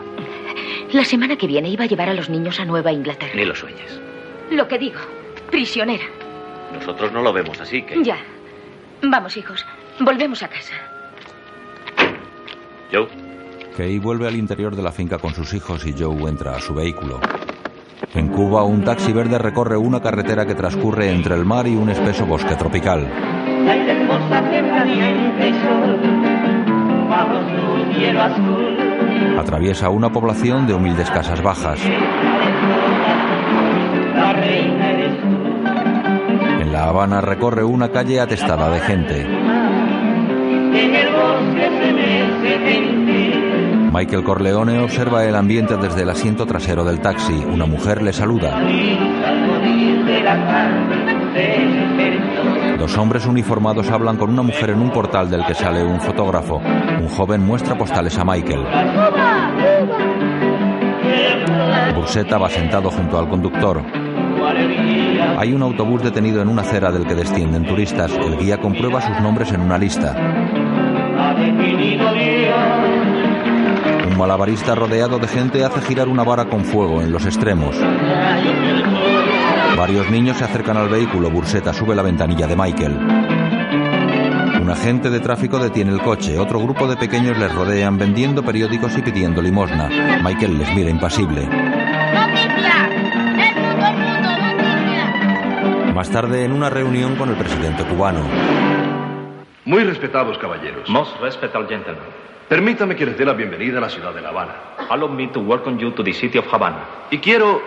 La 0.93 1.05
semana 1.05 1.36
que 1.36 1.47
viene 1.47 1.69
iba 1.69 1.85
a 1.85 1.86
llevar 1.86 2.09
a 2.09 2.15
los 2.15 2.31
niños 2.31 2.59
a 2.61 2.65
Nueva 2.65 2.93
Inglaterra. 2.93 3.35
Ni 3.35 3.45
lo 3.45 3.55
sueñes. 3.55 4.01
Lo 4.51 4.66
que 4.66 4.78
digo, 4.78 5.01
prisionera. 5.51 6.05
Nosotros 6.73 7.12
no 7.12 7.23
lo 7.23 7.32
vemos 7.32 7.61
así, 7.61 7.82
que. 7.82 8.03
Ya. 8.03 8.16
Vamos, 9.03 9.36
hijos. 9.36 9.65
Volvemos 10.01 10.43
a 10.43 10.49
casa. 10.49 10.74
Joe, 12.90 13.09
Kay 13.77 13.99
vuelve 13.99 14.27
al 14.27 14.36
interior 14.36 14.74
de 14.74 14.82
la 14.82 14.90
finca 14.90 15.19
con 15.19 15.35
sus 15.35 15.53
hijos 15.55 15.86
y 15.86 15.95
Joe 15.97 16.28
entra 16.28 16.57
a 16.57 16.61
su 16.61 16.74
vehículo. 16.74 17.20
En 18.15 18.28
Cuba, 18.28 18.65
un 18.65 18.82
taxi 18.82 19.12
verde 19.12 19.39
recorre 19.39 19.77
una 19.77 20.01
carretera 20.01 20.47
que 20.47 20.55
transcurre 20.55 21.11
entre 21.11 21.35
el 21.35 21.45
mar 21.45 21.66
y 21.66 21.77
un 21.77 21.90
espeso 21.90 22.24
bosque 22.27 22.55
tropical. 22.57 23.07
Atraviesa 29.38 29.88
una 29.90 30.10
población 30.10 30.66
de 30.66 30.74
humildes 30.74 31.10
casas 31.10 31.42
bajas. 31.42 31.80
la 34.14 34.30
eres 34.90 35.20
tú. 35.22 35.38
Habana 36.88 37.20
recorre 37.20 37.64
una 37.64 37.90
calle 37.90 38.20
atestada 38.20 38.70
de 38.70 38.80
gente. 38.80 39.26
Michael 43.92 44.22
Corleone 44.22 44.78
observa 44.78 45.24
el 45.24 45.34
ambiente 45.34 45.76
desde 45.76 46.02
el 46.02 46.10
asiento 46.10 46.46
trasero 46.46 46.84
del 46.84 47.00
taxi. 47.00 47.34
Una 47.34 47.66
mujer 47.66 48.02
le 48.02 48.12
saluda. 48.12 48.59
Dos 52.78 52.96
hombres 52.96 53.26
uniformados 53.26 53.90
hablan 53.90 54.16
con 54.16 54.30
una 54.30 54.42
mujer 54.42 54.70
en 54.70 54.80
un 54.80 54.90
portal 54.90 55.28
del 55.28 55.44
que 55.44 55.55
sale 55.55 55.82
un 55.82 56.00
fotógrafo. 56.00 56.62
Un 57.00 57.09
joven 57.09 57.44
muestra 57.44 57.76
postales 57.76 58.16
a 58.18 58.24
Michael. 58.24 58.64
Bursetta 61.96 62.38
va 62.38 62.48
sentado 62.48 62.88
junto 62.90 63.18
al 63.18 63.28
conductor. 63.28 63.82
Hay 65.38 65.52
un 65.52 65.62
autobús 65.62 66.02
detenido 66.05 66.40
en 66.40 66.48
una 66.48 66.62
acera 66.62 66.92
del 66.92 67.05
que 67.05 67.16
descienden 67.16 67.66
turistas. 67.66 68.12
El 68.12 68.38
guía 68.38 68.59
comprueba 68.59 69.00
sus 69.00 69.20
nombres 69.20 69.50
en 69.52 69.60
una 69.60 69.76
lista. 69.76 70.14
Un 74.06 74.16
malabarista 74.16 74.76
rodeado 74.76 75.18
de 75.18 75.26
gente 75.26 75.64
hace 75.64 75.80
girar 75.80 76.09
una 76.09 76.22
vara 76.22 76.48
con 76.48 76.64
fuego 76.64 77.02
en 77.02 77.10
los 77.10 77.26
extremos. 77.26 77.76
Varios 79.77 80.11
niños 80.11 80.36
se 80.36 80.45
acercan 80.45 80.77
al 80.77 80.89
vehículo. 80.89 81.31
Bursetta 81.31 81.73
sube 81.73 81.95
la 81.95 82.03
ventanilla 82.03 82.47
de 82.47 82.57
Michael. 82.57 82.97
Un 84.61 84.70
agente 84.70 85.09
de 85.09 85.20
tráfico 85.20 85.59
detiene 85.59 85.93
el 85.93 86.01
coche. 86.01 86.39
Otro 86.39 86.61
grupo 86.61 86.86
de 86.86 86.97
pequeños 86.97 87.39
les 87.39 87.55
rodean 87.55 87.97
vendiendo 87.97 88.43
periódicos 88.43 88.97
y 88.99 89.03
pidiendo 89.03 89.40
limosna. 89.40 89.89
Michael 90.23 90.59
les 90.59 90.74
mira 90.74 90.90
impasible. 90.90 91.49
Más 95.95 96.11
tarde, 96.11 96.45
en 96.45 96.53
una 96.53 96.70
reunión 96.70 97.16
con 97.16 97.28
el 97.31 97.36
presidente 97.36 97.85
cubano. 97.85 98.20
Muy 99.65 99.85
respetados 99.85 100.39
caballeros. 100.39 100.89
Most 100.89 101.20
respected 101.20 101.66
gentlemen. 101.69 102.05
Permítame 102.49 102.97
que 102.97 103.05
les 103.05 103.19
dé 103.19 103.27
la 103.27 103.35
bienvenida 103.35 103.78
a 103.78 103.81
la 103.82 103.90
ciudad 103.90 104.15
de 104.15 104.23
La 104.23 104.31
Habana. 104.31 104.55
Allow 104.89 105.09
me 105.11 105.28
to 105.28 105.40
welcome 105.40 105.78
you 105.78 105.90
to 105.93 106.03
the 106.03 106.15
city 106.15 106.39
of 106.39 106.47
Havana. 106.51 106.85
Y 107.11 107.19
quiero 107.19 107.61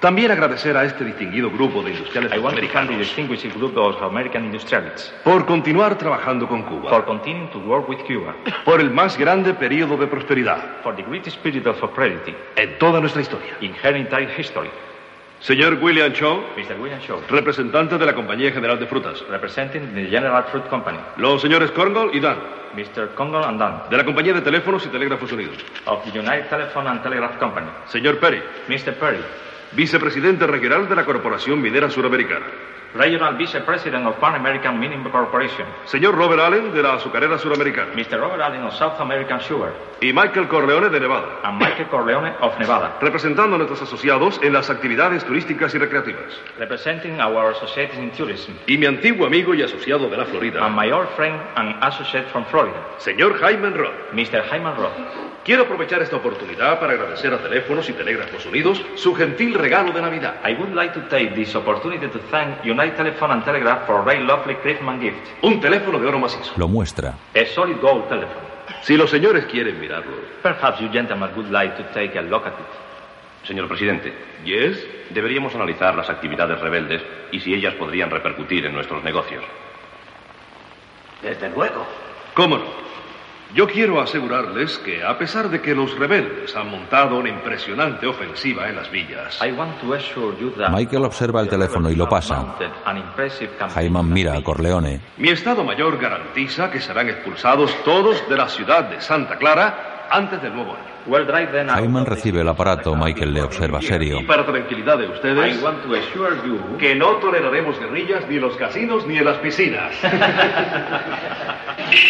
también 0.00 0.30
agradecer 0.30 0.76
a 0.76 0.84
este 0.84 1.04
distinguido 1.04 1.50
grupo 1.50 1.82
de 1.82 1.90
industriales 1.90 2.32
I 2.32 2.38
want 2.38 2.56
americanos 2.56 3.14
group 3.56 3.76
of 3.76 4.02
American 4.02 4.44
industrialists 4.44 5.12
por 5.24 5.44
continuar 5.46 5.98
trabajando 5.98 6.46
con 6.46 6.62
Cuba, 6.62 6.88
for 6.90 7.04
continuing 7.04 7.48
to 7.50 7.58
work 7.60 7.88
with 7.88 7.98
Cuba 8.06 8.34
por 8.64 8.80
el 8.80 8.90
más 8.90 9.18
grande 9.18 9.54
periodo 9.54 9.96
de 9.96 10.06
prosperidad 10.06 10.58
for 10.82 10.94
the 10.94 11.02
greatest 11.02 11.38
period 11.42 11.66
of 11.66 11.78
prosperity 11.78 12.34
en 12.56 12.78
toda 12.78 13.00
nuestra 13.00 13.22
historia. 13.22 13.56
in 13.60 13.74
her 13.82 13.96
entire 13.96 14.28
history. 14.38 14.70
Señor 15.40 15.78
William 15.80 16.12
Shaw, 16.12 16.40
Mr. 16.56 16.80
William 16.80 16.98
Shaw, 17.00 17.20
representante 17.30 17.96
de 17.96 18.04
la 18.04 18.12
Compañía 18.12 18.50
General 18.50 18.76
de 18.76 18.86
Frutas. 18.86 19.22
representing 19.30 19.94
the 19.94 20.06
General 20.06 20.42
Fruit 20.50 20.66
Company. 20.66 20.98
Los 21.16 21.40
señores 21.42 21.70
Cornwall 21.70 22.10
y 22.12 22.18
Dan, 22.18 22.38
Mr. 22.74 23.14
Congo 23.14 23.44
and 23.44 23.60
Dan, 23.60 23.82
de 23.88 23.96
la 23.96 24.04
Compañía 24.04 24.32
de 24.34 24.40
Teléfonos 24.42 24.84
y 24.86 24.88
Telégrafos 24.88 25.30
Unidos. 25.30 25.56
of 25.86 26.02
the 26.04 26.18
United 26.18 26.48
Telephone 26.48 26.88
and 26.88 27.02
Telegraph 27.04 27.38
Company. 27.38 27.68
Señor 27.86 28.18
Perry, 28.18 28.42
Mr. 28.66 28.94
Perry, 28.94 29.20
vicepresidente 29.72 30.46
regional 30.46 30.88
de 30.88 30.96
la 30.96 31.04
Corporación 31.04 31.60
Minera 31.60 31.90
Suramericana. 31.90 32.46
Regional 32.94 33.36
Vice 33.36 33.60
President 33.60 34.06
of 34.06 34.16
Pan 34.18 34.34
American 34.36 34.78
Mining 34.80 35.04
Corporation. 35.04 35.66
Señor 35.84 36.14
Robert 36.16 36.40
Allen, 36.40 36.72
de 36.72 36.82
la 36.82 36.94
Azucarera 36.94 37.38
Suramericana. 37.38 37.92
Mr. 37.94 38.18
Robert 38.18 38.40
Allen 38.42 38.62
of 38.62 38.74
South 38.74 38.98
American 39.00 39.40
Sugar. 39.40 39.72
Y 40.00 40.12
Michael 40.12 40.48
Corleone, 40.48 40.88
de 40.88 41.00
Nevada, 41.00 41.40
And 41.44 41.58
Michael 41.58 41.88
Corleone 41.88 42.32
of 42.40 42.58
Nevada, 42.58 42.96
representando 43.00 43.56
a 43.56 43.58
nuestros 43.58 43.82
asociados 43.82 44.40
en 44.42 44.52
las 44.52 44.70
actividades 44.70 45.24
turísticas 45.24 45.74
y 45.74 45.78
recreativas. 45.78 46.40
representing 46.58 47.20
our 47.20 47.50
associates 47.52 47.96
in 47.98 48.10
tourism. 48.12 48.52
Y 48.66 48.78
mi 48.78 48.86
antiguo 48.86 49.26
amigo 49.26 49.54
y 49.54 49.62
asociado 49.62 50.08
de 50.08 50.16
la 50.16 50.24
Florida, 50.24 50.64
And 50.64 50.74
my 50.76 50.90
old 50.90 51.08
friend 51.16 51.38
and 51.56 51.76
associate 51.82 52.26
from 52.30 52.44
Florida, 52.46 52.76
señor 52.98 53.38
Jaime 53.38 53.70
Roth. 53.70 54.12
Mr. 54.12 54.42
Hyman 54.50 54.76
Roth. 54.76 54.92
Quiero 55.44 55.62
aprovechar 55.62 56.02
esta 56.02 56.16
oportunidad 56.16 56.78
para 56.78 56.92
agradecer 56.92 57.32
a 57.32 57.38
Teléfonos 57.38 57.88
y 57.88 57.92
Telégrafos 57.94 58.44
Unidos 58.44 58.84
su 58.96 59.14
gentil 59.14 59.54
regalo 59.54 59.92
de 59.92 60.02
Navidad. 60.02 60.34
I 60.44 60.54
would 60.54 60.74
like 60.74 60.92
to 60.92 61.00
take 61.08 61.34
this 61.34 61.54
opportunity 61.56 62.06
to 62.06 62.18
thank 62.30 62.62
Telephone 62.86 63.32
and 63.32 63.44
Telegraph 63.44 63.86
for 63.86 64.00
a 64.00 64.04
very 64.04 64.24
lovely 64.24 64.54
Christmas 64.56 65.00
gift. 65.00 65.26
Un 65.42 65.60
teléfono 65.60 65.98
de 65.98 66.06
oro 66.06 66.18
macizo. 66.18 66.52
Lo 66.56 66.68
muestra. 66.68 67.14
A 67.34 67.44
solid 67.46 67.80
gold 67.80 68.08
telephone. 68.08 68.46
Si 68.82 68.96
los 68.96 69.10
señores 69.10 69.46
quieren 69.46 69.78
mirarlo. 69.80 70.12
Perhaps 70.42 70.80
you 70.80 70.88
gentlemen 70.92 71.30
would 71.34 71.50
like 71.50 71.76
to 71.76 71.82
take 71.92 72.16
a 72.18 72.22
look 72.22 72.46
at 72.46 72.52
it. 72.52 73.46
Señor 73.46 73.66
presidente, 73.68 74.12
¿Yes? 74.44 74.84
deberíamos 75.10 75.54
analizar 75.54 75.94
las 75.94 76.08
actividades 76.10 76.60
rebeldes 76.60 77.02
y 77.32 77.40
si 77.40 77.54
ellas 77.54 77.74
podrían 77.74 78.10
repercutir 78.10 78.66
en 78.66 78.74
nuestros 78.74 79.02
negocios. 79.02 79.42
Desde 81.22 81.48
luego. 81.50 81.86
¿Cómo 82.34 82.58
no? 82.58 82.87
Yo 83.54 83.66
quiero 83.66 83.98
asegurarles 84.00 84.78
que, 84.78 85.02
a 85.02 85.16
pesar 85.16 85.48
de 85.48 85.62
que 85.62 85.74
los 85.74 85.98
rebeldes 85.98 86.54
han 86.54 86.70
montado 86.70 87.18
una 87.18 87.30
impresionante 87.30 88.06
ofensiva 88.06 88.68
en 88.68 88.76
las 88.76 88.90
villas, 88.90 89.38
I 89.42 89.52
want 89.52 89.80
to 89.80 89.94
assure 89.94 90.36
you 90.38 90.50
that 90.58 90.70
Michael 90.70 91.04
observa 91.04 91.40
el 91.40 91.48
teléfono 91.48 91.90
y 91.90 91.94
lo 91.96 92.06
pasa. 92.08 92.36
mounted 92.42 92.70
an 92.84 92.98
impressive 92.98 93.50
campaign. 93.58 93.74
Jaiman 93.74 94.12
mira 94.12 94.36
a 94.36 94.42
Corleone. 94.42 95.00
mi 95.16 95.30
Estado 95.30 95.64
Mayor 95.64 95.98
garantiza 95.98 96.70
que 96.70 96.80
serán 96.80 97.08
expulsados 97.08 97.74
todos 97.84 98.28
de 98.28 98.36
la 98.36 98.48
ciudad 98.48 98.84
de 98.84 99.00
Santa 99.00 99.36
Clara 99.38 99.97
antes 100.10 100.40
del 100.42 100.54
nuevo 100.54 100.72
año. 100.72 100.84
Well, 101.06 101.24
drive 101.24 101.52
then 101.52 101.70
out 101.70 101.78
Jaiman 101.78 102.02
of 102.02 102.08
the 102.08 102.14
recibe 102.16 102.40
el 102.42 102.48
aparato. 102.48 102.94
Michael 102.94 103.32
le 103.32 103.42
observa 103.42 103.80
serio. 103.80 104.20
Y 104.20 104.24
para 104.24 104.44
tranquilidad 104.44 104.98
de 104.98 105.08
ustedes, 105.08 105.58
I 105.58 105.62
want 105.62 105.82
to 105.82 105.94
assure 105.94 106.36
you 106.46 106.76
que 106.78 106.94
no 106.94 107.16
toleraremos 107.16 107.78
guerrillas 107.78 108.28
ni 108.28 108.36
en 108.36 108.42
los 108.42 108.56
casinos 108.56 109.06
ni 109.06 109.16
en 109.18 109.24
las 109.24 109.38
piscinas. 109.38 109.94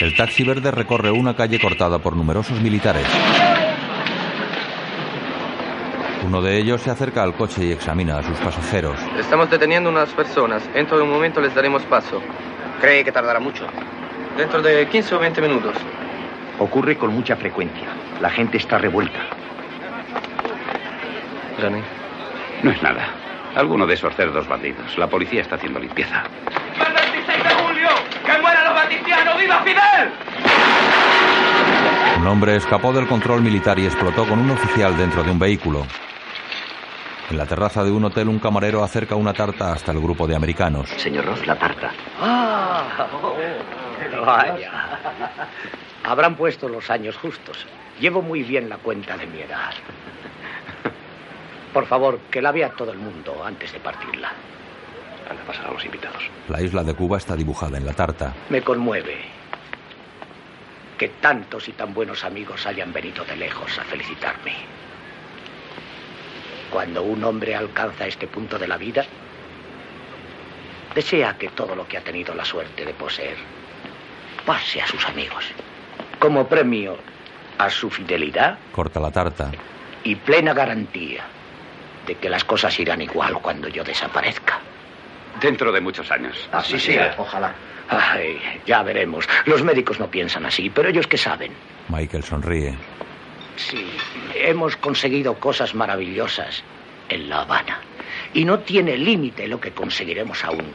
El 0.00 0.16
taxi 0.16 0.42
verde 0.44 0.70
recorre 0.72 1.10
una 1.12 1.36
calle 1.36 1.60
cortada 1.60 1.98
por 1.98 2.16
numerosos 2.16 2.60
militares. 2.60 3.06
Uno 6.26 6.42
de 6.42 6.58
ellos 6.58 6.82
se 6.82 6.90
acerca 6.90 7.22
al 7.22 7.34
coche 7.34 7.64
y 7.64 7.72
examina 7.72 8.18
a 8.18 8.22
sus 8.22 8.36
pasajeros. 8.38 8.98
Estamos 9.18 9.48
deteniendo 9.48 9.88
unas 9.88 10.10
personas. 10.10 10.62
Dentro 10.74 10.96
de 10.98 11.04
un 11.04 11.10
momento 11.10 11.40
les 11.40 11.54
daremos 11.54 11.82
paso. 11.84 12.20
¿Cree 12.80 13.04
que 13.04 13.12
tardará 13.12 13.40
mucho? 13.40 13.66
Dentro 14.36 14.60
de 14.60 14.86
15 14.88 15.14
o 15.14 15.18
20 15.20 15.40
minutos. 15.40 15.74
Ocurre 16.58 16.96
con 16.96 17.14
mucha 17.14 17.36
frecuencia. 17.36 17.86
La 18.20 18.30
gente 18.30 18.56
está 18.56 18.78
revuelta. 18.78 19.20
Johnny. 21.60 21.82
No 22.62 22.70
es 22.70 22.82
nada. 22.82 23.08
Alguno 23.54 23.86
de 23.86 23.94
esos 23.94 24.14
cerdos 24.14 24.46
bandidos. 24.48 24.98
La 24.98 25.06
policía 25.06 25.42
está 25.42 25.56
haciendo 25.56 25.78
limpieza. 25.78 26.24
¡El 26.86 26.94
26 26.94 27.44
de 27.44 27.54
julio! 27.54 27.88
¡Que 28.24 28.38
mueran 28.40 28.64
los 28.64 28.74
banditianos! 28.74 29.36
¡Viva 29.40 29.62
Fidel! 29.62 30.12
Un 32.18 32.26
hombre 32.26 32.56
escapó 32.56 32.92
del 32.92 33.06
control 33.06 33.40
militar 33.42 33.78
y 33.78 33.86
explotó 33.86 34.26
con 34.26 34.38
un 34.38 34.50
oficial 34.50 34.96
dentro 34.96 35.22
de 35.22 35.30
un 35.30 35.38
vehículo. 35.38 35.86
En 37.30 37.36
la 37.36 37.46
terraza 37.46 37.84
de 37.84 37.90
un 37.90 38.04
hotel, 38.04 38.28
un 38.28 38.38
camarero 38.38 38.82
acerca 38.82 39.14
una 39.14 39.32
tarta 39.32 39.72
hasta 39.72 39.92
el 39.92 40.00
grupo 40.00 40.26
de 40.26 40.34
americanos. 40.34 40.88
Señor 40.96 41.26
Roth, 41.26 41.44
la 41.44 41.56
tarta. 41.56 41.92
Ah, 42.20 43.06
vaya. 44.24 44.72
Habrán 46.08 46.36
puesto 46.36 46.70
los 46.70 46.88
años 46.88 47.18
justos. 47.18 47.66
Llevo 48.00 48.22
muy 48.22 48.42
bien 48.42 48.70
la 48.70 48.78
cuenta 48.78 49.14
de 49.18 49.26
mi 49.26 49.40
edad. 49.42 49.74
Por 51.74 51.84
favor, 51.84 52.18
que 52.30 52.40
la 52.40 52.50
vea 52.50 52.70
todo 52.70 52.92
el 52.92 52.98
mundo 52.98 53.44
antes 53.44 53.74
de 53.74 53.78
partirla. 53.78 54.32
Anda, 55.28 55.42
pasar 55.42 55.66
a 55.66 55.72
los 55.72 55.84
invitados. 55.84 56.22
La 56.48 56.62
isla 56.62 56.82
de 56.82 56.94
Cuba 56.94 57.18
está 57.18 57.36
dibujada 57.36 57.76
en 57.76 57.84
la 57.84 57.92
tarta. 57.92 58.32
Me 58.48 58.62
conmueve 58.62 59.18
que 60.96 61.08
tantos 61.08 61.68
y 61.68 61.72
tan 61.72 61.92
buenos 61.92 62.24
amigos 62.24 62.64
hayan 62.66 62.90
venido 62.90 63.22
de 63.26 63.36
lejos 63.36 63.78
a 63.78 63.84
felicitarme. 63.84 64.54
Cuando 66.70 67.02
un 67.02 67.22
hombre 67.22 67.54
alcanza 67.54 68.06
este 68.06 68.26
punto 68.26 68.58
de 68.58 68.66
la 68.66 68.78
vida, 68.78 69.04
desea 70.94 71.36
que 71.36 71.50
todo 71.50 71.76
lo 71.76 71.86
que 71.86 71.98
ha 71.98 72.02
tenido 72.02 72.34
la 72.34 72.46
suerte 72.46 72.86
de 72.86 72.94
poseer 72.94 73.36
pase 74.46 74.80
a 74.80 74.86
sus 74.86 75.04
amigos, 75.04 75.44
como 76.18 76.46
premio 76.48 76.96
a 77.58 77.70
su 77.70 77.90
fidelidad 77.90 78.58
Corta 78.72 79.00
la 79.00 79.10
tarta. 79.10 79.50
y 80.04 80.14
plena 80.14 80.54
garantía 80.54 81.24
de 82.06 82.14
que 82.14 82.28
las 82.30 82.44
cosas 82.44 82.78
irán 82.80 83.02
igual 83.02 83.34
cuando 83.42 83.68
yo 83.68 83.84
desaparezca. 83.84 84.58
Dentro 85.40 85.70
de 85.72 85.80
muchos 85.80 86.10
años. 86.10 86.48
Así 86.52 86.78
sea, 86.80 87.14
ojalá. 87.18 87.54
Ay, 87.88 88.38
ya 88.66 88.82
veremos. 88.82 89.26
Los 89.44 89.62
médicos 89.62 89.98
no 90.00 90.10
piensan 90.10 90.44
así, 90.46 90.70
pero 90.70 90.88
ellos 90.88 91.06
qué 91.06 91.16
saben. 91.18 91.52
Michael 91.88 92.24
sonríe. 92.24 92.74
Sí, 93.56 93.90
hemos 94.34 94.76
conseguido 94.76 95.34
cosas 95.34 95.74
maravillosas 95.74 96.62
en 97.08 97.28
La 97.28 97.40
Habana. 97.42 97.80
Y 98.34 98.44
no 98.44 98.60
tiene 98.60 98.96
límite 98.96 99.46
lo 99.48 99.60
que 99.60 99.72
conseguiremos 99.72 100.44
aún. 100.44 100.72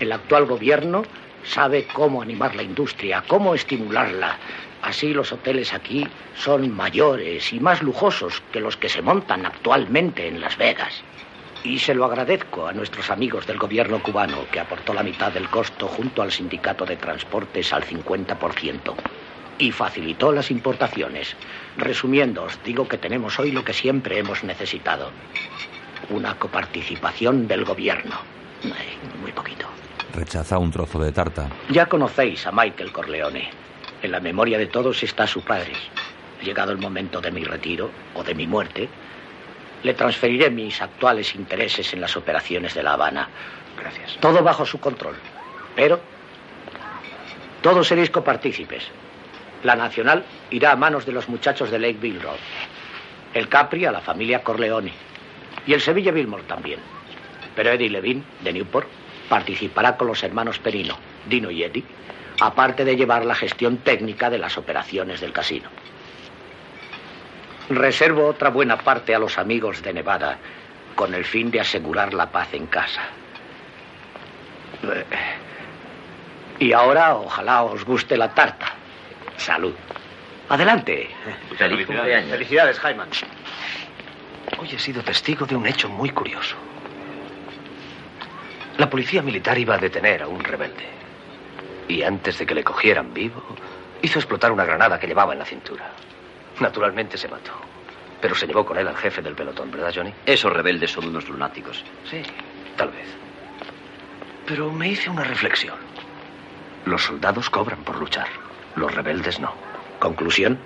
El 0.00 0.12
actual 0.12 0.46
gobierno 0.46 1.02
sabe 1.44 1.86
cómo 1.92 2.22
animar 2.22 2.54
la 2.54 2.62
industria, 2.62 3.22
cómo 3.26 3.54
estimularla. 3.54 4.36
Así 4.82 5.14
los 5.14 5.32
hoteles 5.32 5.72
aquí 5.72 6.06
son 6.34 6.74
mayores 6.74 7.52
y 7.52 7.60
más 7.60 7.82
lujosos 7.82 8.42
que 8.52 8.60
los 8.60 8.76
que 8.76 8.88
se 8.88 9.00
montan 9.00 9.46
actualmente 9.46 10.26
en 10.26 10.40
Las 10.40 10.58
Vegas. 10.58 11.02
Y 11.62 11.78
se 11.78 11.94
lo 11.94 12.04
agradezco 12.04 12.66
a 12.66 12.72
nuestros 12.72 13.08
amigos 13.08 13.46
del 13.46 13.58
gobierno 13.58 14.02
cubano, 14.02 14.38
que 14.50 14.58
aportó 14.58 14.92
la 14.92 15.04
mitad 15.04 15.30
del 15.30 15.48
costo 15.48 15.86
junto 15.86 16.20
al 16.20 16.32
sindicato 16.32 16.84
de 16.84 16.96
transportes 16.96 17.72
al 17.72 17.84
50%. 17.84 18.94
Y 19.58 19.70
facilitó 19.70 20.32
las 20.32 20.50
importaciones. 20.50 21.36
Resumiendo, 21.76 22.42
os 22.42 22.58
digo 22.64 22.88
que 22.88 22.98
tenemos 22.98 23.38
hoy 23.38 23.52
lo 23.52 23.64
que 23.64 23.72
siempre 23.72 24.18
hemos 24.18 24.42
necesitado. 24.42 25.10
Una 26.10 26.36
coparticipación 26.36 27.46
del 27.46 27.64
gobierno. 27.64 28.16
Muy 29.20 29.30
poquito. 29.30 29.66
Rechaza 30.12 30.58
un 30.58 30.72
trozo 30.72 30.98
de 30.98 31.12
tarta. 31.12 31.48
Ya 31.70 31.86
conocéis 31.86 32.44
a 32.48 32.50
Michael 32.50 32.90
Corleone. 32.90 33.61
En 34.02 34.10
la 34.10 34.20
memoria 34.20 34.58
de 34.58 34.66
todos 34.66 35.02
está 35.02 35.26
su 35.26 35.42
padre. 35.42 35.72
Llegado 36.42 36.72
el 36.72 36.78
momento 36.78 37.20
de 37.20 37.30
mi 37.30 37.44
retiro 37.44 37.90
o 38.14 38.24
de 38.24 38.34
mi 38.34 38.46
muerte, 38.46 38.88
le 39.82 39.94
transferiré 39.94 40.50
mis 40.50 40.82
actuales 40.82 41.34
intereses 41.34 41.92
en 41.92 42.00
las 42.00 42.16
operaciones 42.16 42.74
de 42.74 42.82
La 42.82 42.94
Habana. 42.94 43.28
Gracias. 43.78 44.18
Todo 44.20 44.42
bajo 44.42 44.66
su 44.66 44.80
control. 44.80 45.14
Pero 45.76 46.00
todos 47.62 47.86
seréis 47.86 48.10
copartícipes. 48.10 48.84
La 49.62 49.76
Nacional 49.76 50.24
irá 50.50 50.72
a 50.72 50.76
manos 50.76 51.06
de 51.06 51.12
los 51.12 51.28
muchachos 51.28 51.70
de 51.70 51.78
Lakeville 51.78 52.20
Road. 52.20 52.38
El 53.34 53.48
Capri 53.48 53.84
a 53.84 53.92
la 53.92 54.00
familia 54.00 54.42
Corleone. 54.42 54.92
Y 55.64 55.72
el 55.74 55.80
Sevilla 55.80 56.10
Billmore 56.10 56.42
también. 56.42 56.80
Pero 57.54 57.70
Eddie 57.70 57.88
Levine, 57.88 58.24
de 58.40 58.52
Newport, 58.52 58.88
participará 59.28 59.96
con 59.96 60.08
los 60.08 60.22
hermanos 60.24 60.58
Perino, 60.58 60.96
Dino 61.28 61.50
y 61.52 61.62
Eddie, 61.62 61.84
aparte 62.46 62.84
de 62.84 62.96
llevar 62.96 63.24
la 63.24 63.34
gestión 63.34 63.78
técnica 63.78 64.28
de 64.28 64.38
las 64.38 64.58
operaciones 64.58 65.20
del 65.20 65.32
casino. 65.32 65.68
Reservo 67.68 68.26
otra 68.26 68.50
buena 68.50 68.78
parte 68.78 69.14
a 69.14 69.18
los 69.18 69.38
amigos 69.38 69.82
de 69.82 69.92
Nevada 69.92 70.38
con 70.94 71.14
el 71.14 71.24
fin 71.24 71.50
de 71.50 71.60
asegurar 71.60 72.12
la 72.12 72.30
paz 72.30 72.52
en 72.52 72.66
casa. 72.66 73.02
Y 76.58 76.72
ahora 76.72 77.14
ojalá 77.14 77.62
os 77.62 77.84
guste 77.84 78.16
la 78.16 78.34
tarta. 78.34 78.72
Salud. 79.36 79.74
Adelante. 80.48 81.08
Feliz 81.56 81.86
cumpleaños. 81.86 82.30
Felicidades, 82.30 82.78
Hyman. 82.78 83.08
Hoy 84.58 84.68
he 84.72 84.78
sido 84.78 85.02
testigo 85.02 85.46
de 85.46 85.56
un 85.56 85.66
hecho 85.66 85.88
muy 85.88 86.10
curioso. 86.10 86.56
La 88.78 88.90
policía 88.90 89.22
militar 89.22 89.56
iba 89.58 89.76
a 89.76 89.78
detener 89.78 90.22
a 90.22 90.28
un 90.28 90.42
rebelde. 90.42 91.01
Y 91.88 92.02
antes 92.02 92.38
de 92.38 92.46
que 92.46 92.54
le 92.54 92.64
cogieran 92.64 93.12
vivo, 93.12 93.42
hizo 94.02 94.18
explotar 94.18 94.52
una 94.52 94.64
granada 94.64 94.98
que 94.98 95.06
llevaba 95.06 95.32
en 95.32 95.38
la 95.38 95.44
cintura. 95.44 95.90
Naturalmente 96.60 97.16
se 97.16 97.28
mató. 97.28 97.52
Pero 98.20 98.34
se 98.34 98.46
llevó 98.46 98.64
con 98.64 98.78
él 98.78 98.86
al 98.86 98.96
jefe 98.96 99.20
del 99.20 99.34
pelotón, 99.34 99.70
¿verdad, 99.70 99.92
Johnny? 99.94 100.12
Esos 100.26 100.52
rebeldes 100.52 100.92
son 100.92 101.08
unos 101.08 101.28
lunáticos. 101.28 101.84
Sí, 102.08 102.22
tal 102.76 102.90
vez. 102.90 103.08
Pero 104.46 104.70
me 104.70 104.88
hice 104.88 105.10
una 105.10 105.24
reflexión. 105.24 105.76
Los 106.84 107.02
soldados 107.02 107.50
cobran 107.50 107.82
por 107.84 107.98
luchar. 107.98 108.28
Los 108.76 108.94
rebeldes 108.94 109.40
no. 109.40 109.52
¿Conclusión? 109.98 110.58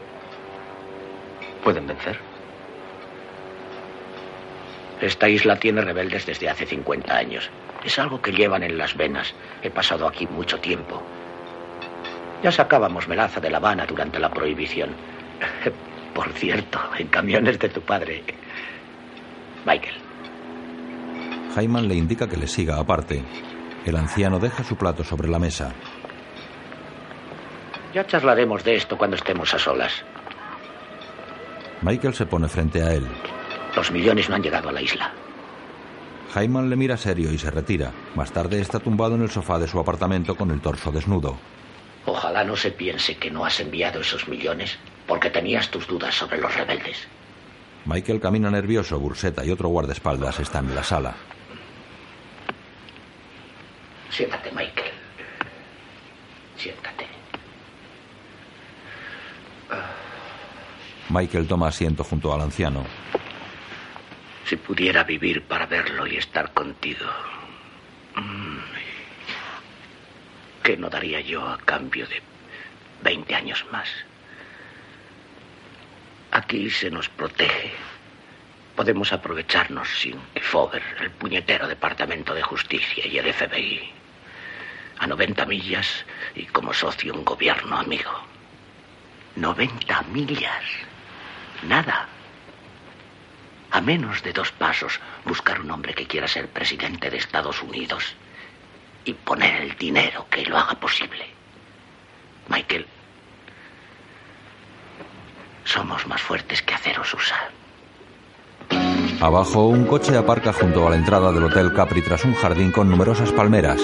¿Pueden 1.62 1.86
vencer? 1.86 2.18
Esta 5.01 5.28
isla 5.28 5.56
tiene 5.56 5.82
rebeldes 5.82 6.24
desde 6.24 6.48
hace 6.48 6.64
50 6.64 7.14
años. 7.14 7.51
Es 7.86 8.00
algo 8.00 8.20
que 8.20 8.32
llevan 8.32 8.64
en 8.64 8.76
las 8.76 8.96
venas. 8.96 9.32
He 9.62 9.70
pasado 9.70 10.08
aquí 10.08 10.26
mucho 10.26 10.58
tiempo. 10.58 11.00
Ya 12.42 12.50
sacábamos 12.50 13.06
melaza 13.06 13.38
de 13.38 13.48
La 13.48 13.58
Habana 13.58 13.86
durante 13.86 14.18
la 14.18 14.28
prohibición. 14.28 14.90
Por 16.14 16.32
cierto, 16.32 16.80
en 16.98 17.06
camiones 17.06 17.60
de 17.60 17.68
tu 17.68 17.80
padre. 17.80 18.24
Michael. 19.64 19.94
Hyman 21.56 21.86
le 21.86 21.94
indica 21.94 22.28
que 22.28 22.36
le 22.36 22.48
siga 22.48 22.76
aparte. 22.80 23.22
El 23.84 23.94
anciano 23.94 24.40
deja 24.40 24.64
su 24.64 24.74
plato 24.74 25.04
sobre 25.04 25.28
la 25.28 25.38
mesa. 25.38 25.72
Ya 27.94 28.04
charlaremos 28.04 28.64
de 28.64 28.74
esto 28.74 28.98
cuando 28.98 29.14
estemos 29.14 29.54
a 29.54 29.60
solas. 29.60 30.04
Michael 31.82 32.14
se 32.14 32.26
pone 32.26 32.48
frente 32.48 32.82
a 32.82 32.92
él. 32.92 33.06
Los 33.76 33.92
millones 33.92 34.28
no 34.28 34.34
han 34.34 34.42
llegado 34.42 34.70
a 34.70 34.72
la 34.72 34.82
isla. 34.82 35.12
Hyman 36.34 36.68
le 36.68 36.76
mira 36.76 36.96
serio 36.96 37.32
y 37.32 37.38
se 37.38 37.50
retira. 37.50 37.92
Más 38.14 38.32
tarde 38.32 38.60
está 38.60 38.78
tumbado 38.78 39.14
en 39.14 39.22
el 39.22 39.30
sofá 39.30 39.58
de 39.58 39.68
su 39.68 39.78
apartamento 39.78 40.34
con 40.34 40.50
el 40.50 40.60
torso 40.60 40.90
desnudo. 40.92 41.38
Ojalá 42.04 42.44
no 42.44 42.56
se 42.56 42.70
piense 42.70 43.16
que 43.16 43.30
no 43.30 43.44
has 43.44 43.58
enviado 43.60 44.00
esos 44.00 44.28
millones 44.28 44.78
porque 45.06 45.30
tenías 45.30 45.70
tus 45.70 45.86
dudas 45.86 46.14
sobre 46.14 46.38
los 46.38 46.54
rebeldes. 46.54 47.06
Michael 47.84 48.20
camina 48.20 48.50
nervioso. 48.50 48.98
Burseta 48.98 49.44
y 49.44 49.50
otro 49.50 49.68
guardaespaldas 49.68 50.40
están 50.40 50.68
en 50.68 50.74
la 50.74 50.82
sala. 50.82 51.14
Siéntate, 54.10 54.50
Michael. 54.50 54.92
Siéntate. 56.56 57.06
Michael 61.10 61.46
toma 61.46 61.68
asiento 61.68 62.02
junto 62.02 62.32
al 62.34 62.40
anciano. 62.40 62.84
Si 64.47 64.56
pudiera 64.56 65.02
vivir 65.02 65.43
para 65.43 65.66
verlo 65.66 66.06
y 66.06 66.16
estar 66.16 66.52
contigo. 66.52 67.06
Mm. 68.14 68.59
¿Qué 70.62 70.77
no 70.77 70.89
daría 70.89 71.20
yo 71.20 71.47
a 71.47 71.59
cambio 71.59 72.06
de 72.06 72.23
20 73.02 73.35
años 73.35 73.64
más? 73.73 73.89
Aquí 76.31 76.70
se 76.70 76.90
nos 76.90 77.09
protege. 77.09 77.73
Podemos 78.77 79.12
aprovecharnos 79.12 79.89
sin 79.89 80.20
que 80.32 80.40
Fover, 80.40 80.82
el 81.01 81.10
puñetero 81.10 81.66
Departamento 81.66 82.32
de 82.35 82.43
Justicia 82.43 83.05
y 83.06 83.18
el 83.18 83.32
FBI, 83.32 83.90
a 84.98 85.06
90 85.06 85.47
millas 85.47 86.05
y 86.35 86.44
como 86.47 86.73
socio 86.73 87.14
un 87.14 87.24
gobierno 87.24 87.78
amigo. 87.78 88.12
90 89.35 90.02
millas. 90.12 90.64
Nada. 91.66 92.09
A 93.76 93.80
menos 93.82 94.22
de 94.22 94.32
dos 94.32 94.52
pasos, 94.52 94.98
buscar 95.26 95.60
un 95.60 95.70
hombre 95.70 95.92
que 95.92 96.06
quiera 96.06 96.26
ser 96.26 96.48
presidente 96.48 97.10
de 97.10 97.18
Estados 97.18 97.62
Unidos 97.62 98.14
y 99.04 99.12
poner 99.12 99.60
el 99.60 99.76
dinero 99.76 100.26
que 100.30 100.46
lo 100.46 100.56
haga 100.56 100.80
posible. 100.80 101.26
Michael, 102.48 102.86
somos 105.64 106.06
más 106.06 106.22
fuertes 106.22 106.62
que 106.62 106.72
aceros 106.72 107.12
usa. 107.12 107.36
Abajo, 109.20 109.66
un 109.66 109.84
coche 109.84 110.16
aparca 110.16 110.54
junto 110.54 110.86
a 110.86 110.90
la 110.90 110.96
entrada 110.96 111.30
del 111.30 111.44
Hotel 111.44 111.74
Capri 111.74 112.00
tras 112.00 112.24
un 112.24 112.32
jardín 112.32 112.72
con 112.72 112.88
numerosas 112.88 113.30
palmeras. 113.30 113.82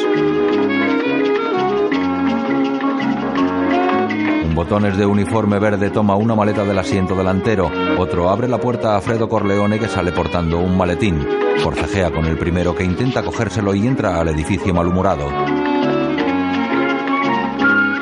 Botones 4.54 4.98
de 4.98 5.06
uniforme 5.06 5.58
verde 5.58 5.90
toma 5.90 6.14
una 6.14 6.34
maleta 6.34 6.64
del 6.64 6.78
asiento 6.78 7.14
delantero. 7.14 7.70
Otro 7.98 8.28
abre 8.28 8.48
la 8.48 8.58
puerta 8.58 8.96
a 8.96 9.00
Fredo 9.00 9.26
Corleone 9.26 9.78
que 9.78 9.88
sale 9.88 10.12
portando 10.12 10.58
un 10.58 10.76
maletín. 10.76 11.26
Forcejea 11.58 12.10
con 12.10 12.26
el 12.26 12.36
primero 12.36 12.74
que 12.74 12.84
intenta 12.84 13.22
cogérselo 13.22 13.74
y 13.74 13.86
entra 13.86 14.20
al 14.20 14.28
edificio 14.28 14.74
malhumorado. 14.74 15.26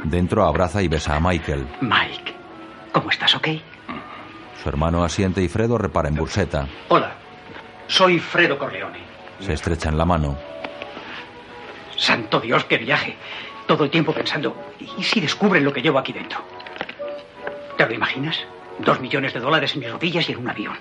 Dentro 0.05 0.45
abraza 0.45 0.83
y 0.83 0.89
besa 0.89 1.15
a 1.15 1.21
Michael. 1.21 1.69
Mike, 1.83 2.35
¿cómo 2.93 3.11
estás, 3.11 3.35
ok? 3.37 3.49
Su 4.61 4.69
hermano 4.69 5.05
asiente 5.05 5.41
y 5.41 5.49
Fredo 5.49 5.79
repara 5.79 6.09
en 6.09 6.17
Burseta. 6.17 6.67
Hola, 6.89 7.13
soy 7.87 8.19
Fredo 8.19 8.59
Corleone. 8.59 8.99
Se 9.39 9.53
estrechan 9.53 9.97
la 9.97 10.05
mano. 10.05 10.37
Santo 11.97 12.41
Dios, 12.41 12.65
qué 12.65 12.77
viaje. 12.79 13.17
Todo 13.71 13.85
el 13.85 13.91
tiempo 13.91 14.13
pensando, 14.13 14.57
¿y 14.99 15.05
si 15.05 15.21
descubren 15.21 15.63
lo 15.63 15.73
que 15.73 15.81
llevo 15.81 16.01
aquí 16.01 16.13
dentro? 16.13 16.41
¿Te 17.77 17.87
lo 17.87 17.95
imaginas? 17.95 18.37
Dos 18.81 18.99
millones 18.99 19.33
de 19.33 19.39
dólares 19.39 19.73
en 19.75 19.79
mis 19.79 19.93
rodillas 19.93 20.29
y 20.29 20.33
en 20.33 20.39
un 20.39 20.51
avión. 20.51 20.77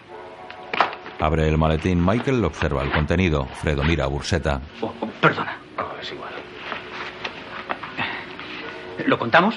Abre 1.20 1.48
el 1.48 1.60
maletín. 1.60 2.04
Michael 2.04 2.44
observa 2.44 2.82
el 2.82 2.90
contenido. 2.90 3.46
Fredo 3.46 3.84
mira 3.84 4.06
a 4.06 4.08
Burseta. 4.08 4.60
Oh, 4.82 4.92
oh, 5.02 5.06
perdona. 5.22 5.56
es 6.02 6.12
igual. 6.12 6.32
¿Lo 9.06 9.20
contamos? 9.20 9.54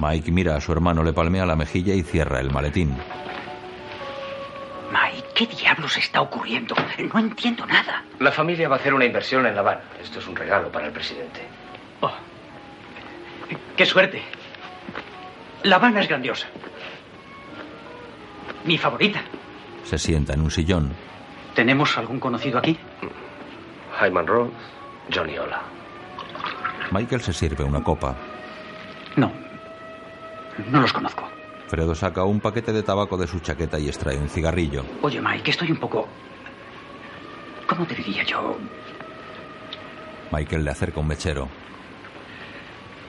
Mike 0.00 0.32
mira 0.32 0.56
a 0.56 0.60
su 0.60 0.72
hermano, 0.72 1.04
le 1.04 1.12
palmea 1.12 1.46
la 1.46 1.54
mejilla 1.54 1.94
y 1.94 2.02
cierra 2.02 2.40
el 2.40 2.50
maletín. 2.50 2.96
Mike, 4.90 5.28
¿qué 5.32 5.46
diablos 5.46 5.96
está 5.96 6.22
ocurriendo? 6.22 6.74
No 7.14 7.20
entiendo 7.20 7.64
nada. 7.66 8.02
La 8.18 8.32
familia 8.32 8.68
va 8.68 8.74
a 8.74 8.78
hacer 8.80 8.94
una 8.94 9.04
inversión 9.04 9.46
en 9.46 9.54
La 9.54 9.60
Habana. 9.60 9.82
Esto 10.02 10.18
es 10.18 10.26
un 10.26 10.34
regalo 10.34 10.72
para 10.72 10.86
el 10.86 10.92
presidente. 10.92 11.42
Oh, 12.00 12.10
qué 13.78 13.86
suerte. 13.86 14.20
La 15.62 15.76
Habana 15.76 16.00
es 16.00 16.08
grandiosa. 16.08 16.48
Mi 18.64 18.76
favorita. 18.76 19.22
Se 19.84 19.96
sienta 19.96 20.34
en 20.34 20.42
un 20.42 20.50
sillón. 20.50 20.92
¿Tenemos 21.54 21.96
algún 21.96 22.20
conocido 22.20 22.58
aquí? 22.58 22.76
Hyman 24.00 24.26
Roth, 24.26 24.52
Johnny 25.14 25.38
Ola. 25.38 25.62
Michael 26.90 27.22
se 27.22 27.32
sirve 27.32 27.64
una 27.64 27.82
copa. 27.82 28.16
No. 29.16 29.32
No 30.70 30.80
los 30.80 30.92
conozco. 30.92 31.28
Fredo 31.68 31.94
saca 31.94 32.24
un 32.24 32.40
paquete 32.40 32.72
de 32.72 32.82
tabaco 32.82 33.16
de 33.16 33.26
su 33.26 33.38
chaqueta 33.40 33.78
y 33.78 33.86
extrae 33.88 34.18
un 34.18 34.28
cigarrillo. 34.28 34.84
Oye, 35.02 35.20
Mike, 35.20 35.50
estoy 35.50 35.70
un 35.70 35.78
poco 35.78 36.08
¿Cómo 37.68 37.86
te 37.86 37.94
diría 37.94 38.24
yo? 38.24 38.56
Michael 40.32 40.64
le 40.64 40.70
acerca 40.70 41.00
un 41.00 41.06
mechero. 41.06 41.48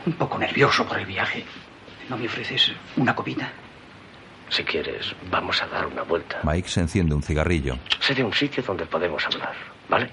Un 0.05 0.13
poco 0.13 0.37
nervioso 0.37 0.85
por 0.85 0.97
el 0.99 1.05
viaje. 1.05 1.45
¿No 2.09 2.17
me 2.17 2.25
ofreces 2.25 2.71
una 2.97 3.13
copita? 3.13 3.49
Si 4.49 4.63
quieres, 4.63 5.15
vamos 5.29 5.61
a 5.61 5.67
dar 5.67 5.85
una 5.85 6.01
vuelta. 6.03 6.39
Mike 6.43 6.67
se 6.67 6.79
enciende 6.79 7.13
un 7.13 7.21
cigarrillo. 7.21 7.77
Sé 7.99 8.15
de 8.15 8.23
un 8.23 8.33
sitio 8.33 8.63
donde 8.63 8.85
podemos 8.85 9.23
hablar, 9.25 9.53
¿vale? 9.87 10.09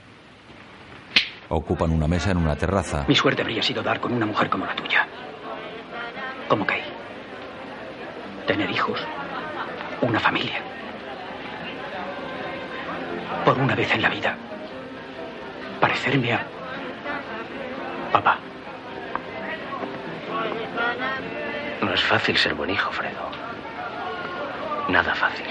Ocupan 1.49 1.91
una 1.91 2.07
mesa 2.07 2.33
en 2.33 2.39
una 2.39 2.57
terraza. 2.57 3.05
Mi 3.09 3.15
suerte 3.15 3.41
habría 3.43 3.63
sido 3.63 3.83
dar 3.83 4.01
con 4.01 4.13
una 4.13 4.27
mujer 4.27 4.51
como 4.51 4.67
la 4.67 4.75
tuya. 4.75 5.07
Como 6.49 6.67
Kay. 6.67 6.83
Tener 8.47 8.71
hijos. 8.71 9.01
Una 10.03 10.21
familia. 10.21 10.61
Por 13.45 13.59
una 13.59 13.75
vez 13.75 13.91
en 13.95 14.03
la 14.03 14.09
vida. 14.11 14.37
Parecerme 15.81 16.33
a... 16.35 16.47
Papá. 18.13 18.39
No 21.83 21.93
es 21.93 22.03
fácil 22.03 22.37
ser 22.37 22.55
buen 22.55 22.71
hijo, 22.71 22.91
Fredo. 22.93 23.31
Nada 24.89 25.15
fácil. 25.15 25.47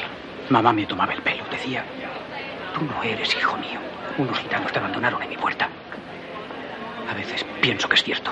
Mamá 0.49 0.73
me 0.73 0.85
tomaba 0.85 1.13
el 1.13 1.21
pelo. 1.21 1.43
Decía, 1.51 1.83
tú 2.73 2.85
no 2.85 3.03
eres 3.03 3.35
hijo 3.35 3.57
mío. 3.57 3.79
Unos 4.17 4.37
gitanos 4.39 4.71
te 4.71 4.79
abandonaron 4.79 5.21
en 5.23 5.29
mi 5.29 5.37
puerta. 5.37 5.69
A 7.09 7.13
veces 7.13 7.45
pienso 7.61 7.87
que 7.87 7.95
es 7.95 8.03
cierto. 8.03 8.31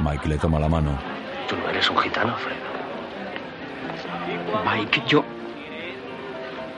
Mike 0.00 0.28
le 0.28 0.38
toma 0.38 0.58
la 0.58 0.68
mano. 0.68 0.98
Tú 1.48 1.56
no 1.56 1.68
eres 1.68 1.88
un 1.90 1.98
gitano, 1.98 2.34
Fredo. 2.36 2.76
Mike, 4.64 5.02
yo 5.06 5.24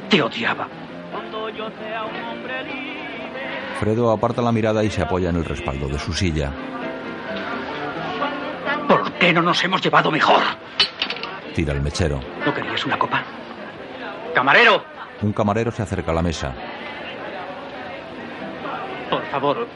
te 0.08 0.22
odiaba. 0.22 0.68
Fredo 3.80 4.10
aparta 4.10 4.42
la 4.42 4.52
mirada 4.52 4.82
y 4.82 4.90
se 4.90 5.02
apoya 5.02 5.30
en 5.30 5.36
el 5.36 5.44
respaldo 5.44 5.88
de 5.88 5.98
su 5.98 6.12
silla. 6.12 6.52
¿Por 8.88 9.12
qué 9.12 9.32
no 9.32 9.42
nos 9.42 9.62
hemos 9.62 9.80
llevado 9.82 10.10
mejor? 10.10 10.42
Tira 11.54 11.72
el 11.74 11.80
mechero. 11.82 12.20
¿No 12.44 12.54
querías 12.54 12.84
una 12.86 12.98
copa? 12.98 13.22
¡Camarero! 14.34 14.84
Un 15.22 15.32
camarero 15.32 15.70
se 15.70 15.82
acerca 15.82 16.12
a 16.12 16.14
la 16.14 16.22
mesa. 16.22 16.52
Por 19.10 19.22
favor. 19.26 19.66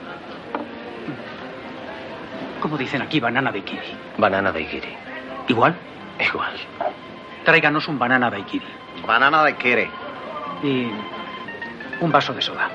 ¿Cómo 2.61 2.79
dicen 2.79 3.03
aquí 3.03 3.19
banana 3.19 3.51
daiquiri? 3.51 3.97
Banana 4.19 4.53
daiquiri. 4.53 4.97
¿Igual? 5.49 5.75
Igual. 6.21 6.55
Tráiganos 7.45 7.89
un 7.89 7.99
banana 7.99 8.31
daiquiri. 8.31 8.67
Banana 9.05 9.43
daiquiri. 9.43 9.91
Y 10.63 10.87
un 12.01 12.13
vaso 12.13 12.33
de 12.33 12.41
soda. 12.43 12.71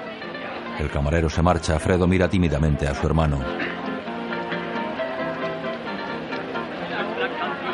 El 0.78 0.90
camarero 0.90 1.30
se 1.30 1.42
marcha. 1.42 1.80
Fredo 1.80 2.06
mira 2.06 2.28
tímidamente 2.28 2.86
a 2.88 2.94
su 2.94 3.08
hermano. 3.08 3.40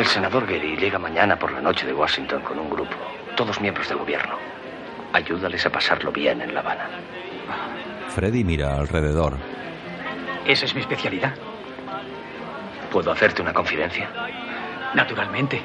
El 0.04 0.10
senador 0.10 0.46
Gary 0.46 0.76
llega 0.76 1.00
mañana 1.00 1.40
por 1.40 1.54
la 1.54 1.62
noche 1.62 1.86
de 1.86 1.94
Washington 1.94 2.42
con 2.42 2.60
un 2.60 2.70
grupo, 2.70 2.94
todos 3.38 3.62
miembros 3.62 3.88
del 3.88 4.00
gobierno. 4.00 4.38
Ayúdales 5.14 5.66
a 5.66 5.70
pasarlo 5.70 6.12
bien 6.12 6.42
en 6.42 6.54
La 6.54 6.60
Habana. 6.60 6.90
Freddy 8.10 8.44
mira 8.44 8.76
alrededor. 8.76 9.38
Esa 10.46 10.66
es 10.66 10.76
mi 10.76 10.82
especialidad. 10.82 11.34
¿Puedo 12.92 13.14
hacerte 13.14 13.42
una 13.42 13.54
confidencia? 13.54 14.10
Naturalmente. 14.94 15.62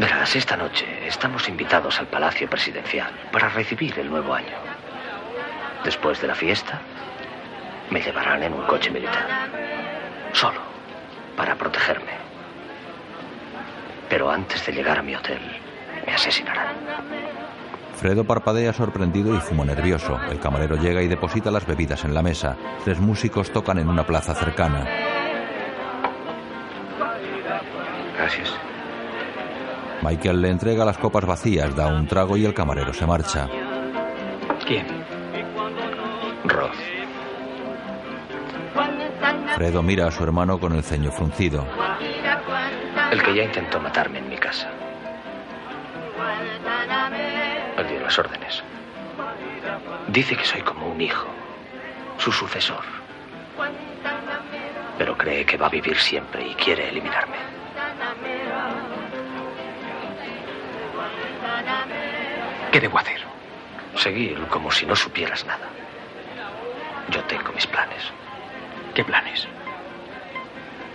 Verás, 0.00 0.34
esta 0.34 0.56
noche 0.56 0.84
estamos 1.06 1.48
invitados 1.48 2.00
al 2.00 2.08
Palacio 2.08 2.50
Presidencial 2.50 3.12
para 3.30 3.50
recibir 3.50 3.96
el 4.00 4.10
nuevo 4.10 4.34
año. 4.34 4.56
Después 5.84 6.20
de 6.20 6.26
la 6.26 6.34
fiesta, 6.34 6.80
me 7.90 8.02
llevarán 8.02 8.42
en 8.42 8.52
un 8.52 8.66
coche 8.66 8.90
militar. 8.90 9.79
Solo, 10.32 10.60
para 11.36 11.56
protegerme. 11.56 12.12
Pero 14.08 14.30
antes 14.30 14.64
de 14.66 14.72
llegar 14.72 14.98
a 14.98 15.02
mi 15.02 15.14
hotel, 15.14 15.40
me 16.06 16.12
asesinarán. 16.12 16.74
Fredo 17.96 18.24
parpadea 18.24 18.72
sorprendido 18.72 19.34
y 19.34 19.40
fuma 19.40 19.64
nervioso. 19.64 20.18
El 20.30 20.40
camarero 20.40 20.76
llega 20.76 21.02
y 21.02 21.08
deposita 21.08 21.50
las 21.50 21.66
bebidas 21.66 22.04
en 22.04 22.14
la 22.14 22.22
mesa. 22.22 22.56
Tres 22.84 22.98
músicos 22.98 23.50
tocan 23.50 23.78
en 23.78 23.88
una 23.88 24.06
plaza 24.06 24.34
cercana. 24.34 24.86
Gracias. 28.16 28.54
Michael 30.02 30.40
le 30.40 30.50
entrega 30.50 30.84
las 30.84 30.96
copas 30.96 31.26
vacías, 31.26 31.76
da 31.76 31.88
un 31.88 32.06
trago 32.06 32.36
y 32.38 32.46
el 32.46 32.54
camarero 32.54 32.94
se 32.94 33.06
marcha. 33.06 33.48
¿Quién? 34.66 34.86
Roth. 36.44 36.99
Fredo 39.54 39.82
mira 39.82 40.06
a 40.06 40.10
su 40.10 40.22
hermano 40.22 40.58
con 40.58 40.74
el 40.74 40.82
ceño 40.82 41.10
fruncido. 41.10 41.66
El 43.10 43.22
que 43.22 43.34
ya 43.34 43.44
intentó 43.44 43.80
matarme 43.80 44.18
en 44.18 44.28
mi 44.28 44.36
casa. 44.36 44.70
Él 47.76 47.88
dio 47.88 48.00
las 48.00 48.18
órdenes. 48.18 48.62
Dice 50.08 50.36
que 50.36 50.44
soy 50.44 50.62
como 50.62 50.86
un 50.86 51.00
hijo, 51.00 51.28
su 52.18 52.32
sucesor. 52.32 52.84
Pero 54.98 55.16
cree 55.16 55.44
que 55.44 55.56
va 55.56 55.66
a 55.66 55.70
vivir 55.70 55.96
siempre 55.98 56.46
y 56.46 56.54
quiere 56.54 56.88
eliminarme. 56.88 57.36
¿Qué 62.72 62.80
debo 62.80 62.98
hacer? 62.98 63.20
Seguir 63.96 64.38
como 64.46 64.70
si 64.70 64.86
no 64.86 64.94
supieras 64.94 65.44
nada. 65.44 65.66
Yo 67.08 67.22
tengo 67.24 67.52
mis 67.52 67.66
planes. 67.66 68.12
¿Qué 68.94 69.04
planes? 69.04 69.46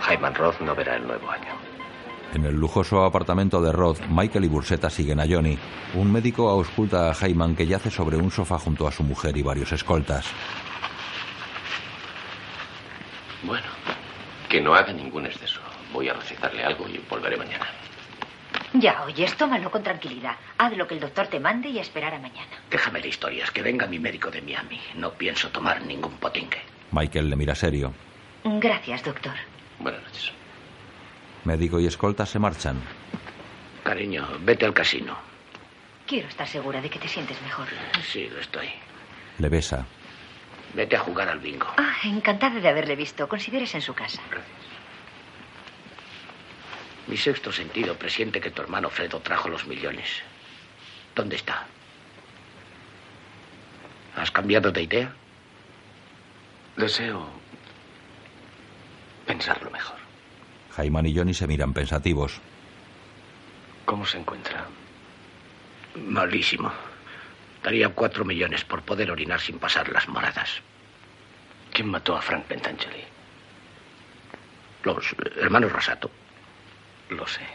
Hyman 0.08 0.34
Roth 0.34 0.60
no 0.60 0.74
verá 0.74 0.96
el 0.96 1.06
nuevo 1.06 1.30
año. 1.30 1.56
En 2.34 2.44
el 2.44 2.54
lujoso 2.54 3.04
apartamento 3.04 3.62
de 3.62 3.72
Roth, 3.72 4.00
Michael 4.08 4.44
y 4.44 4.48
Bursetta 4.48 4.90
siguen 4.90 5.20
a 5.20 5.26
Johnny. 5.28 5.58
Un 5.94 6.12
médico 6.12 6.50
ausculta 6.50 7.10
a 7.10 7.14
Hyman 7.14 7.56
que 7.56 7.66
yace 7.66 7.90
sobre 7.90 8.16
un 8.16 8.30
sofá 8.30 8.58
junto 8.58 8.86
a 8.86 8.92
su 8.92 9.02
mujer 9.02 9.36
y 9.36 9.42
varios 9.42 9.72
escoltas. 9.72 10.26
Bueno, 13.42 13.66
que 14.48 14.60
no 14.60 14.74
haga 14.74 14.92
ningún 14.92 15.26
exceso. 15.26 15.60
Voy 15.92 16.08
a 16.08 16.14
recetarle 16.14 16.64
algo 16.64 16.86
y 16.88 16.98
volveré 17.08 17.36
mañana. 17.36 17.66
Ya 18.74 19.04
oyes, 19.04 19.34
tómalo 19.36 19.70
con 19.70 19.82
tranquilidad. 19.82 20.36
Haz 20.58 20.76
lo 20.76 20.86
que 20.86 20.94
el 20.94 21.00
doctor 21.00 21.28
te 21.28 21.40
mande 21.40 21.70
y 21.70 21.78
a 21.78 21.82
esperar 21.82 22.12
a 22.12 22.18
mañana. 22.18 22.50
Déjame 22.70 23.00
de 23.00 23.08
historias, 23.08 23.50
que 23.50 23.62
venga 23.62 23.86
mi 23.86 23.98
médico 23.98 24.30
de 24.30 24.42
Miami. 24.42 24.80
No 24.96 25.12
pienso 25.12 25.48
tomar 25.48 25.80
ningún 25.86 26.12
potingue. 26.18 26.75
Michael 26.92 27.30
le 27.30 27.36
mira 27.36 27.54
serio. 27.54 27.92
Gracias, 28.44 29.02
doctor. 29.04 29.34
Buenas 29.78 30.02
noches. 30.02 30.32
Médico 31.44 31.80
y 31.80 31.86
escolta 31.86 32.26
se 32.26 32.38
marchan. 32.38 32.80
Cariño, 33.84 34.26
vete 34.40 34.64
al 34.64 34.74
casino. 34.74 35.16
Quiero 36.06 36.28
estar 36.28 36.46
segura 36.46 36.80
de 36.80 36.88
que 36.90 36.98
te 36.98 37.08
sientes 37.08 37.40
mejor. 37.42 37.66
Sí, 38.02 38.28
lo 38.28 38.40
estoy. 38.40 38.68
Le 39.38 39.48
besa. 39.48 39.84
Vete 40.74 40.96
a 40.96 41.00
jugar 41.00 41.28
al 41.28 41.40
bingo. 41.40 41.66
Ah, 41.76 41.94
encantada 42.04 42.60
de 42.60 42.68
haberle 42.68 42.96
visto. 42.96 43.28
Considérese 43.28 43.78
en 43.78 43.82
su 43.82 43.94
casa. 43.94 44.20
Mi 47.06 47.16
sexto 47.16 47.52
sentido 47.52 47.94
presiente 47.96 48.40
que 48.40 48.50
tu 48.50 48.62
hermano 48.62 48.90
Fredo 48.90 49.20
trajo 49.20 49.48
los 49.48 49.66
millones. 49.66 50.08
¿Dónde 51.14 51.36
está? 51.36 51.66
¿Has 54.16 54.30
cambiado 54.30 54.72
de 54.72 54.82
idea? 54.82 55.14
Deseo 56.76 57.26
pensarlo 59.26 59.70
mejor. 59.70 59.96
Hyman 60.76 61.06
y 61.06 61.16
Johnny 61.16 61.34
se 61.34 61.46
miran 61.46 61.72
pensativos. 61.72 62.40
¿Cómo 63.84 64.04
se 64.04 64.18
encuentra? 64.18 64.66
Malísimo. 65.96 66.70
Daría 67.62 67.88
cuatro 67.88 68.24
millones 68.24 68.64
por 68.64 68.82
poder 68.82 69.10
orinar 69.10 69.40
sin 69.40 69.58
pasar 69.58 69.88
las 69.88 70.06
moradas. 70.08 70.60
¿Quién 71.72 71.88
mató 71.88 72.16
a 72.16 72.22
Frank 72.22 72.44
Pentangeli? 72.44 73.04
Los 74.84 75.16
hermanos 75.36 75.72
Rosato. 75.72 76.10
Lo 77.10 77.26
sé. 77.26 77.46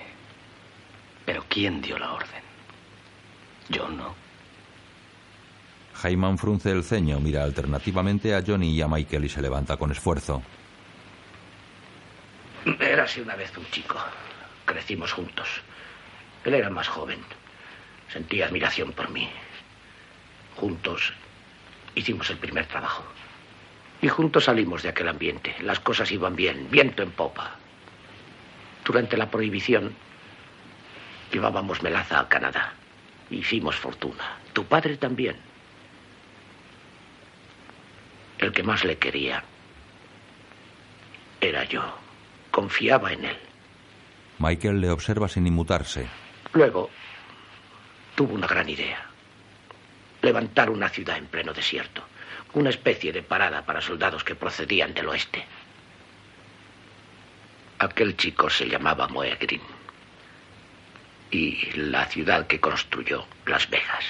Pero 1.26 1.46
¿quién 1.48 1.82
dio 1.82 1.98
la 1.98 2.14
orden? 2.14 2.44
Yo 3.70 3.88
no. 3.88 4.21
Hyman 6.04 6.38
frunce 6.38 6.72
el 6.72 6.84
ceño, 6.84 7.20
mira 7.20 7.44
alternativamente 7.44 8.36
a 8.36 8.44
Johnny 8.46 8.72
y 8.72 8.82
a 8.82 8.88
Michael 8.88 9.26
y 9.26 9.30
se 9.30 9.42
levanta 9.42 9.78
con 9.78 9.92
esfuerzo. 9.92 10.42
Érase 12.80 13.22
una 13.22 13.36
vez 13.36 13.56
un 13.58 13.66
chico. 13.72 13.98
Crecimos 14.66 15.12
juntos. 15.12 15.48
Él 16.46 16.54
era 16.54 16.70
más 16.70 16.88
joven. 16.88 17.20
Sentía 18.12 18.46
admiración 18.46 18.92
por 18.92 19.10
mí. 19.10 19.30
Juntos 20.56 21.14
hicimos 21.96 22.30
el 22.30 22.38
primer 22.38 22.68
trabajo. 22.68 23.04
Y 24.02 24.08
juntos 24.08 24.46
salimos 24.46 24.84
de 24.84 24.90
aquel 24.90 25.08
ambiente. 25.08 25.56
Las 25.62 25.80
cosas 25.80 26.12
iban 26.12 26.36
bien, 26.36 26.68
viento 26.70 27.04
en 27.04 27.12
popa. 27.12 27.56
Durante 28.86 29.18
la 29.18 29.30
prohibición 29.30 29.94
llevábamos 31.32 31.82
melaza 31.82 32.20
a 32.20 32.28
Canadá. 32.28 32.74
Hicimos 33.30 33.76
fortuna. 33.76 34.38
Tu 34.54 34.66
padre 34.66 34.98
también. 34.98 35.51
El 38.42 38.52
que 38.52 38.64
más 38.64 38.84
le 38.84 38.98
quería 38.98 39.44
era 41.40 41.64
yo. 41.64 41.84
Confiaba 42.50 43.14
en 43.14 43.26
él. 43.26 43.38
Michael 44.40 44.82
le 44.82 44.90
observa 44.90 45.28
sin 45.28 45.48
inmutarse. 45.48 46.08
Luego 46.54 46.90
tuvo 48.16 48.34
una 48.34 48.48
gran 48.48 48.68
idea. 48.68 49.06
Levantar 50.22 50.70
una 50.70 50.90
ciudad 50.90 51.18
en 51.18 51.28
pleno 51.28 51.54
desierto. 51.54 52.04
Una 52.54 52.72
especie 52.72 53.14
de 53.14 53.24
parada 53.24 53.64
para 53.64 53.80
soldados 53.80 54.24
que 54.24 54.36
procedían 54.36 54.94
del 54.94 55.08
oeste. 55.08 55.46
Aquel 57.80 58.18
chico 58.18 58.50
se 58.50 58.68
llamaba 58.68 59.08
Moe 59.08 59.36
Green. 59.40 59.62
Y 61.32 61.72
la 61.78 62.06
ciudad 62.08 62.46
que 62.48 62.60
construyó, 62.60 63.26
Las 63.46 63.70
Vegas. 63.70 64.06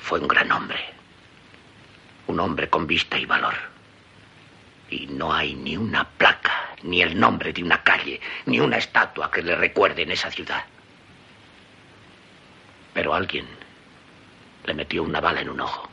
Fue 0.00 0.20
un 0.20 0.28
gran 0.28 0.52
hombre. 0.52 0.97
Un 2.28 2.40
hombre 2.40 2.70
con 2.70 2.86
vista 2.86 3.18
y 3.18 3.26
valor. 3.26 3.54
Y 4.90 5.06
no 5.08 5.32
hay 5.32 5.54
ni 5.54 5.76
una 5.76 6.04
placa, 6.04 6.74
ni 6.82 7.02
el 7.02 7.18
nombre 7.18 7.52
de 7.52 7.62
una 7.62 7.82
calle, 7.82 8.20
ni 8.46 8.60
una 8.60 8.78
estatua 8.78 9.30
que 9.30 9.42
le 9.42 9.56
recuerde 9.56 10.02
en 10.02 10.12
esa 10.12 10.30
ciudad. 10.30 10.64
Pero 12.94 13.14
alguien 13.14 13.46
le 14.64 14.74
metió 14.74 15.02
una 15.02 15.20
bala 15.20 15.40
en 15.40 15.48
un 15.48 15.60
ojo. 15.60 15.88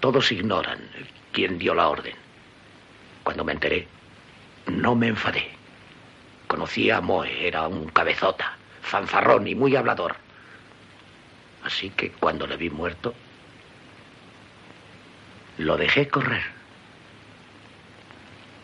Todos 0.00 0.32
ignoran 0.32 0.80
quién 1.32 1.58
dio 1.58 1.74
la 1.74 1.88
orden. 1.88 2.14
Cuando 3.22 3.44
me 3.44 3.52
enteré, 3.52 3.88
no 4.66 4.94
me 4.94 5.08
enfadé. 5.08 5.50
Conocí 6.46 6.90
a 6.90 7.00
Moe, 7.00 7.46
era 7.46 7.68
un 7.68 7.88
cabezota, 7.88 8.56
fanfarrón 8.82 9.46
y 9.46 9.54
muy 9.54 9.76
hablador. 9.76 10.16
Así 11.64 11.90
que 11.90 12.12
cuando 12.12 12.46
le 12.46 12.56
vi 12.56 12.70
muerto, 12.70 13.14
lo 15.60 15.76
dejé 15.76 16.08
correr. 16.08 16.42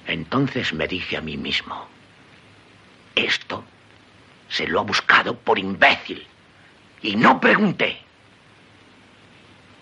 Entonces 0.06 0.72
me 0.72 0.88
dije 0.88 1.16
a 1.16 1.20
mí 1.20 1.36
mismo, 1.36 1.86
esto 3.14 3.64
se 4.48 4.66
lo 4.66 4.80
ha 4.80 4.82
buscado 4.82 5.36
por 5.36 5.58
imbécil. 5.58 6.26
Y 7.02 7.16
no 7.16 7.38
pregunté 7.38 7.98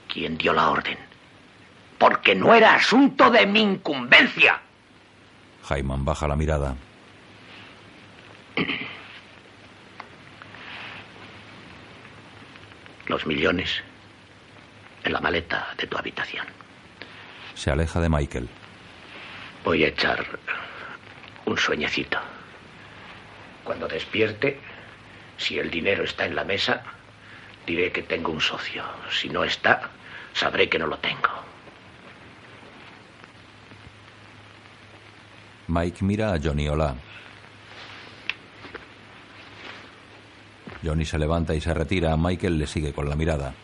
quién 0.08 0.36
dio 0.36 0.52
la 0.52 0.70
orden, 0.70 0.98
porque 1.98 2.34
no 2.34 2.52
era 2.52 2.74
asunto 2.74 3.30
de 3.30 3.46
mi 3.46 3.60
incumbencia. 3.60 4.60
Jaiman 5.62 6.04
baja 6.04 6.26
la 6.26 6.36
mirada. 6.36 6.74
Los 13.06 13.24
millones 13.26 13.82
en 15.04 15.12
la 15.12 15.20
maleta 15.20 15.68
de 15.78 15.86
tu 15.86 15.96
habitación. 15.96 16.63
Se 17.54 17.70
aleja 17.70 18.00
de 18.00 18.08
Michael. 18.08 18.48
Voy 19.64 19.84
a 19.84 19.88
echar 19.88 20.24
un 21.46 21.56
sueñecito. 21.56 22.18
Cuando 23.64 23.88
despierte, 23.88 24.60
si 25.38 25.58
el 25.58 25.70
dinero 25.70 26.04
está 26.04 26.26
en 26.26 26.34
la 26.34 26.44
mesa, 26.44 26.82
diré 27.66 27.90
que 27.92 28.02
tengo 28.02 28.30
un 28.30 28.40
socio. 28.40 28.84
Si 29.10 29.28
no 29.28 29.44
está, 29.44 29.90
sabré 30.34 30.68
que 30.68 30.78
no 30.78 30.86
lo 30.86 30.98
tengo. 30.98 31.30
Mike 35.68 36.04
mira 36.04 36.34
a 36.34 36.40
Johnny 36.42 36.68
Ola. 36.68 36.94
Johnny 40.84 41.06
se 41.06 41.18
levanta 41.18 41.54
y 41.54 41.60
se 41.60 41.72
retira. 41.72 42.14
Michael 42.18 42.58
le 42.58 42.66
sigue 42.66 42.92
con 42.92 43.08
la 43.08 43.16
mirada. 43.16 43.54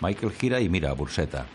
Michael 0.00 0.32
gira 0.32 0.60
y 0.60 0.68
mira 0.68 0.90
a 0.90 0.94
Burseta. 0.94 1.46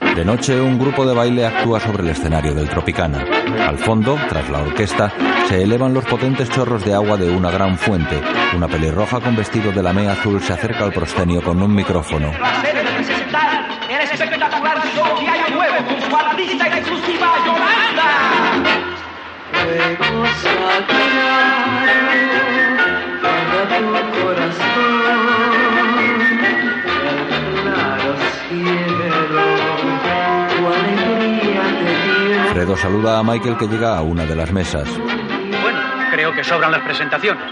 De 0.00 0.24
noche, 0.24 0.60
un 0.60 0.78
grupo 0.78 1.04
de 1.06 1.14
baile 1.14 1.46
actúa 1.46 1.80
sobre 1.80 2.02
el 2.02 2.10
escenario 2.10 2.54
del 2.54 2.68
Tropicana. 2.68 3.24
Al 3.66 3.78
fondo, 3.78 4.18
tras 4.28 4.48
la 4.50 4.60
orquesta, 4.60 5.12
se 5.48 5.62
elevan 5.62 5.92
los 5.94 6.04
potentes 6.04 6.48
chorros 6.50 6.84
de 6.84 6.94
agua 6.94 7.16
de 7.16 7.30
una 7.30 7.50
gran 7.50 7.76
fuente. 7.76 8.20
Una 8.54 8.68
pelirroja 8.68 9.20
con 9.20 9.36
vestido 9.36 9.72
de 9.72 9.82
lamé 9.82 10.08
azul 10.08 10.40
se 10.40 10.52
acerca 10.52 10.84
al 10.84 10.92
proscenio 10.92 11.42
con 11.42 11.60
un 11.62 11.74
micrófono. 11.74 12.32
el 13.90 14.00
espectacular 14.00 14.82
Nuevo 15.52 15.76
con. 15.86 15.96
Fredo 32.52 32.76
saluda 32.76 33.18
a 33.18 33.22
Michael 33.24 33.56
que 33.56 33.66
llega 33.66 33.98
a 33.98 34.02
una 34.02 34.24
de 34.24 34.36
las 34.36 34.52
mesas. 34.52 34.88
Bueno, 35.62 35.80
creo 36.12 36.32
que 36.32 36.44
sobran 36.44 36.70
las 36.70 36.82
presentaciones. 36.82 37.42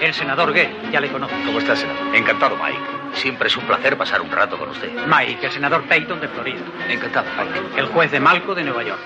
El 0.00 0.14
senador 0.14 0.52
Gay, 0.52 0.90
ya 0.92 1.00
le 1.00 1.10
conozco. 1.10 1.34
¿Cómo 1.44 1.58
está, 1.58 1.74
senador? 1.74 2.14
Encantado, 2.14 2.56
Mike. 2.56 2.78
Siempre 3.14 3.48
es 3.48 3.56
un 3.56 3.64
placer 3.64 3.96
pasar 3.96 4.20
un 4.20 4.30
rato 4.30 4.56
con 4.56 4.68
usted. 4.68 4.90
Mike, 5.06 5.46
el 5.46 5.52
senador 5.52 5.82
Peyton 5.84 6.20
de 6.20 6.28
Florida. 6.28 6.60
Encantado, 6.88 7.26
Mike. 7.36 7.80
El 7.80 7.86
juez 7.86 8.12
de 8.12 8.20
Malco 8.20 8.54
de 8.54 8.62
Nueva 8.62 8.84
York. 8.84 9.00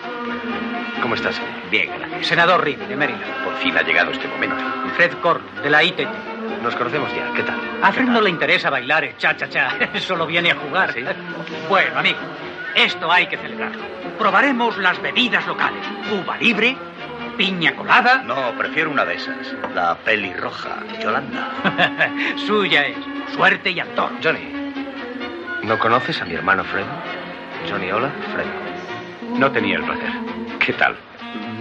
¿Cómo 1.00 1.14
estás, 1.14 1.36
señor? 1.36 1.50
Bien, 1.70 1.90
gracias. 1.98 2.26
Senador 2.26 2.62
Reed 2.62 2.78
de 2.78 2.96
Maryland. 2.96 3.44
Por 3.44 3.54
fin 3.56 3.76
ha 3.76 3.82
llegado 3.82 4.10
este 4.10 4.28
momento. 4.28 4.56
Fred 4.96 5.12
Korn 5.22 5.42
de 5.62 5.70
la 5.70 5.82
ITT. 5.82 6.08
Nos 6.62 6.74
conocemos 6.76 7.10
ya. 7.14 7.32
¿Qué 7.34 7.42
tal? 7.42 7.60
A 7.82 7.92
Fred 7.92 8.06
no 8.06 8.20
le 8.20 8.30
interesa 8.30 8.70
bailar 8.70 9.04
el 9.04 9.16
cha-cha-cha. 9.16 9.78
Solo 10.00 10.26
viene 10.26 10.50
a 10.50 10.56
jugar. 10.56 10.94
Bueno, 11.68 11.98
amigo, 11.98 12.18
esto 12.74 13.10
hay 13.10 13.26
que 13.26 13.36
celebrarlo. 13.36 13.82
Probaremos 14.18 14.76
las 14.78 15.00
bebidas 15.00 15.46
locales. 15.46 15.84
Cuba 16.10 16.36
libre, 16.38 16.76
piña 17.36 17.74
colada. 17.74 18.22
No, 18.24 18.52
prefiero 18.58 18.90
una 18.90 19.04
de 19.04 19.14
esas. 19.14 19.54
La 19.74 19.96
pelirroja, 19.96 20.78
Yolanda. 21.00 21.50
Suya 22.46 22.86
es. 22.86 22.96
Suerte 23.34 23.70
y 23.70 23.78
actor. 23.80 24.10
Johnny, 24.22 24.72
¿no 25.62 25.78
conoces 25.78 26.20
a 26.20 26.24
mi 26.24 26.34
hermano 26.34 26.64
Fred? 26.64 26.86
Johnny, 27.68 27.90
hola, 27.92 28.10
Fred. 28.32 28.46
No 29.38 29.50
tenía 29.52 29.76
el 29.76 29.84
placer. 29.84 30.10
¿Qué 30.58 30.72
tal? 30.72 30.96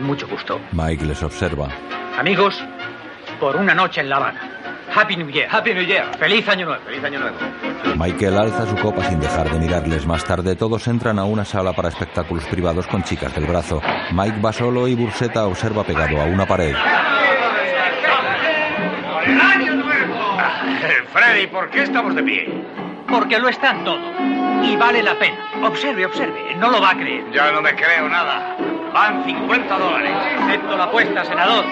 Mucho 0.01 0.27
gusto. 0.27 0.59
Mike 0.71 1.05
les 1.05 1.21
observa. 1.21 1.67
Amigos, 2.17 2.63
por 3.39 3.55
una 3.57 3.75
noche 3.75 4.01
en 4.01 4.09
La 4.09 4.15
Habana. 4.15 4.41
Happy 4.93 5.15
New 5.15 5.29
Year. 5.29 5.47
Happy 5.49 5.73
New 5.73 5.85
Year. 5.85 6.05
Feliz 6.17 6.47
Año 6.47 6.65
Nuevo. 6.65 6.81
Feliz 6.83 7.03
Año 7.03 7.19
Nuevo. 7.19 7.37
Michael 7.97 8.37
alza 8.37 8.65
su 8.65 8.75
copa 8.77 9.03
sin 9.03 9.19
dejar 9.19 9.49
de 9.51 9.59
mirarles. 9.59 10.05
Más 10.05 10.23
tarde 10.23 10.55
todos 10.55 10.87
entran 10.87 11.19
a 11.19 11.25
una 11.25 11.45
sala 11.45 11.73
para 11.73 11.89
espectáculos 11.89 12.45
privados 12.45 12.87
con 12.87 13.03
chicas 13.03 13.33
del 13.35 13.45
brazo. 13.45 13.81
Mike 14.11 14.39
va 14.43 14.53
solo 14.53 14.87
y 14.87 14.95
Burseta 14.95 15.45
observa 15.45 15.83
pegado 15.83 16.21
a 16.21 16.25
una 16.25 16.45
pared. 16.45 16.75
¡Año 19.25 19.75
Nuevo! 19.75 20.37
Freddy, 21.11 21.47
¿por 21.47 21.69
qué 21.69 21.83
estamos 21.83 22.15
de 22.15 22.23
pie? 22.23 22.63
Porque 23.07 23.39
lo 23.39 23.49
están 23.49 23.83
todo. 23.83 23.99
Y 24.63 24.75
vale 24.75 25.03
la 25.03 25.17
pena. 25.17 25.37
Observe, 25.63 26.05
observe. 26.05 26.55
No 26.55 26.69
lo 26.69 26.81
va 26.81 26.91
a 26.91 26.95
creer. 26.97 27.23
Ya 27.31 27.51
no 27.51 27.61
me 27.61 27.75
creo 27.75 28.07
nada. 28.09 28.55
Van 28.97 29.23
50 29.23 29.77
dólares. 29.77 30.11
Acepto 30.39 30.75
la 30.75 30.85
apuesta, 30.85 31.23
senador. 31.23 31.65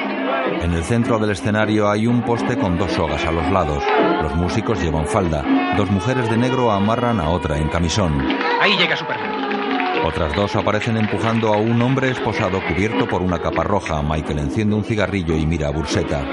En 0.62 0.74
el 0.74 0.84
centro 0.84 1.18
del 1.18 1.32
escenario 1.32 1.90
hay 1.90 2.06
un 2.06 2.22
poste 2.22 2.56
con 2.56 2.78
dos 2.78 2.92
sogas 2.92 3.26
a 3.26 3.32
los 3.32 3.50
lados. 3.50 3.84
Los 4.22 4.36
músicos 4.36 4.80
llevan 4.80 5.08
falda. 5.08 5.44
Dos 5.76 5.90
mujeres 5.90 6.30
de 6.30 6.38
negro 6.38 6.70
amarran 6.70 7.20
a 7.20 7.32
otra 7.32 7.58
en 7.58 7.68
camisón. 7.70 8.22
Ahí 8.62 8.78
llega 8.78 8.96
Superman. 8.96 10.06
Otras 10.06 10.36
dos 10.36 10.56
aparecen 10.56 10.98
empujando 10.98 11.52
a 11.52 11.58
un 11.58 11.82
hombre 11.82 12.12
esposado 12.12 12.62
cubierto 12.64 13.08
por 13.08 13.24
una 13.24 13.40
capa 13.40 13.64
roja. 13.64 14.04
Michael 14.04 14.38
enciende 14.38 14.76
un 14.76 14.84
cigarrillo 14.84 15.36
y 15.36 15.48
mira 15.48 15.70
a 15.70 15.72
Burseta. 15.72 16.24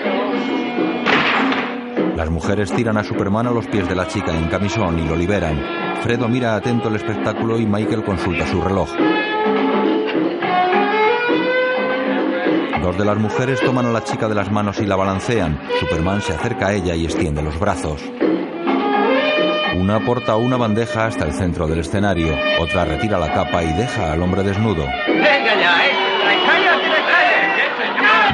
Las 2.16 2.28
mujeres 2.28 2.70
tiran 2.70 2.98
a 2.98 3.04
Superman 3.04 3.46
a 3.46 3.50
los 3.50 3.66
pies 3.66 3.88
de 3.88 3.94
la 3.94 4.08
chica 4.08 4.36
en 4.36 4.48
camisón 4.48 4.98
y 4.98 5.08
lo 5.08 5.16
liberan. 5.16 5.58
Fredo 6.02 6.28
mira 6.28 6.54
atento 6.54 6.88
el 6.88 6.96
espectáculo 6.96 7.58
y 7.58 7.64
Michael 7.64 8.04
consulta 8.04 8.46
su 8.46 8.60
reloj. 8.60 8.90
Dos 12.82 12.98
de 12.98 13.04
las 13.04 13.16
mujeres 13.16 13.60
toman 13.60 13.86
a 13.86 13.92
la 13.92 14.02
chica 14.02 14.26
de 14.28 14.34
las 14.34 14.50
manos 14.50 14.80
y 14.80 14.86
la 14.86 14.96
balancean. 14.96 15.60
Superman 15.78 16.20
se 16.20 16.32
acerca 16.32 16.66
a 16.66 16.72
ella 16.72 16.96
y 16.96 17.04
extiende 17.04 17.40
los 17.40 17.56
brazos. 17.60 18.02
Una 19.76 20.00
porta 20.00 20.34
una 20.34 20.56
bandeja 20.56 21.06
hasta 21.06 21.24
el 21.24 21.32
centro 21.32 21.68
del 21.68 21.78
escenario, 21.78 22.36
otra 22.60 22.84
retira 22.84 23.18
la 23.18 23.32
capa 23.32 23.62
y 23.62 23.72
deja 23.72 24.12
al 24.12 24.20
hombre 24.20 24.42
desnudo. 24.42 24.84
Venga 25.06 25.54
ya, 25.60 25.86
¿eh? 25.86 25.92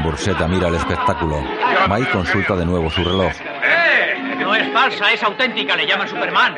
Burseta 0.02 0.48
mira 0.48 0.68
el 0.68 0.76
espectáculo. 0.76 1.42
Mike 1.90 2.10
consulta 2.10 2.56
de 2.56 2.64
nuevo 2.64 2.88
su 2.88 3.04
reloj. 3.04 3.32
No 4.40 4.54
es 4.54 4.72
falsa, 4.72 5.12
es 5.12 5.22
auténtica, 5.22 5.76
le 5.76 5.86
llaman 5.86 6.08
Superman. 6.08 6.54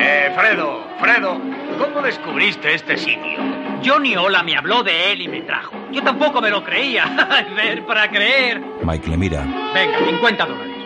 Eh, 0.00 0.32
Fredo, 0.36 0.88
Fredo, 0.98 1.40
¿cómo 1.78 2.02
descubriste 2.02 2.74
este 2.74 2.96
sitio? 2.96 3.61
Johnny 3.84 4.16
Ola 4.16 4.42
me 4.42 4.56
habló 4.56 4.82
de 4.82 5.12
él 5.12 5.22
y 5.22 5.28
me 5.28 5.42
trajo. 5.42 5.74
Yo 5.90 6.02
tampoco 6.02 6.40
me 6.40 6.50
lo 6.50 6.62
creía. 6.62 7.04
Ver 7.56 7.84
para 7.84 8.08
creer. 8.08 8.62
Mike 8.82 9.10
le 9.10 9.16
mira. 9.16 9.44
Venga, 9.74 9.98
50 10.06 10.46
dólares. 10.46 10.76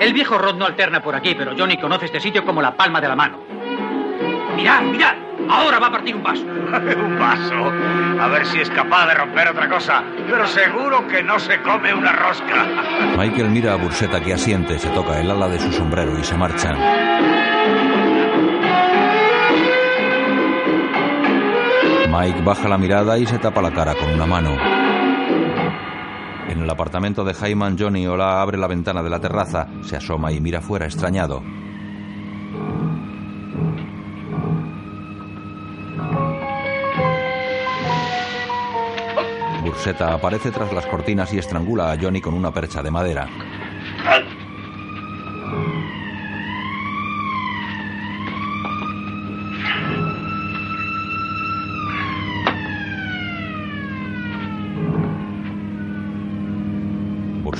El 0.00 0.12
viejo 0.12 0.38
Rod 0.38 0.56
no 0.56 0.66
alterna 0.66 1.02
por 1.02 1.14
aquí, 1.14 1.34
pero 1.34 1.54
Johnny 1.56 1.78
conoce 1.78 2.06
este 2.06 2.20
sitio 2.20 2.44
como 2.44 2.60
la 2.60 2.76
palma 2.76 3.00
de 3.00 3.08
la 3.08 3.16
mano. 3.16 3.38
Mirad, 4.56 4.82
mirad. 4.82 5.14
Ahora 5.48 5.78
va 5.78 5.86
a 5.88 5.92
partir 5.92 6.14
un 6.14 6.22
vaso. 6.22 6.42
un 6.44 7.18
vaso. 7.18 7.72
A 8.20 8.28
ver 8.28 8.46
si 8.46 8.60
es 8.60 8.70
capaz 8.70 9.06
de 9.06 9.14
romper 9.14 9.48
otra 9.48 9.68
cosa. 9.68 10.02
Pero 10.28 10.46
seguro 10.46 11.06
que 11.08 11.22
no 11.22 11.38
se 11.38 11.60
come 11.62 11.94
una 11.94 12.12
rosca. 12.12 12.66
Michael 13.16 13.50
mira 13.50 13.72
a 13.72 13.76
Burseta 13.76 14.20
que 14.20 14.34
asiente, 14.34 14.78
se 14.78 14.88
toca 14.90 15.20
el 15.20 15.30
ala 15.30 15.48
de 15.48 15.58
su 15.58 15.72
sombrero 15.72 16.18
y 16.18 16.24
se 16.24 16.36
marcha. 16.36 16.74
Mike 22.18 22.40
baja 22.40 22.66
la 22.66 22.78
mirada 22.78 23.18
y 23.18 23.26
se 23.26 23.38
tapa 23.38 23.60
la 23.60 23.70
cara 23.70 23.94
con 23.94 24.10
una 24.10 24.24
mano. 24.24 24.56
En 26.48 26.62
el 26.62 26.70
apartamento 26.70 27.24
de 27.24 27.34
Hyman, 27.34 27.76
Johnny 27.78 28.06
Ola 28.06 28.40
abre 28.40 28.56
la 28.56 28.66
ventana 28.66 29.02
de 29.02 29.10
la 29.10 29.20
terraza, 29.20 29.68
se 29.82 29.96
asoma 29.96 30.32
y 30.32 30.40
mira 30.40 30.62
fuera 30.62 30.86
extrañado. 30.86 31.42
Burseta 39.62 40.14
aparece 40.14 40.50
tras 40.50 40.72
las 40.72 40.86
cortinas 40.86 41.34
y 41.34 41.38
estrangula 41.38 41.92
a 41.92 41.98
Johnny 42.00 42.22
con 42.22 42.32
una 42.32 42.50
percha 42.50 42.82
de 42.82 42.90
madera. 42.90 43.28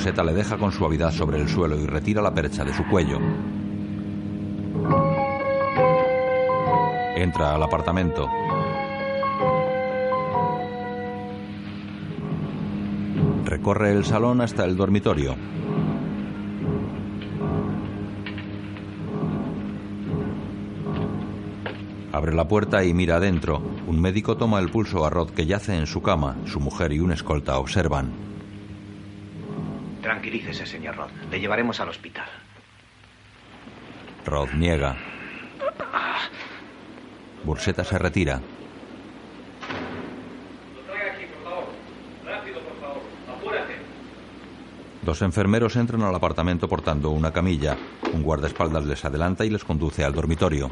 Burseta 0.07 0.23
le 0.23 0.33
deja 0.33 0.57
con 0.57 0.71
suavidad 0.71 1.11
sobre 1.11 1.37
el 1.37 1.49
suelo 1.49 1.77
y 1.77 1.85
retira 1.85 2.21
la 2.21 2.33
percha 2.33 2.63
de 2.63 2.73
su 2.73 2.85
cuello. 2.85 3.19
Entra 7.17 7.55
al 7.55 7.61
apartamento. 7.61 8.29
Recorre 13.43 13.91
el 13.91 14.05
salón 14.05 14.39
hasta 14.39 14.63
el 14.63 14.77
dormitorio. 14.77 15.35
Abre 22.13 22.33
la 22.33 22.47
puerta 22.47 22.85
y 22.85 22.93
mira 22.93 23.17
adentro. 23.17 23.61
Un 23.87 23.99
médico 23.99 24.37
toma 24.37 24.59
el 24.59 24.69
pulso 24.69 25.05
a 25.05 25.09
Rod 25.09 25.31
que 25.31 25.45
yace 25.45 25.77
en 25.77 25.85
su 25.85 26.01
cama. 26.01 26.37
Su 26.45 26.61
mujer 26.61 26.93
y 26.93 27.01
un 27.01 27.11
escolta 27.11 27.59
observan. 27.59 28.36
Tranquilícese, 30.27 30.65
señor 30.65 30.97
Rod. 30.97 31.09
Le 31.31 31.39
llevaremos 31.39 31.79
al 31.79 31.87
hospital. 31.87 32.25
Rod 34.25 34.49
niega. 34.55 34.97
Burseta 37.45 37.85
se 37.85 37.97
retira. 37.97 38.41
Dos 45.01 45.21
enfermeros 45.21 45.77
entran 45.77 46.01
al 46.01 46.13
apartamento 46.13 46.67
portando 46.67 47.11
una 47.11 47.31
camilla. 47.31 47.77
Un 48.11 48.21
guardaespaldas 48.21 48.83
les 48.83 49.05
adelanta 49.05 49.45
y 49.45 49.49
les 49.49 49.63
conduce 49.63 50.03
al 50.03 50.11
dormitorio. 50.11 50.69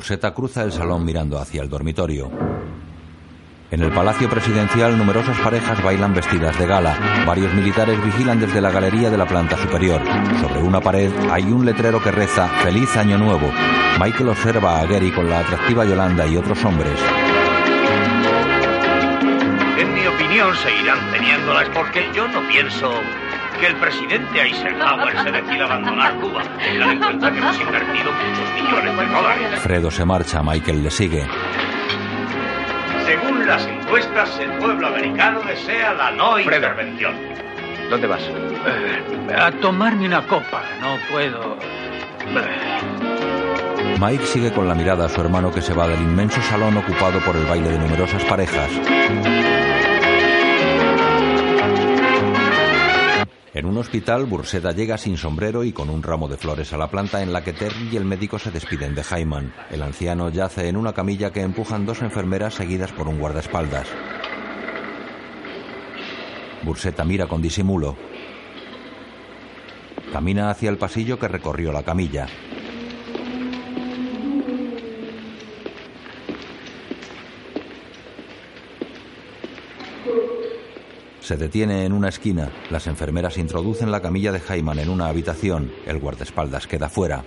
Burseta 0.00 0.32
cruza 0.32 0.62
el 0.62 0.72
salón 0.72 1.04
mirando 1.04 1.38
hacia 1.38 1.60
el 1.60 1.68
dormitorio. 1.68 2.30
En 3.70 3.82
el 3.82 3.92
Palacio 3.92 4.30
Presidencial 4.30 4.96
numerosas 4.96 5.38
parejas 5.40 5.84
bailan 5.84 6.14
vestidas 6.14 6.58
de 6.58 6.66
gala. 6.66 7.24
Varios 7.26 7.52
militares 7.52 8.02
vigilan 8.02 8.40
desde 8.40 8.62
la 8.62 8.70
galería 8.70 9.10
de 9.10 9.18
la 9.18 9.26
planta 9.26 9.58
superior. 9.58 10.00
Sobre 10.40 10.62
una 10.62 10.80
pared 10.80 11.12
hay 11.30 11.42
un 11.42 11.66
letrero 11.66 12.02
que 12.02 12.12
reza 12.12 12.48
Feliz 12.48 12.96
Año 12.96 13.18
Nuevo. 13.18 13.52
Michael 14.00 14.30
observa 14.30 14.80
a 14.80 14.86
Gary 14.86 15.10
con 15.10 15.28
la 15.28 15.40
atractiva 15.40 15.84
Yolanda 15.84 16.26
y 16.26 16.38
otros 16.38 16.64
hombres. 16.64 16.98
En 19.76 19.92
mi 19.92 20.06
opinión, 20.06 20.56
seguirán 20.56 21.12
teniéndolas 21.12 21.68
porque 21.74 22.10
yo 22.14 22.26
no 22.26 22.40
pienso 22.48 22.90
que 23.60 23.66
el 23.66 23.76
presidente 23.76 24.40
Eisenhower 24.40 25.22
se 25.22 25.30
decida 25.30 25.64
abandonar 25.64 26.14
Cuba. 26.18 26.42
Tengan 26.58 26.90
en 26.90 26.98
cuenta 26.98 27.30
que 27.30 27.38
hemos 27.38 27.60
invertido 27.60 28.10
muchos 28.12 28.54
millones 28.54 28.96
de 28.96 29.06
dólares. 29.06 29.60
Fredo 29.60 29.90
se 29.90 30.04
marcha, 30.04 30.42
Michael 30.42 30.82
le 30.82 30.90
sigue. 30.90 31.26
Según 33.04 33.46
las 33.46 33.66
encuestas, 33.66 34.38
el 34.38 34.52
pueblo 34.52 34.86
americano 34.86 35.40
desea 35.42 35.92
la 35.92 36.10
no 36.10 36.38
intervención. 36.38 37.14
¿Dónde 37.90 38.06
vas? 38.06 38.22
Eh, 38.22 39.34
a 39.36 39.50
tomarme 39.50 40.06
una 40.06 40.22
copa. 40.26 40.62
No 40.80 40.96
puedo. 41.10 41.58
Mike 44.00 44.24
sigue 44.24 44.52
con 44.52 44.68
la 44.68 44.74
mirada 44.74 45.06
a 45.06 45.08
su 45.08 45.20
hermano 45.20 45.52
que 45.52 45.60
se 45.60 45.74
va 45.74 45.86
del 45.86 46.00
inmenso 46.00 46.40
salón 46.40 46.76
ocupado 46.78 47.20
por 47.20 47.36
el 47.36 47.44
baile 47.44 47.70
de 47.70 47.78
numerosas 47.78 48.24
parejas. 48.24 48.70
En 53.60 53.66
un 53.66 53.76
hospital, 53.76 54.24
Burseta 54.24 54.72
llega 54.72 54.96
sin 54.96 55.18
sombrero 55.18 55.64
y 55.64 55.72
con 55.74 55.90
un 55.90 56.02
ramo 56.02 56.28
de 56.28 56.38
flores 56.38 56.72
a 56.72 56.78
la 56.78 56.88
planta 56.88 57.22
en 57.22 57.30
la 57.30 57.44
que 57.44 57.52
Terry 57.52 57.90
y 57.92 57.96
el 57.98 58.06
médico 58.06 58.38
se 58.38 58.50
despiden 58.50 58.94
de 58.94 59.02
Hyman. 59.02 59.52
El 59.70 59.82
anciano 59.82 60.30
yace 60.30 60.68
en 60.68 60.78
una 60.78 60.94
camilla 60.94 61.30
que 61.30 61.42
empujan 61.42 61.84
dos 61.84 62.00
enfermeras 62.00 62.54
seguidas 62.54 62.90
por 62.90 63.06
un 63.06 63.18
guardaespaldas. 63.18 63.86
Burseta 66.62 67.04
mira 67.04 67.26
con 67.26 67.42
disimulo. 67.42 67.98
Camina 70.10 70.48
hacia 70.48 70.70
el 70.70 70.78
pasillo 70.78 71.18
que 71.18 71.28
recorrió 71.28 71.70
la 71.70 71.82
camilla. 71.82 72.28
Se 81.30 81.36
detiene 81.36 81.84
en 81.84 81.92
una 81.92 82.08
esquina. 82.08 82.48
Las 82.70 82.88
enfermeras 82.88 83.38
introducen 83.38 83.92
la 83.92 84.02
camilla 84.02 84.32
de 84.32 84.40
Hyman 84.40 84.80
en 84.80 84.88
una 84.88 85.06
habitación. 85.06 85.70
El 85.86 86.00
guardaespaldas 86.00 86.66
queda 86.66 86.88
fuera. 86.88 87.22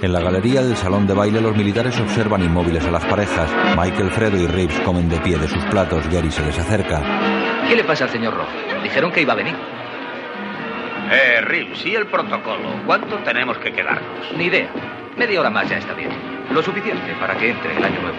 En 0.00 0.10
la 0.14 0.20
galería 0.22 0.62
del 0.62 0.78
salón 0.78 1.06
de 1.06 1.12
baile 1.12 1.42
los 1.42 1.54
militares 1.54 2.00
observan 2.00 2.42
inmóviles 2.42 2.82
a 2.86 2.90
las 2.90 3.04
parejas. 3.04 3.50
Michael, 3.76 4.10
Fredo 4.12 4.38
y 4.38 4.46
Reeves 4.46 4.80
comen 4.80 5.10
de 5.10 5.20
pie 5.20 5.36
de 5.36 5.46
sus 5.46 5.62
platos. 5.64 6.08
Gary 6.08 6.30
se 6.30 6.42
les 6.42 6.58
acerca. 6.58 7.02
¿Qué 7.68 7.76
le 7.76 7.84
pasa 7.84 8.04
al 8.04 8.10
señor 8.10 8.32
Roth? 8.32 8.82
Dijeron 8.82 9.12
que 9.12 9.20
iba 9.20 9.34
a 9.34 9.36
venir. 9.36 9.56
Eh, 11.12 11.42
Reeves, 11.42 11.84
¿y 11.84 11.94
el 11.94 12.06
protocolo? 12.06 12.80
¿Cuánto 12.86 13.18
tenemos 13.18 13.58
que 13.58 13.74
quedarnos? 13.74 14.32
Ni 14.38 14.44
idea. 14.44 14.99
Media 15.20 15.38
hora 15.38 15.50
más 15.50 15.68
ya 15.68 15.76
está 15.76 15.92
bien. 15.92 16.08
Lo 16.50 16.62
suficiente 16.62 17.14
para 17.20 17.36
que 17.36 17.50
entre 17.50 17.76
el 17.76 17.84
año 17.84 18.00
nuevo. 18.00 18.16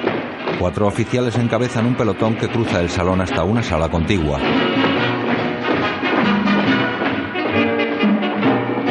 Cuatro 0.59 0.85
oficiales 0.85 1.35
encabezan 1.35 1.87
un 1.87 1.95
pelotón 1.95 2.35
que 2.35 2.47
cruza 2.47 2.79
el 2.79 2.91
salón 2.91 3.19
hasta 3.21 3.43
una 3.43 3.63
sala 3.63 3.89
contigua. 3.89 4.39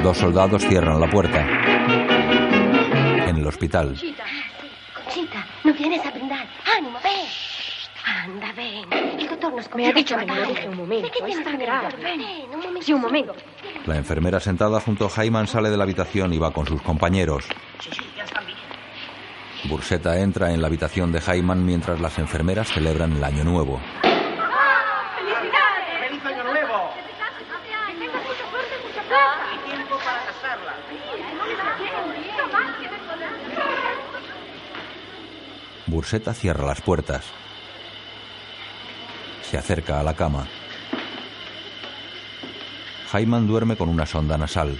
Dos 0.02 0.18
soldados 0.18 0.66
cierran 0.66 0.98
la 1.00 1.08
puerta. 1.08 1.46
En 3.28 3.36
el 3.36 3.46
hospital. 3.46 3.94
Conchita, 3.94 5.46
no 5.62 5.72
vienes 5.72 6.04
a 6.04 6.10
brindar. 6.10 6.48
¡Ánimo, 6.76 6.98
ven! 7.04 7.28
Anda, 8.04 8.52
ven. 8.56 9.20
El 9.20 9.28
doctor 9.28 9.54
nos 9.54 9.72
Me 9.76 9.86
ha 9.86 9.92
dicho 9.92 10.16
que 10.16 10.24
deje 10.26 10.68
un 10.68 10.76
momento. 10.78 11.06
¿De 11.06 11.12
qué 11.12 11.18
tienes 11.24 11.38
Está 11.38 11.50
que 11.52 11.64
grave. 11.64 11.88
Ven, 12.02 12.20
un 12.52 12.60
momento. 12.60 12.82
Sí, 12.82 12.92
un 12.92 13.00
momento. 13.02 13.34
La 13.90 13.96
enfermera 13.96 14.38
sentada 14.38 14.80
junto 14.80 15.04
a 15.04 15.08
Hyman 15.10 15.48
sale 15.48 15.68
de 15.68 15.76
la 15.76 15.82
habitación 15.82 16.32
y 16.32 16.38
va 16.38 16.52
con 16.52 16.64
sus 16.64 16.80
compañeros. 16.80 17.44
Sí, 17.80 17.90
sí, 17.90 18.08
ya 18.16 18.22
están 18.22 18.46
bien. 18.46 18.56
Burseta 19.64 20.16
entra 20.20 20.52
en 20.52 20.60
la 20.60 20.68
habitación 20.68 21.10
de 21.10 21.20
Hyman 21.20 21.66
mientras 21.66 22.00
las 22.00 22.16
enfermeras 22.20 22.68
celebran 22.68 23.14
el 23.14 23.24
año 23.24 23.42
nuevo. 23.42 23.80
¡Felicidades! 25.16 26.08
¡Feliz 26.08 26.24
año 26.24 26.44
nuevo! 26.44 26.90
Y 29.54 29.68
tiempo 29.68 29.96
para 30.04 30.24
casarla. 30.24 30.76
Burseta 35.88 36.32
cierra 36.32 36.64
las 36.64 36.80
puertas. 36.80 37.24
Se 39.50 39.58
acerca 39.58 39.98
a 39.98 40.04
la 40.04 40.14
cama. 40.14 40.46
Hyman 43.12 43.46
duerme 43.46 43.76
con 43.76 43.88
una 43.88 44.06
sonda 44.06 44.38
nasal. 44.38 44.78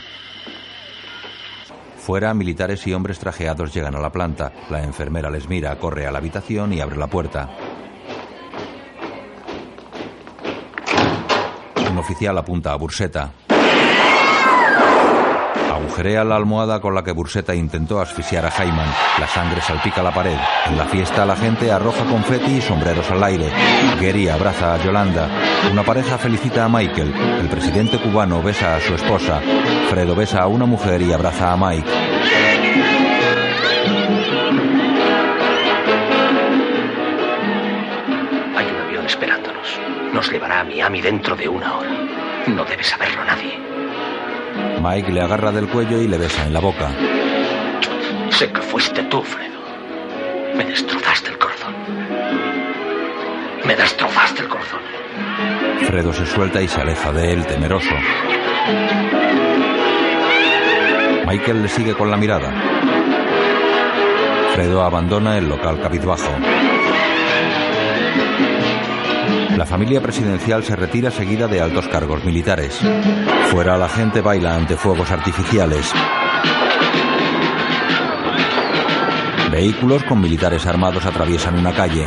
Fuera, 1.99 2.33
militares 2.33 2.87
y 2.87 2.93
hombres 2.93 3.19
trajeados 3.19 3.75
llegan 3.75 3.95
a 3.95 4.01
la 4.01 4.11
planta. 4.11 4.53
La 4.71 4.83
enfermera 4.83 5.31
les 5.31 5.49
mira, 5.49 5.77
corre 5.79 6.07
a 6.07 6.13
la 6.13 6.19
habitación 6.19 6.73
y 6.73 6.81
abre 6.81 6.97
la 6.97 7.09
puerta. 7.09 7.51
Un 11.91 11.99
oficial 11.99 12.39
apunta 12.39 12.73
a 12.73 12.77
Burseta. 12.77 13.33
Agujerea 15.81 16.25
la 16.25 16.37
almohada 16.37 16.81
con 16.81 16.95
la 16.95 17.03
que 17.03 17.13
Burseta 17.13 17.55
intentó 17.55 18.01
asfixiar 18.01 18.45
a 18.45 18.51
Hyman. 18.51 18.89
La 19.19 19.27
sangre 19.27 19.61
salpica 19.61 20.03
la 20.03 20.13
pared. 20.13 20.37
En 20.67 20.77
la 20.77 20.85
fiesta 20.85 21.25
la 21.25 21.37
gente 21.37 21.73
arroja 21.73 22.05
confeti 22.05 22.59
y 22.59 22.61
sombreros 22.61 23.11
al 23.11 23.23
aire. 23.25 23.51
Gary 24.01 24.29
abraza 24.29 24.75
a 24.75 24.79
Yolanda. 24.79 25.29
Una 25.73 25.83
pareja 25.83 26.19
felicita 26.19 26.65
a 26.65 26.69
Michael. 26.69 27.13
El 27.41 27.49
presidente 27.49 27.99
cubano 27.99 28.43
besa 28.43 28.77
a 28.77 28.81
su 28.81 28.95
esposa. 28.95 29.41
Fredo 29.89 30.15
besa 30.15 30.43
a 30.43 30.47
una 30.47 30.67
mujer 30.67 31.01
y 31.03 31.13
abraza 31.13 31.53
a 31.53 31.57
Mike. 31.57 31.91
Hay 38.57 38.67
un 38.67 38.77
avión 38.77 39.07
esperándonos. 39.07 39.81
Nos 40.13 40.31
llevará 40.31 40.61
a 40.61 40.65
Miami 40.65 41.01
dentro 41.01 41.37
de 41.37 41.49
una 41.49 41.77
hora. 41.79 41.91
No 42.47 42.65
debe 42.65 42.85
saberlo 42.85 43.25
nadie. 43.25 43.60
Mike 44.83 45.13
le 45.13 45.21
agarra 45.21 45.53
del 45.53 45.69
cuello 45.69 46.01
y 46.01 46.09
le 46.09 46.17
besa 46.17 46.47
en 46.47 46.55
la 46.55 46.61
boca. 46.61 46.91
Sé 48.31 48.51
que 48.51 48.63
fuiste 48.63 49.03
tú, 49.05 49.23
Fredo. 49.23 49.61
Me 50.57 50.65
destrozaste 50.65 51.31
el 51.31 51.39
corazón. 51.39 51.75
Me 53.67 53.77
destrozaste 53.77 54.41
el 54.41 54.49
corazón. 54.49 54.81
Fredo 55.87 56.15
se 56.15 56.25
suelta 56.25 56.63
y 56.63 56.69
se 56.69 56.81
aleja 56.81 57.13
de 57.13 57.33
él, 57.33 57.47
temeroso. 57.47 57.95
Michael 61.27 61.63
le 61.63 61.69
sigue 61.69 61.95
con 61.95 62.11
la 62.11 62.17
mirada. 62.17 62.51
Fredo 64.55 64.83
abandona 64.83 65.37
el 65.37 65.47
local 65.47 65.79
cabizbajo. 65.83 66.33
La 69.59 69.67
familia 69.67 70.01
presidencial 70.01 70.65
se 70.65 70.75
retira 70.75 71.11
seguida 71.11 71.47
de 71.47 71.61
altos 71.61 71.87
cargos 71.89 72.25
militares. 72.25 72.81
Fuera 73.51 73.77
la 73.77 73.89
gente 73.89 74.21
baila 74.21 74.55
ante 74.55 74.77
fuegos 74.77 75.11
artificiales. 75.11 75.93
Vehículos 79.51 80.05
con 80.05 80.21
militares 80.21 80.65
armados 80.67 81.05
atraviesan 81.05 81.59
una 81.59 81.73
calle. 81.73 82.07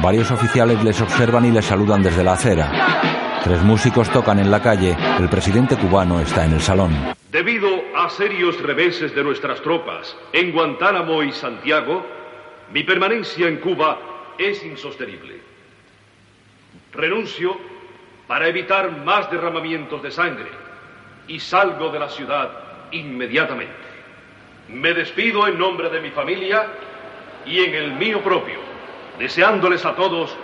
Varios 0.00 0.30
oficiales 0.30 0.82
les 0.82 0.98
observan 1.02 1.44
y 1.44 1.50
les 1.50 1.66
saludan 1.66 2.02
desde 2.02 2.24
la 2.24 2.32
acera. 2.32 2.72
Tres 3.44 3.62
músicos 3.62 4.08
tocan 4.08 4.38
en 4.38 4.50
la 4.50 4.62
calle. 4.62 4.96
El 5.20 5.28
presidente 5.28 5.76
cubano 5.76 6.20
está 6.20 6.46
en 6.46 6.54
el 6.54 6.62
salón. 6.62 6.94
Debido 7.30 7.68
a 7.94 8.08
serios 8.08 8.58
reveses 8.62 9.14
de 9.14 9.22
nuestras 9.22 9.60
tropas 9.60 10.16
en 10.32 10.52
Guantánamo 10.52 11.22
y 11.22 11.32
Santiago, 11.32 12.02
mi 12.72 12.82
permanencia 12.82 13.46
en 13.46 13.58
Cuba 13.58 13.98
es 14.38 14.64
insostenible. 14.64 15.43
Renuncio 16.94 17.58
para 18.26 18.48
evitar 18.48 18.90
más 19.04 19.30
derramamientos 19.30 20.02
de 20.02 20.10
sangre 20.10 20.48
y 21.28 21.40
salgo 21.40 21.90
de 21.90 21.98
la 21.98 22.08
ciudad 22.08 22.50
inmediatamente. 22.92 23.72
Me 24.68 24.94
despido 24.94 25.46
en 25.46 25.58
nombre 25.58 25.90
de 25.90 26.00
mi 26.00 26.10
familia 26.10 26.66
y 27.46 27.60
en 27.60 27.74
el 27.74 27.92
mío 27.92 28.22
propio, 28.22 28.58
deseándoles 29.18 29.84
a 29.84 29.94
todos 29.94 30.34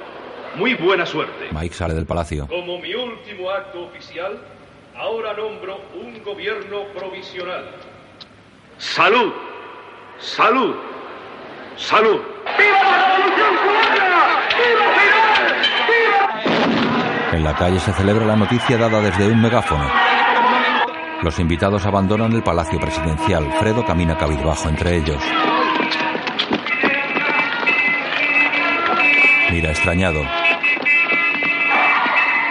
muy 0.56 0.74
buena 0.74 1.06
suerte. 1.06 1.48
Mike 1.52 1.74
sale 1.74 1.94
del 1.94 2.06
palacio. 2.06 2.46
Como 2.46 2.78
mi 2.78 2.94
último 2.94 3.50
acto 3.50 3.82
oficial, 3.84 4.38
ahora 4.96 5.32
nombro 5.34 5.80
un 5.94 6.22
gobierno 6.22 6.84
provisional. 6.96 7.64
Salud, 8.78 9.32
salud, 10.18 10.74
salud. 11.76 12.20
En 17.32 17.44
la 17.44 17.54
calle 17.54 17.80
se 17.80 17.92
celebra 17.92 18.26
la 18.26 18.36
noticia 18.36 18.76
dada 18.76 19.00
desde 19.00 19.26
un 19.26 19.40
megáfono. 19.40 19.88
Los 21.22 21.38
invitados 21.38 21.84
abandonan 21.86 22.32
el 22.32 22.42
palacio 22.42 22.80
presidencial. 22.80 23.52
Fredo 23.58 23.84
camina 23.84 24.16
cabizbajo 24.16 24.68
entre 24.68 24.96
ellos. 24.96 25.22
Mira 29.50 29.70
extrañado. 29.70 30.22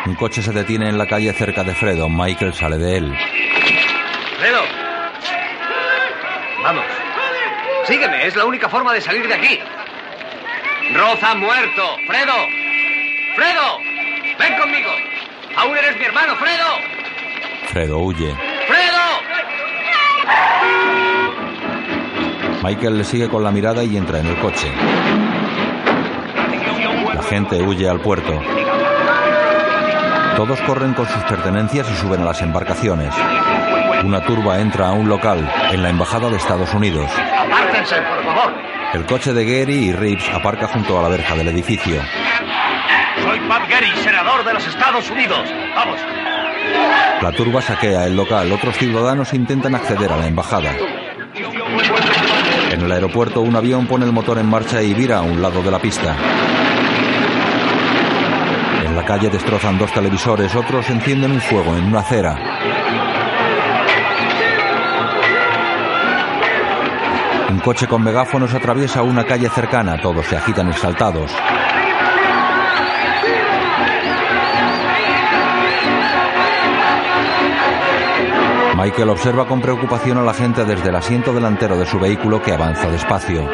Un 0.05 0.15
coche 0.15 0.41
se 0.41 0.51
detiene 0.51 0.89
en 0.89 0.97
la 0.97 1.07
calle 1.07 1.33
cerca 1.33 1.63
de 1.63 1.73
Fredo. 1.73 2.09
Michael 2.09 2.53
sale 2.53 2.77
de 2.77 2.97
él. 2.97 3.17
Fredo. 4.37 4.61
Vamos. 6.63 6.85
Sígueme, 7.85 8.27
es 8.27 8.35
la 8.35 8.45
única 8.45 8.69
forma 8.69 8.93
de 8.93 9.01
salir 9.01 9.27
de 9.27 9.33
aquí. 9.33 9.59
Roth 10.93 11.23
ha 11.23 11.35
muerto. 11.35 11.83
Fredo. 12.07 12.33
Fredo. 13.35 13.79
Ven 14.39 14.57
conmigo. 14.59 14.89
Aún 15.57 15.77
eres 15.77 15.97
mi 15.97 16.05
hermano, 16.05 16.35
Fredo. 16.35 16.65
Fredo 17.67 17.99
huye. 17.99 18.33
Fredo. 18.67 18.99
Michael 22.63 22.97
le 22.97 23.03
sigue 23.03 23.29
con 23.29 23.43
la 23.43 23.51
mirada 23.51 23.83
y 23.83 23.97
entra 23.97 24.19
en 24.19 24.27
el 24.27 24.39
coche. 24.39 24.71
La 27.13 27.21
gente 27.23 27.61
huye 27.61 27.87
al 27.87 27.99
puerto. 28.01 28.41
Todos 30.35 30.59
corren 30.61 30.93
con 30.93 31.07
sus 31.07 31.23
pertenencias 31.23 31.89
y 31.91 31.95
suben 31.97 32.21
a 32.21 32.25
las 32.25 32.41
embarcaciones. 32.41 33.13
Una 34.03 34.25
turba 34.25 34.59
entra 34.59 34.87
a 34.87 34.91
un 34.93 35.07
local 35.07 35.47
en 35.71 35.83
la 35.83 35.89
Embajada 35.89 36.29
de 36.29 36.37
Estados 36.37 36.73
Unidos. 36.73 37.11
Apártense, 37.11 37.95
por 38.01 38.23
favor. 38.23 38.78
El 38.93 39.05
coche 39.05 39.33
de 39.33 39.45
Gary 39.45 39.89
y 39.89 39.93
Reeves 39.93 40.27
aparca 40.33 40.67
junto 40.67 40.97
a 40.97 41.03
la 41.03 41.09
verja 41.09 41.35
del 41.35 41.47
edificio. 41.49 42.01
Soy 43.21 43.39
Pat 43.47 43.69
Gary, 43.69 43.91
senador 44.03 44.43
de 44.43 44.53
los 44.53 44.67
Estados 44.67 45.09
Unidos. 45.11 45.47
Vamos. 45.75 45.99
La 47.21 47.31
turba 47.31 47.61
saquea 47.61 48.07
el 48.07 48.15
local. 48.15 48.51
Otros 48.51 48.75
ciudadanos 48.77 49.33
intentan 49.33 49.75
acceder 49.75 50.11
a 50.11 50.17
la 50.17 50.25
embajada. 50.25 50.75
En 52.71 52.81
el 52.81 52.91
aeropuerto 52.91 53.41
un 53.41 53.55
avión 53.55 53.85
pone 53.85 54.05
el 54.05 54.11
motor 54.11 54.39
en 54.39 54.49
marcha 54.49 54.81
y 54.81 54.95
vira 54.95 55.19
a 55.19 55.21
un 55.21 55.39
lado 55.39 55.61
de 55.61 55.69
la 55.69 55.79
pista. 55.79 56.15
En 58.85 58.95
la 58.95 59.05
calle 59.05 59.29
destrozan 59.29 59.77
dos 59.77 59.91
televisores, 59.91 60.55
otros 60.55 60.89
encienden 60.89 61.33
un 61.33 61.41
fuego 61.41 61.75
en 61.75 61.85
una 61.85 61.99
acera. 61.99 62.35
Un 67.49 67.59
coche 67.61 67.87
con 67.87 68.03
megáfonos 68.03 68.53
atraviesa 68.53 69.01
una 69.01 69.25
calle 69.25 69.49
cercana, 69.49 69.99
todos 69.99 70.23
se 70.27 70.37
agitan 70.37 70.69
exaltados. 70.69 71.31
Michael 78.77 79.09
observa 79.09 79.47
con 79.47 79.61
preocupación 79.61 80.19
a 80.19 80.21
la 80.21 80.33
gente 80.35 80.63
desde 80.63 80.89
el 80.89 80.95
asiento 80.95 81.33
delantero 81.33 81.75
de 81.75 81.87
su 81.87 81.99
vehículo 81.99 82.39
que 82.39 82.53
avanza 82.53 82.89
despacio. 82.89 83.49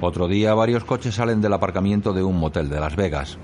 Otro 0.00 0.26
día 0.26 0.52
varios 0.54 0.82
coches 0.82 1.14
salen 1.14 1.40
del 1.40 1.52
aparcamiento 1.52 2.12
de 2.12 2.24
un 2.24 2.40
motel 2.40 2.68
de 2.68 2.80
Las 2.80 2.96
Vegas. 2.96 3.38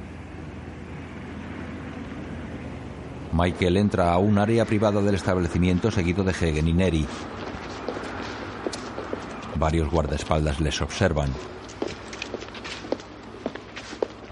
Michael 3.37 3.77
entra 3.77 4.13
a 4.13 4.17
un 4.17 4.39
área 4.39 4.65
privada 4.65 5.03
del 5.03 5.15
establecimiento 5.15 5.91
seguido 5.91 6.25
de 6.25 6.31
Hagen 6.31 6.69
y 6.69 6.73
Neri. 6.73 7.07
Varios 9.57 9.91
guardaespaldas 9.91 10.59
les 10.59 10.81
observan. 10.81 11.31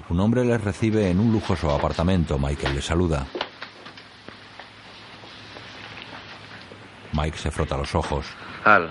Un 0.09 0.21
hombre 0.21 0.43
les 0.47 0.59
recibe 0.59 1.11
en 1.11 1.21
un 1.21 1.33
lujoso 1.33 1.71
apartamento. 1.71 2.39
Michael 2.39 2.77
les 2.77 2.87
saluda. 2.87 3.27
Mike 7.13 7.37
se 7.37 7.51
frota 7.51 7.77
los 7.77 7.95
ojos. 7.95 8.27
Al, 8.65 8.91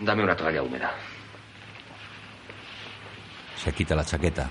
dame 0.00 0.24
una 0.24 0.34
toalla 0.34 0.62
húmeda. 0.62 0.92
Se 3.62 3.70
quita 3.72 3.94
la 3.94 4.04
chaqueta. 4.04 4.48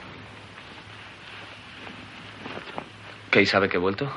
¿Kay 3.35 3.45
sabe 3.45 3.67
que 3.67 3.75
he 3.75 3.79
vuelto? 3.81 4.09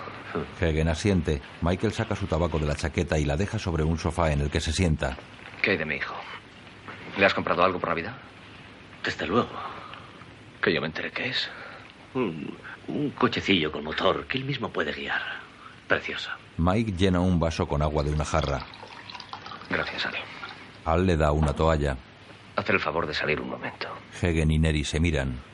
Hagen 0.61 0.87
asiente. 0.89 1.43
Michael 1.61 1.93
saca 1.93 2.15
su 2.15 2.29
tabaco 2.29 2.57
de 2.61 2.67
la 2.67 2.77
chaqueta 2.77 3.19
y 3.19 3.25
la 3.25 3.37
deja 3.37 3.59
sobre 3.59 3.83
un 3.83 3.99
sofá 3.99 4.31
en 4.31 4.43
el 4.43 4.49
que 4.49 4.61
se 4.61 4.73
sienta. 4.73 5.17
¿Qué 5.61 5.73
hay 5.73 5.77
de 5.77 5.85
mi 5.85 5.97
hijo? 5.97 6.15
¿Le 7.19 7.27
has 7.27 7.35
comprado 7.35 7.65
algo 7.65 7.81
por 7.81 7.89
Navidad? 7.89 8.15
Desde 9.03 9.27
luego. 9.27 9.49
Que 10.63 10.73
yo 10.73 10.81
me 10.81 10.87
enteré 10.87 11.11
qué 11.11 11.31
es. 11.31 11.51
Un, 12.15 12.57
un 12.87 13.11
cochecillo 13.11 13.73
con 13.73 13.83
motor 13.83 14.25
que 14.29 14.39
él 14.39 14.45
mismo 14.45 14.69
puede 14.69 14.93
guiar. 14.93 15.21
Precioso. 15.89 16.31
Mike 16.59 16.93
llena 16.93 17.19
un 17.19 17.41
vaso 17.41 17.67
con 17.67 17.83
agua 17.83 18.05
de 18.05 18.13
una 18.13 18.25
jarra. 18.25 18.61
Gracias, 19.69 20.07
Al. 20.07 20.15
Al 20.85 21.07
le 21.07 21.17
da 21.17 21.33
una 21.33 21.53
toalla. 21.55 21.97
Haz 22.55 22.71
el 22.71 22.79
favor 22.79 23.05
de 23.05 23.15
salir 23.15 23.41
un 23.41 23.51
momento. 23.51 23.89
Hagen 24.23 24.53
y 24.53 24.61
Neri 24.61 24.85
se 24.85 25.01
miran. 25.01 25.48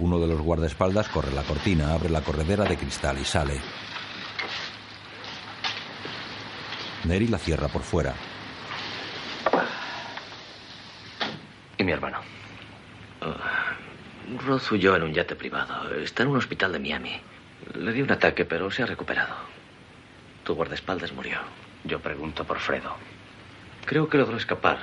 Uno 0.00 0.18
de 0.18 0.26
los 0.26 0.40
guardaespaldas 0.40 1.10
corre 1.10 1.30
la 1.32 1.42
cortina, 1.42 1.92
abre 1.92 2.08
la 2.08 2.22
corredera 2.22 2.64
de 2.64 2.78
cristal 2.78 3.18
y 3.18 3.24
sale. 3.24 3.60
Neri 7.04 7.28
la 7.28 7.36
cierra 7.36 7.68
por 7.68 7.82
fuera. 7.82 8.14
¿Y 11.76 11.84
mi 11.84 11.92
hermano? 11.92 12.20
Uh, 13.20 14.38
Ross 14.46 14.72
huyó 14.72 14.96
en 14.96 15.02
un 15.02 15.12
yate 15.12 15.36
privado. 15.36 15.94
Está 15.94 16.22
en 16.22 16.30
un 16.30 16.38
hospital 16.38 16.72
de 16.72 16.78
Miami. 16.78 17.20
Le 17.74 17.92
dio 17.92 18.04
un 18.04 18.12
ataque, 18.12 18.46
pero 18.46 18.70
se 18.70 18.82
ha 18.82 18.86
recuperado. 18.86 19.34
Tu 20.44 20.54
guardaespaldas 20.54 21.12
murió. 21.12 21.40
Yo 21.84 22.00
pregunto 22.00 22.44
por 22.44 22.58
Fredo. 22.58 22.96
Creo 23.84 24.08
que 24.08 24.16
logró 24.16 24.38
escapar. 24.38 24.78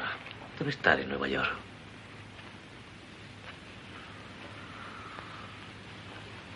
Debe 0.60 0.70
estar 0.70 1.00
en 1.00 1.10
Nueva 1.10 1.28
York. 1.28 1.67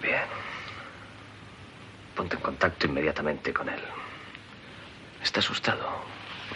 Bien. 0.01 0.23
Ponte 2.15 2.35
en 2.35 2.41
contacto 2.41 2.87
inmediatamente 2.87 3.53
con 3.53 3.69
él. 3.69 3.81
Está 5.23 5.39
asustado. 5.39 5.87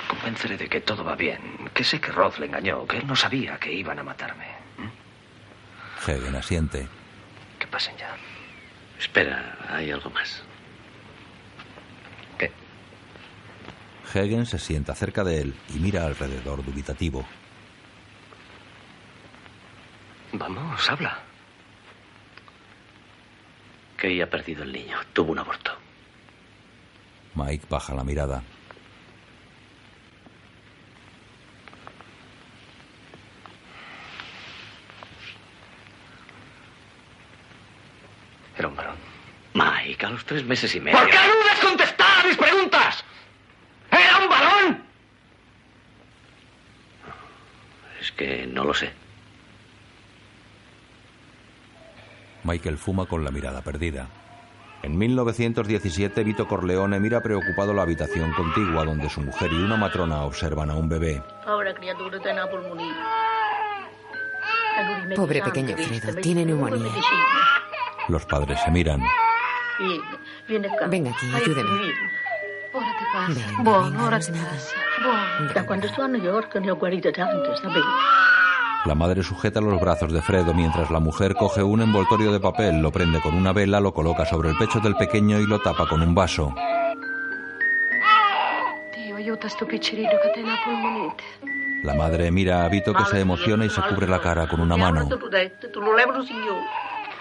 Convéncele 0.07 0.57
de 0.57 0.67
que 0.67 0.81
todo 0.81 1.03
va 1.03 1.15
bien, 1.15 1.69
que 1.73 1.83
sé 1.83 2.01
que 2.01 2.11
Roth 2.11 2.37
le 2.39 2.47
engañó, 2.47 2.85
que 2.85 2.97
él 2.97 3.07
no 3.07 3.15
sabía 3.15 3.57
que 3.57 3.71
iban 3.71 3.97
a 3.99 4.03
matarme. 4.03 4.45
Hagen 5.97 6.35
asiente. 6.35 6.87
Que 7.57 7.67
pasen 7.67 7.95
ya. 7.97 8.15
Espera, 8.99 9.57
hay 9.69 9.91
algo 9.91 10.09
más. 10.09 10.43
¿Qué? 12.37 12.51
Hagen 14.13 14.45
se 14.45 14.59
sienta 14.59 14.93
cerca 14.93 15.23
de 15.23 15.41
él 15.41 15.55
y 15.73 15.79
mira 15.79 16.05
alrededor 16.05 16.63
dubitativo. 16.63 17.25
Vamos, 20.33 20.89
habla. 20.89 21.34
Kay 24.05 24.21
ha 24.21 24.29
perdido 24.29 24.61
el 24.61 24.71
niño. 24.71 24.99
Tuvo 25.13 25.31
un 25.31 25.39
aborto. 25.39 25.71
Mike 27.33 27.65
baja 27.67 27.95
la 27.95 28.03
mirada. 28.03 28.43
Era 38.55 38.67
un 38.67 38.75
varón. 38.75 38.95
Mike, 39.55 40.05
a 40.05 40.09
los 40.11 40.23
tres 40.23 40.45
meses 40.45 40.75
y 40.75 40.79
medio. 40.79 40.99
¿Por 40.99 41.09
qué 41.09 41.17
dudas 41.17 41.59
contestar 41.63 42.19
a 42.19 42.27
mis 42.27 42.37
preguntas? 42.37 43.03
¿Era 43.89 44.19
un 44.19 44.29
varón? 44.29 44.83
Es 47.99 48.11
que 48.11 48.45
no 48.45 48.65
lo 48.65 48.73
sé. 48.75 49.04
Michael 52.45 52.77
fuma 52.77 53.05
con 53.07 53.23
la 53.23 53.31
mirada 53.31 53.61
perdida. 53.61 54.07
En 54.83 54.97
1917, 54.97 56.23
Vito 56.23 56.47
Corleone 56.47 56.99
mira 56.99 57.21
preocupado 57.21 57.73
la 57.73 57.81
habitación 57.81 58.31
contigua 58.33 58.85
donde 58.85 59.09
su 59.09 59.19
mujer 59.21 59.51
y 59.51 59.55
una 59.55 59.77
matrona 59.77 60.21
observan 60.23 60.69
a 60.69 60.75
un 60.75 60.87
bebé. 60.87 61.23
Pobre 65.15 65.41
pequeño 65.41 65.75
Fredo, 65.75 66.21
tiene 66.21 66.45
neumonía. 66.45 66.91
Los 68.09 68.25
padres 68.27 68.59
se 68.63 68.69
miran. 68.71 69.01
Venga 70.89 71.11
aquí, 71.11 71.25
passa. 71.31 73.27
Venga, 73.27 73.45
venga, 73.63 73.89
no 73.89 74.15
es 74.17 74.29
nada. 74.29 74.49
passa. 77.71 78.34
La 78.85 78.93
madre 78.93 79.23
sujeta 79.23 79.59
los 79.61 79.81
brazos 79.81 80.13
de 80.13 80.21
Fredo 80.21 80.53
mientras 80.53 80.91
la 80.91 80.99
mujer 80.99 81.33
coge 81.33 81.63
un 81.63 81.81
envoltorio 81.81 82.31
de 82.31 82.39
papel, 82.39 82.81
lo 82.81 82.91
prende 82.91 83.19
con 83.19 83.33
una 83.33 83.51
vela, 83.51 83.79
lo 83.79 83.93
coloca 83.93 84.25
sobre 84.25 84.49
el 84.49 84.57
pecho 84.57 84.79
del 84.79 84.95
pequeño 84.95 85.39
y 85.39 85.47
lo 85.47 85.59
tapa 85.59 85.87
con 85.87 86.01
un 86.01 86.13
vaso. 86.13 86.53
Tiene 88.93 89.23
la 91.83 91.93
madre 91.93 92.31
mira 92.31 92.65
a 92.65 92.69
Vito 92.69 92.93
que 92.93 93.05
se 93.05 93.19
emociona 93.19 93.65
y 93.65 93.69
se 93.69 93.81
cubre 93.81 94.07
la 94.07 94.19
cara 94.19 94.47
con 94.47 94.59
una 94.59 94.75
mano. 94.75 95.07
Signore. 96.23 96.61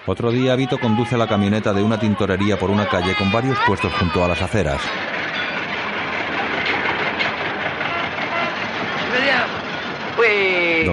Otro 0.07 0.31
día 0.31 0.57
Vito 0.57 0.79
conduce 0.79 1.17
la 1.17 1.27
camioneta 1.27 1.73
de 1.73 1.83
una 1.83 1.99
tintorería 1.99 2.59
por 2.59 2.71
una 2.71 2.87
calle 2.89 3.15
con 3.17 3.33
varios 3.33 3.59
puestos 3.67 3.93
junto 3.95 4.25
a 4.25 4.29
las 4.29 4.41
aceras. 4.41 4.81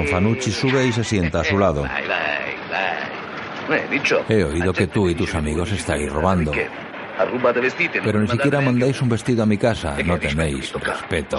Don 0.02 0.08
Fanucci 0.08 0.52
sube 0.52 0.88
y 0.88 0.92
se 0.92 1.04
sienta 1.04 1.42
a 1.42 1.44
su 1.44 1.58
lado. 1.60 1.86
He 4.28 4.44
oído 4.44 4.74
que 4.74 4.88
tú 4.88 5.08
y 5.08 5.16
tus 5.16 5.36
amigos 5.36 5.72
estáis 5.72 6.12
robando. 6.12 6.52
Pero 8.04 8.20
ni 8.20 8.28
siquiera 8.28 8.62
mandáis 8.62 9.00
un 9.02 9.10
vestido 9.10 9.44
a 9.44 9.46
mi 9.46 9.58
casa. 9.58 9.96
No 10.04 10.18
tenéis 10.18 10.74
respeto. 10.74 11.38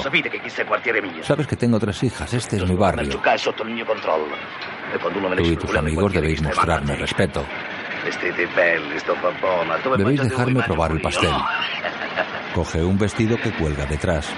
Sabes 1.23 1.47
que 1.49 1.57
tengo 1.57 1.81
tres 1.81 2.03
hijas. 2.05 2.33
Este 2.33 2.57
es 2.57 2.69
mi 2.69 2.77
barrio. 2.77 3.21
Tú 5.37 5.45
y 5.45 5.57
tus 5.57 5.75
amigos 5.75 6.13
debéis 6.13 6.41
mostrarme 6.43 6.95
respeto. 6.95 7.45
Dove 9.85 9.97
Debéis 9.99 10.23
dejarme 10.23 10.63
probar 10.63 10.93
el 10.93 11.01
pastel. 11.01 11.31
Coge 12.55 12.83
un 12.83 12.99
vestido 12.99 13.37
que 13.39 13.51
cuelga 13.53 13.87
detrás. 13.87 14.29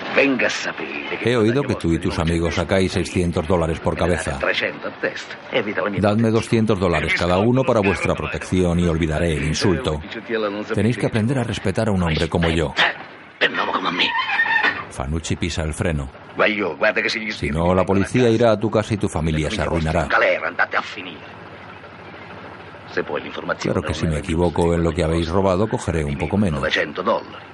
He 1.23 1.36
oído 1.36 1.62
que 1.62 1.74
tú 1.74 1.93
y 1.93 1.99
tus 1.99 2.19
amigos 2.19 2.55
sacáis 2.55 2.93
600 2.93 3.47
dólares 3.47 3.81
por 3.81 3.97
cabeza. 3.97 4.39
300 4.39 4.93
a 4.93 5.01
testa. 5.01 5.36
Evita 5.51 5.82
ogni 5.82 5.99
Dadme 5.99 6.31
200 6.31 6.78
dólares 6.78 7.15
cada 7.15 7.39
uno 7.39 7.65
para 7.65 7.81
vuestra 7.81 8.15
protección 8.15 8.78
y 8.78 8.86
olvidaré 8.86 9.36
el 9.36 9.45
insulto. 9.45 10.01
Tenéis 10.74 10.97
que 10.97 11.07
aprender 11.07 11.39
a 11.39 11.45
respetar 11.45 11.89
a 11.89 11.93
un 11.93 12.03
hombre 12.03 12.28
como 12.28 12.49
yo. 12.51 12.73
Fanucci 14.91 15.35
pisa 15.35 15.62
el 15.62 15.74
freno. 15.74 16.09
Si 17.31 17.51
no, 17.51 17.74
la 17.74 17.85
policía 17.85 18.31
irá 18.31 18.53
a 18.53 18.61
tu 18.61 18.70
casa 18.70 18.95
y 18.95 18.97
tu 18.97 19.09
familia 19.09 19.51
se 19.51 19.62
arruinarà. 19.62 20.09
Claro 23.03 23.83
que 23.83 23.95
si 23.95 24.07
me 24.07 24.19
equivoco 24.19 24.75
en 24.75 24.83
lo 24.83 24.93
que 24.93 25.03
habéis 25.03 25.29
robado, 25.29 25.69
cogeré 25.69 26.05
un 26.05 26.16
poco 26.16 26.37
menos. 26.37 26.61
900 26.61 27.05
dollari. 27.05 27.45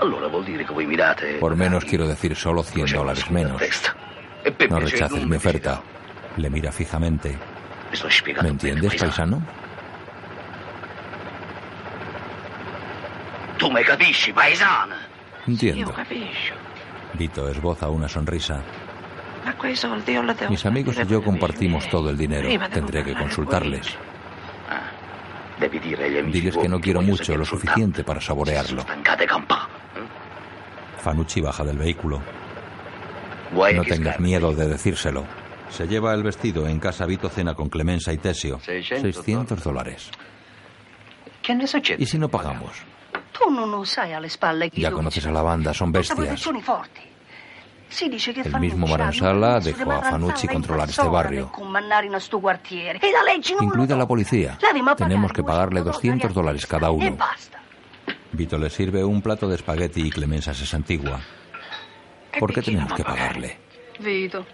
Allora 0.00 0.28
vuol 0.28 0.44
dire 0.44 0.64
che 0.64 0.72
voi 0.72 0.86
mi 0.86 0.94
date 0.94 1.38
Por 1.40 1.56
menos 1.56 1.84
quiero 1.84 2.06
decir 2.06 2.36
solo 2.36 2.62
100 2.62 2.92
dólares 2.92 3.28
menos. 3.30 3.60
E 4.44 4.68
No 4.68 4.78
rechaces 4.78 5.26
mi 5.26 5.36
oferta. 5.36 5.82
Le 6.36 6.48
mira 6.48 6.70
fijamente. 6.70 7.36
¿Me 8.42 8.48
entiendes, 8.48 8.94
paisano? 8.94 9.42
Tu 13.58 13.70
mi 13.72 13.82
capisci, 13.82 14.32
paesana? 14.32 14.96
Entiendo. 15.46 15.92
Vito 17.14 17.48
esboza 17.48 17.88
una 17.88 18.08
sonrisa. 18.08 18.62
Mis 20.48 20.66
amigos 20.66 20.96
y 20.98 21.06
yo 21.06 21.22
compartimos 21.22 21.88
todo 21.88 22.10
el 22.10 22.16
dinero. 22.16 22.48
Tendré 22.70 23.02
que 23.02 23.14
consultarles. 23.14 23.96
Diles 26.32 26.56
que 26.56 26.68
no 26.68 26.80
quiero 26.80 27.02
mucho, 27.02 27.36
lo 27.36 27.44
suficiente 27.44 28.04
para 28.04 28.20
saborearlo. 28.20 28.84
Fanucci 31.02 31.40
baja 31.40 31.64
del 31.64 31.78
vehículo. 31.78 32.20
No 33.52 33.84
tengas 33.84 34.20
miedo 34.20 34.52
de 34.52 34.68
decírselo. 34.68 35.24
Se 35.70 35.86
lleva 35.86 36.14
el 36.14 36.22
vestido. 36.22 36.66
En 36.66 36.78
casa 36.80 37.06
Vito 37.06 37.28
cena 37.28 37.54
con 37.54 37.68
Clemenza 37.68 38.12
y 38.12 38.18
Tesio. 38.18 38.58
600 38.60 39.62
dólares. 39.62 40.10
¿Y 41.98 42.06
si 42.06 42.18
no 42.18 42.28
pagamos? 42.28 42.72
Ya 44.82 44.90
conoces 44.90 45.26
a 45.26 45.30
la 45.30 45.42
banda, 45.42 45.72
son 45.72 45.92
bestias. 45.92 46.18
posizioni 46.28 46.62
forti. 46.62 47.00
Si 47.00 47.02
dice 47.02 47.06
che 47.06 47.77
El 48.44 48.60
mismo 48.60 48.86
l'uso 48.86 49.24
dejó 49.60 49.92
a 49.92 50.02
Fanucci 50.02 50.46
controlar 50.48 50.88
este 50.88 51.08
barrio. 51.08 51.50
E 53.00 53.12
Incluida 53.60 53.96
la 53.96 54.06
policía. 54.06 54.58
Tenemos 54.96 55.32
que 55.32 55.42
pagarle 55.42 55.82
200 55.82 56.32
dólares 56.34 56.66
cada 56.66 56.88
E 56.88 56.90
uno. 56.90 57.16
basta. 57.16 57.58
Vito 58.32 58.58
le 58.58 58.68
sirve 58.68 59.02
un 59.02 59.22
plato 59.22 59.48
de 59.48 59.54
espagueti 59.54 60.02
y 60.06 60.10
Clemenza 60.10 60.52
se 60.52 60.66
santigua. 60.66 61.20
¿Por 62.38 62.52
qué 62.52 62.62
tenemos 62.62 62.92
que 62.92 63.04
pagarle? 63.04 63.58
Vito. 63.98 64.46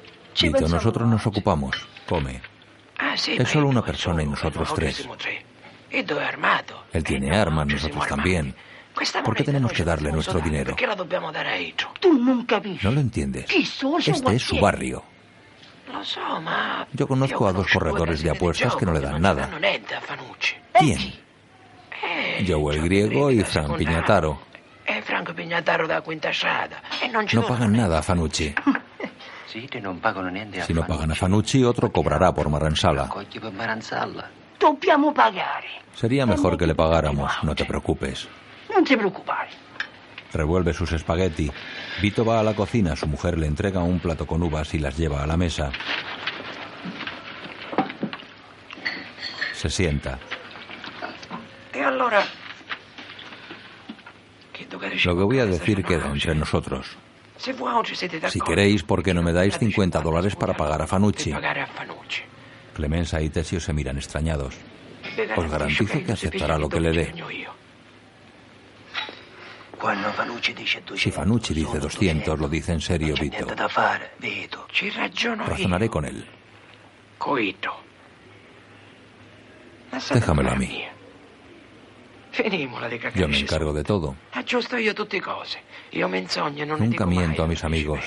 Nosotros 0.68 1.08
nos 1.08 1.26
ocupamos. 1.26 1.88
Come. 2.08 2.40
Ah, 2.98 3.14
Es 3.14 3.48
solo 3.48 3.68
una 3.68 3.82
persona 3.82 4.22
y 4.22 4.26
nosotros 4.26 4.72
tres. 4.74 5.08
E? 5.26 5.44
Él 6.92 7.04
tiene 7.04 7.36
armas, 7.36 7.66
nosotros 7.66 8.06
también. 8.06 8.54
¿Por 9.24 9.34
qué 9.34 9.44
tenemos 9.44 9.72
que 9.72 9.84
darle 9.84 10.12
nuestro 10.12 10.40
dinero? 10.40 10.76
No 12.82 12.90
lo 12.92 13.00
entiendes. 13.00 13.46
Este 13.50 14.34
es 14.34 14.42
su 14.42 14.58
barrio. 14.60 15.02
Yo 16.92 17.06
conozco 17.06 17.46
a 17.46 17.52
dos 17.52 17.66
corredores 17.72 18.22
de 18.22 18.30
apuestas 18.30 18.76
que 18.76 18.86
no 18.86 18.92
le 18.92 19.00
dan 19.00 19.20
nada. 19.20 19.50
¿Quién? 20.78 20.98
Joe 22.46 22.74
el 22.74 22.82
griego 22.82 23.30
y 23.30 23.42
Fran 23.42 23.76
Piñataro. 23.76 24.38
E 24.86 25.00
Franco 25.00 25.32
Pignataro 25.32 25.86
da 25.86 26.02
quinta 26.02 26.30
strada. 26.30 26.76
E 27.00 27.08
non 27.08 27.24
ci 27.24 27.36
No 27.36 27.46
pagan 27.48 27.72
nada 27.72 27.98
a 28.00 28.02
Fanucci. 28.04 28.52
Si 29.48 30.72
no 30.74 30.84
pagan 30.84 31.10
a 31.10 31.14
Fanucci, 31.14 31.64
otro 31.64 31.90
cobrará 31.90 32.34
por 32.34 32.50
pagare. 35.14 35.80
Sería 35.94 36.26
mejor 36.26 36.58
que 36.58 36.66
le 36.66 36.74
pagáramos, 36.74 37.32
no 37.42 37.54
te 37.54 37.64
preocupes. 37.64 38.28
Non 38.74 38.84
ti 38.84 38.96
preoccupare. 38.96 39.50
Revuelve 40.32 40.72
sus 40.72 40.92
espagueti. 40.92 41.50
Vito 42.00 42.24
va 42.24 42.40
a 42.40 42.42
la 42.42 42.54
cocina, 42.54 42.96
su 42.96 43.06
mujer 43.06 43.38
le 43.38 43.46
entrega 43.46 43.80
un 43.80 44.00
plato 44.00 44.26
con 44.26 44.42
uvas 44.42 44.74
y 44.74 44.80
las 44.80 44.96
lleva 44.96 45.22
a 45.22 45.26
la 45.26 45.36
mesa. 45.36 45.70
Se 49.52 49.70
sienta. 49.70 50.18
E 51.72 51.80
allora... 51.80 52.24
Lo 55.04 55.16
que 55.16 55.22
voy 55.22 55.38
a 55.38 55.46
decir 55.46 55.84
queda 55.84 56.10
entre 56.10 56.34
nosotros. 56.34 56.96
Si 57.36 58.40
queréis, 58.40 58.82
¿por 58.82 59.02
qué 59.02 59.14
no 59.14 59.22
me 59.22 59.32
dais 59.32 59.58
50 59.58 60.00
dólares 60.00 60.36
para 60.36 60.54
pagar 60.54 60.82
a 60.82 60.86
Fanucci? 60.86 61.32
Clemenza 62.74 63.20
y 63.20 63.28
Tesio 63.28 63.60
se 63.60 63.72
miran 63.72 63.96
extrañados. 63.96 64.56
Os 65.36 65.50
garantizo 65.50 66.02
que 66.04 66.12
aceptará 66.12 66.58
lo 66.58 66.68
que 66.68 66.80
le 66.80 66.92
dé. 66.92 67.14
Quando 67.14 67.34
Fanucci 67.34 67.34
dice 67.34 67.54
200, 69.73 69.73
Si 70.96 71.10
Fanucci 71.10 71.54
dice 71.54 71.78
200, 71.78 72.38
lo 72.38 72.48
dice 72.48 72.72
en 72.72 72.80
serio, 72.80 73.14
Vito. 73.20 73.46
Razonaré 75.46 75.88
con 75.88 76.04
él. 76.04 76.24
Coito. 77.18 77.72
Déjamelo 80.12 80.50
a 80.50 80.56
mí. 80.56 80.84
Yo 83.14 83.28
me 83.28 83.38
encargo 83.38 83.72
de 83.72 83.84
todo. 83.84 84.16
Ne 84.34 84.44
Nunca 86.66 87.06
miento 87.06 87.44
a 87.44 87.46
mis 87.46 87.62
amigos. 87.62 88.00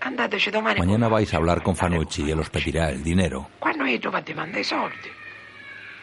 Andateci 0.00 0.50
domani. 0.50 0.78
Mañana 0.78 1.08
vais 1.08 1.32
a 1.32 1.36
hablar 1.36 1.62
con 1.62 1.76
Fanucci 1.76 2.24
y 2.24 2.30
él 2.30 2.40
os 2.40 2.50
pedirá 2.50 2.90
el 2.90 3.02
dinero. 3.02 3.48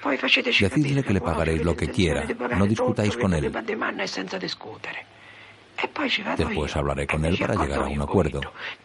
Decidle 0.04 1.04
que 1.04 1.14
le 1.14 1.22
pagaréis 1.22 1.64
lo 1.64 1.76
que 1.76 1.90
quiera. 1.90 2.26
No 2.56 2.66
discutáis 2.66 3.18
con 3.18 3.34
él. 3.34 3.52
di 3.66 3.76
mano 3.76 4.06
senza 4.08 4.38
discutere. 4.38 5.06
Poi 5.94 6.10
ci 6.10 6.22
vado 6.22 6.46
Después 6.46 6.76
hablaré 6.76 7.08
con 7.08 7.26
él 7.26 7.38
para 7.38 7.56
llegar 7.56 7.84
a 7.84 7.88
un 7.88 8.02
acuerdo. 8.02 8.42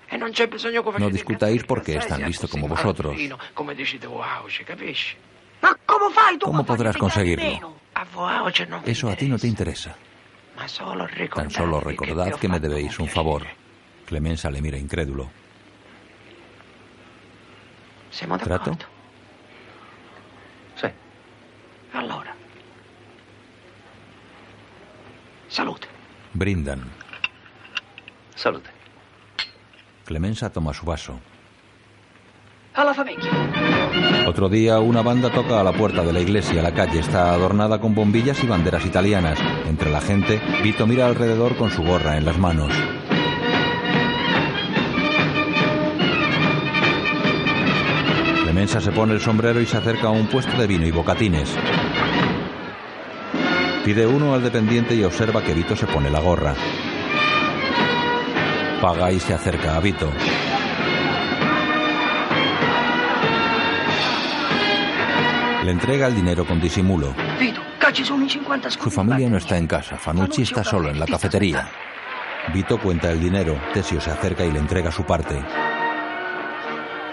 E 0.09 0.17
non 0.17 0.31
c'è 0.31 0.47
bisogno 0.47 0.83
che 0.83 0.99
No 0.99 1.09
discutáis 1.09 1.65
porque 1.65 1.97
es 1.97 2.07
tan 2.07 2.23
listo 2.23 2.49
como 2.49 2.67
vosotros. 2.67 3.17
fino, 3.17 3.39
come 3.55 3.75
dici 3.75 3.99
tu 3.99 4.13
Auce, 4.19 4.65
capisci? 4.65 5.17
Ma 5.61 5.77
come 5.85 6.13
fai 6.13 6.37
tu? 6.39 6.47
¿Cómo 6.47 6.65
podrás 6.65 6.97
conseguirlo? 6.97 7.77
Eso 8.85 9.09
a 9.09 9.15
ti 9.15 9.29
no 9.29 9.39
te 9.39 9.47
interesa. 9.47 9.97
Tan 10.55 11.51
solo 11.51 11.79
che 11.81 11.85
recordad 11.85 12.39
que 12.39 12.49
me 12.49 12.61
debéis 12.61 12.99
un 12.99 13.09
favor. 13.09 13.47
Clemenza 14.07 14.51
le 14.51 14.61
mira 14.61 14.77
incrédulo. 14.77 15.31
Siamo 18.11 18.37
¿Trato? 18.37 18.77
Allora. 21.93 22.35
Salute. 25.49 25.87
Brindan. 26.33 26.91
Salute. 28.35 28.71
Clemenza 30.05 30.51
toma 30.51 30.73
su 30.73 30.85
vaso. 30.87 31.21
Alla 32.75 32.95
famiglia. 32.95 33.31
Otro 34.27 34.49
día 34.49 34.79
una 34.79 35.03
banda 35.03 35.31
toca 35.31 35.61
a 35.61 35.63
la 35.63 35.73
puerta 35.73 36.03
de 36.03 36.13
la 36.13 36.21
iglesia. 36.21 36.63
La 36.63 36.73
calle 36.73 37.01
está 37.01 37.35
adornada 37.35 37.81
con 37.81 37.95
bombillas 37.95 38.43
y 38.43 38.47
banderas 38.47 38.87
italianas. 38.87 39.39
Entre 39.67 39.91
la 39.91 40.01
gente, 40.01 40.41
Vito 40.63 40.87
mira 40.87 41.07
alrededor 41.07 41.57
con 41.57 41.71
su 41.71 41.83
gorra 41.83 42.17
en 42.17 42.25
las 42.25 42.39
manos. 42.39 42.73
Clemenza 48.53 48.83
se 48.83 48.93
pone 48.93 49.15
el 49.15 49.21
sombrero 49.23 49.63
y 49.63 49.67
se 49.67 49.79
acerca 49.79 50.09
a 50.09 50.11
un 50.11 50.27
puesto 50.27 50.55
de 50.59 50.67
vino 50.67 50.87
y 50.87 50.91
bocatines. 50.91 51.57
Pide 53.83 54.07
uno 54.07 54.35
al 54.35 54.43
dependiente 54.43 54.95
y 54.95 55.03
observa 55.05 55.43
que 55.43 55.55
Vito 55.55 55.75
se 55.75 55.87
pone 55.87 56.11
la 56.11 56.21
gorra. 56.21 56.55
Paga 58.83 59.11
y 59.11 59.21
se 59.21 59.33
acerca 59.33 59.75
a 59.75 59.81
Vito. 59.81 60.13
Le 65.65 65.71
entrega 65.71 66.09
el 66.09 66.15
dinero 66.15 66.45
con 66.45 66.61
disimulo. 66.61 67.15
Vito, 67.41 67.63
cacci 67.79 68.05
sono 68.05 68.27
i 68.27 68.29
50 68.29 68.69
Su 68.69 68.91
familia 68.91 69.31
no 69.31 69.39
está 69.39 69.57
en 69.57 69.67
casa. 69.67 69.97
Fanucci 69.97 70.43
está 70.43 70.63
solo 70.63 70.91
en 70.91 71.01
la 71.01 71.07
cafetería. 71.07 71.71
Vito 72.53 72.79
cuenta 72.79 73.11
el 73.11 73.19
dinero. 73.19 73.59
Tesio 73.73 73.99
se 73.99 74.11
acerca 74.11 74.45
y 74.45 74.53
le 74.53 74.59
entrega 74.59 74.93
su 74.93 75.05
parte. 75.05 75.43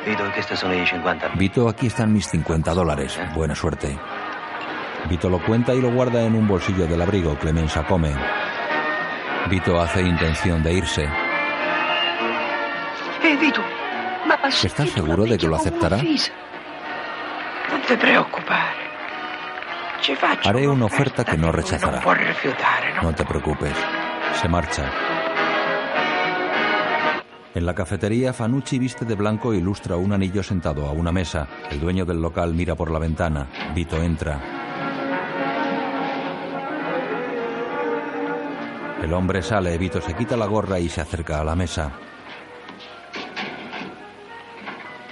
Vito, 0.09 0.23
questi 0.31 0.55
sono 0.55 0.73
i 0.73 0.83
50. 0.83 1.29
Vito, 1.35 1.69
aquí 1.69 1.85
están 1.85 2.11
mis 2.11 2.27
50 2.27 2.73
dólares. 2.73 3.19
Buena 3.35 3.53
suerte. 3.53 3.95
Vito 5.07 5.29
lo 5.29 5.37
cuenta 5.37 5.75
y 5.75 5.81
lo 5.81 5.91
guarda 5.91 6.23
en 6.23 6.33
un 6.33 6.47
bolsillo 6.47 6.87
del 6.87 6.99
abrigo. 6.99 7.37
Clemenza 7.37 7.83
come. 7.83 8.11
Vito 9.49 9.79
hace 9.79 10.01
intención 10.01 10.63
de 10.63 10.73
irse. 10.73 11.03
Eh, 13.21 13.37
Vito, 13.39 13.61
ma 14.25 14.39
¿Estás 14.47 14.89
seguro 14.89 15.25
de 15.25 15.37
que 15.37 15.47
lo 15.47 15.57
aceptará? 15.57 15.99
Preoccupare. 17.99 18.89
Ci 20.01 20.15
faccio 20.15 20.49
Haré 20.49 20.67
una 20.67 20.85
oferta 20.85 21.23
que 21.23 21.37
no 21.37 21.51
rechazará. 21.51 22.01
no? 22.01 23.03
No 23.03 23.13
te 23.13 23.25
preocupes. 23.25 23.75
Se 24.41 24.47
marcha. 24.47 24.89
En 27.55 27.65
la 27.65 27.73
cafetería, 27.73 28.31
Fanucci 28.31 28.77
viste 28.77 29.05
de 29.05 29.15
blanco 29.15 29.53
e 29.53 29.57
ilustra 29.57 29.95
un 29.95 30.13
anillo 30.13 30.43
sentado 30.43 30.85
a 30.85 30.91
una 30.91 31.11
mesa. 31.11 31.47
El 31.71 31.79
dueño 31.79 32.05
del 32.05 32.21
local 32.21 32.53
mira 32.53 32.75
por 32.75 32.91
la 32.91 32.99
ventana. 32.99 33.47
Vito 33.73 33.97
entra. 33.97 34.39
El 39.01 39.11
hombre 39.13 39.41
sale, 39.41 39.75
Vito 39.79 39.99
se 39.99 40.13
quita 40.13 40.37
la 40.37 40.45
gorra 40.45 40.79
y 40.79 40.89
se 40.89 41.01
acerca 41.01 41.39
a 41.39 41.43
la 41.43 41.55
mesa. 41.55 41.91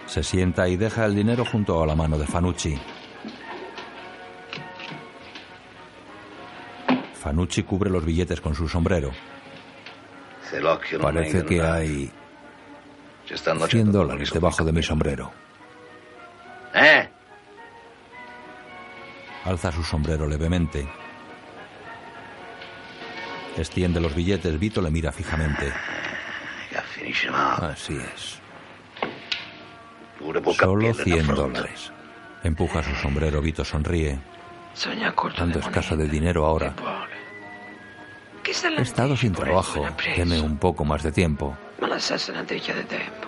Se 0.05 0.21
sienta 0.21 0.67
y 0.67 0.77
deja 0.77 1.05
el 1.05 1.15
dinero 1.15 1.43
junto 1.43 1.81
a 1.81 1.87
la 1.87 1.95
mano 1.95 2.19
de 2.19 2.27
Fanucci. 2.27 2.77
Fanucci 7.15 7.63
cubre 7.63 7.89
los 7.89 8.05
billetes 8.05 8.39
con 8.41 8.53
su 8.53 8.67
sombrero. 8.67 9.11
Parece 11.01 11.43
que 11.43 11.61
hay 11.61 12.11
100 13.27 13.91
dólares 13.91 14.31
debajo 14.31 14.63
de 14.63 14.71
mi 14.71 14.81
sombrero. 14.81 15.31
Eh? 16.73 17.09
Alza 19.45 19.71
su 19.71 19.83
sombrero 19.83 20.27
levemente. 20.27 20.87
Extiende 23.57 23.99
los 23.99 24.13
billetes. 24.15 24.59
Vito 24.59 24.81
le 24.81 24.91
mira 24.91 25.11
fijamente. 25.11 25.73
Male. 27.31 27.73
Así 27.73 27.97
es. 27.97 28.39
Solo 30.19 30.41
capirle 30.41 30.93
100 30.93 31.17
da 31.17 31.23
fronte. 31.23 31.41
dólares. 31.59 31.91
Empuja 32.43 32.83
su 32.83 32.95
sombrero. 32.95 33.41
Vito 33.41 33.65
sonríe. 33.65 34.19
Ando 35.37 35.59
escaso 35.59 35.95
de 35.95 36.07
dinero 36.07 36.45
ahora. 36.45 36.75
He 38.45 38.81
estado 38.81 39.17
sin 39.17 39.33
trabajo. 39.33 39.85
Deme 40.15 40.39
un 40.39 40.57
poco 40.57 40.85
más 40.85 41.03
de 41.03 41.11
tiempo. 41.11 41.57
Ma 41.79 41.87
la 41.87 41.99
triccia 42.43 42.73
di 42.73 42.85
tempo. 42.85 43.27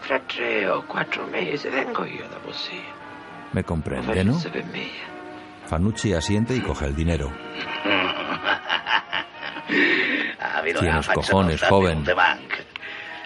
Fra 0.00 0.20
tre 0.20 0.68
o 0.68 0.82
quattro 0.84 1.26
mesi 1.26 1.68
vengo 1.68 2.04
io 2.04 2.26
da 2.28 2.36
così. 2.38 2.80
¿Me 3.52 3.64
comprende, 3.64 4.22
no? 4.24 4.40
Fanucci 5.64 6.12
asiente 6.12 6.54
y 6.54 6.60
coge 6.60 6.86
el 6.86 6.94
dinero. 6.94 7.32
Tienes 10.78 11.08
cojones, 11.08 11.62
joven. 11.62 12.04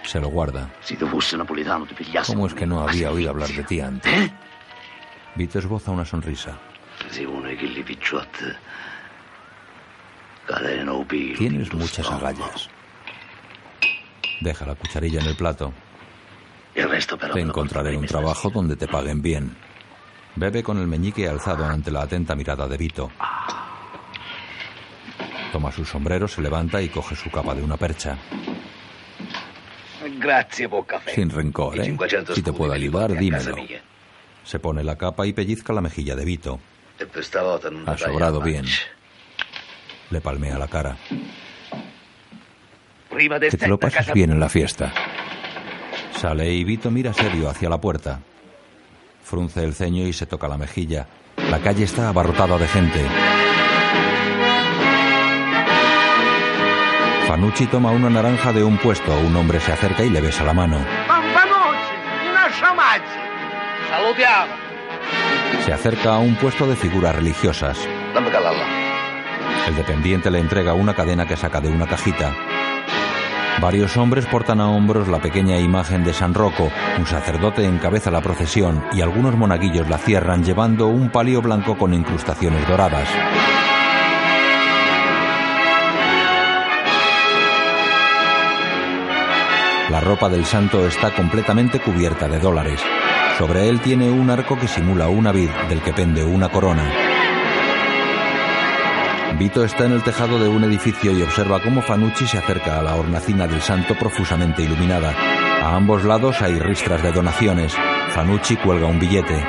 Se 0.03 0.21
lo 0.21 0.29
guarda. 0.29 0.71
¿Cómo 2.27 2.47
es 2.47 2.55
que 2.55 2.67
no 2.67 2.83
había 2.83 3.11
oído 3.11 3.31
hablar 3.31 3.49
de 3.49 3.63
ti 3.65 3.81
antes? 3.81 4.31
Vito 5.35 5.59
esboza 5.59 5.91
una 5.91 6.05
sonrisa. 6.05 6.59
Tienes 11.39 11.73
muchas 11.73 12.11
agallas. 12.11 12.69
Deja 14.43 14.67
la 14.67 14.75
cucharilla 14.75 15.21
en 15.21 15.27
el 15.27 15.37
plato. 15.37 15.73
Il 16.75 16.89
resto 16.89 17.17
Te 17.17 17.41
encontraré 17.41 17.97
un 17.97 18.07
trabajo 18.07 18.51
donde 18.51 18.75
te 18.77 18.89
paguen 18.89 19.23
bien. 19.23 19.57
Bebe 20.35 20.65
con 20.65 20.79
el 20.79 20.89
meñique 20.89 21.29
alzado 21.29 21.65
ante 21.65 21.93
la 21.93 22.03
atenta 22.03 22.35
mirada 22.35 22.67
de 22.67 22.77
Vito. 22.77 23.11
Toma 25.53 25.71
su 25.71 25.85
sombrero, 25.85 26.27
se 26.27 26.43
levanta 26.43 26.83
y 26.83 26.89
coge 26.89 27.15
su 27.15 27.31
capa 27.31 27.55
de 27.55 27.63
una 27.63 27.77
percha. 27.77 28.19
Caffè. 30.87 31.15
Sin 31.15 31.31
rencor, 31.31 31.79
¿eh? 31.79 31.85
500 31.85 32.35
Si 32.35 32.43
te 32.43 32.53
puedo 32.53 32.73
ayudar, 32.73 33.17
dímelo. 33.17 33.55
Se 34.43 34.59
pone 34.59 34.83
la 34.83 34.97
capa 34.97 35.25
y 35.27 35.33
pellizca 35.33 35.73
la 35.73 35.81
mejilla 35.81 36.17
de 36.17 36.25
Vito. 36.25 36.59
Ha 37.87 37.97
sobrado 37.97 38.41
bien. 38.41 38.65
Le 40.11 40.21
palmea 40.21 40.59
la 40.59 40.67
cara. 40.67 40.97
Prima 43.13 43.39
de 43.39 43.51
Que 43.51 43.57
te 43.57 43.69
lo 43.69 43.79
pases 43.79 43.99
casa 43.99 44.13
bien 44.13 44.31
en 44.31 44.41
la 44.41 44.49
fiesta. 44.49 44.93
Sale 46.13 46.53
y 46.53 46.65
Vito 46.65 46.91
mira 46.91 47.13
serio 47.13 47.49
hacia 47.49 47.69
la 47.69 47.81
puerta. 47.81 48.21
Frunce 49.23 49.63
el 49.65 49.75
ceño 49.75 50.07
y 50.07 50.13
se 50.13 50.27
toca 50.27 50.49
la 50.49 50.57
mejilla. 50.57 51.07
La 51.51 51.59
calle 51.59 51.85
está 51.85 52.09
abarrotada 52.09 52.59
de 52.59 52.69
gente. 52.69 53.05
Fanucci 57.27 57.67
toma 57.67 57.91
una 57.91 58.11
naranja 58.11 58.53
de 58.53 58.63
un 58.63 58.79
puesto. 58.79 59.13
Un 59.19 59.35
hombre 59.37 59.61
se 59.61 59.73
acerca 59.73 60.05
y 60.05 60.11
le 60.11 60.21
besa 60.21 60.45
la 60.45 60.53
mano. 60.53 60.79
Se 65.65 65.73
acerca 65.73 66.15
a 66.15 66.19
un 66.19 66.35
puesto 66.37 66.67
de 66.67 66.77
figuras 66.77 67.15
religiosas. 67.15 67.79
El 69.67 69.77
dependiente 69.77 70.31
le 70.31 70.41
entrega 70.41 70.75
una 70.75 70.95
cadena 70.95 71.27
que 71.27 71.37
saca 71.37 71.61
de 71.61 71.69
una 71.69 71.87
cajita. 71.87 72.35
Varios 73.63 73.97
hombres 73.97 74.27
portan 74.27 74.61
a 74.61 74.69
hombros 74.69 75.07
la 75.07 75.21
pequeña 75.21 75.57
imagen 75.57 76.03
de 76.03 76.13
San 76.13 76.35
Rocco, 76.35 76.69
un 76.99 77.07
sacerdote 77.07 77.65
encabeza 77.65 78.11
la 78.11 78.21
procesión 78.21 78.83
y 78.93 79.03
algunos 79.03 79.37
monaguillos 79.37 79.89
la 79.89 79.99
cierran 79.99 80.43
llevando 80.43 80.89
un 80.89 81.11
palio 81.11 81.41
blanco 81.41 81.79
con 81.79 81.95
incrustaciones 81.95 82.67
doradas. 82.67 83.09
La 89.91 90.01
ropa 90.01 90.29
del 90.29 90.45
santo 90.45 90.85
está 90.85 91.15
completamente 91.15 91.79
cubierta 91.79 92.27
de 92.27 92.41
dólares. 92.41 92.81
Sobre 93.39 93.69
él 93.69 93.81
tiene 93.81 94.11
un 94.11 94.29
arco 94.29 94.59
que 94.59 94.67
simula 94.67 95.07
una 95.07 95.31
vid 95.31 95.51
del 95.69 95.83
que 95.83 95.93
pende 95.93 96.25
una 96.25 96.49
corona. 96.49 97.02
Vito 99.43 99.65
está 99.65 99.87
en 99.87 99.91
el 99.91 100.05
tejado 100.05 100.39
de 100.39 100.49
un 100.49 100.63
edificio 100.63 101.11
y 101.11 101.21
observa 101.21 101.61
cómo 101.61 101.83
Fanucci 101.83 102.29
se 102.29 102.39
acerca 102.39 102.79
a 102.79 102.83
la 102.85 102.95
hornacina 102.95 103.49
del 103.49 103.61
santo 103.61 103.97
profusamente 103.99 104.63
iluminada. 104.63 105.13
A 105.61 105.75
ambos 105.75 106.05
lados 106.05 106.41
hay 106.43 106.61
ristras 106.61 107.03
de 107.03 107.11
donaciones. 107.11 107.75
Fanucci 108.11 108.55
cuelga 108.55 108.87
un 108.87 109.01
billete. 109.01 109.45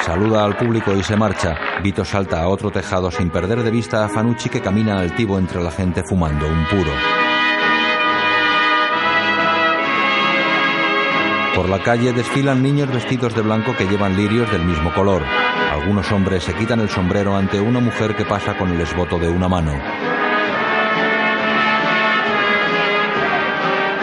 Saluda 0.00 0.44
al 0.44 0.56
público 0.56 0.92
y 0.96 1.04
se 1.04 1.16
marcha. 1.16 1.54
Vito 1.84 2.04
salta 2.04 2.42
a 2.42 2.48
otro 2.48 2.72
tejado 2.72 3.12
sin 3.12 3.30
perder 3.30 3.62
de 3.62 3.70
vista 3.70 4.04
a 4.04 4.08
Fanucci 4.08 4.48
que 4.48 4.60
camina 4.60 4.98
altivo 4.98 5.38
entre 5.38 5.62
la 5.62 5.70
gente 5.70 6.02
fumando 6.04 6.48
un 6.48 6.66
puro. 6.66 6.90
Por 11.54 11.68
la 11.68 11.78
calle 11.78 12.12
desfilan 12.12 12.64
niños 12.64 12.92
vestidos 12.92 13.32
de 13.34 13.42
blanco 13.42 13.76
que 13.76 13.86
llevan 13.86 14.16
lirios 14.16 14.50
del 14.50 14.64
mismo 14.64 14.92
color. 14.92 15.22
Algunos 15.72 16.10
hombres 16.10 16.42
se 16.42 16.52
quitan 16.52 16.80
el 16.80 16.88
sombrero 16.88 17.36
ante 17.36 17.60
una 17.60 17.78
mujer 17.78 18.16
que 18.16 18.24
pasa 18.24 18.56
con 18.56 18.70
el 18.70 18.80
esboto 18.80 19.20
de 19.20 19.28
una 19.28 19.48
mano. 19.48 19.72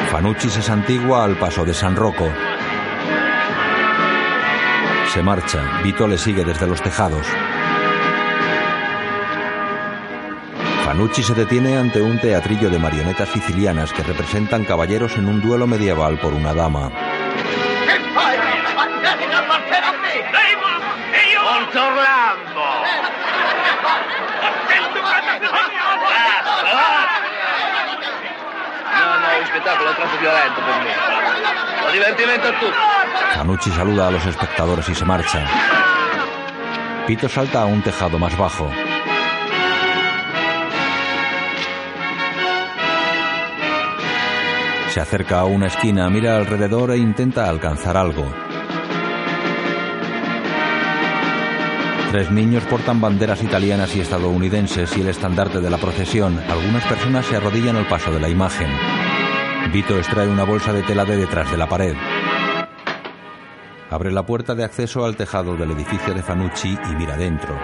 Fanucci 0.09 0.49
se 0.49 0.61
santigua 0.61 1.25
al 1.25 1.35
paso 1.35 1.65
de 1.65 1.73
San 1.73 1.97
Rocco. 1.97 2.29
Se 5.11 5.21
marcha. 5.21 5.81
Vito 5.83 6.07
le 6.07 6.17
sigue 6.17 6.45
desde 6.45 6.67
los 6.67 6.81
tejados. 6.81 7.27
Fanucci 10.85 11.21
se 11.21 11.33
detiene 11.33 11.77
ante 11.77 12.01
un 12.01 12.17
teatrillo 12.17 12.69
de 12.69 12.79
marionetas 12.79 13.27
sicilianas 13.29 13.91
que 13.91 14.03
representan 14.03 14.63
caballeros 14.63 15.17
en 15.17 15.27
un 15.27 15.41
duelo 15.41 15.67
medieval 15.67 16.17
por 16.17 16.33
una 16.33 16.53
dama. 16.53 17.10
Monte 21.72 21.80
Orlando! 21.80 22.60
No, 28.93 29.19
no, 29.19 29.39
un 29.39 29.45
spettacolo 29.45 29.89
è 29.89 29.95
troppo 29.95 30.18
violento 30.18 30.61
per 30.61 30.84
me. 30.84 31.85
Lo 31.85 31.91
divertimento 31.91 32.48
è 32.48 32.57
tutto. 32.60 32.76
Fanucci 33.35 33.72
saluda 33.72 34.07
a 34.07 34.11
los 34.11 34.26
espectadores 34.26 34.89
y 34.89 34.95
se 34.95 35.06
marcha. 35.06 35.45
Vito 37.07 37.30
salta 37.30 37.61
a 37.61 37.65
un 37.65 37.81
tejado 37.81 38.18
más 38.19 38.35
bajo. 38.35 38.69
Se 44.89 44.99
acerca 44.99 45.39
a 45.39 45.45
una 45.45 45.68
esquina, 45.68 46.10
mira 46.10 46.35
alrededor 46.35 46.91
e 46.91 46.98
intenta 46.98 47.48
alcanzar 47.48 47.95
algo. 47.95 48.50
Tres 52.11 52.29
niños 52.29 52.65
portan 52.65 52.99
banderas 52.99 53.41
italianas 53.41 53.95
y 53.95 54.01
estadounidenses 54.01 54.97
y 54.97 54.99
el 54.99 55.07
estandarte 55.07 55.61
de 55.61 55.69
la 55.69 55.77
procesión. 55.77 56.38
Algunas 56.49 56.83
personas 56.83 57.25
se 57.25 57.38
arrodillan 57.38 57.77
al 57.77 57.88
paso 57.88 58.11
de 58.11 58.19
la 58.19 58.27
imagen. 58.27 58.67
Vito 59.71 59.97
extrae 59.97 60.27
una 60.27 60.43
bolsa 60.43 60.73
de 60.73 60.83
tela 60.83 61.05
de 61.05 61.15
detrás 61.15 61.49
de 61.49 61.55
la 61.55 61.69
pared. 61.69 61.95
Abre 63.89 64.11
la 64.11 64.25
puerta 64.25 64.55
de 64.55 64.65
acceso 64.65 65.05
al 65.05 65.15
tejado 65.15 65.55
del 65.55 65.71
edificio 65.71 66.13
de 66.13 66.21
Fanucci 66.21 66.77
y 66.91 66.95
mira 66.97 67.15
dentro. 67.15 67.57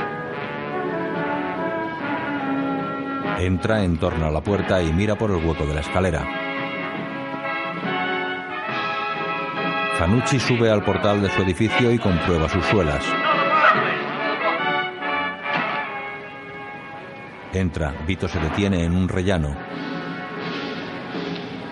Entra 3.40 3.84
en 3.84 3.98
torno 3.98 4.28
a 4.28 4.32
la 4.32 4.40
puerta 4.40 4.82
y 4.82 4.94
mira 4.94 5.18
por 5.18 5.30
el 5.32 5.46
hueco 5.46 5.66
de 5.66 5.74
la 5.74 5.82
escalera. 5.82 6.26
Fanucci 10.00 10.40
sube 10.40 10.72
al 10.72 10.86
portal 10.86 11.22
de 11.22 11.30
su 11.32 11.42
edificio 11.42 11.92
y 11.92 12.00
comprueba 12.00 12.48
sus 12.48 12.64
suelas. 12.64 13.04
Entra, 17.54 17.94
Vito 18.06 18.28
se 18.28 18.40
detiene 18.40 18.84
en 18.84 18.96
un 18.96 19.08
rellano. 19.08 19.56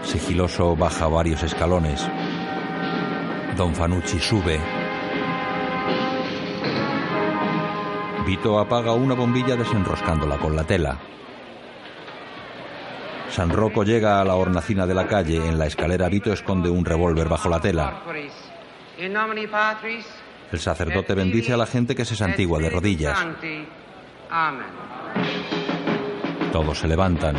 Sigiloso 0.02 0.76
baja 0.76 1.08
varios 1.08 1.44
escalones. 1.44 2.10
Don 3.56 3.76
Fanucci 3.76 4.20
sube. 4.20 4.60
Vito 8.26 8.58
apaga 8.58 8.94
una 8.94 9.14
bombilla 9.14 9.56
desenroscándola 9.56 10.38
con 10.38 10.56
la 10.56 10.64
tela. 10.64 10.98
San 13.30 13.50
Rocco 13.50 13.84
llega 13.84 14.22
a 14.22 14.26
la 14.26 14.36
hornacina 14.36 14.88
de 14.88 14.94
la 14.94 15.08
calle. 15.08 15.38
En 15.38 15.60
la 15.60 15.68
escalera 15.68 16.10
Vito 16.10 16.32
esconde 16.32 16.70
un 16.70 16.86
revólver 16.86 17.28
bajo 17.28 17.50
la 17.50 17.60
tela. 17.60 18.02
El 20.52 20.60
sacerdote 20.60 21.14
bendice 21.14 21.54
a 21.54 21.58
la 21.58 21.66
gente 21.66 21.96
que 21.96 22.06
se 22.06 22.16
santigua 22.16 22.60
de 22.60 22.70
rodillas. 22.70 23.20
Sancti. 23.20 23.68
Todos 26.52 26.80
se 26.80 26.88
levantan. 26.88 27.36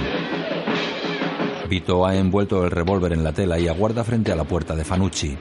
Vito 1.68 2.06
ha 2.06 2.14
envuelto 2.14 2.64
el 2.64 2.70
revólver 2.70 3.12
en 3.12 3.24
la 3.24 3.32
tela 3.32 3.58
y 3.58 3.66
aguarda 3.66 4.04
frente 4.04 4.30
a 4.30 4.36
la 4.36 4.44
puerta 4.44 4.76
de 4.76 4.84
Fanucci. 4.84 5.36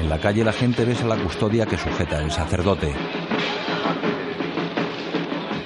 En 0.00 0.08
la 0.08 0.18
calle 0.18 0.44
la 0.44 0.52
gente 0.52 0.84
besa 0.84 1.06
la 1.06 1.16
custodia 1.16 1.66
que 1.66 1.76
sujeta 1.76 2.22
el 2.22 2.30
sacerdote. 2.30 2.92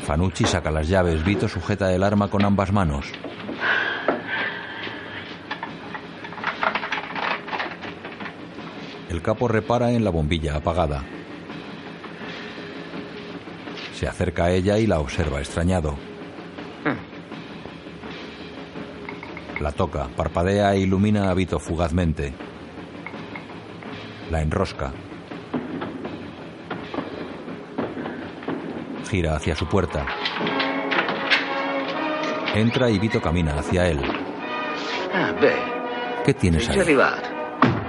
Fanucci 0.04 0.44
saca 0.44 0.70
las 0.70 0.88
llaves, 0.88 1.24
Vito 1.24 1.48
sujeta 1.48 1.94
el 1.94 2.02
arma 2.02 2.28
con 2.28 2.44
ambas 2.44 2.72
manos. 2.72 3.06
El 9.08 9.22
capo 9.22 9.48
repara 9.48 9.92
en 9.92 10.04
la 10.04 10.10
bombilla 10.10 10.56
apagada. 10.56 11.04
Se 14.00 14.08
acerca 14.08 14.44
a 14.44 14.50
ella 14.50 14.78
y 14.78 14.86
la 14.86 14.98
observa 14.98 15.40
extrañado. 15.40 15.94
La 19.60 19.72
toca, 19.72 20.08
parpadea 20.16 20.72
e 20.72 20.80
ilumina 20.80 21.30
a 21.30 21.34
Vito 21.34 21.58
fugazmente. 21.58 22.32
La 24.30 24.40
enrosca. 24.40 24.90
Gira 29.10 29.36
hacia 29.36 29.54
su 29.54 29.66
puerta. 29.66 30.06
Entra 32.54 32.88
y 32.88 32.98
Vito 32.98 33.20
camina 33.20 33.58
hacia 33.58 33.86
él. 33.86 34.00
Ah, 35.12 35.34
¿Qué 36.24 36.32
tienes 36.32 36.70
ahí? 36.70 36.96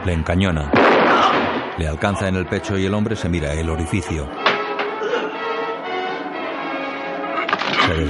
Le 0.04 0.12
encañona. 0.12 0.70
Le 1.78 1.88
alcanza 1.88 2.28
en 2.28 2.36
el 2.36 2.48
pecho 2.48 2.78
y 2.78 2.86
el 2.86 2.94
hombre 2.94 3.16
se 3.16 3.30
mira 3.30 3.54
el 3.54 3.70
orificio. 3.70 4.41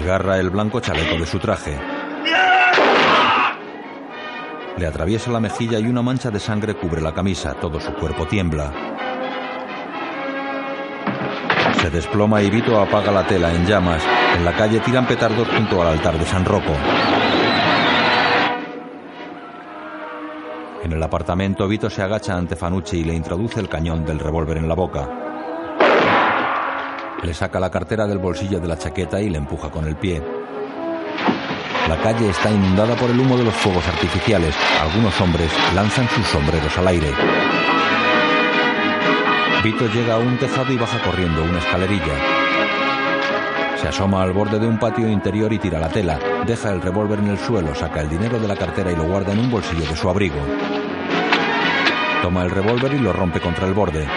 Desgarra 0.01 0.39
el 0.39 0.49
blanco 0.49 0.79
chaleco 0.79 1.15
de 1.15 1.27
su 1.27 1.37
traje. 1.37 1.77
Le 4.77 4.87
atraviesa 4.87 5.29
la 5.29 5.39
mejilla 5.39 5.77
y 5.77 5.85
una 5.85 6.01
mancha 6.01 6.31
de 6.31 6.39
sangre 6.39 6.73
cubre 6.73 7.01
la 7.01 7.13
camisa. 7.13 7.53
Todo 7.53 7.79
su 7.79 7.93
cuerpo 7.93 8.25
tiembla. 8.25 8.73
Se 11.79 11.91
desploma 11.91 12.41
y 12.41 12.49
Vito 12.49 12.81
apaga 12.81 13.11
la 13.11 13.27
tela 13.27 13.53
en 13.53 13.67
llamas. 13.67 14.03
En 14.35 14.43
la 14.43 14.53
calle 14.53 14.79
tiran 14.79 15.05
petardos 15.05 15.47
junto 15.47 15.79
al 15.83 15.89
altar 15.89 16.17
de 16.17 16.25
San 16.25 16.45
Rocco. 16.45 16.73
En 20.83 20.91
el 20.93 21.03
apartamento, 21.03 21.67
Vito 21.67 21.91
se 21.91 22.01
agacha 22.01 22.35
ante 22.35 22.55
Fanucci 22.55 22.97
y 22.97 23.03
le 23.03 23.13
introduce 23.13 23.59
el 23.59 23.69
cañón 23.69 24.03
del 24.03 24.17
revólver 24.17 24.57
en 24.57 24.67
la 24.67 24.73
boca. 24.73 25.30
Le 27.23 27.33
saca 27.35 27.59
la 27.59 27.69
cartera 27.69 28.07
del 28.07 28.17
bolsillo 28.17 28.59
de 28.59 28.67
la 28.67 28.77
chaqueta 28.77 29.21
y 29.21 29.29
le 29.29 29.37
empuja 29.37 29.69
con 29.69 29.85
el 29.87 29.95
pie. 29.95 30.21
La 31.87 31.97
calle 31.97 32.29
está 32.29 32.49
inundada 32.49 32.95
por 32.95 33.11
el 33.11 33.19
humo 33.19 33.37
de 33.37 33.43
los 33.43 33.53
fuegos 33.53 33.87
artificiales. 33.87 34.55
Algunos 34.81 35.19
hombres 35.21 35.51
lanzan 35.75 36.07
sus 36.09 36.25
sombreros 36.25 36.75
al 36.77 36.87
aire. 36.87 37.11
Vito 39.63 39.87
llega 39.87 40.15
a 40.15 40.17
un 40.17 40.37
tejado 40.37 40.73
y 40.73 40.77
baja 40.77 40.99
corriendo 41.03 41.43
una 41.43 41.59
escalerilla. 41.59 42.15
Se 43.79 43.87
asoma 43.87 44.23
al 44.23 44.33
borde 44.33 44.57
de 44.57 44.67
un 44.67 44.79
patio 44.79 45.07
interior 45.07 45.53
y 45.53 45.59
tira 45.59 45.79
la 45.79 45.89
tela. 45.89 46.19
Deja 46.47 46.71
el 46.71 46.81
revólver 46.81 47.19
en 47.19 47.27
el 47.27 47.37
suelo, 47.37 47.75
saca 47.75 48.01
el 48.01 48.09
dinero 48.09 48.39
de 48.39 48.47
la 48.47 48.55
cartera 48.55 48.91
y 48.91 48.95
lo 48.95 49.03
guarda 49.03 49.33
en 49.33 49.39
un 49.39 49.51
bolsillo 49.51 49.87
de 49.87 49.95
su 49.95 50.09
abrigo. 50.09 50.39
Toma 52.23 52.43
el 52.43 52.49
revólver 52.51 52.93
y 52.93 52.99
lo 52.99 53.13
rompe 53.13 53.39
contra 53.39 53.67
el 53.67 53.73
borde. 53.73 54.07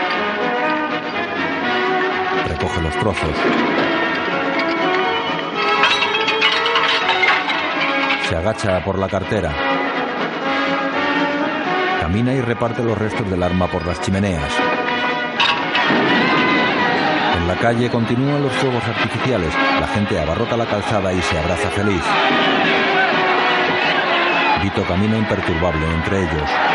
Recoge 2.64 2.80
los 2.80 2.96
trozos. 2.96 3.36
Se 8.26 8.36
agacha 8.36 8.82
por 8.82 8.98
la 8.98 9.06
cartera. 9.06 9.52
Camina 12.00 12.32
y 12.32 12.40
reparte 12.40 12.82
los 12.82 12.96
restos 12.96 13.28
del 13.30 13.42
arma 13.42 13.66
por 13.66 13.84
las 13.84 14.00
chimeneas. 14.00 14.50
En 17.36 17.48
la 17.48 17.56
calle 17.56 17.90
continúan 17.90 18.42
los 18.42 18.52
fuegos 18.54 18.82
artificiales. 18.84 19.52
La 19.78 19.86
gente 19.88 20.18
abarrota 20.18 20.56
la 20.56 20.64
calzada 20.64 21.12
y 21.12 21.20
se 21.20 21.38
abraza 21.38 21.68
feliz. 21.68 22.02
Vito 24.62 24.82
camina 24.84 25.18
imperturbable 25.18 25.86
entre 25.86 26.22
ellos. 26.22 26.73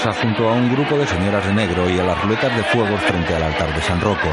Junto 0.00 0.48
a 0.48 0.52
un 0.52 0.72
grupo 0.72 0.96
de 0.96 1.06
señoras 1.06 1.44
de 1.44 1.52
negro 1.52 1.90
y 1.90 1.98
a 1.98 2.04
las 2.04 2.22
ruletas 2.22 2.56
de 2.56 2.62
fuegos 2.62 3.00
frente 3.00 3.34
al 3.34 3.42
altar 3.42 3.74
de 3.74 3.82
San 3.82 4.00
Rocco. 4.00 4.28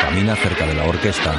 Camina 0.00 0.36
cerca 0.36 0.66
de 0.66 0.74
la 0.74 0.84
orquesta. 0.84 1.34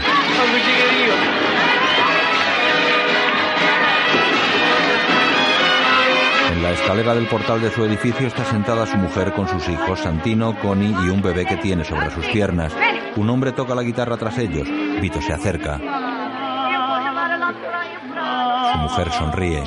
En 6.51 6.63
la 6.63 6.71
escalera 6.71 7.15
del 7.15 7.27
portal 7.27 7.61
de 7.61 7.71
su 7.71 7.85
edificio 7.85 8.27
está 8.27 8.43
sentada 8.43 8.85
su 8.85 8.97
mujer 8.97 9.31
con 9.33 9.47
sus 9.47 9.67
hijos, 9.69 10.01
Santino, 10.01 10.59
Connie 10.59 10.95
y 11.05 11.09
un 11.09 11.21
bebé 11.21 11.45
que 11.45 11.57
tiene 11.57 11.85
sobre 11.85 12.11
sus 12.11 12.25
piernas. 12.27 12.73
Un 13.15 13.29
hombre 13.29 13.53
toca 13.53 13.73
la 13.73 13.83
guitarra 13.83 14.17
tras 14.17 14.37
ellos. 14.37 14.67
Vito 15.01 15.21
se 15.21 15.33
acerca. 15.33 15.79
Su 18.73 18.77
mujer 18.79 19.11
sonríe. 19.11 19.63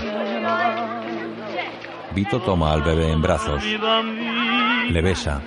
Vito 2.15 2.41
toma 2.41 2.73
al 2.73 2.83
bebé 2.83 3.11
en 3.11 3.23
brazos. 3.23 3.63
Le 3.65 5.03
besa. 5.03 5.41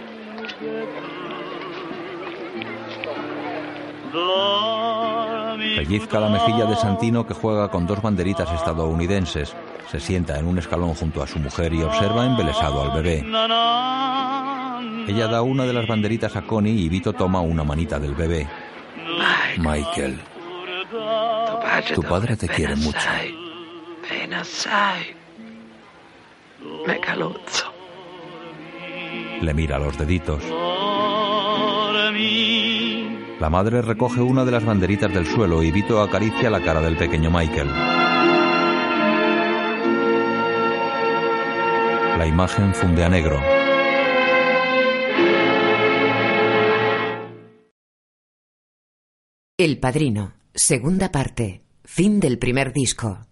Pellizca 5.75 6.19
la 6.19 6.29
mejilla 6.29 6.65
de 6.65 6.75
Santino 6.75 7.27
que 7.27 7.33
juega 7.33 7.69
con 7.69 7.85
dos 7.85 8.01
banderitas 8.01 8.51
estadounidenses. 8.51 9.53
Se 9.91 9.99
sienta 9.99 10.39
en 10.39 10.47
un 10.47 10.57
escalón 10.57 10.95
junto 10.95 11.21
a 11.21 11.27
su 11.27 11.37
mujer 11.37 11.73
y 11.73 11.83
observa 11.83 12.25
embelesado 12.25 12.81
al 12.81 12.91
bebé. 12.91 13.23
Ella 15.07 15.27
da 15.27 15.43
una 15.43 15.65
de 15.65 15.73
las 15.73 15.87
banderitas 15.87 16.35
a 16.35 16.41
Connie 16.41 16.73
y 16.73 16.89
Vito 16.89 17.13
toma 17.13 17.41
una 17.41 17.63
manita 17.63 17.99
del 17.99 18.15
bebé. 18.15 18.47
Michael, 19.57 20.19
tu 21.93 22.01
padre 22.01 22.35
te 22.35 22.47
quiere 22.47 22.75
mucho. 22.75 22.99
Le 29.41 29.53
mira 29.53 29.79
los 29.79 29.97
deditos. 29.97 30.43
La 33.39 33.49
madre 33.49 33.81
recoge 33.81 34.21
una 34.21 34.45
de 34.45 34.51
las 34.51 34.65
banderitas 34.65 35.13
del 35.13 35.25
suelo 35.25 35.61
y 35.63 35.71
Vito 35.71 36.01
acaricia 36.01 36.49
la 36.49 36.61
cara 36.61 36.81
del 36.81 36.97
pequeño 36.97 37.29
Michael. 37.29 37.69
La 42.17 42.25
imagen 42.25 42.73
funde 42.73 43.03
a 43.03 43.09
negro. 43.09 43.54
El 49.57 49.79
Padrino, 49.79 50.33
segunda 50.53 51.13
parte, 51.13 51.61
fin 51.85 52.19
del 52.19 52.37
primer 52.39 52.73
disco. 52.73 53.25